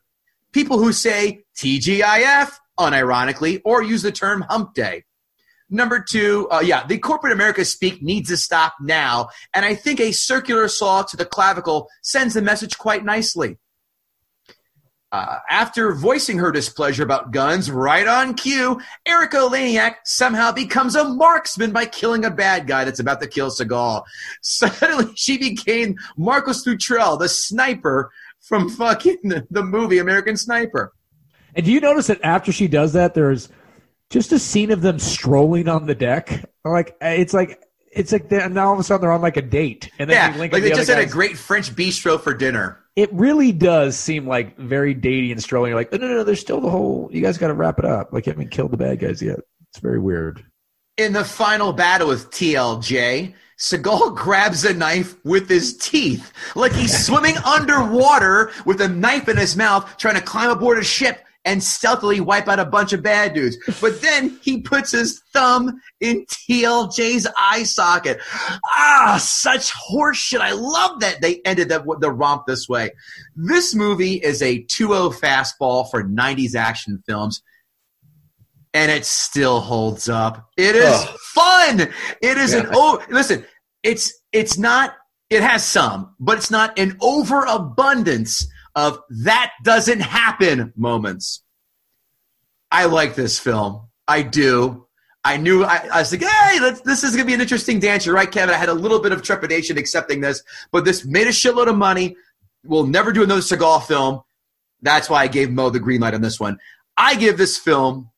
People 0.54 0.80
who 0.80 0.94
say 0.94 1.44
TGIF 1.58 2.54
unironically 2.80 3.60
or 3.66 3.84
use 3.84 4.02
the 4.02 4.14
term 4.14 4.46
hump 4.50 4.74
day. 4.74 5.04
Number 5.70 6.02
two, 6.02 6.48
uh, 6.50 6.62
yeah, 6.62 6.88
the 6.88 6.98
corporate 6.98 7.34
America 7.34 7.66
speak 7.66 8.02
needs 8.02 8.30
to 8.30 8.38
stop 8.38 8.76
now. 8.80 9.28
And 9.54 9.66
I 9.66 9.76
think 9.76 10.00
a 10.00 10.14
circular 10.14 10.70
saw 10.70 11.02
to 11.02 11.18
the 11.18 11.26
clavicle 11.26 11.90
sends 12.02 12.36
the 12.36 12.42
message 12.42 12.78
quite 12.78 13.04
nicely. 13.04 13.58
Uh, 15.12 15.40
after 15.50 15.94
voicing 15.94 16.38
her 16.38 16.54
displeasure 16.54 17.04
about 17.04 17.32
guns 17.32 17.70
right 17.70 18.08
on 18.08 18.34
cue, 18.34 18.80
Erika 19.06 19.38
Eleniak 19.38 19.96
somehow 20.06 20.54
becomes 20.54 20.96
a 20.96 21.04
marksman 21.04 21.72
by 21.72 21.86
killing 21.86 22.24
a 22.24 22.32
bad 22.32 22.66
guy 22.66 22.86
that's 22.86 23.02
about 23.02 23.20
to 23.22 23.28
kill 23.28 23.50
Seagal. 23.50 24.04
Suddenly, 24.42 25.12
she 25.16 25.38
became 25.38 25.98
Marcus 26.16 26.66
Luttrell, 26.66 27.18
the 27.18 27.28
sniper 27.28 28.10
from 28.40 28.70
fucking 28.70 29.18
the, 29.24 29.46
the 29.52 29.64
movie 29.64 29.98
American 29.98 30.38
Sniper. 30.38 30.94
And 31.56 31.66
do 31.66 31.72
you 31.72 31.82
notice 31.82 32.08
that 32.08 32.22
after 32.24 32.54
she 32.54 32.70
does 32.70 32.94
that, 32.94 33.14
there's 33.14 33.50
just 34.10 34.32
a 34.32 34.40
scene 34.40 34.72
of 34.72 34.82
them 34.82 34.98
strolling 34.98 35.68
on 35.68 35.86
the 35.86 35.96
deck? 35.96 36.46
Like 36.64 36.96
it's 37.02 37.34
like 37.34 37.62
it's 37.92 38.14
like 38.14 38.32
now 38.32 38.68
all 38.68 38.74
of 38.74 38.80
a 38.80 38.84
sudden 38.84 39.02
they're 39.02 39.12
on 39.12 39.22
like 39.22 39.38
a 39.38 39.42
date, 39.42 39.90
and 40.00 40.10
then 40.10 40.16
Yeah, 40.16 40.32
they 40.32 40.40
link 40.40 40.54
like 40.54 40.64
they 40.64 40.70
the 40.70 40.76
just 40.76 40.90
had 40.90 41.00
a 41.00 41.06
great 41.06 41.38
French 41.38 41.76
bistro 41.76 42.20
for 42.20 42.34
dinner. 42.34 42.81
It 42.96 43.12
really 43.14 43.52
does 43.52 43.98
seem 43.98 44.28
like 44.28 44.58
very 44.58 44.94
datey 44.94 45.32
and 45.32 45.42
strolling. 45.42 45.70
You're 45.70 45.80
like, 45.80 45.90
oh, 45.94 45.98
no, 45.98 46.08
no, 46.08 46.16
no. 46.16 46.24
There's 46.24 46.42
still 46.42 46.60
the 46.60 46.70
whole. 46.70 47.10
You 47.12 47.22
guys 47.22 47.38
got 47.38 47.48
to 47.48 47.54
wrap 47.54 47.80
it 47.80 47.86
up. 47.86 48.12
Like, 48.12 48.26
you 48.26 48.32
haven't 48.34 48.52
killed 48.52 48.72
the 48.72 48.78
bad 48.78 49.00
guys 49.00 49.22
yet. 49.22 49.40
It's 49.70 49.80
very 49.80 50.00
weird. 50.00 50.46
In 50.98 51.14
the 51.14 51.24
final 51.24 51.72
battle 51.72 52.10
with 52.10 52.30
TLJ, 52.32 53.34
Seagal 53.62 54.16
grabs 54.16 54.66
a 54.66 54.74
knife 54.74 55.24
with 55.24 55.48
his 55.48 55.78
teeth, 55.78 56.34
like 56.56 56.74
he's 56.74 57.06
swimming 57.06 57.38
underwater 57.46 58.52
with 58.66 58.82
a 58.82 58.88
knife 58.88 59.30
in 59.30 59.38
his 59.38 59.56
mouth, 59.56 59.98
trying 59.98 60.16
to 60.16 60.22
climb 60.22 60.50
aboard 60.50 60.80
a 60.80 60.84
ship 60.84 61.24
and 61.44 61.64
stealthily 61.64 62.20
wipe 62.22 62.48
out 62.48 62.60
a 62.60 62.66
bunch 62.66 62.94
of 62.94 63.02
bad 63.02 63.34
dudes. 63.34 63.58
But 63.82 64.02
then 64.02 64.38
he 64.44 64.62
puts 64.62 64.92
his 64.92 65.22
thumb 65.34 65.82
in 66.00 66.26
TLJ's 66.28 67.28
eye 67.40 67.64
socket. 67.64 68.20
Ah, 68.66 69.18
such 69.22 69.72
horseshit. 69.74 70.40
I 70.40 70.52
love 70.52 71.00
that 71.00 71.22
they 71.22 71.42
ended 71.44 71.70
the, 71.70 71.84
the 72.00 72.12
romp 72.12 72.46
this 72.46 72.70
way. 72.70 72.92
This 73.36 73.74
movie 73.74 74.16
is 74.16 74.42
a 74.44 74.64
2-0 74.66 75.16
fastball 75.20 75.90
for 75.90 76.04
90s 76.04 76.54
action 76.56 77.02
films. 77.08 77.42
And 78.74 78.90
it 78.92 79.06
still 79.06 79.60
holds 79.60 80.08
up. 80.08 80.48
It 80.58 80.76
is 80.76 80.86
Ugh. 80.94 81.18
fun. 81.34 81.80
It 82.22 82.38
is 82.38 82.54
an 82.54 82.66
Yeah. 82.66 82.72
oh 82.74 83.04
listen, 83.10 83.44
it's 83.84 84.14
it's 84.32 84.58
not 84.58 84.94
it 85.30 85.42
has 85.42 85.66
some, 85.66 86.16
but 86.22 86.38
it's 86.38 86.52
not 86.52 86.80
an 86.80 86.96
overabundance 87.02 88.48
of 88.76 89.00
that 89.10 89.52
doesn't 89.64 90.00
happen 90.00 90.74
moments. 90.76 91.44
I 92.72 92.86
like 92.86 93.16
this 93.16 93.40
film. 93.40 93.88
I 94.08 94.22
do. 94.22 94.88
I 95.24 95.38
knew 95.38 95.64
I, 95.64 95.88
I 95.94 96.00
was 96.00 96.12
like, 96.12 96.24
hey, 96.24 96.60
this 96.84 97.04
is 97.04 97.12
gonna 97.12 97.26
be 97.26 97.34
an 97.34 97.42
interesting 97.42 97.80
dance. 97.80 98.06
You're 98.06 98.16
right, 98.16 98.32
Kevin. 98.32 98.56
I 98.56 98.58
had 98.58 98.70
a 98.70 98.74
little 98.74 99.00
bit 99.00 99.12
of 99.12 99.22
trepidation 99.22 99.78
accepting 99.78 100.22
this, 100.22 100.44
but 100.72 100.86
this 100.86 101.06
made 101.06 101.28
a 101.28 101.32
shitload 101.32 101.68
of 101.68 101.78
money. 101.78 102.16
We'll 102.64 102.88
never 102.88 103.12
do 103.12 103.24
another 103.24 103.42
Seagal 103.42 103.84
film. 103.88 104.22
That's 104.82 105.10
why 105.10 105.24
I 105.24 105.28
gave 105.28 105.52
Mo 105.52 105.70
the 105.70 105.80
green 105.80 106.02
light 106.02 106.14
on 106.14 106.22
this 106.22 106.40
one. 106.40 106.60
I 106.98 107.16
give 107.16 107.38
this 107.38 107.58
film 107.58 108.11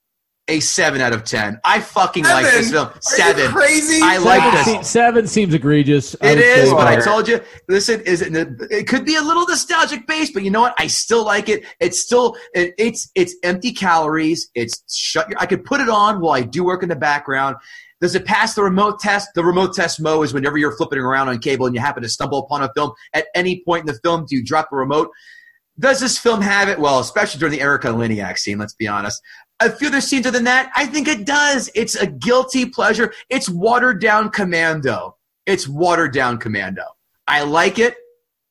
a 0.49 0.59
seven 0.59 0.99
out 0.99 1.13
of 1.13 1.23
ten. 1.23 1.59
I 1.63 1.79
fucking 1.79 2.23
like 2.25 2.45
this 2.45 2.71
film. 2.71 2.87
Are 2.87 2.93
you 2.93 3.01
Seven. 3.01 3.51
crazy? 3.51 3.99
I 4.03 4.17
like 4.17 4.41
seven, 4.41 4.55
this. 4.55 4.65
se- 4.65 4.83
seven 4.83 5.27
seems 5.27 5.53
egregious. 5.53 6.15
I 6.21 6.31
It 6.31 6.35
would 6.35 6.43
is, 6.43 6.71
but 6.71 6.87
I 6.87 6.99
told 6.99 7.27
you. 7.29 7.39
Listen, 7.69 8.01
is 8.01 8.21
it? 8.21 8.33
It 8.69 8.87
could 8.87 9.05
be 9.05 9.15
a 9.15 9.21
little 9.21 9.47
nostalgic 9.47 10.05
based, 10.05 10.33
but 10.33 10.43
you 10.43 10.51
know 10.51 10.61
what? 10.61 10.75
I 10.77 10.87
still 10.87 11.23
like 11.25 11.47
it. 11.47 11.63
It's 11.79 11.99
still 11.99 12.35
it, 12.53 12.73
it's 12.77 13.09
it's 13.15 13.35
empty 13.43 13.71
calories. 13.71 14.49
It's 14.53 14.83
shut. 14.93 15.29
Your, 15.29 15.39
I 15.39 15.45
could 15.45 15.63
put 15.63 15.79
it 15.79 15.89
on 15.89 16.19
while 16.19 16.33
I 16.33 16.41
do 16.41 16.63
work 16.65 16.83
in 16.83 16.89
the 16.89 16.95
background. 16.95 17.55
Does 18.01 18.15
it 18.15 18.25
pass 18.25 18.53
the 18.53 18.63
remote 18.63 18.99
test? 18.99 19.29
The 19.35 19.45
remote 19.45 19.73
test, 19.73 20.01
Mo, 20.01 20.23
is 20.23 20.33
whenever 20.33 20.57
you're 20.57 20.75
flipping 20.75 20.99
around 20.99 21.29
on 21.29 21.39
cable 21.39 21.67
and 21.67 21.73
you 21.73 21.79
happen 21.79 22.03
to 22.03 22.09
stumble 22.09 22.39
upon 22.39 22.61
a 22.61 22.69
film. 22.75 22.91
At 23.13 23.27
any 23.33 23.63
point 23.63 23.81
in 23.81 23.85
the 23.85 23.99
film, 24.03 24.25
do 24.25 24.35
you 24.35 24.43
drop 24.43 24.71
the 24.71 24.75
remote? 24.75 25.09
Does 25.79 25.99
this 26.01 26.19
film 26.19 26.41
have 26.41 26.69
it? 26.69 26.77
Well, 26.77 26.99
especially 26.99 27.39
during 27.39 27.53
the 27.53 27.61
Erika 27.61 27.87
Eleniak 27.87 28.37
scene, 28.37 28.59
let's 28.59 28.75
be 28.75 28.87
honest. 28.87 29.21
A 29.59 29.69
few 29.69 29.87
other 29.87 30.01
scenes 30.01 30.25
other 30.25 30.37
than 30.37 30.45
that, 30.45 30.71
I 30.75 30.85
think 30.85 31.07
it 31.07 31.25
does. 31.25 31.69
It's 31.75 31.95
a 31.95 32.07
guilty 32.07 32.65
pleasure. 32.65 33.13
It's 33.29 33.47
watered 33.47 34.01
down 34.01 34.29
commando. 34.29 35.15
It's 35.45 35.67
watered 35.67 36.13
down 36.13 36.37
commando. 36.37 36.83
I 37.27 37.43
like 37.43 37.79
it. 37.79 37.95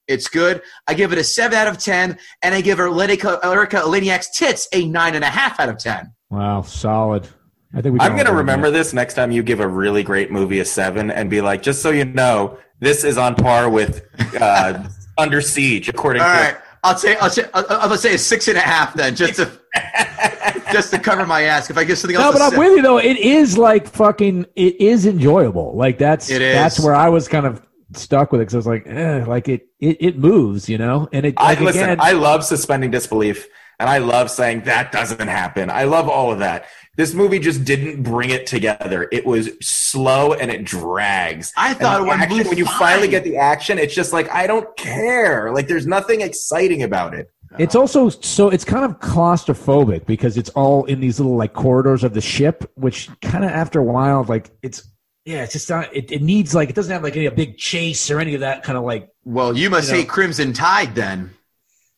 It's 0.09 0.29
good. 0.29 0.63
I 0.87 0.95
give 0.95 1.13
it 1.13 1.19
a 1.19 1.25
7 1.25 1.57
out 1.57 1.69
of 1.69 1.79
10, 1.79 2.19
and 2.43 2.55
I 2.55 2.61
give 2.61 2.81
Erika, 2.81 3.39
Erika 3.43 3.77
Eleniak's 3.77 4.37
tits 4.37 4.69
a 4.73 4.85
9.5 4.85 5.61
out 5.61 5.69
of 5.69 5.79
10. 5.79 6.13
Wow, 6.31 6.63
solid. 6.63 7.29
I 7.75 7.81
think 7.81 7.95
we 7.95 8.01
I'm 8.01 8.13
going 8.13 8.27
to 8.27 8.35
remember 8.35 8.71
that. 8.71 8.77
this 8.77 8.93
next 8.93 9.15
time 9.15 9.31
you 9.31 9.43
give 9.43 9.61
a 9.61 9.69
really 9.69 10.03
great 10.03 10.31
movie 10.31 10.61
a 10.61 10.65
seven 10.65 11.11
and 11.11 11.31
be 11.31 11.41
like, 11.41 11.63
just 11.63 11.81
so 11.83 11.91
you 11.91 12.05
know, 12.05 12.59
this 12.81 13.05
is 13.05 13.17
on 13.17 13.35
par 13.35 13.71
with 13.71 14.07
uh, 14.41 14.87
Under 15.19 15.41
Siege, 15.41 15.89
according 15.89 16.23
All 16.23 16.29
to. 16.29 16.63
Right. 16.85 16.91
I'll 16.91 16.99
say, 16.99 17.17
I'll 17.17 17.31
say, 17.31 17.45
I'll, 17.55 17.67
I'll 17.93 17.97
say 17.97 18.15
a 18.15 18.19
six 18.19 18.49
and 18.49 18.57
a 18.59 18.61
half 18.61 18.95
then, 18.95 19.15
just 19.15 19.37
to, 19.37 19.51
just 20.73 20.91
to 20.93 20.99
cover 20.99 21.27
my 21.27 21.43
ass. 21.43 21.71
If 21.71 21.79
I 21.79 21.85
give 21.85 21.99
something 21.99 22.17
else, 22.17 22.35
No, 22.35 22.39
but 22.39 22.53
I'm 22.53 22.59
with 22.59 22.77
you 22.77 22.83
though. 22.83 22.99
It 22.99 23.17
is 23.19 23.57
like 23.59 23.87
fucking. 23.89 24.47
It 24.57 24.81
is 24.81 25.07
enjoyable. 25.07 25.77
Like 25.77 25.99
that's 25.99 26.31
It 26.31 26.43
is. 26.43 26.55
that's 26.55 26.81
where 26.81 26.95
I 26.95 27.09
was 27.09 27.29
kind 27.29 27.47
of 27.47 27.63
stuck 27.95 28.33
with 28.33 28.41
it 28.41 28.45
because 28.45 28.55
I 28.55 28.59
was 28.59 28.67
like, 28.67 28.87
eh, 28.87 29.25
like 29.27 29.49
it, 29.49 29.69
it 29.81 29.97
it 30.01 30.19
moves, 30.19 30.69
you 30.69 30.79
know, 30.79 31.09
and 31.13 31.27
it 31.27 31.35
I 31.37 31.55
listen. 31.55 31.85
again. 31.85 31.99
I 32.01 32.13
love 32.13 32.45
suspending 32.45 32.91
disbelief, 32.91 33.47
and 33.79 33.89
I 33.89 33.99
love 33.99 34.31
saying 34.31 34.63
that 34.63 34.93
doesn't 34.93 35.29
happen. 35.29 35.71
I 35.71 35.85
love 35.85 36.09
all 36.09 36.33
of 36.33 36.39
that. 36.41 36.67
This 36.97 37.15
movie 37.15 37.39
just 37.39 37.65
didn't 37.65 38.03
bring 38.03 38.31
it 38.31 38.47
together. 38.47 39.09
It 39.11 39.25
was 39.25 39.49
slow 39.63 40.35
and 40.35 40.51
it 40.51 40.65
drags. 40.65 41.53
I 41.57 41.73
thought 41.73 42.01
And 42.03 42.09
it 42.09 42.13
action, 42.13 42.29
blue 42.43 42.49
when 42.51 42.59
you 42.59 42.67
fine. 42.67 42.79
finally 42.79 43.09
get 43.09 43.25
the 43.25 43.39
action, 43.39 43.79
it's 43.79 43.95
just 43.95 44.13
like 44.13 44.31
I 44.31 44.47
don't 44.47 44.77
care. 44.77 45.51
Like 45.53 45.69
there's 45.69 45.87
nothing 45.87 46.21
exciting 46.21 46.83
about 46.83 47.15
it. 47.15 47.31
It's 47.59 47.75
also 47.75 48.09
so 48.09 48.49
it's 48.51 48.65
kind 48.65 48.85
of 48.85 48.99
claustrophobic 49.01 50.07
because 50.07 50.37
it's 50.37 50.51
all 50.51 50.85
in 50.87 51.01
these 51.01 51.19
little 51.21 51.37
like 51.37 51.53
corridors 51.55 52.05
of 52.05 52.15
the 52.15 52.21
ship, 52.21 52.71
which 52.77 53.09
kind 53.21 53.45
of 53.45 53.51
after 53.51 53.81
a 53.81 53.85
while, 53.85 54.25
like 54.25 54.51
it's 54.63 54.89
yeah, 55.25 55.45
it's 55.45 55.53
just 55.53 55.71
not. 55.71 55.95
It, 55.95 56.11
it 56.11 56.21
needs 56.23 56.55
like 56.55 56.69
it 56.69 56.75
doesn't 56.75 56.93
have 56.93 57.03
like 57.03 57.15
any 57.17 57.27
a 57.27 57.31
big 57.31 57.57
chase 57.57 58.11
or 58.11 58.19
any 58.21 58.35
of 58.35 58.41
that 58.41 58.65
kind 58.65 58.77
of 58.77 58.85
like. 58.85 59.09
Well, 59.25 59.57
you 59.57 59.71
must 59.71 59.89
You 59.89 59.95
know. 59.95 60.01
hate 60.01 60.09
Crimson 60.09 60.53
Tide 60.53 60.95
then. 60.95 61.31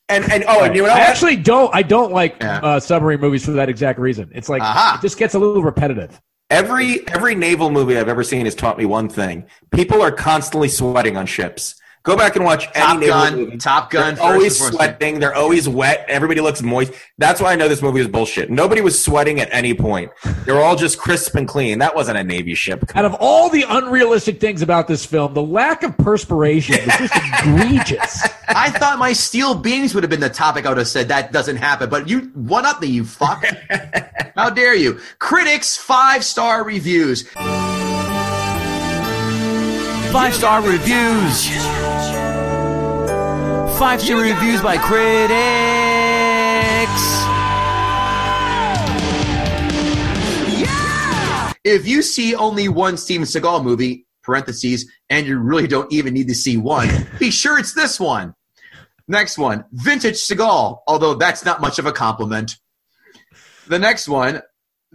And 0.08 0.30
and 0.30 0.44
oh, 0.46 0.64
and 0.64 0.76
you 0.76 0.82
know 0.82 0.88
I 0.90 0.98
actually 0.98 1.36
don't. 1.36 1.74
I 1.74 1.82
don't 1.82 2.12
like 2.12 2.36
Yeah. 2.40 2.58
uh, 2.58 2.80
submarine 2.80 3.20
movies 3.20 3.44
for 3.44 3.52
that 3.52 3.68
exact 3.70 3.98
reason. 3.98 4.30
It's 4.34 4.48
like 4.50 4.60
Aha. 4.62 4.96
it 4.98 5.02
just 5.02 5.18
gets 5.18 5.34
a 5.34 5.38
little 5.38 5.62
repetitive. 5.62 6.20
Every 6.50 7.08
every 7.08 7.34
naval 7.34 7.70
movie 7.70 7.96
I've 7.96 8.08
ever 8.08 8.22
seen 8.22 8.44
has 8.44 8.54
taught 8.54 8.76
me 8.76 8.84
one 8.84 9.08
thing: 9.08 9.46
people 9.70 10.02
are 10.02 10.12
constantly 10.12 10.68
sweating 10.68 11.16
on 11.16 11.24
ships. 11.24 11.76
Go 12.04 12.18
back 12.18 12.36
and 12.36 12.44
watch 12.44 12.70
Top 12.74 12.96
any 12.98 13.06
Gun, 13.06 13.34
movie. 13.34 13.56
Top 13.56 13.90
Gun. 13.90 14.14
They're 14.16 14.24
always 14.24 14.58
first 14.58 14.72
and 14.72 14.78
foremost. 14.78 14.98
sweating. 14.98 15.20
They're 15.20 15.34
always 15.34 15.66
wet. 15.66 16.04
Everybody 16.06 16.42
looks 16.42 16.60
moist. 16.60 16.92
That's 17.16 17.40
why 17.40 17.52
I 17.52 17.56
know 17.56 17.66
this 17.66 17.80
movie 17.80 18.00
is 18.00 18.08
bullshit. 18.08 18.50
Nobody 18.50 18.82
was 18.82 19.02
sweating 19.02 19.40
at 19.40 19.48
any 19.50 19.72
point. 19.72 20.12
They 20.44 20.52
were 20.52 20.60
all 20.60 20.76
just 20.76 20.98
crisp 20.98 21.34
and 21.34 21.48
clean. 21.48 21.78
That 21.78 21.94
wasn't 21.94 22.18
a 22.18 22.22
Navy 22.24 22.54
ship. 22.54 22.84
Out 22.94 23.06
of 23.06 23.14
all 23.20 23.48
the 23.48 23.64
unrealistic 23.66 24.38
things 24.38 24.60
about 24.60 24.86
this 24.86 25.06
film, 25.06 25.32
the 25.32 25.42
lack 25.42 25.82
of 25.82 25.96
perspiration 25.96 26.76
was 26.84 26.94
just 26.98 27.14
egregious. 27.42 28.22
I 28.48 28.68
thought 28.68 28.98
my 28.98 29.14
steel 29.14 29.54
beams 29.54 29.94
would 29.94 30.04
have 30.04 30.10
been 30.10 30.20
the 30.20 30.28
topic. 30.28 30.66
I 30.66 30.68
would 30.68 30.78
have 30.78 30.88
said 30.88 31.08
that 31.08 31.32
doesn't 31.32 31.56
happen, 31.56 31.88
but 31.88 32.06
you 32.06 32.30
one 32.34 32.66
up 32.66 32.82
me, 32.82 32.88
you 32.88 33.06
fuck. 33.06 33.42
How 34.36 34.50
dare 34.50 34.74
you? 34.74 35.00
Critics 35.20 35.78
five 35.78 36.22
star 36.22 36.64
reviews. 36.64 37.26
Five 40.12 40.34
star 40.34 40.60
reviews. 40.60 41.48
Five 43.78 44.00
star 44.00 44.20
reviews 44.20 44.62
by 44.62 44.76
critics. 44.76 45.34
If 51.64 51.88
you 51.88 52.02
see 52.02 52.36
only 52.36 52.68
one 52.68 52.96
Steven 52.96 53.26
Seagal 53.26 53.64
movie, 53.64 54.06
parentheses, 54.22 54.88
and 55.10 55.26
you 55.26 55.38
really 55.38 55.66
don't 55.66 55.92
even 55.92 56.14
need 56.14 56.28
to 56.28 56.36
see 56.36 56.56
one, 56.56 56.88
be 57.18 57.32
sure 57.32 57.58
it's 57.58 57.74
this 57.74 57.98
one. 57.98 58.34
Next 59.08 59.38
one, 59.38 59.64
Vintage 59.72 60.16
Seagal, 60.16 60.78
although 60.86 61.14
that's 61.14 61.44
not 61.44 61.60
much 61.60 61.80
of 61.80 61.86
a 61.86 61.92
compliment. 61.92 62.56
The 63.66 63.80
next 63.80 64.08
one, 64.08 64.40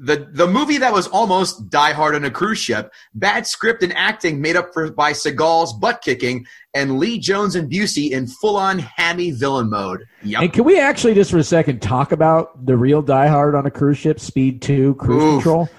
the, 0.02 0.28
the 0.32 0.48
movie 0.48 0.78
that 0.78 0.94
was 0.94 1.08
almost 1.08 1.70
Die 1.70 1.92
Hard 1.92 2.16
on 2.16 2.24
a 2.26 2.32
cruise 2.32 2.58
ship, 2.58 2.92
bad 3.14 3.46
script 3.46 3.84
and 3.84 3.94
acting 3.96 4.42
made 4.42 4.56
up 4.56 4.74
for 4.74 4.92
by 4.92 5.12
Seagal's 5.12 5.74
butt 5.74 6.02
kicking, 6.02 6.46
and 6.74 7.00
Lee 7.00 7.20
Jones 7.20 7.56
and 7.56 7.70
Busey 7.72 8.12
in 8.12 8.28
full 8.28 8.58
on 8.58 8.80
hammy 8.80 9.32
villain 9.32 9.70
mode. 9.70 10.06
Yep. 10.24 10.42
And 10.42 10.54
can 10.54 10.64
we 10.64 10.80
actually 10.80 11.14
just 11.14 11.32
for 11.32 11.38
a 11.38 11.44
second 11.44 11.82
talk 11.82 12.12
about 12.12 12.66
the 12.66 12.78
real 12.78 13.02
Die 13.02 13.28
Hard 13.28 13.56
on 13.56 13.66
a 13.66 13.72
cruise 13.72 13.98
ship, 13.98 14.20
Speed 14.20 14.62
Two, 14.62 14.96
Cruise 14.96 15.24
Oof. 15.24 15.44
Control? 15.44 15.70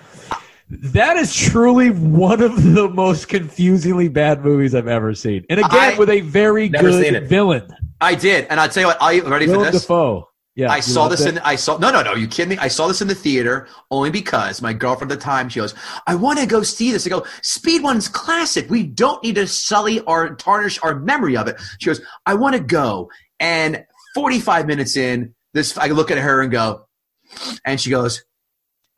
That 0.70 1.16
is 1.16 1.34
truly 1.34 1.90
one 1.90 2.40
of 2.40 2.62
the 2.74 2.88
most 2.88 3.28
confusingly 3.28 4.08
bad 4.08 4.44
movies 4.44 4.74
I've 4.74 4.86
ever 4.86 5.14
seen, 5.14 5.44
and 5.50 5.58
again 5.60 5.94
I- 5.94 5.98
with 5.98 6.10
a 6.10 6.20
very 6.20 6.68
good 6.68 7.28
villain, 7.28 7.68
I 8.00 8.14
did, 8.14 8.46
and 8.48 8.60
I'll 8.60 8.68
tell 8.68 8.82
you 8.82 8.86
what, 8.86 9.02
are 9.02 9.12
you 9.12 9.22
ready 9.26 9.46
for 9.46 9.58
Willem 9.58 9.72
this? 9.72 9.82
Dafoe. 9.82 10.30
Yeah, 10.61 10.70
I 10.70 10.80
saw 10.80 11.08
this 11.08 11.22
it? 11.22 11.36
in 11.36 11.38
I 11.38 11.56
saw 11.56 11.78
no 11.78 11.90
no 11.90 12.02
no 12.02 12.14
you 12.14 12.28
kidding 12.28 12.50
me? 12.50 12.58
I 12.58 12.68
saw 12.68 12.86
this 12.86 13.00
in 13.00 13.08
the 13.08 13.14
theater 13.14 13.66
only 13.90 14.11
because 14.11 14.61
my 14.61 14.74
girlfriend 14.74 15.11
at 15.11 15.18
the 15.18 15.24
time 15.24 15.48
she 15.48 15.58
goes 15.58 15.74
I 16.06 16.14
want 16.16 16.38
to 16.38 16.44
go 16.44 16.62
see 16.62 16.92
this. 16.92 17.06
I 17.06 17.11
go 17.11 17.24
Speed 17.40 17.82
One's 17.82 18.08
classic. 18.08 18.68
We 18.68 18.82
don't 18.82 19.22
need 19.24 19.36
to 19.36 19.46
sully 19.46 20.00
or 20.00 20.34
tarnish 20.34 20.78
our 20.82 21.00
memory 21.00 21.34
of 21.38 21.48
it. 21.48 21.58
She 21.78 21.86
goes 21.86 22.02
I 22.26 22.34
want 22.34 22.56
to 22.56 22.61
go. 22.61 23.11
And 23.38 23.84
45 24.14 24.66
minutes 24.66 24.98
in 24.98 25.34
this 25.54 25.78
I 25.78 25.86
look 25.86 26.11
at 26.11 26.18
her 26.18 26.42
and 26.42 26.52
go 26.52 26.86
and 27.64 27.80
she 27.80 27.88
goes 27.88 28.22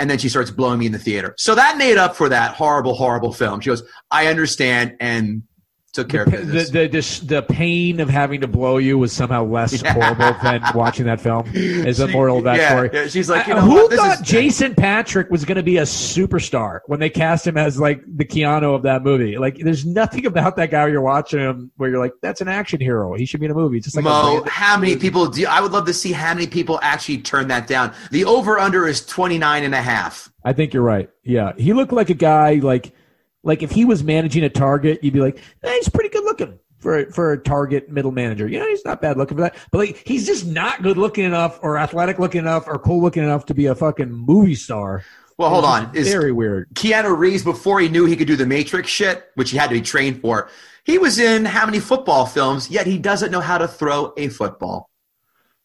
and 0.00 0.10
then 0.10 0.18
she 0.18 0.28
starts 0.28 0.50
blowing 0.50 0.80
me 0.80 0.86
in 0.86 0.92
the 0.92 0.98
theater. 0.98 1.32
So 1.38 1.54
that 1.54 1.78
made 1.78 1.96
up 1.96 2.16
for 2.16 2.28
that 2.28 2.56
horrible 2.56 2.94
horrible 2.94 3.32
film. 3.32 3.60
She 3.60 3.70
goes 3.70 3.84
I 4.10 4.26
understand 4.26 4.96
and 4.98 5.44
took 5.93 6.09
care 6.09 6.24
the, 6.24 6.38
of 6.38 6.51
business 6.51 7.20
the, 7.20 7.28
the, 7.28 7.34
the 7.40 7.43
pain 7.43 8.01
of 8.01 8.09
having 8.09 8.40
to 8.40 8.47
blow 8.49 8.78
you 8.78 8.97
was 8.99 9.12
somehow 9.12 9.45
less 9.45 9.82
Yeah. 9.82 9.93
horrible 9.93 10.36
than 10.43 10.62
watching 10.74 11.05
that 11.07 11.20
film. 11.20 11.47
Is 11.55 11.99
the 11.99 12.07
She- 12.07 12.12
moral 12.12 12.38
of 12.38 12.45
that 12.45 12.57
yeah, 12.57 12.68
story? 12.70 12.90
yeah, 12.93 13.07
she's 13.09 13.28
like 13.28 13.47
you 13.47 13.55
know 13.55 13.61
who 13.61 13.74
what? 13.74 13.90
This 13.90 14.01
thought 14.01 14.20
is- 14.20 14.26
Jason 14.26 14.74
Patric 14.74 15.30
was 15.30 15.45
going 15.45 15.57
to 15.57 15.62
be 15.62 15.76
a 15.78 15.82
superstar 15.82 16.80
when 16.86 16.99
they 17.01 17.11
cast 17.11 17.47
him 17.47 17.57
as 17.57 17.78
like 17.78 18.03
the 18.07 18.24
Keanu 18.24 18.74
of 18.74 18.82
that 18.82 19.03
movie? 19.03 19.36
Like, 19.36 19.59
there's 19.59 19.84
nothing 19.84 20.26
about 20.26 20.57
that 20.57 20.70
guy 20.70 20.86
you're 20.88 21.01
watching 21.01 21.40
him 21.40 21.70
where 21.76 21.90
you're 21.90 21.99
like, 22.01 22.14
that's 22.22 22.40
an 22.40 22.49
action 22.49 22.80
hero. 22.80 23.14
He 23.14 23.26
should 23.26 23.40
be 23.40 23.47
in 23.47 23.53
a 23.53 23.55
movie. 23.55 23.80
Just 23.80 23.97
like 23.97 24.05
a 24.05 24.09
Mo, 24.09 24.45
how 24.47 24.78
many 24.78 24.97
people 24.97 25.26
do 25.26 25.47
I 25.47 25.61
would 25.61 25.72
love 25.72 25.86
to 25.86 25.95
see 25.95 26.12
how 26.12 26.32
many 26.34 26.47
people 26.47 26.78
actually 26.82 27.18
turn 27.18 27.49
that 27.49 27.66
down. 27.66 27.93
The 28.11 28.24
over 28.24 28.59
under 28.59 28.86
is 28.86 29.05
29 29.05 29.64
and 29.64 29.74
a 29.74 29.82
half. 29.82 30.32
I 30.45 30.53
think 30.53 30.72
you're 30.72 30.82
right. 30.82 31.09
Yeah, 31.22 31.53
he 31.57 31.72
looked 31.72 31.93
like 31.93 32.11
a 32.11 32.14
guy 32.14 32.55
like 32.55 32.95
like 33.43 33.62
if 33.62 33.70
he 33.70 33.84
was 33.84 34.03
managing 34.05 34.45
a 34.45 34.49
target, 34.49 35.03
you'd 35.03 35.14
be 35.14 35.20
like, 35.20 35.38
eh, 35.62 35.72
he's 35.74 35.88
pretty 35.88 36.09
good 36.11 36.24
looking. 36.24 36.59
for 36.78 37.07
for 37.12 37.32
a 37.32 37.38
target 37.38 37.88
middle 37.90 38.11
manager. 38.12 38.49
You 38.49 38.59
know, 38.59 38.68
he's 38.68 38.84
not 38.84 39.01
bad 39.01 39.16
looking 39.16 39.36
for 39.36 39.43
that, 39.43 39.57
but 39.70 39.78
like 39.78 40.03
he's 40.07 40.26
just 40.26 40.47
not 40.47 40.82
good 40.82 40.97
looking 40.99 41.24
enough, 41.24 41.59
or 41.62 41.78
athletic 41.78 42.18
looking 42.18 42.40
enough, 42.40 42.66
or 42.66 42.78
cool 42.78 43.01
looking 43.03 43.22
enough 43.22 43.47
to 43.47 43.55
be 43.55 43.66
a 43.66 43.74
fucking 43.74 44.11
movie 44.11 44.55
star. 44.55 45.05
Well, 45.38 45.49
hold 45.49 45.64
on. 45.64 45.95
is 45.97 46.09
very 46.12 46.30
weird. 46.30 46.68
Keanu 46.74 47.16
Reeves 47.16 47.43
before 47.43 47.80
he 47.80 47.88
knew 47.88 48.05
he 48.05 48.16
could 48.16 48.26
do 48.26 48.36
the 48.36 48.47
Matrix 48.47 48.90
shit, 48.90 49.24
which 49.34 49.51
he 49.51 49.57
had 49.57 49.68
to 49.70 49.74
be 49.74 49.80
trained 49.80 50.20
for? 50.20 50.49
He 50.84 50.99
was 50.99 51.18
in 51.18 51.45
how 51.47 51.64
many 51.64 51.80
football 51.80 52.26
films? 52.26 52.70
Yet 52.70 52.86
he 52.86 52.99
doesn't 52.99 53.30
know 53.30 53.40
how 53.40 53.57
to 53.59 53.66
throw 53.66 54.12
a 54.16 54.28
football. 54.28 54.90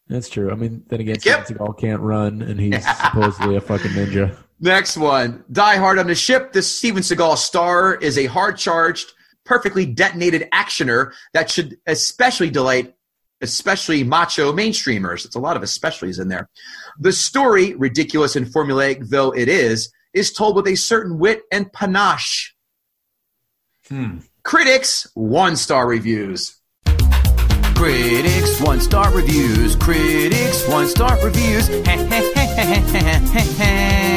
That's 0.07 0.29
true. 0.29 0.51
I 0.51 0.55
mean, 0.55 0.83
then 0.87 1.01
again, 1.01 1.17
Yep. 1.23 1.47
Seagal 1.47 1.79
can't 1.79 2.01
run, 2.01 2.41
and 2.41 2.59
he's 2.59 2.85
supposedly 3.03 3.55
a 3.57 3.61
fucking 3.61 3.91
ninja. 3.91 4.37
Next 4.59 4.97
one. 4.97 5.43
Die 5.51 5.75
Hard 5.77 5.99
on 5.99 6.07
the 6.07 6.15
ship. 6.15 6.51
This 6.51 6.77
Steven 6.77 7.03
Seagal 7.03 7.37
star 7.37 7.95
is 7.95 8.17
a 8.17 8.25
hard 8.25 8.57
charged, 8.57 9.11
perfectly 9.45 9.85
detonated 9.85 10.47
actioner 10.53 11.13
that 11.33 11.51
should 11.51 11.77
especially 11.85 12.49
delight 12.49 12.93
especially 13.41 14.03
macho 14.03 14.51
mainstreamers. 14.51 15.23
It's 15.25 15.35
a 15.35 15.39
lot 15.39 15.55
of 15.57 15.63
especiallys 15.63 16.19
in 16.19 16.27
there. 16.27 16.49
The 16.99 17.11
story, 17.11 17.75
ridiculous 17.75 18.35
and 18.35 18.47
formulaic 18.47 19.09
though 19.09 19.31
it 19.31 19.47
is, 19.47 19.91
is 20.13 20.33
told 20.33 20.55
with 20.55 20.67
a 20.67 20.75
certain 20.75 21.19
wit 21.19 21.43
and 21.51 21.71
panache. 21.71 22.55
Hmm. 23.87 24.19
Critics, 24.43 25.07
one 25.13 25.55
star 25.55 25.87
reviews. 25.87 26.55
Critics, 27.75 28.59
one 28.59 28.79
star 28.81 29.13
reviews. 29.13 29.75
Critics, 29.75 30.67
one 30.67 30.87
star 30.87 31.23
reviews. 31.23 31.69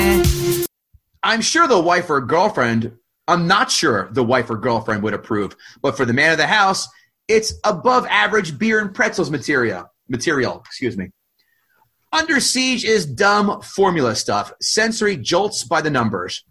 I'm 1.30 1.42
sure 1.42 1.68
the 1.68 1.78
wife 1.78 2.10
or 2.10 2.20
girlfriend, 2.20 2.98
I'm 3.28 3.46
not 3.46 3.70
sure 3.70 4.08
the 4.10 4.24
wife 4.24 4.50
or 4.50 4.56
girlfriend 4.56 5.04
would 5.04 5.14
approve, 5.14 5.54
but 5.80 5.96
for 5.96 6.04
the 6.04 6.12
man 6.12 6.32
of 6.32 6.38
the 6.38 6.46
house, 6.48 6.88
it's 7.28 7.54
above 7.62 8.04
average 8.06 8.58
beer 8.58 8.80
and 8.80 8.92
pretzels 8.92 9.30
material. 9.30 9.86
Material, 10.08 10.58
excuse 10.66 10.96
me. 10.96 11.12
Under 12.12 12.40
Siege 12.40 12.84
is 12.84 13.06
dumb 13.06 13.62
formula 13.62 14.16
stuff, 14.16 14.52
sensory 14.60 15.16
jolts 15.16 15.62
by 15.62 15.80
the 15.80 15.88
numbers. 15.88 16.42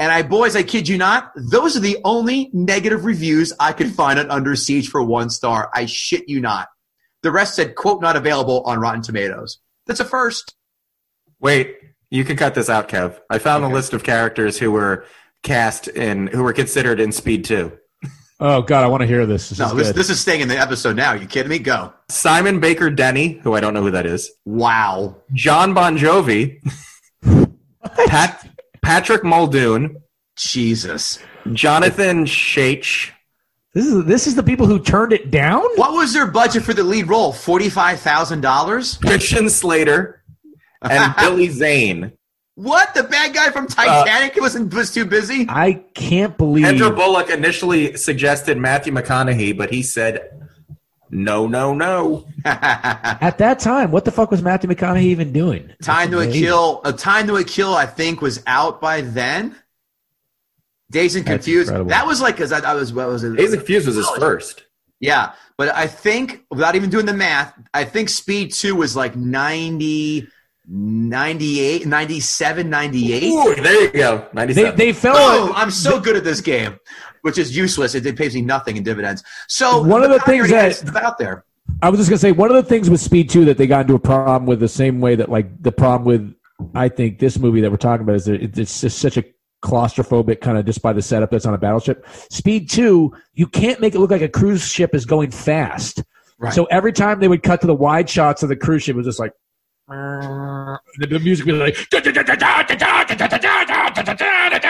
And 0.00 0.10
I, 0.10 0.22
boys, 0.22 0.56
I 0.56 0.64
kid 0.64 0.88
you 0.88 0.98
not, 0.98 1.30
those 1.36 1.76
are 1.76 1.80
the 1.80 1.98
only 2.02 2.50
negative 2.52 3.04
reviews 3.04 3.52
I 3.60 3.72
could 3.72 3.92
find 3.92 4.18
on 4.18 4.32
Under 4.32 4.56
Siege 4.56 4.88
for 4.88 5.00
one 5.00 5.30
star. 5.30 5.70
I 5.72 5.86
shit 5.86 6.28
you 6.28 6.40
not. 6.40 6.66
The 7.22 7.30
rest 7.30 7.54
said, 7.54 7.76
quote, 7.76 8.02
not 8.02 8.16
available 8.16 8.62
on 8.62 8.80
Rotten 8.80 9.02
Tomatoes. 9.02 9.60
That's 9.86 10.00
a 10.00 10.04
first. 10.04 10.56
Wait, 11.38 11.76
you 12.10 12.24
can 12.24 12.36
cut 12.36 12.54
this 12.54 12.68
out, 12.68 12.88
Kev. 12.88 13.18
I 13.30 13.38
found 13.38 13.64
a 13.64 13.68
list 13.68 13.92
of 13.92 14.02
characters 14.02 14.58
who 14.58 14.70
were 14.72 15.04
cast 15.42 15.88
in 15.88 16.26
who 16.28 16.42
were 16.42 16.52
considered 16.52 17.00
in 17.00 17.12
Speed 17.12 17.44
2. 17.44 17.72
Oh 18.40 18.62
God, 18.62 18.84
I 18.84 18.86
want 18.86 19.00
to 19.00 19.06
hear 19.06 19.26
this. 19.26 19.48
This 19.48 19.58
No, 19.58 19.66
is 19.66 19.72
this, 19.74 19.86
good. 19.88 19.96
this 19.96 20.10
is 20.10 20.20
staying 20.20 20.40
in 20.42 20.48
the 20.48 20.56
episode 20.58 20.94
now. 20.96 21.12
you 21.12 21.26
kidding 21.26 21.50
me? 21.50 21.58
Go. 21.58 21.92
Simon 22.08 22.60
Baker 22.60 22.88
Denny, 22.88 23.32
who 23.42 23.54
I 23.54 23.60
don't 23.60 23.74
know 23.74 23.82
who 23.82 23.90
that 23.90 24.06
is. 24.06 24.30
Wow. 24.44 25.16
John 25.32 25.74
Bon 25.74 25.98
Jovi. 25.98 26.58
Pat, 28.06 28.48
Patrick 28.82 29.24
Muldoon. 29.24 30.00
Jesus. 30.36 31.18
Jonathan 31.52 32.24
Schaech. 32.26 33.10
This 33.74 33.86
is 33.86 34.04
this 34.04 34.26
is 34.26 34.34
the 34.34 34.42
people 34.42 34.66
who 34.66 34.78
turned 34.78 35.12
it 35.12 35.30
down. 35.30 35.62
What 35.76 35.92
was 35.92 36.12
their 36.12 36.26
budget 36.26 36.62
for 36.62 36.72
the 36.74 36.82
lead 36.84 37.08
role? 37.08 37.32
Forty-five 37.32 38.00
thousand 38.00 38.40
dollars. 38.40 38.98
Christian 38.98 39.50
Slater. 39.50 40.17
And 40.82 41.14
Billy 41.18 41.48
Zane. 41.48 42.12
What? 42.54 42.92
The 42.94 43.04
bad 43.04 43.34
guy 43.34 43.50
from 43.50 43.66
uh, 43.66 43.68
Titanic 43.68 44.36
wasn't 44.40 44.74
was 44.74 44.92
too 44.92 45.04
busy. 45.04 45.46
I 45.48 45.84
can't 45.94 46.36
believe. 46.36 46.66
Sandra 46.66 46.90
Bullock 46.90 47.30
initially 47.30 47.96
suggested 47.96 48.58
Matthew 48.58 48.92
McConaughey, 48.92 49.56
but 49.56 49.70
he 49.70 49.82
said, 49.82 50.38
no, 51.10 51.46
no, 51.46 51.74
no. 51.74 52.26
At 52.44 53.38
that 53.38 53.58
time, 53.60 53.90
what 53.90 54.04
the 54.04 54.10
fuck 54.10 54.30
was 54.30 54.42
Matthew 54.42 54.68
McConaughey 54.68 55.04
even 55.04 55.32
doing? 55.32 55.72
Time 55.82 56.10
to 56.10 56.20
a 56.20 56.26
Kill. 56.26 56.80
A 56.84 56.92
Time 56.92 57.26
to 57.28 57.36
a 57.36 57.44
Kill. 57.44 57.74
I 57.74 57.86
think 57.86 58.20
was 58.20 58.42
out 58.46 58.80
by 58.80 59.00
then. 59.00 59.56
Dazed 60.90 61.16
and 61.16 61.26
Confused. 61.26 61.70
That 61.70 62.06
was 62.06 62.20
like 62.20 62.36
because 62.36 62.52
I, 62.52 62.72
I 62.72 62.74
was 62.74 62.92
what 62.92 63.08
was 63.08 63.24
it? 63.24 63.36
Dazed 63.36 63.52
and 63.52 63.60
Confused 63.60 63.86
was 63.86 63.96
his 63.96 64.08
first. 64.10 64.64
Yeah, 65.00 65.32
but 65.56 65.74
I 65.74 65.86
think 65.86 66.44
without 66.50 66.74
even 66.74 66.90
doing 66.90 67.06
the 67.06 67.14
math, 67.14 67.54
I 67.72 67.84
think 67.84 68.08
Speed 68.08 68.52
Two 68.52 68.74
was 68.74 68.96
like 68.96 69.14
90, 69.14 70.26
98, 70.70 71.86
97, 71.86 72.68
98. 72.70 73.22
Ooh, 73.24 73.54
there 73.62 73.82
you 73.84 73.92
go. 73.92 74.18
They 74.18 74.34
97. 74.34 74.76
they 74.76 74.92
fell. 74.92 75.14
Oh, 75.16 75.46
Boom! 75.46 75.56
I'm 75.56 75.70
so 75.70 75.98
good 75.98 76.14
at 76.16 76.24
this 76.24 76.40
game, 76.40 76.78
which 77.22 77.38
is 77.38 77.56
useless. 77.56 77.94
It, 77.94 78.04
it 78.04 78.16
pays 78.16 78.34
me 78.34 78.42
nothing 78.42 78.76
in 78.76 78.82
dividends. 78.82 79.24
So 79.48 79.82
One 79.82 80.02
of 80.04 80.10
the 80.10 80.20
things 80.20 80.48
Connery 80.50 80.70
that- 80.70 80.82
is 80.82 80.96
out 80.96 81.18
there. 81.18 81.44
I 81.82 81.90
was 81.90 81.98
just 81.98 82.10
gonna 82.10 82.18
say 82.18 82.32
one 82.32 82.50
of 82.50 82.56
the 82.56 82.62
things 82.62 82.88
with 82.90 83.00
Speed 83.00 83.30
Two 83.30 83.44
that 83.46 83.56
they 83.58 83.66
got 83.66 83.82
into 83.82 83.94
a 83.94 83.98
problem 83.98 84.46
with 84.46 84.58
the 84.58 84.68
same 84.68 85.00
way 85.00 85.14
that 85.16 85.28
like 85.28 85.62
the 85.62 85.70
problem 85.72 86.04
with 86.06 86.34
I 86.74 86.88
think 86.88 87.18
this 87.18 87.38
movie 87.38 87.60
that 87.60 87.70
we're 87.70 87.76
talking 87.76 88.02
about 88.02 88.16
is 88.16 88.24
that 88.24 88.42
it's 88.42 88.80
just 88.80 88.98
such 88.98 89.16
a 89.16 89.24
claustrophobic 89.62 90.40
kind 90.40 90.56
of 90.58 90.64
just 90.64 90.82
by 90.82 90.92
the 90.92 91.02
setup 91.02 91.30
that's 91.30 91.44
on 91.46 91.54
a 91.54 91.58
battleship. 91.58 92.06
Speed 92.30 92.70
Two, 92.70 93.12
you 93.34 93.46
can't 93.46 93.80
make 93.80 93.94
it 93.94 94.00
look 94.00 94.10
like 94.10 94.22
a 94.22 94.28
cruise 94.28 94.66
ship 94.66 94.94
is 94.94 95.04
going 95.04 95.30
fast. 95.30 96.02
Right. 96.38 96.52
So 96.52 96.64
every 96.66 96.92
time 96.92 97.20
they 97.20 97.28
would 97.28 97.42
cut 97.42 97.60
to 97.60 97.66
the 97.66 97.74
wide 97.74 98.08
shots 98.08 98.42
of 98.42 98.48
the 98.48 98.56
cruise 98.56 98.84
ship, 98.84 98.94
it 98.94 98.96
was 98.96 99.06
just 99.06 99.20
like 99.20 99.32
the, 99.88 100.78
the 101.08 101.18
music 101.20 101.46
be 101.46 101.52
like, 101.52 101.76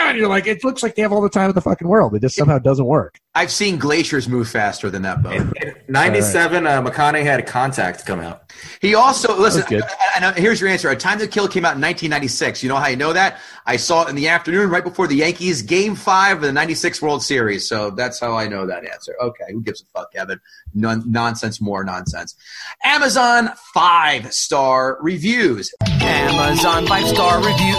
and 0.05 0.17
you're 0.17 0.29
like, 0.29 0.47
it 0.47 0.63
looks 0.63 0.81
like 0.81 0.95
they 0.95 1.01
have 1.01 1.11
all 1.11 1.21
the 1.21 1.29
time 1.29 1.49
in 1.49 1.55
the 1.55 1.61
fucking 1.61 1.87
world. 1.87 2.15
It 2.15 2.21
just 2.21 2.35
somehow 2.35 2.57
doesn't 2.59 2.85
work. 2.85 3.19
I've 3.35 3.51
seen 3.51 3.77
glaciers 3.77 4.27
move 4.27 4.49
faster 4.49 4.89
than 4.89 5.01
that 5.03 5.21
boat. 5.21 5.33
In 5.61 5.75
97, 5.87 6.65
uh, 6.65 6.81
McConaughey 6.81 7.23
had 7.23 7.39
a 7.39 7.43
Contact 7.43 8.05
come 8.05 8.19
out. 8.19 8.51
He 8.81 8.95
also 8.95 9.37
listen. 9.37 9.61
That 9.61 9.71
was 9.71 9.81
good. 9.83 9.91
I, 10.15 10.25
I, 10.25 10.29
I- 10.29 10.39
here's 10.39 10.59
your 10.61 10.69
answer. 10.69 10.89
A 10.89 10.95
Time 10.95 11.19
to 11.19 11.27
Kill 11.27 11.47
came 11.47 11.63
out 11.65 11.75
in 11.75 11.81
1996. 11.81 12.63
You 12.63 12.69
know 12.69 12.75
how 12.77 12.87
you 12.87 12.95
know 12.95 13.13
that? 13.13 13.39
I 13.69 13.75
saw 13.75 14.07
it 14.07 14.09
in 14.09 14.15
the 14.15 14.29
afternoon 14.29 14.71
right 14.71 14.83
before 14.83 15.05
the 15.05 15.17
Yankees 15.17 15.61
Game 15.61 15.93
Five 15.93 16.37
of 16.37 16.41
the 16.41 16.51
'96 16.51 17.03
World 17.03 17.21
Series. 17.21 17.69
So 17.69 17.91
that's 17.91 18.19
how 18.19 18.35
I 18.35 18.47
know 18.47 18.65
that 18.65 18.83
answer. 18.83 19.13
Okay, 19.21 19.43
who 19.51 19.61
gives 19.61 19.83
a 19.83 19.85
fuck, 19.93 20.11
Kevin? 20.11 20.39
Non- 20.73 21.03
nonsense, 21.05 21.61
more 21.61 21.83
nonsense. 21.83 22.35
Amazon 22.83 23.51
five 23.75 24.33
star 24.33 24.97
reviews. 25.01 25.71
Amazon 26.01 26.87
five 26.87 27.07
star 27.09 27.37
reviews. 27.37 27.77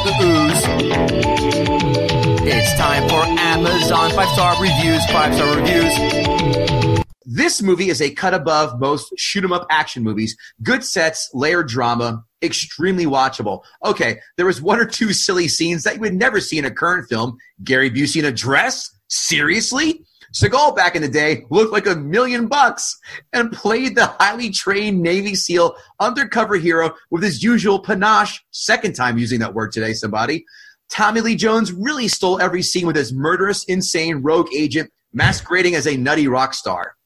It's 2.46 2.78
time 2.78 3.08
for 3.08 3.24
Amazon 3.24 4.12
five 4.12 4.28
star 4.28 4.62
reviews. 4.62 5.04
Five 5.06 5.34
star 5.34 5.56
reviews. 5.56 6.89
This 7.32 7.62
movie 7.62 7.90
is 7.90 8.02
a 8.02 8.10
cut 8.10 8.34
above 8.34 8.80
most 8.80 9.12
shoot 9.16 9.44
'em 9.44 9.52
up 9.52 9.64
action 9.70 10.02
movies. 10.02 10.36
Good 10.64 10.82
sets, 10.82 11.30
layered 11.32 11.68
drama, 11.68 12.24
extremely 12.42 13.06
watchable. 13.06 13.62
Okay, 13.84 14.18
there 14.36 14.46
was 14.46 14.60
one 14.60 14.80
or 14.80 14.84
two 14.84 15.12
silly 15.12 15.46
scenes 15.46 15.84
that 15.84 15.94
you 15.94 16.00
would 16.00 16.14
never 16.14 16.40
see 16.40 16.58
in 16.58 16.64
a 16.64 16.72
current 16.72 17.08
film. 17.08 17.36
Gary 17.62 17.88
Busey 17.88 18.16
in 18.16 18.24
a 18.24 18.32
dress? 18.32 18.90
Seriously? 19.06 20.04
Seagal 20.34 20.74
back 20.74 20.96
in 20.96 21.02
the 21.02 21.08
day 21.08 21.44
looked 21.50 21.72
like 21.72 21.86
a 21.86 21.94
million 21.94 22.48
bucks 22.48 22.98
and 23.32 23.52
played 23.52 23.94
the 23.94 24.06
highly 24.06 24.50
trained 24.50 25.00
Navy 25.00 25.36
SEAL 25.36 25.76
undercover 26.00 26.56
hero 26.56 26.96
with 27.12 27.22
his 27.22 27.44
usual 27.44 27.78
panache. 27.78 28.44
Second 28.50 28.94
time 28.94 29.18
using 29.18 29.38
that 29.38 29.54
word 29.54 29.70
today, 29.70 29.92
somebody. 29.92 30.44
Tommy 30.88 31.20
Lee 31.20 31.36
Jones 31.36 31.72
really 31.72 32.08
stole 32.08 32.40
every 32.40 32.62
scene 32.64 32.88
with 32.88 32.96
his 32.96 33.12
murderous, 33.12 33.62
insane 33.66 34.16
rogue 34.16 34.48
agent 34.52 34.90
masquerading 35.12 35.76
as 35.76 35.86
a 35.86 35.96
nutty 35.96 36.26
rock 36.26 36.54
star. 36.54 36.96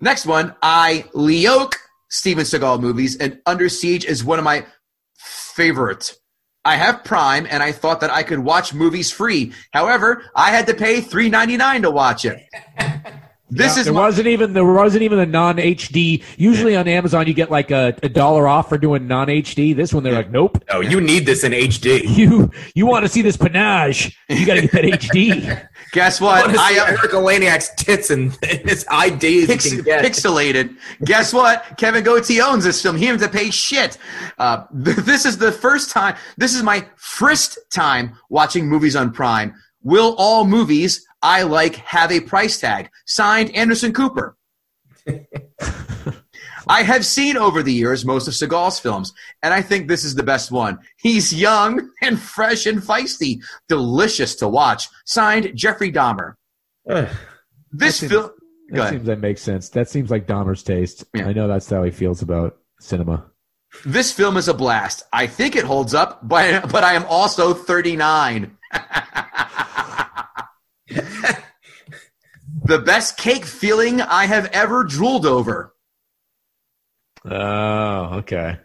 Next 0.00 0.24
one, 0.26 0.54
I 0.62 1.04
Leoke 1.14 1.74
Steven 2.08 2.44
Seagal 2.44 2.80
movies, 2.80 3.16
and 3.16 3.40
Under 3.46 3.68
Siege 3.68 4.04
is 4.04 4.24
one 4.24 4.38
of 4.38 4.44
my 4.44 4.64
favorite. 5.18 6.16
I 6.64 6.76
have 6.76 7.04
Prime, 7.04 7.46
and 7.50 7.62
I 7.62 7.72
thought 7.72 8.00
that 8.00 8.10
I 8.10 8.22
could 8.22 8.38
watch 8.38 8.74
movies 8.74 9.10
free. 9.10 9.52
However, 9.72 10.24
I 10.34 10.50
had 10.50 10.66
to 10.66 10.74
pay 10.74 11.00
three 11.00 11.28
ninety 11.28 11.56
nine 11.56 11.82
to 11.82 11.90
watch 11.90 12.24
it. 12.24 12.38
This 13.50 13.76
is 13.76 13.84
there 13.84 13.94
my, 13.94 14.00
wasn't 14.02 14.28
even 14.28 14.52
there 14.52 14.64
wasn't 14.64 15.02
even 15.02 15.18
a 15.18 15.26
non 15.26 15.56
HD. 15.56 16.22
Usually 16.36 16.76
on 16.76 16.86
Amazon 16.86 17.26
you 17.26 17.34
get 17.34 17.50
like 17.50 17.70
a, 17.70 17.94
a 18.02 18.08
dollar 18.08 18.46
off 18.46 18.68
for 18.68 18.78
doing 18.78 19.08
non 19.08 19.26
HD. 19.26 19.74
This 19.74 19.92
one 19.92 20.02
they're 20.02 20.12
like, 20.12 20.30
nope. 20.30 20.62
Oh, 20.70 20.80
you 20.80 21.00
need 21.00 21.26
this 21.26 21.44
in 21.44 21.52
HD. 21.52 22.00
You 22.20 22.50
you 22.74 22.86
want 22.86 23.04
to 23.04 23.08
see 23.08 23.22
this 23.22 23.36
panache? 23.36 24.14
You 24.28 24.44
got 24.44 24.54
to 24.54 24.62
get 24.62 24.72
that 24.72 24.84
HD. 25.00 25.68
guess 25.92 26.20
what? 26.20 26.54
I 26.56 26.78
uh, 26.78 26.86
Erika 26.86 27.16
Eleniak's 27.16 27.70
tits 27.76 28.10
and 28.10 28.36
his 28.44 28.84
ID 28.90 29.46
pix- 29.46 29.70
pixelated. 29.70 30.76
Guess 31.04 31.32
what? 31.32 31.78
Kevin 31.78 32.04
Gootee 32.04 32.44
owns 32.44 32.64
this 32.64 32.82
film. 32.82 32.96
He 32.96 33.06
have 33.06 33.20
to 33.20 33.28
pay 33.28 33.50
shit. 33.50 33.96
Uh, 34.38 34.64
th- 34.84 34.98
this 34.98 35.24
is 35.24 35.38
the 35.38 35.50
first 35.50 35.90
time. 35.90 36.16
This 36.36 36.54
is 36.54 36.62
my 36.62 36.86
first 36.96 37.58
time 37.70 38.18
watching 38.28 38.68
movies 38.68 38.96
on 38.96 39.12
Prime. 39.12 39.54
Will 39.82 40.14
all 40.18 40.44
movies 40.44 41.06
I 41.22 41.42
like 41.42 41.76
have 41.76 42.10
a 42.12 42.20
price 42.20 42.58
tag? 42.60 42.90
Signed, 43.06 43.54
Anderson 43.54 43.92
Cooper. 43.92 44.36
I 46.68 46.82
have 46.82 47.04
seen 47.04 47.36
over 47.36 47.62
the 47.62 47.72
years 47.72 48.04
most 48.04 48.28
of 48.28 48.34
Seagal's 48.34 48.78
films, 48.78 49.12
and 49.42 49.52
I 49.52 49.62
think 49.62 49.88
this 49.88 50.04
is 50.04 50.14
the 50.14 50.22
best 50.22 50.52
one. 50.52 50.78
He's 50.98 51.32
young 51.32 51.90
and 52.02 52.18
fresh 52.18 52.66
and 52.66 52.80
feisty, 52.80 53.42
delicious 53.68 54.36
to 54.36 54.48
watch. 54.48 54.88
Signed, 55.04 55.52
Jeffrey 55.54 55.90
Dahmer. 55.90 56.34
This 57.72 58.00
film, 58.00 58.30
That 58.70 58.90
seems 58.90 59.06
that 59.06 59.20
makes 59.20 59.42
sense. 59.42 59.68
That 59.70 59.88
seems 59.88 60.10
like 60.10 60.26
Dahmer's 60.26 60.62
taste. 60.62 61.04
Yeah. 61.14 61.26
I 61.26 61.32
know 61.32 61.48
that's 61.48 61.68
how 61.68 61.82
he 61.82 61.90
feels 61.90 62.22
about 62.22 62.58
cinema. 62.80 63.26
This 63.84 64.12
film 64.12 64.36
is 64.36 64.48
a 64.48 64.54
blast. 64.54 65.04
I 65.12 65.26
think 65.26 65.54
it 65.54 65.64
holds 65.64 65.94
up, 65.94 66.26
but 66.26 66.68
but 66.72 66.84
I 66.84 66.94
am 66.94 67.04
also 67.06 67.54
39. 67.54 68.56
the 72.64 72.78
best 72.78 73.16
cake 73.16 73.44
feeling 73.44 74.00
I 74.00 74.26
have 74.26 74.46
ever 74.46 74.84
drooled 74.84 75.26
over. 75.26 75.74
Oh, 77.24 78.18
okay. 78.18 78.58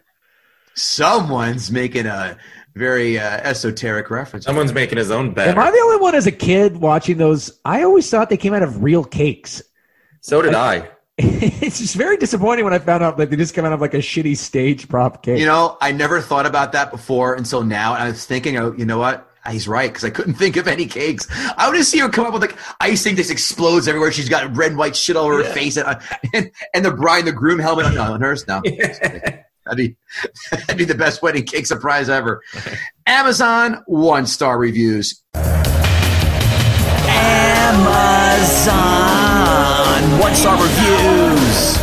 Someone's 0.74 1.70
making 1.70 2.06
a 2.06 2.36
very 2.74 3.18
uh, 3.18 3.38
esoteric 3.38 4.10
reference. 4.10 4.44
Someone's 4.44 4.72
making 4.72 4.98
his 4.98 5.10
own 5.10 5.32
bet. 5.32 5.48
Am 5.48 5.58
I 5.58 5.70
the 5.70 5.78
only 5.78 5.98
one 5.98 6.14
as 6.14 6.26
a 6.26 6.32
kid 6.32 6.76
watching 6.76 7.16
those? 7.16 7.58
I 7.64 7.82
always 7.82 8.08
thought 8.10 8.28
they 8.28 8.36
came 8.36 8.52
out 8.52 8.62
of 8.62 8.82
real 8.82 9.04
cakes. 9.04 9.62
So 10.20 10.42
did 10.42 10.54
I. 10.54 10.90
it's 11.18 11.78
just 11.78 11.94
very 11.94 12.18
disappointing 12.18 12.64
when 12.64 12.74
I 12.74 12.78
found 12.78 13.02
out 13.02 13.16
that 13.16 13.30
they 13.30 13.36
just 13.36 13.54
come 13.54 13.64
out 13.64 13.72
of 13.72 13.80
like 13.80 13.94
a 13.94 13.98
shitty 13.98 14.36
stage 14.36 14.86
prop 14.88 15.22
cake. 15.22 15.38
You 15.38 15.46
know, 15.46 15.78
I 15.80 15.92
never 15.92 16.20
thought 16.20 16.44
about 16.44 16.72
that 16.72 16.90
before 16.90 17.34
until 17.34 17.64
now. 17.64 17.94
I 17.94 18.08
was 18.08 18.26
thinking, 18.26 18.58
oh, 18.58 18.74
you 18.76 18.84
know 18.84 18.98
what? 18.98 19.30
He's 19.50 19.68
right 19.68 19.90
because 19.90 20.04
I 20.04 20.10
couldn't 20.10 20.34
think 20.38 20.56
of 20.56 20.68
any 20.68 20.86
cakes. 20.86 21.26
I 21.56 21.68
would 21.68 21.76
just 21.76 21.90
see 21.90 21.98
her 21.98 22.08
come 22.08 22.26
up 22.26 22.32
with 22.32 22.42
like 22.42 22.56
icing 22.80 23.16
just 23.16 23.30
explodes 23.30 23.88
everywhere. 23.88 24.12
She's 24.12 24.28
got 24.28 24.56
red 24.56 24.70
and 24.70 24.78
white 24.78 24.96
shit 24.96 25.16
all 25.16 25.26
over 25.26 25.42
her 25.42 25.52
face, 25.52 25.76
and, 25.76 25.86
uh, 25.86 25.98
and 26.34 26.50
and 26.74 26.84
the 26.84 26.92
bride 26.92 27.20
and 27.20 27.28
the 27.28 27.32
groom 27.32 27.58
helmet 27.58 27.86
on, 27.86 27.96
on 27.98 28.20
hers. 28.20 28.46
No, 28.46 28.60
that'd 28.64 29.44
be 29.76 29.96
that'd 30.50 30.76
be 30.76 30.84
the 30.84 30.94
best 30.94 31.22
wedding 31.22 31.44
cake 31.44 31.66
surprise 31.66 32.08
ever. 32.08 32.42
Amazon 33.06 33.82
one 33.86 34.26
star 34.26 34.58
reviews. 34.58 35.22
Amazon 38.66 40.20
one 40.20 40.34
star 40.34 40.60
reviews. 40.62 41.76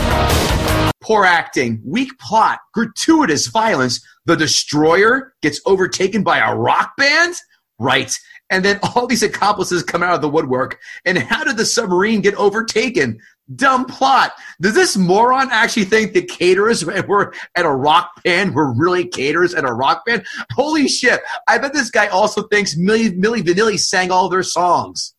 Poor 1.01 1.25
acting, 1.25 1.81
weak 1.85 2.17
plot, 2.17 2.59
gratuitous 2.73 3.47
violence. 3.47 3.99
The 4.25 4.37
destroyer 4.37 5.33
gets 5.41 5.59
overtaken 5.65 6.23
by 6.23 6.37
a 6.37 6.55
rock 6.55 6.95
band? 6.95 7.35
Right. 7.79 8.15
And 8.49 8.63
then 8.63 8.79
all 8.95 9.07
these 9.07 9.23
accomplices 9.23 9.83
come 9.83 10.03
out 10.03 10.13
of 10.15 10.21
the 10.21 10.29
woodwork. 10.29 10.79
And 11.05 11.17
how 11.17 11.43
did 11.43 11.57
the 11.57 11.65
submarine 11.65 12.21
get 12.21 12.35
overtaken? 12.35 13.19
Dumb 13.55 13.85
plot. 13.85 14.33
Does 14.61 14.73
this 14.73 14.95
moron 14.95 15.49
actually 15.51 15.83
think 15.85 16.13
the 16.13 16.21
caterers 16.21 16.85
were 17.07 17.33
at 17.55 17.65
a 17.65 17.69
rock 17.71 18.23
band 18.23 18.55
were 18.55 18.73
really 18.73 19.05
caterers 19.05 19.53
at 19.53 19.65
a 19.65 19.73
rock 19.73 20.05
band? 20.05 20.25
Holy 20.53 20.87
shit. 20.87 21.21
I 21.47 21.57
bet 21.57 21.73
this 21.73 21.89
guy 21.89 22.07
also 22.07 22.43
thinks 22.43 22.75
Milli, 22.77 23.17
Milli 23.19 23.41
Vanilli 23.41 23.77
sang 23.79 24.11
all 24.11 24.29
their 24.29 24.43
songs. 24.43 25.13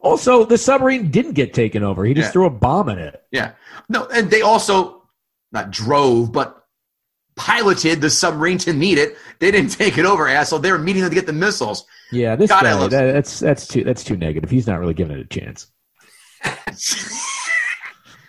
Also, 0.00 0.44
the 0.44 0.58
submarine 0.58 1.10
didn't 1.10 1.32
get 1.32 1.52
taken 1.54 1.82
over. 1.82 2.04
He 2.04 2.14
just 2.14 2.28
Yeah. 2.28 2.32
threw 2.32 2.46
a 2.46 2.50
bomb 2.50 2.88
in 2.88 2.98
it. 2.98 3.20
Yeah. 3.32 3.52
No, 3.88 4.06
and 4.06 4.30
they 4.30 4.42
also 4.42 5.02
not 5.52 5.70
drove, 5.70 6.30
but 6.32 6.57
piloted 7.38 8.00
the 8.02 8.10
submarine 8.10 8.58
to 8.58 8.72
meet 8.74 8.98
it. 8.98 9.16
They 9.38 9.50
didn't 9.50 9.70
take 9.70 9.96
it 9.96 10.04
over, 10.04 10.28
asshole. 10.28 10.58
They 10.58 10.72
were 10.72 10.78
meeting 10.78 11.02
them 11.02 11.10
to 11.10 11.14
get 11.14 11.26
the 11.26 11.32
missiles. 11.32 11.86
Yeah, 12.12 12.36
this 12.36 12.50
God, 12.50 12.62
guy. 12.62 12.88
that- 12.88 13.12
that's 13.12 13.40
that's 13.40 13.66
too 13.66 13.84
that's 13.84 14.04
too 14.04 14.16
negative. 14.16 14.50
He's 14.50 14.66
not 14.66 14.78
really 14.80 14.94
giving 14.94 15.16
it 15.18 15.20
a 15.20 15.40
chance. 15.40 15.70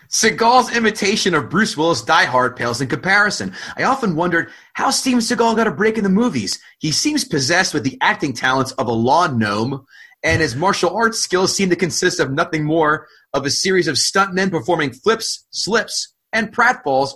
Seagal's 0.09 0.75
imitation 0.75 1.35
of 1.35 1.49
Bruce 1.49 1.77
Willis 1.77 2.01
Die 2.01 2.25
Hard 2.25 2.55
pales 2.55 2.81
in 2.81 2.87
comparison. 2.87 3.53
I 3.77 3.83
often 3.83 4.15
wondered 4.15 4.49
how 4.73 4.89
Steven 4.89 5.19
Seagal 5.19 5.55
got 5.55 5.67
a 5.67 5.71
break 5.71 5.97
in 5.99 6.03
the 6.03 6.09
movies. 6.09 6.59
He 6.79 6.91
seems 6.91 7.23
possessed 7.23 7.75
with 7.75 7.83
the 7.83 7.97
acting 8.01 8.33
talents 8.33 8.71
of 8.73 8.87
a 8.87 8.91
lawn 8.91 9.37
gnome, 9.37 9.85
and 10.23 10.41
his 10.41 10.55
martial 10.55 10.95
arts 10.95 11.19
skills 11.19 11.55
seem 11.55 11.69
to 11.69 11.75
consist 11.75 12.19
of 12.19 12.31
nothing 12.31 12.65
more 12.65 13.07
of 13.35 13.45
a 13.45 13.51
series 13.51 13.87
of 13.87 13.97
stuntmen 13.97 14.49
performing 14.49 14.91
flips, 14.91 15.45
slips, 15.51 16.13
and 16.33 16.51
pratfalls 16.51 17.11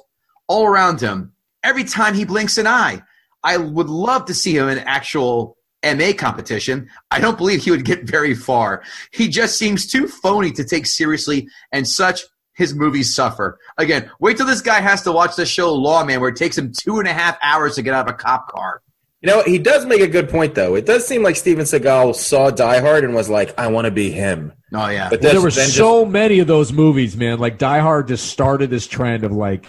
all 0.47 0.65
around 0.67 1.01
him. 1.01 1.32
Every 1.63 1.83
time 1.83 2.13
he 2.13 2.25
blinks 2.25 2.57
an 2.57 2.67
eye, 2.67 3.01
I 3.43 3.57
would 3.57 3.87
love 3.89 4.25
to 4.25 4.33
see 4.33 4.55
him 4.57 4.67
in 4.69 4.79
actual 4.79 5.57
MA 5.83 6.11
competition. 6.17 6.89
I 7.11 7.19
don't 7.19 7.37
believe 7.37 7.63
he 7.63 7.71
would 7.71 7.85
get 7.85 8.03
very 8.03 8.33
far. 8.35 8.83
He 9.11 9.27
just 9.27 9.57
seems 9.57 9.85
too 9.87 10.07
phony 10.07 10.51
to 10.53 10.63
take 10.63 10.85
seriously, 10.85 11.47
and 11.71 11.87
such 11.87 12.21
his 12.55 12.73
movies 12.73 13.13
suffer. 13.13 13.59
Again, 13.77 14.09
wait 14.19 14.37
till 14.37 14.45
this 14.45 14.61
guy 14.61 14.79
has 14.79 15.01
to 15.03 15.11
watch 15.11 15.35
the 15.35 15.45
show 15.45 15.73
Lawman, 15.73 16.19
where 16.19 16.29
it 16.29 16.35
takes 16.35 16.57
him 16.57 16.71
two 16.71 16.99
and 16.99 17.07
a 17.07 17.13
half 17.13 17.37
hours 17.41 17.75
to 17.75 17.81
get 17.81 17.93
out 17.93 18.07
of 18.07 18.13
a 18.13 18.17
cop 18.17 18.47
car. 18.49 18.81
You 19.21 19.27
know, 19.29 19.41
he 19.43 19.57
does 19.57 19.85
make 19.85 20.01
a 20.01 20.07
good 20.07 20.29
point, 20.29 20.53
though. 20.53 20.75
It 20.75 20.85
does 20.85 21.07
seem 21.07 21.23
like 21.23 21.37
Steven 21.37 21.63
Seagal 21.63 22.15
saw 22.15 22.49
Die 22.51 22.79
Hard 22.81 23.05
and 23.05 23.15
was 23.15 23.29
like, 23.29 23.57
I 23.57 23.67
want 23.67 23.85
to 23.85 23.91
be 23.91 24.11
him. 24.11 24.51
Oh 24.73 24.89
yeah, 24.89 25.09
But 25.09 25.21
Well, 25.21 25.31
there 25.33 25.41
were 25.41 25.49
then 25.51 25.65
just- 25.67 25.77
so 25.77 26.05
many 26.05 26.39
of 26.39 26.47
those 26.47 26.73
movies, 26.73 27.15
man. 27.15 27.39
Like 27.39 27.57
Die 27.57 27.79
Hard 27.79 28.09
just 28.09 28.27
started 28.27 28.69
this 28.69 28.85
trend 28.85 29.23
of 29.23 29.31
like, 29.31 29.65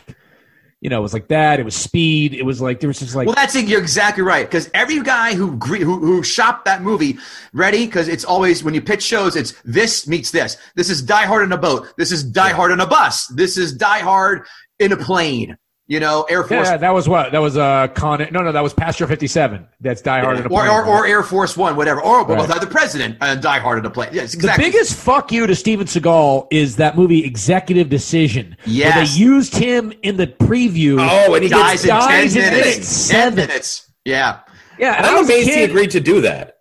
you 0.84 0.90
know, 0.90 0.98
it 0.98 1.02
was 1.02 1.14
like 1.14 1.28
that. 1.28 1.58
It 1.58 1.64
was 1.64 1.74
Speed. 1.74 2.34
It 2.34 2.42
was 2.42 2.60
like 2.60 2.78
there 2.78 2.88
was 2.88 2.98
just 2.98 3.14
like 3.14 3.26
well, 3.26 3.34
that's 3.34 3.56
it. 3.56 3.66
You're 3.66 3.80
exactly 3.80 4.22
right. 4.22 4.46
Because 4.46 4.70
every 4.74 5.00
guy 5.02 5.34
who, 5.34 5.52
who 5.52 5.98
who 5.98 6.22
shopped 6.22 6.66
that 6.66 6.82
movie, 6.82 7.16
ready? 7.54 7.86
Because 7.86 8.06
it's 8.06 8.22
always 8.22 8.62
when 8.62 8.74
you 8.74 8.82
pitch 8.82 9.02
shows, 9.02 9.34
it's 9.34 9.54
this 9.64 10.06
meets 10.06 10.30
this. 10.30 10.58
This 10.76 10.90
is 10.90 11.00
Die 11.00 11.24
Hard 11.24 11.42
in 11.44 11.52
a 11.52 11.56
boat. 11.56 11.88
This 11.96 12.12
is 12.12 12.22
Die 12.22 12.50
Hard 12.50 12.70
in 12.70 12.80
a 12.80 12.86
bus. 12.86 13.28
This 13.28 13.56
is 13.56 13.72
Die 13.72 13.98
Hard 14.00 14.46
in 14.78 14.92
a 14.92 14.96
plane. 14.98 15.56
You 15.86 16.00
know, 16.00 16.22
Air 16.30 16.42
Force 16.44 16.66
yeah, 16.66 16.78
that 16.78 16.94
was 16.94 17.10
what 17.10 17.32
that 17.32 17.42
was. 17.42 17.58
Uh, 17.58 17.88
Con. 17.88 18.26
No, 18.32 18.40
no, 18.40 18.52
that 18.52 18.62
was 18.62 18.72
Passenger 18.72 19.06
Fifty 19.06 19.26
Seven. 19.26 19.66
That's 19.82 20.00
Die 20.00 20.18
Hard 20.20 20.38
in 20.38 20.42
a 20.44 20.46
or, 20.46 20.48
plane. 20.48 20.68
or, 20.70 20.82
or 20.86 21.06
Air 21.06 21.22
Force 21.22 21.58
One, 21.58 21.76
whatever. 21.76 22.00
Or 22.00 22.24
Right. 22.24 22.40
without 22.40 22.62
the 22.62 22.66
president 22.66 23.18
and 23.20 23.42
Die 23.42 23.58
Hard 23.58 23.80
in 23.80 23.84
a 23.84 23.90
plane. 23.90 24.08
Yes, 24.10 24.34
The 24.34 24.54
biggest 24.56 24.94
fuck 24.96 25.30
you 25.30 25.46
to 25.46 25.54
Steven 25.54 25.86
Seagal 25.86 26.46
is 26.50 26.76
that 26.76 26.96
movie 26.96 27.22
Executive 27.26 27.90
Decision. 27.90 28.56
Where 28.64 28.74
Yes. 28.76 29.14
they 29.14 29.20
used 29.20 29.54
him 29.56 29.92
in 30.02 30.16
the 30.16 30.26
preview. 30.26 30.96
Oh, 31.06 31.34
and 31.34 31.44
he 31.44 31.50
dies 31.50 31.82
gets 31.82 31.84
in 31.84 31.88
dies 31.90 32.32
ten 32.32 32.44
in 32.44 32.50
minutes. 32.50 32.66
minutes 32.66 33.08
Ten 33.08 33.20
seven. 33.20 33.34
minutes. 33.36 33.92
Yeah. 34.06 34.38
yeah, 34.78 34.94
and 34.96 35.04
I 35.04 35.10
I'm 35.10 35.18
was 35.18 35.28
amazed 35.28 35.50
he 35.50 35.64
agreed 35.64 35.90
to 35.90 36.00
do 36.00 36.22
that. 36.22 36.52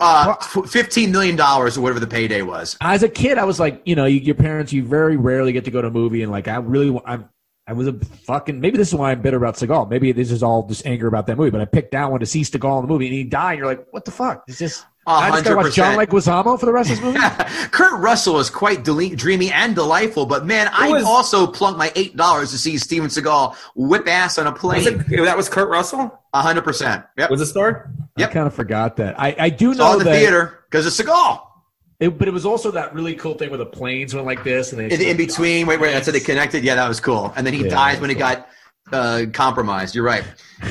Uh, 0.00 0.34
fifteen 0.66 1.12
million 1.12 1.36
dollars 1.36 1.78
or 1.78 1.80
whatever 1.80 2.00
the 2.00 2.06
payday 2.06 2.42
was. 2.42 2.76
as 2.80 3.02
a 3.02 3.08
kid, 3.08 3.38
I 3.38 3.44
was 3.44 3.58
like, 3.60 3.80
you 3.86 3.94
know, 3.94 4.04
you, 4.04 4.18
your 4.20 4.34
parents, 4.34 4.72
you 4.72 4.84
very 4.84 5.16
rarely 5.16 5.52
get 5.52 5.64
to 5.64 5.70
go 5.70 5.80
to 5.80 5.88
a 5.88 5.90
movie, 5.90 6.22
and 6.22 6.32
like, 6.32 6.48
I 6.48 6.56
really, 6.56 7.00
I'm, 7.06 7.28
I 7.66 7.72
was 7.72 7.88
a 7.88 7.94
fucking. 7.94 8.60
Maybe 8.60 8.76
this 8.76 8.88
is 8.88 8.94
why 8.94 9.10
I'm 9.12 9.22
bitter 9.22 9.38
about 9.38 9.54
Seagal. 9.54 9.88
Maybe 9.88 10.12
this 10.12 10.30
is 10.30 10.42
all 10.42 10.66
just 10.68 10.84
anger 10.86 11.06
about 11.06 11.26
that 11.28 11.36
movie. 11.38 11.50
But 11.50 11.62
I 11.62 11.64
picked 11.64 11.92
that 11.92 12.10
one 12.10 12.20
to 12.20 12.26
see 12.26 12.42
Seagal 12.42 12.80
in 12.80 12.86
the 12.86 12.92
movie, 12.92 13.06
and 13.06 13.14
he 13.14 13.24
died. 13.24 13.52
And 13.52 13.58
you're 13.60 13.66
like, 13.68 13.86
what 13.90 14.04
the 14.04 14.10
fuck? 14.10 14.44
It's 14.48 14.58
just. 14.58 14.84
I 15.06 15.28
just 15.30 15.44
gotta 15.44 15.56
hundred 15.56 15.66
watch 15.68 15.74
John 15.74 15.94
percent. 15.96 16.10
Leguizamo 16.46 16.58
for 16.60 16.64
the 16.64 16.72
rest 16.72 16.90
of 16.90 16.96
this 16.96 17.04
movie. 17.04 17.18
Kurt 17.72 18.00
Russell 18.00 18.38
is 18.38 18.48
quite 18.48 18.84
dele- 18.84 19.14
dreamy 19.14 19.50
and 19.52 19.74
delightful, 19.74 20.24
but 20.24 20.46
man, 20.46 20.66
I 20.72 20.88
was- 20.88 21.04
also 21.04 21.46
plunked 21.46 21.78
my 21.78 21.92
eight 21.94 22.16
dollars 22.16 22.52
to 22.52 22.58
see 22.58 22.78
Steven 22.78 23.08
Seagal 23.10 23.54
whip 23.74 24.08
ass 24.08 24.38
on 24.38 24.46
a 24.46 24.50
Was 24.52 24.60
plane. 24.60 25.04
it, 25.10 25.24
that 25.24 25.36
was 25.36 25.50
Kurt 25.50 25.68
Russell? 25.68 26.18
A 26.32 26.40
hundred 26.40 26.64
percent. 26.64 27.04
Yep. 27.18 27.30
Was 27.30 27.42
it 27.42 27.46
star? 27.46 27.90
Yep. 28.16 28.30
I 28.30 28.32
kind 28.32 28.46
of 28.46 28.54
forgot 28.54 28.96
that. 28.96 29.20
I, 29.20 29.36
I 29.38 29.50
do 29.50 29.72
It's 29.72 29.80
all 29.80 29.88
know 29.94 29.98
in 30.00 30.04
the 30.06 30.10
that. 30.10 30.18
theater 30.18 30.64
because 30.70 30.86
it's 30.86 30.98
Seagal. 30.98 31.40
It, 32.00 32.18
but 32.18 32.28
it 32.28 32.32
was 32.32 32.44
also 32.44 32.70
that 32.72 32.92
really 32.92 33.14
cool 33.14 33.34
thing 33.34 33.50
where 33.50 33.58
the 33.58 33.66
planes 33.66 34.14
went 34.14 34.26
like 34.26 34.42
this, 34.42 34.72
and 34.72 34.80
they 34.80 34.94
In, 34.94 35.00
in 35.00 35.16
between, 35.16 35.66
wait, 35.66 35.80
wait, 35.80 35.92
that's 35.92 36.06
how 36.06 36.12
they 36.12 36.20
connected. 36.20 36.64
Yeah, 36.64 36.74
that 36.74 36.88
was 36.88 37.00
cool. 37.00 37.32
And 37.36 37.46
then 37.46 37.54
he 37.54 37.64
Yeah, 37.64 37.70
dies 37.70 38.00
when 38.00 38.10
he 38.10 38.16
was 38.16 38.20
got 38.20 38.48
uh, 38.92 39.26
compromised. 39.32 39.94
You're 39.94 40.04
right. 40.04 40.24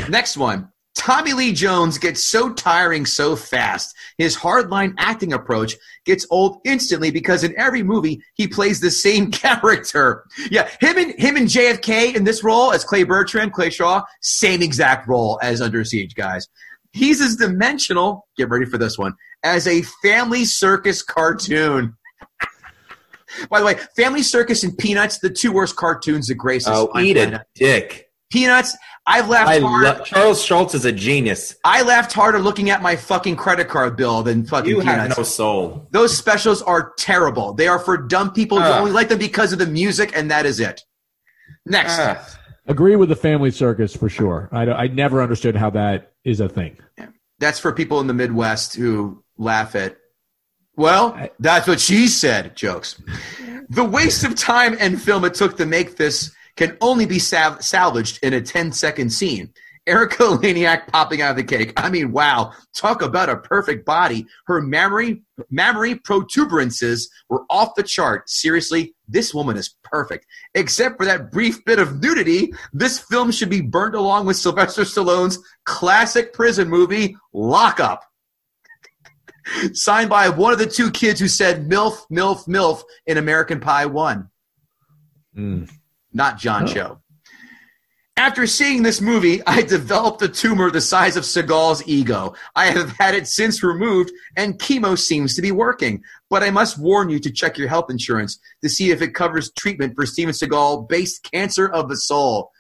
Next 0.09 0.37
one. 0.37 0.69
Tommy 0.95 1.33
Lee 1.33 1.53
Jones 1.53 1.97
gets 1.97 2.23
so 2.23 2.53
tiring 2.53 3.05
so 3.05 3.35
fast. 3.35 3.95
His 4.19 4.37
hardline 4.37 4.93
acting 4.99 5.33
approach 5.33 5.75
gets 6.05 6.27
old 6.29 6.61
instantly 6.65 7.09
because 7.09 7.43
in 7.43 7.53
every 7.57 7.81
movie 7.81 8.21
he 8.35 8.47
plays 8.47 8.79
the 8.79 8.91
same 8.91 9.31
character. 9.31 10.25
Yeah, 10.51 10.69
him 10.79 10.97
and 10.97 11.13
him 11.19 11.35
and 11.35 11.47
JFK 11.47 12.15
in 12.15 12.23
this 12.25 12.43
role 12.43 12.71
as 12.71 12.83
Clay 12.83 13.03
Bertrand, 13.03 13.53
Clay 13.53 13.71
Shaw, 13.71 14.03
same 14.21 14.61
exact 14.61 15.07
role 15.07 15.39
as 15.41 15.61
Under 15.61 15.83
Siege, 15.83 16.13
guys. 16.13 16.47
He's 16.93 17.21
as 17.21 17.35
dimensional. 17.35 18.27
Get 18.37 18.49
ready 18.49 18.65
for 18.65 18.77
this 18.77 18.97
one 18.97 19.13
as 19.43 19.67
a 19.67 19.81
family 20.03 20.45
circus 20.45 21.01
cartoon. 21.03 21.95
By 23.49 23.59
the 23.59 23.65
way, 23.65 23.75
Family 23.95 24.21
Circus 24.21 24.63
and 24.63 24.77
Peanuts, 24.77 25.17
the 25.17 25.29
two 25.29 25.51
worst 25.51 25.75
cartoons 25.75 26.27
that 26.27 26.35
grace 26.35 26.65
this 26.65 26.75
Oh, 26.77 26.91
eat 26.99 27.15
planet. 27.15 27.33
a 27.41 27.45
dick. 27.55 28.09
Peanuts, 28.31 28.77
I've 29.07 29.27
laughed 29.27 29.49
I 29.49 29.59
hard. 29.59 29.83
love 29.83 30.05
Charles 30.05 30.43
Schulz 30.43 30.75
is 30.75 30.85
a 30.85 30.91
genius. 30.91 31.55
I 31.63 31.81
laughed 31.81 32.13
harder 32.13 32.37
looking 32.39 32.69
at 32.69 32.81
my 32.83 32.95
fucking 32.95 33.35
credit 33.35 33.69
card 33.69 33.95
bill 33.97 34.21
than 34.21 34.45
fucking 34.45 34.69
You 34.69 34.79
have 34.81 35.17
no 35.17 35.23
soul. 35.23 35.87
Those 35.91 36.15
specials 36.15 36.61
are 36.61 36.93
terrible. 36.99 37.53
They 37.53 37.67
are 37.67 37.79
for 37.79 37.97
dumb 37.97 38.31
people 38.33 38.59
who 38.59 38.65
Ah. 38.65 38.77
only 38.79 38.91
like 38.91 39.09
them 39.09 39.17
because 39.19 39.51
of 39.51 39.57
the 39.59 39.67
music, 39.67 40.11
and 40.15 40.29
that 40.29 40.45
is 40.45 40.59
it. 40.59 40.81
Next. 41.65 41.97
Ah. 41.99 42.23
Agree 42.65 42.95
with 42.95 43.09
the 43.09 43.15
family 43.15 43.51
circus 43.51 43.95
for 43.95 44.09
sure. 44.09 44.49
I, 44.51 44.69
I 44.71 44.87
never 44.87 45.21
understood 45.21 45.55
how 45.55 45.69
that 45.71 46.13
is 46.23 46.39
a 46.39 46.47
thing. 46.47 46.77
That's 47.39 47.59
for 47.59 47.73
people 47.73 47.99
in 47.99 48.07
the 48.07 48.13
Midwest 48.13 48.75
who 48.75 49.23
laugh 49.37 49.75
at, 49.75 49.97
well, 50.77 51.29
that's 51.39 51.67
what 51.67 51.79
she 51.79 52.07
said 52.07 52.55
jokes. 52.55 53.01
The 53.69 53.83
waste 53.83 54.25
of 54.25 54.35
time 54.35 54.75
and 54.79 55.01
film 55.01 55.23
it 55.23 55.33
took 55.33 55.55
to 55.57 55.65
make 55.65 55.95
this 55.95 56.35
can 56.57 56.77
only 56.81 57.05
be 57.05 57.17
sal- 57.17 57.61
salvaged 57.61 58.19
in 58.21 58.33
a 58.33 58.41
10 58.41 58.73
second 58.73 59.09
scene. 59.09 59.53
Erika 59.85 60.17
Eleniak 60.23 60.87
popping 60.87 61.21
out 61.21 61.31
of 61.31 61.37
the 61.37 61.43
cake. 61.43 61.73
I 61.77 61.89
mean, 61.89 62.11
wow. 62.11 62.53
Talk 62.73 63.01
about 63.01 63.29
a 63.29 63.37
perfect 63.37 63.85
body. 63.85 64.25
Her 64.45 64.61
mammary, 64.61 65.23
mammary 65.49 65.95
protuberances 65.95 67.09
were 67.29 67.43
off 67.49 67.75
the 67.75 67.83
chart. 67.83 68.29
Seriously, 68.29 68.95
this 69.07 69.33
woman 69.33 69.57
is 69.57 69.75
perfect. 69.83 70.25
Except 70.55 70.97
for 70.97 71.05
that 71.05 71.31
brief 71.31 71.63
bit 71.65 71.79
of 71.79 72.01
nudity, 72.01 72.53
this 72.71 72.99
film 72.99 73.31
should 73.31 73.49
be 73.49 73.61
burned 73.61 73.95
along 73.95 74.25
with 74.25 74.37
Sylvester 74.37 74.83
Stallone's 74.83 75.39
classic 75.65 76.33
prison 76.33 76.69
movie, 76.69 77.15
Lockup. 77.33 78.03
Signed 79.73 80.09
by 80.09 80.29
one 80.29 80.53
of 80.53 80.59
the 80.59 80.65
two 80.65 80.89
kids 80.89 81.19
who 81.19 81.27
said 81.27 81.69
MILF, 81.69 82.05
MILF, 82.09 82.47
MILF 82.47 82.83
in 83.05 83.17
American 83.17 83.59
Pie 83.59 83.87
1. 83.87 84.29
Mm. 85.37 85.69
Not 86.13 86.37
John 86.37 86.67
Cho. 86.67 87.02
After 88.15 88.45
seeing 88.45 88.83
this 88.83 89.01
movie, 89.01 89.41
I 89.47 89.63
developed 89.63 90.21
a 90.21 90.27
tumor 90.27 90.69
the 90.69 90.81
size 90.81 91.17
of 91.17 91.23
Seagal's 91.23 91.81
ego. 91.87 92.35
I 92.55 92.67
have 92.67 92.91
had 92.91 93.15
it 93.15 93.27
since 93.27 93.63
removed, 93.63 94.11
and 94.37 94.59
chemo 94.59 94.97
seems 94.97 95.35
to 95.35 95.41
be 95.41 95.51
working. 95.51 96.03
But 96.29 96.43
I 96.43 96.51
must 96.51 96.77
warn 96.77 97.09
you 97.09 97.17
to 97.19 97.31
check 97.31 97.57
your 97.57 97.67
health 97.67 97.89
insurance 97.89 98.39
to 98.61 98.69
see 98.69 98.91
if 98.91 99.01
it 99.01 99.15
covers 99.15 99.51
treatment 99.53 99.95
for 99.95 100.05
Steven 100.05 100.31
Seagal 100.31 100.87
based 100.89 101.27
cancer 101.31 101.67
of 101.67 101.89
the 101.89 101.97
soul. 101.97 102.51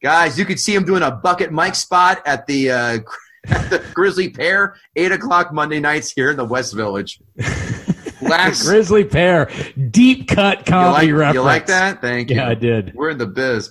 Guys, 0.00 0.38
you 0.38 0.44
could 0.44 0.60
see 0.60 0.74
him 0.74 0.84
doing 0.84 1.02
a 1.02 1.10
bucket 1.10 1.52
mic 1.52 1.74
spot 1.74 2.22
at 2.24 2.46
the, 2.46 2.70
uh, 2.70 2.98
at 3.48 3.68
the 3.68 3.84
Grizzly 3.92 4.28
Pear, 4.28 4.76
8 4.94 5.10
o'clock 5.10 5.52
Monday 5.52 5.80
nights 5.80 6.12
here 6.12 6.30
in 6.30 6.36
the 6.36 6.44
West 6.44 6.72
Village. 6.72 7.20
Last, 8.22 8.64
you 8.64 8.70
Grizzly 8.70 9.04
Pear, 9.04 9.50
deep 9.90 10.28
cut 10.28 10.66
comedy 10.66 11.12
like, 11.12 11.18
reference. 11.18 11.34
you 11.34 11.42
like 11.42 11.66
that? 11.66 12.00
Thank 12.00 12.30
you. 12.30 12.36
Yeah, 12.36 12.48
I 12.48 12.54
did. 12.54 12.92
We're 12.94 13.10
in 13.10 13.18
the 13.18 13.26
biz. 13.26 13.70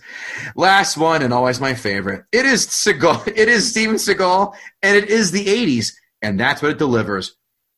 Last 0.55 0.97
one, 0.97 1.21
and 1.21 1.33
always 1.33 1.59
my 1.59 1.73
favorite. 1.73 2.25
It 2.31 2.45
is 2.45 2.67
Seagal. 2.67 3.27
It 3.39 3.47
is 3.47 3.69
Steven 3.69 3.95
Seagal, 3.95 4.53
and 4.81 4.97
it 4.97 5.09
is 5.09 5.31
the 5.31 5.45
'80s, 5.45 5.93
and 6.21 6.39
that's 6.39 6.61
what 6.61 6.71
it 6.71 6.77
delivers. 6.77 7.35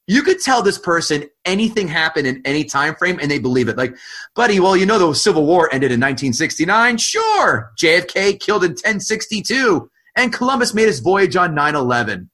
You 0.08 0.24
could 0.24 0.40
tell 0.40 0.62
this 0.62 0.78
person 0.78 1.30
anything 1.46 1.88
happened 1.88 2.28
in 2.28 2.42
any 2.44 2.66
time 2.66 2.96
frame, 2.96 3.20
and 3.22 3.30
they 3.30 3.40
believe 3.40 3.70
it. 3.70 3.78
Like, 3.78 3.96
buddy, 4.36 4.60
well, 4.60 4.76
you 4.76 4.86
know 4.86 5.00
the 5.00 5.14
Civil 5.14 5.46
War 5.46 5.70
ended 5.72 5.92
in 5.92 6.00
1969. 6.00 6.98
Sure, 6.98 7.72
JFK 7.80 8.40
killed 8.40 8.64
in 8.64 8.72
1062, 8.72 9.90
and 10.16 10.34
Columbus 10.34 10.74
made 10.74 10.88
his 10.88 11.00
voyage 11.00 11.36
on 11.36 11.56
9/11. 11.56 12.28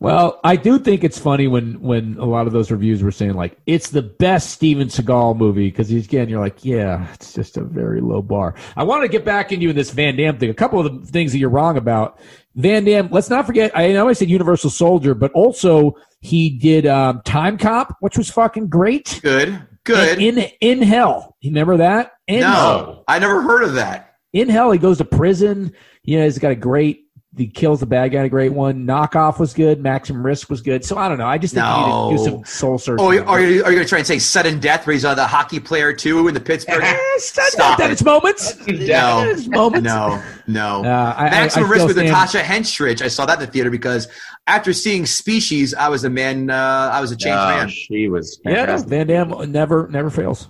Well, 0.00 0.40
I 0.44 0.56
do 0.56 0.78
think 0.78 1.04
it's 1.04 1.18
funny 1.18 1.46
when 1.46 1.78
when 1.80 2.16
a 2.18 2.24
lot 2.24 2.46
of 2.46 2.54
those 2.54 2.70
reviews 2.70 3.02
were 3.02 3.12
saying 3.12 3.34
like 3.34 3.58
it's 3.66 3.90
the 3.90 4.00
best 4.00 4.50
Steven 4.50 4.88
Seagal 4.88 5.36
movie 5.36 5.68
because 5.68 5.90
again 5.92 6.30
you're 6.30 6.40
like 6.40 6.64
yeah 6.64 7.06
it's 7.12 7.34
just 7.34 7.58
a 7.58 7.62
very 7.62 8.00
low 8.00 8.22
bar. 8.22 8.54
I 8.76 8.84
want 8.84 9.02
to 9.02 9.08
get 9.08 9.26
back 9.26 9.52
into 9.52 9.72
this 9.74 9.90
Van 9.90 10.16
Damme 10.16 10.38
thing. 10.38 10.48
A 10.48 10.54
couple 10.54 10.80
of 10.84 11.04
the 11.04 11.06
things 11.12 11.32
that 11.32 11.38
you're 11.38 11.50
wrong 11.50 11.76
about 11.76 12.18
Van 12.54 12.84
Damme. 12.84 13.08
Let's 13.10 13.28
not 13.28 13.44
forget. 13.46 13.72
I 13.76 13.92
know 13.92 14.08
I 14.08 14.14
said 14.14 14.30
Universal 14.30 14.70
Soldier, 14.70 15.14
but 15.14 15.32
also 15.32 15.94
he 16.20 16.48
did 16.48 16.86
um, 16.86 17.20
Time 17.26 17.58
Cop, 17.58 17.94
which 18.00 18.16
was 18.16 18.30
fucking 18.30 18.68
great. 18.68 19.20
Good, 19.22 19.62
good. 19.84 20.18
And 20.18 20.38
in 20.38 20.50
in 20.62 20.82
Hell, 20.82 21.36
you 21.42 21.50
remember 21.50 21.76
that? 21.76 22.12
In 22.26 22.40
Hell. 22.40 22.50
no, 22.52 23.04
I 23.06 23.18
never 23.18 23.42
heard 23.42 23.64
of 23.64 23.74
that. 23.74 24.14
in 24.32 24.48
hell 24.48 24.70
he 24.70 24.78
goes 24.78 24.98
to 24.98 25.04
prison 25.04 25.72
you 26.04 26.16
know 26.16 26.24
he's 26.24 26.38
got 26.38 26.52
a 26.52 26.54
great 26.54 27.06
he 27.36 27.46
kills 27.46 27.78
the 27.78 27.86
bad 27.86 28.08
guy 28.10 28.18
in 28.20 28.24
a 28.24 28.28
great 28.28 28.52
one 28.52 28.84
knockoff 28.86 29.38
was 29.38 29.54
good 29.54 29.80
maximum 29.80 30.24
risk 30.26 30.50
was 30.50 30.60
good 30.62 30.84
so 30.84 30.98
i 30.98 31.08
don't 31.08 31.16
know 31.18 31.26
i 31.26 31.38
just 31.38 31.54
think 31.54 31.64
you 31.64 31.86
need 31.86 32.18
to 32.18 32.24
do 32.24 32.30
some 32.30 32.44
soul 32.44 32.76
searching 32.76 33.04
Oh, 33.04 33.10
are 33.26 33.40
you, 33.40 33.62
are 33.62 33.70
you 33.70 33.76
going 33.76 33.84
to 33.84 33.84
try 33.88 33.98
and 33.98 34.06
say 34.06 34.18
sudden 34.18 34.58
death 34.58 34.84
where 34.86 34.94
he's 34.94 35.04
uh, 35.04 35.14
the 35.14 35.26
hockey 35.26 35.60
player 35.60 35.92
too 35.92 36.26
in 36.26 36.34
the 36.34 36.40
Pittsburgh? 36.40 36.82
Eh, 36.82 36.92
it's 37.14 37.36
not 37.36 37.46
Stop 37.46 37.78
that 37.78 37.90
it. 37.90 37.92
it's 37.92 38.02
moments 38.02 38.56
No. 38.66 39.22
it's 39.30 39.46
moments 39.46 39.84
No, 39.84 40.20
no. 40.48 40.82
Uh, 40.84 41.14
I- 41.16 41.26
I- 41.26 41.30
Maximum 41.30 41.66
I 41.66 41.72
Risk 41.72 41.86
with 41.86 41.96
stand- 41.96 42.08
Natasha 42.08 42.38
Henstridge. 42.40 43.00
I 43.00 43.06
saw 43.08 43.24
that 43.26 43.38
in 43.38 43.46
the 43.46 43.50
theater 43.52 43.70
because 43.70 44.08
after 44.48 44.72
seeing 44.72 45.06
Species, 45.06 45.72
I 45.72 45.88
was 45.88 46.02
a 46.04 46.10
man. 46.10 46.50
Uh, 46.50 46.90
I 46.92 47.00
was 47.00 47.12
a 47.12 47.16
changed 47.16 47.38
Oh, 47.38 47.48
man. 47.48 47.68
she 47.68 48.08
was 48.08 48.40
yeah 48.44 48.76
van 48.78 49.06
damme 49.06 49.52
never 49.52 49.86
never 49.88 50.10
fails 50.10 50.48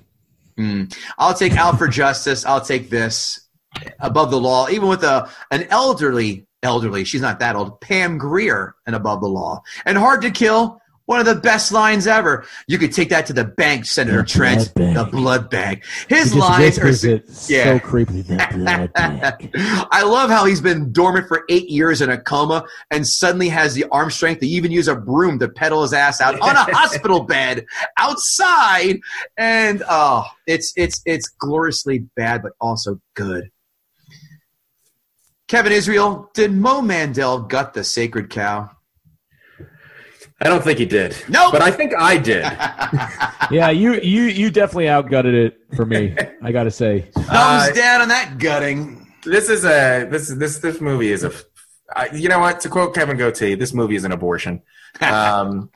Mm. 0.58 0.94
I'll 1.18 1.34
take 1.34 1.56
Out 1.56 1.78
for 1.78 1.88
Justice. 1.88 2.44
I'll 2.46 2.60
take 2.60 2.90
this 2.90 3.48
above 4.00 4.30
the 4.30 4.40
law, 4.40 4.68
even 4.68 4.88
with 4.88 5.02
a 5.04 5.28
an 5.50 5.64
elderly 5.70 6.46
elderly. 6.62 7.04
She's 7.04 7.20
not 7.22 7.38
that 7.40 7.56
old. 7.56 7.80
Pam 7.80 8.18
Grier 8.18 8.74
and 8.86 8.94
above 8.94 9.20
the 9.20 9.28
law 9.28 9.62
and 9.84 9.96
Hard 9.96 10.22
to 10.22 10.30
Kill. 10.30 10.80
One 11.06 11.18
of 11.18 11.26
the 11.26 11.34
best 11.34 11.72
lines 11.72 12.06
ever. 12.06 12.46
You 12.68 12.78
could 12.78 12.92
take 12.92 13.08
that 13.08 13.26
to 13.26 13.32
the 13.32 13.42
bank, 13.42 13.84
Senator 13.84 14.18
The 14.18 14.28
Trent. 14.28 14.72
blood. 14.76 14.94
The 14.94 15.04
blood 15.10 15.50
bank. 15.50 15.82
His 16.08 16.36
lines 16.36 16.78
are 16.78 16.92
so 16.94 17.18
yeah. 17.48 17.80
creepily 17.80 18.24
blood. 18.52 18.92
I 19.90 20.04
love 20.04 20.30
how 20.30 20.44
he's 20.44 20.60
been 20.60 20.92
dormant 20.92 21.26
for 21.26 21.42
eight 21.48 21.68
years 21.68 22.00
in 22.00 22.10
a 22.10 22.16
coma 22.16 22.64
and 22.92 23.04
suddenly 23.04 23.48
has 23.48 23.74
the 23.74 23.86
arm 23.90 24.12
strength 24.12 24.38
to 24.42 24.46
even 24.46 24.70
use 24.70 24.86
a 24.86 24.94
broom 24.94 25.40
to 25.40 25.48
pedal 25.48 25.82
his 25.82 25.92
ass 25.92 26.20
out 26.20 26.38
on 26.38 26.54
a 26.54 26.62
hospital 26.76 27.24
bed 27.24 27.66
outside. 27.96 29.00
And 29.36 29.82
oh, 29.90 30.26
it's 30.46 30.72
it's 30.76 31.02
it's 31.06 31.28
gloriously 31.28 32.06
bad, 32.14 32.40
but 32.40 32.52
also 32.60 33.00
good. 33.16 33.50
Kevin 35.50 35.72
Israel, 35.72 36.30
did 36.32 36.52
Mo 36.52 36.80
Mandel 36.80 37.40
gut 37.40 37.74
the 37.74 37.82
sacred 37.82 38.30
cow? 38.30 38.70
I 40.40 40.44
don't 40.48 40.62
think 40.62 40.78
he 40.78 40.86
did. 40.86 41.16
Nope. 41.28 41.50
But 41.50 41.60
I 41.60 41.72
think 41.72 41.92
I 41.98 42.16
did. 42.16 42.44
yeah 43.50 43.68
you 43.70 43.94
you 43.94 44.22
you 44.22 44.48
definitely 44.52 44.84
outgutted 44.84 45.34
it 45.34 45.58
for 45.74 45.84
me 45.84 46.14
i 46.40 46.52
gotta 46.52 46.70
say 46.70 47.00
Thumbs 47.14 47.28
Uh, 47.30 47.70
down 47.74 48.00
on 48.02 48.08
that 48.08 48.38
gutting. 48.38 49.12
this 49.24 49.48
is 49.48 49.64
a 49.64 50.06
this 50.08 50.28
this 50.28 50.58
this 50.60 50.80
movie 50.80 51.10
is 51.10 51.24
a 51.24 51.32
I, 51.96 52.10
you 52.14 52.28
know 52.28 52.38
what 52.38 52.60
to 52.60 52.68
quote 52.68 52.94
Kevin 52.94 53.16
Gootee 53.16 53.58
this 53.58 53.74
movie 53.74 53.96
is 53.96 54.04
an 54.04 54.12
abortion 54.12 54.62
um 55.00 55.68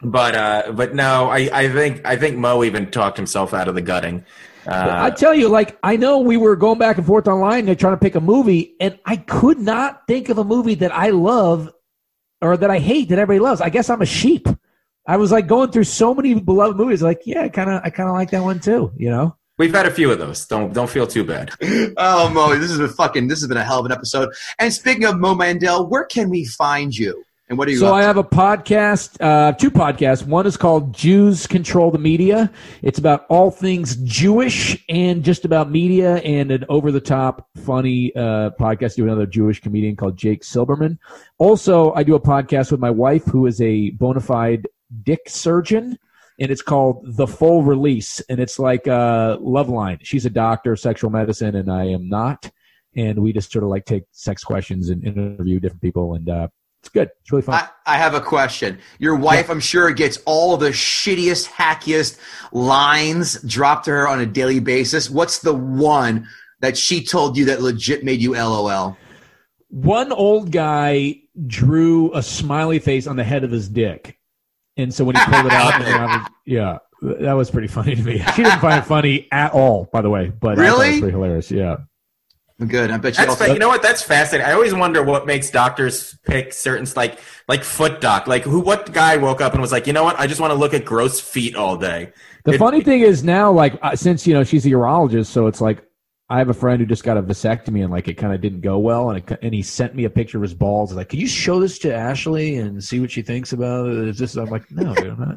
but 0.00 0.34
uh 0.34 0.72
but 0.74 0.94
no 0.94 1.28
I 1.28 1.50
I 1.52 1.68
think 1.68 2.06
I 2.06 2.16
think 2.16 2.38
Mo 2.38 2.64
even 2.64 2.90
talked 2.90 3.18
himself 3.18 3.52
out 3.52 3.68
of 3.68 3.74
the 3.74 3.82
gutting 3.82 4.24
I 4.68 5.08
uh, 5.08 5.10
tell 5.10 5.34
you, 5.34 5.48
like 5.48 5.78
I 5.82 5.96
know 5.96 6.18
we 6.18 6.36
were 6.36 6.56
going 6.56 6.78
back 6.78 6.98
and 6.98 7.06
forth 7.06 7.26
online. 7.26 7.64
They're 7.64 7.74
trying 7.74 7.94
to 7.94 8.00
pick 8.00 8.14
a 8.14 8.20
movie, 8.20 8.74
and 8.80 8.98
I 9.04 9.16
could 9.16 9.58
not 9.58 10.06
think 10.06 10.28
of 10.28 10.38
a 10.38 10.44
movie 10.44 10.74
that 10.76 10.94
I 10.94 11.10
love 11.10 11.70
or 12.40 12.56
that 12.56 12.70
I 12.70 12.78
hate 12.78 13.08
that 13.08 13.18
everybody 13.18 13.40
loves. 13.40 13.60
I 13.60 13.70
guess 13.70 13.90
I'm 13.90 14.02
a 14.02 14.06
sheep. 14.06 14.46
I 15.06 15.16
was 15.16 15.32
like 15.32 15.46
going 15.46 15.70
through 15.70 15.84
so 15.84 16.14
many 16.14 16.34
beloved 16.34 16.76
movies. 16.76 17.02
Like, 17.02 17.22
yeah, 17.24 17.48
kind 17.48 17.70
of, 17.70 17.80
I 17.82 17.90
kind 17.90 18.08
of 18.08 18.14
like 18.14 18.30
that 18.30 18.42
one 18.42 18.60
too. 18.60 18.92
You 18.96 19.10
know, 19.10 19.36
we've 19.56 19.72
had 19.72 19.86
a 19.86 19.90
few 19.90 20.10
of 20.10 20.18
those 20.18 20.46
don't 20.46 20.72
don't 20.72 20.90
feel 20.90 21.06
too 21.06 21.24
bad 21.24 21.50
Oh 21.96 22.28
Mo, 22.30 22.54
this 22.58 22.70
has 22.70 22.78
been 22.78 22.88
fucking. 22.88 23.28
This 23.28 23.40
has 23.40 23.48
been 23.48 23.56
a 23.56 23.64
hell 23.64 23.80
of 23.80 23.86
an 23.86 23.92
episode. 23.92 24.30
And 24.58 24.72
speaking 24.72 25.04
of 25.04 25.18
Mo 25.18 25.34
Mandel, 25.34 25.86
where 25.86 26.04
can 26.04 26.28
we 26.28 26.44
find 26.44 26.96
you? 26.96 27.24
And 27.48 27.56
what 27.56 27.68
you? 27.68 27.78
so 27.78 27.94
I 27.94 28.00
to? 28.00 28.06
have 28.06 28.18
a 28.18 28.24
podcast, 28.24 29.16
uh, 29.22 29.52
two 29.52 29.70
podcasts. 29.70 30.26
One 30.26 30.46
is 30.46 30.58
called 30.58 30.94
Jews 30.94 31.46
Control 31.46 31.90
the 31.90 31.98
Media. 31.98 32.52
It's 32.82 32.98
about 32.98 33.24
all 33.30 33.50
things 33.50 33.96
Jewish 34.04 34.84
and 34.90 35.24
just 35.24 35.46
about 35.46 35.70
media 35.70 36.16
and 36.16 36.50
an 36.50 36.66
over 36.68 36.92
the 36.92 37.00
top 37.00 37.48
funny 37.64 38.14
uh, 38.14 38.50
podcast. 38.60 38.96
Do 38.96 39.04
another 39.04 39.24
Jewish 39.24 39.60
comedian 39.60 39.96
called 39.96 40.18
Jake 40.18 40.42
Silberman. 40.42 40.98
Also, 41.38 41.92
I 41.94 42.02
do 42.02 42.14
a 42.14 42.20
podcast 42.20 42.70
with 42.70 42.80
my 42.80 42.90
wife, 42.90 43.24
who 43.24 43.46
is 43.46 43.62
a 43.62 43.90
bona 43.90 44.20
fide 44.20 44.68
dick 45.02 45.20
surgeon, 45.26 45.98
and 46.38 46.50
it's 46.50 46.62
called 46.62 47.02
The 47.16 47.26
Full 47.26 47.62
Release. 47.62 48.20
And 48.28 48.40
it's 48.40 48.58
like 48.58 48.86
a 48.86 49.38
love 49.40 49.70
line. 49.70 50.00
She's 50.02 50.26
a 50.26 50.30
doctor 50.30 50.72
of 50.72 50.80
sexual 50.80 51.08
medicine, 51.08 51.56
and 51.56 51.72
I 51.72 51.84
am 51.84 52.10
not. 52.10 52.50
And 52.94 53.20
we 53.20 53.32
just 53.32 53.50
sort 53.50 53.64
of 53.64 53.70
like 53.70 53.86
take 53.86 54.04
sex 54.12 54.44
questions 54.44 54.90
and 54.90 55.02
interview 55.02 55.60
different 55.60 55.80
people, 55.80 56.12
and 56.12 56.28
uh, 56.28 56.48
it's 56.80 56.88
good. 56.90 57.08
It's 57.20 57.32
really 57.32 57.42
fun. 57.42 57.54
I, 57.56 57.68
I 57.94 57.96
have 57.96 58.14
a 58.14 58.20
question. 58.20 58.78
Your 58.98 59.16
wife, 59.16 59.50
I'm 59.50 59.60
sure, 59.60 59.90
gets 59.90 60.18
all 60.26 60.56
the 60.56 60.70
shittiest, 60.70 61.48
hackiest 61.48 62.18
lines 62.52 63.40
dropped 63.42 63.86
to 63.86 63.90
her 63.90 64.08
on 64.08 64.20
a 64.20 64.26
daily 64.26 64.60
basis. 64.60 65.10
What's 65.10 65.40
the 65.40 65.54
one 65.54 66.28
that 66.60 66.76
she 66.76 67.04
told 67.04 67.36
you 67.36 67.46
that 67.46 67.60
legit 67.62 68.04
made 68.04 68.20
you 68.20 68.32
LOL? 68.34 68.96
one 69.70 70.12
old 70.12 70.50
guy 70.50 71.14
drew 71.46 72.10
a 72.14 72.22
smiley 72.22 72.78
face 72.78 73.06
on 73.06 73.16
the 73.16 73.24
head 73.24 73.44
of 73.44 73.50
his 73.50 73.68
dick, 73.68 74.18
and 74.78 74.94
so 74.94 75.04
when 75.04 75.14
he 75.14 75.22
pulled 75.26 75.44
it 75.46 75.52
out, 75.52 75.78
was- 76.22 76.30
yeah, 76.46 76.78
that 77.02 77.34
was 77.34 77.50
pretty 77.50 77.68
funny 77.68 77.94
to 77.94 78.02
me. 78.02 78.18
She 78.34 78.42
didn't 78.44 78.60
find 78.60 78.82
it 78.82 78.86
funny 78.86 79.28
at 79.30 79.52
all, 79.52 79.86
by 79.92 80.00
the 80.00 80.08
way, 80.08 80.30
but 80.30 80.56
Really? 80.56 80.92
was 80.92 81.00
pretty 81.00 81.12
hilarious. 81.12 81.50
Yeah, 81.50 81.76
Good. 82.66 82.90
I 82.90 82.96
bet 82.96 83.12
you 83.14 83.18
That's 83.18 83.30
also. 83.30 83.44
fa- 83.46 83.52
you 83.52 83.58
know 83.60 83.68
what? 83.68 83.82
That's 83.82 84.02
fascinating. 84.02 84.50
I 84.50 84.52
always 84.52 84.74
wonder 84.74 85.02
what 85.04 85.26
makes 85.26 85.48
doctors 85.48 86.18
pick 86.26 86.52
certain 86.52 86.86
like 86.96 87.20
like 87.46 87.62
foot 87.62 88.00
doc. 88.00 88.26
Like 88.26 88.42
who? 88.42 88.58
What 88.60 88.92
guy 88.92 89.16
woke 89.16 89.40
up 89.40 89.52
and 89.52 89.60
was 89.62 89.70
like, 89.70 89.86
you 89.86 89.92
know 89.92 90.02
what? 90.02 90.18
I 90.18 90.26
just 90.26 90.40
want 90.40 90.50
to 90.52 90.56
look 90.58 90.74
at 90.74 90.84
gross 90.84 91.20
feet 91.20 91.54
all 91.54 91.76
day. 91.76 92.12
the 92.44 92.54
It- 92.54 92.58
funny 92.58 92.80
thing 92.82 93.00
is 93.02 93.22
now, 93.22 93.52
like 93.52 93.78
uh, 93.80 93.94
since 93.94 94.26
you 94.26 94.34
know 94.34 94.42
she's 94.42 94.66
a 94.66 94.70
urologist, 94.70 95.26
so 95.26 95.46
it's 95.46 95.60
like. 95.60 95.84
I 96.30 96.36
have 96.36 96.50
a 96.50 96.54
friend 96.54 96.78
who 96.78 96.84
just 96.84 97.04
got 97.04 97.16
a 97.16 97.22
vasectomy 97.22 97.82
and 97.82 97.90
like 97.90 98.06
it 98.06 98.18
kind 98.18 98.34
of 98.34 98.42
didn't 98.42 98.60
go 98.60 98.78
well, 98.78 99.08
and 99.08 99.18
it, 99.18 99.38
and 99.40 99.54
he 99.54 99.62
sent 99.62 99.94
me 99.94 100.04
a 100.04 100.10
picture 100.10 100.36
of 100.36 100.42
his 100.42 100.52
balls. 100.52 100.92
Like, 100.92 101.08
can 101.08 101.20
you 101.20 101.26
show 101.26 101.58
this 101.58 101.78
to 101.78 101.94
Ashley 101.94 102.56
and 102.56 102.84
see 102.84 103.00
what 103.00 103.10
she 103.10 103.22
thinks 103.22 103.54
about 103.54 103.88
it? 103.88 104.08
Is 104.08 104.18
this? 104.18 104.36
I'm 104.36 104.50
like, 104.50 104.70
no, 104.70 104.94
dude, 104.94 105.06
I'm 105.06 105.18
not, 105.18 105.36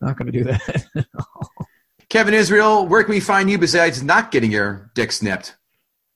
not 0.00 0.16
going 0.16 0.30
to 0.30 0.38
do 0.38 0.44
that. 0.44 0.86
Kevin 2.10 2.32
Israel, 2.34 2.86
where 2.86 3.02
can 3.02 3.10
we 3.12 3.18
find 3.18 3.50
you 3.50 3.58
besides 3.58 4.04
not 4.04 4.30
getting 4.30 4.52
your 4.52 4.92
dick 4.94 5.10
snipped? 5.10 5.56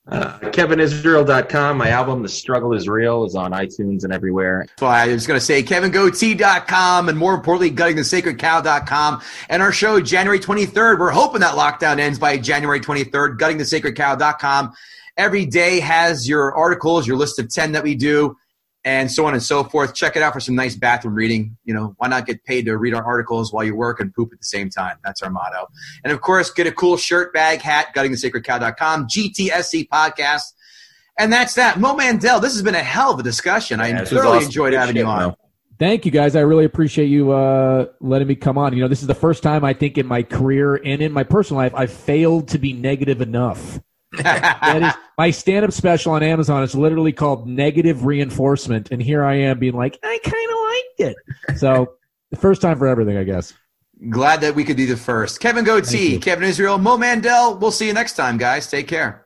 Uh, 0.07 0.37
KevinIsrael.com. 0.39 1.77
My 1.77 1.89
album, 1.89 2.21
The 2.21 2.29
Struggle 2.29 2.73
Is 2.73 2.87
Real, 2.87 3.25
is 3.25 3.35
on 3.35 3.51
iTunes 3.51 4.03
and 4.03 4.13
everywhere. 4.13 4.67
So 4.77 4.85
I 4.85 5.07
was 5.07 5.25
going 5.25 5.39
to 5.39 5.45
say 5.45 5.63
KevinGootee.com 5.63 7.09
and 7.09 7.17
more 7.17 7.33
importantly, 7.33 7.71
GuttingTheSacredCow.com. 7.71 9.21
And 9.49 9.61
our 9.61 9.71
show, 9.71 9.99
January 9.99 10.39
23rd. 10.39 10.99
We're 10.99 11.09
hoping 11.09 11.41
that 11.41 11.55
lockdown 11.55 11.99
ends 11.99 12.19
by 12.19 12.37
January 12.37 12.79
23rd. 12.79 13.37
GuttingTheSacredCow.com. 13.39 14.73
Every 15.17 15.45
day 15.45 15.79
has 15.79 16.27
your 16.27 16.53
articles, 16.53 17.07
your 17.07 17.17
list 17.17 17.39
of 17.39 17.49
10 17.49 17.71
that 17.71 17.83
we 17.83 17.95
do, 17.95 18.37
and 18.85 19.11
so 19.11 19.25
on 19.25 19.33
and 19.33 19.41
so 19.43 19.63
forth. 19.63 19.95
Check 19.95 20.15
it 20.15 20.21
out 20.21 20.31
for 20.31 20.39
some 20.39 20.55
nice 20.55 20.75
bathroom 20.75 21.15
reading. 21.15 21.57
You 21.65 21.73
know, 21.73 21.95
why 21.97 22.07
not 22.07 22.25
get 22.27 22.43
paid 22.45 22.65
to 22.67 22.77
read 22.77 22.93
our 22.93 23.03
articles 23.03 23.51
while 23.51 23.63
you 23.65 23.75
work 23.75 23.99
and 23.99 24.13
poop 24.13 24.29
at 24.31 24.39
the 24.39 24.45
same 24.45 24.69
time? 24.69 24.97
That's 25.03 25.21
our 25.23 25.29
motto. 25.31 25.67
And 26.03 26.13
of 26.13 26.21
course, 26.21 26.51
get 26.51 26.67
a 26.67 26.71
cool 26.71 26.95
shirt, 26.95 27.33
bag, 27.33 27.61
hat, 27.61 27.87
GuttingTheSacredCow.com, 27.95 29.07
GTSC 29.07 29.89
podcast. 29.89 30.43
And 31.17 31.33
that's 31.33 31.55
that. 31.55 31.79
Mo 31.79 31.95
Mandel, 31.95 32.39
this 32.39 32.53
has 32.53 32.61
been 32.61 32.75
a 32.75 32.83
hell 32.83 33.11
of 33.13 33.19
a 33.19 33.23
discussion. 33.23 33.79
I 33.79 33.87
Yeah, 33.89 34.01
was 34.01 34.09
thoroughly 34.09 34.37
awesome. 34.37 34.45
enjoyed 34.45 34.71
Good 34.71 34.79
having 34.79 34.95
shit, 34.95 35.03
you 35.03 35.09
on. 35.09 35.19
Mo. 35.29 35.37
Thank 35.79 36.05
you 36.05 36.11
guys. 36.11 36.35
I 36.37 36.41
really 36.41 36.63
appreciate 36.63 37.07
you 37.07 37.31
uh, 37.31 37.87
letting 37.99 38.27
me 38.29 38.35
come 38.35 38.57
on. 38.57 38.73
You 38.73 38.81
know, 38.81 38.87
this 38.87 39.01
is 39.01 39.07
the 39.07 39.15
first 39.15 39.43
time 39.43 39.65
I 39.65 39.73
think 39.73 39.97
in 39.97 40.05
my 40.05 40.23
career 40.23 40.75
and 40.75 41.01
in 41.01 41.11
my 41.11 41.23
personal 41.23 41.61
life 41.61 41.73
I've 41.75 41.91
failed 41.91 42.49
to 42.49 42.59
be 42.59 42.71
negative 42.71 43.19
enough. 43.19 43.79
That 44.17 44.81
is 44.81 44.93
my 45.17 45.31
stand-up 45.31 45.71
special 45.71 46.13
on 46.13 46.23
Amazon 46.23 46.63
is 46.63 46.75
literally 46.75 47.13
called 47.13 47.47
Negative 47.47 48.05
Reinforcement, 48.05 48.91
and 48.91 49.01
here 49.01 49.23
I 49.23 49.35
am 49.35 49.59
being 49.59 49.75
like, 49.75 49.99
I 50.03 50.19
kind 50.23 50.49
of 50.49 51.09
liked 51.09 51.17
it. 51.49 51.57
So 51.59 51.93
the 52.31 52.37
first 52.37 52.61
time 52.61 52.77
for 52.77 52.87
everything, 52.87 53.17
I 53.17 53.23
guess. 53.23 53.53
Glad 54.09 54.41
that 54.41 54.55
we 54.55 54.63
could 54.63 54.77
be 54.77 54.85
the 54.85 54.97
first. 54.97 55.39
Kevin 55.39 55.63
Gootee. 55.63 56.21
Kevin 56.21 56.43
Israel, 56.43 56.77
Mo 56.77 56.97
Mandel. 56.97 57.57
We'll 57.57 57.71
see 57.71 57.87
you 57.87 57.93
next 57.93 58.13
time, 58.13 58.37
guys. 58.37 58.67
Take 58.69 58.87
care. 58.87 59.24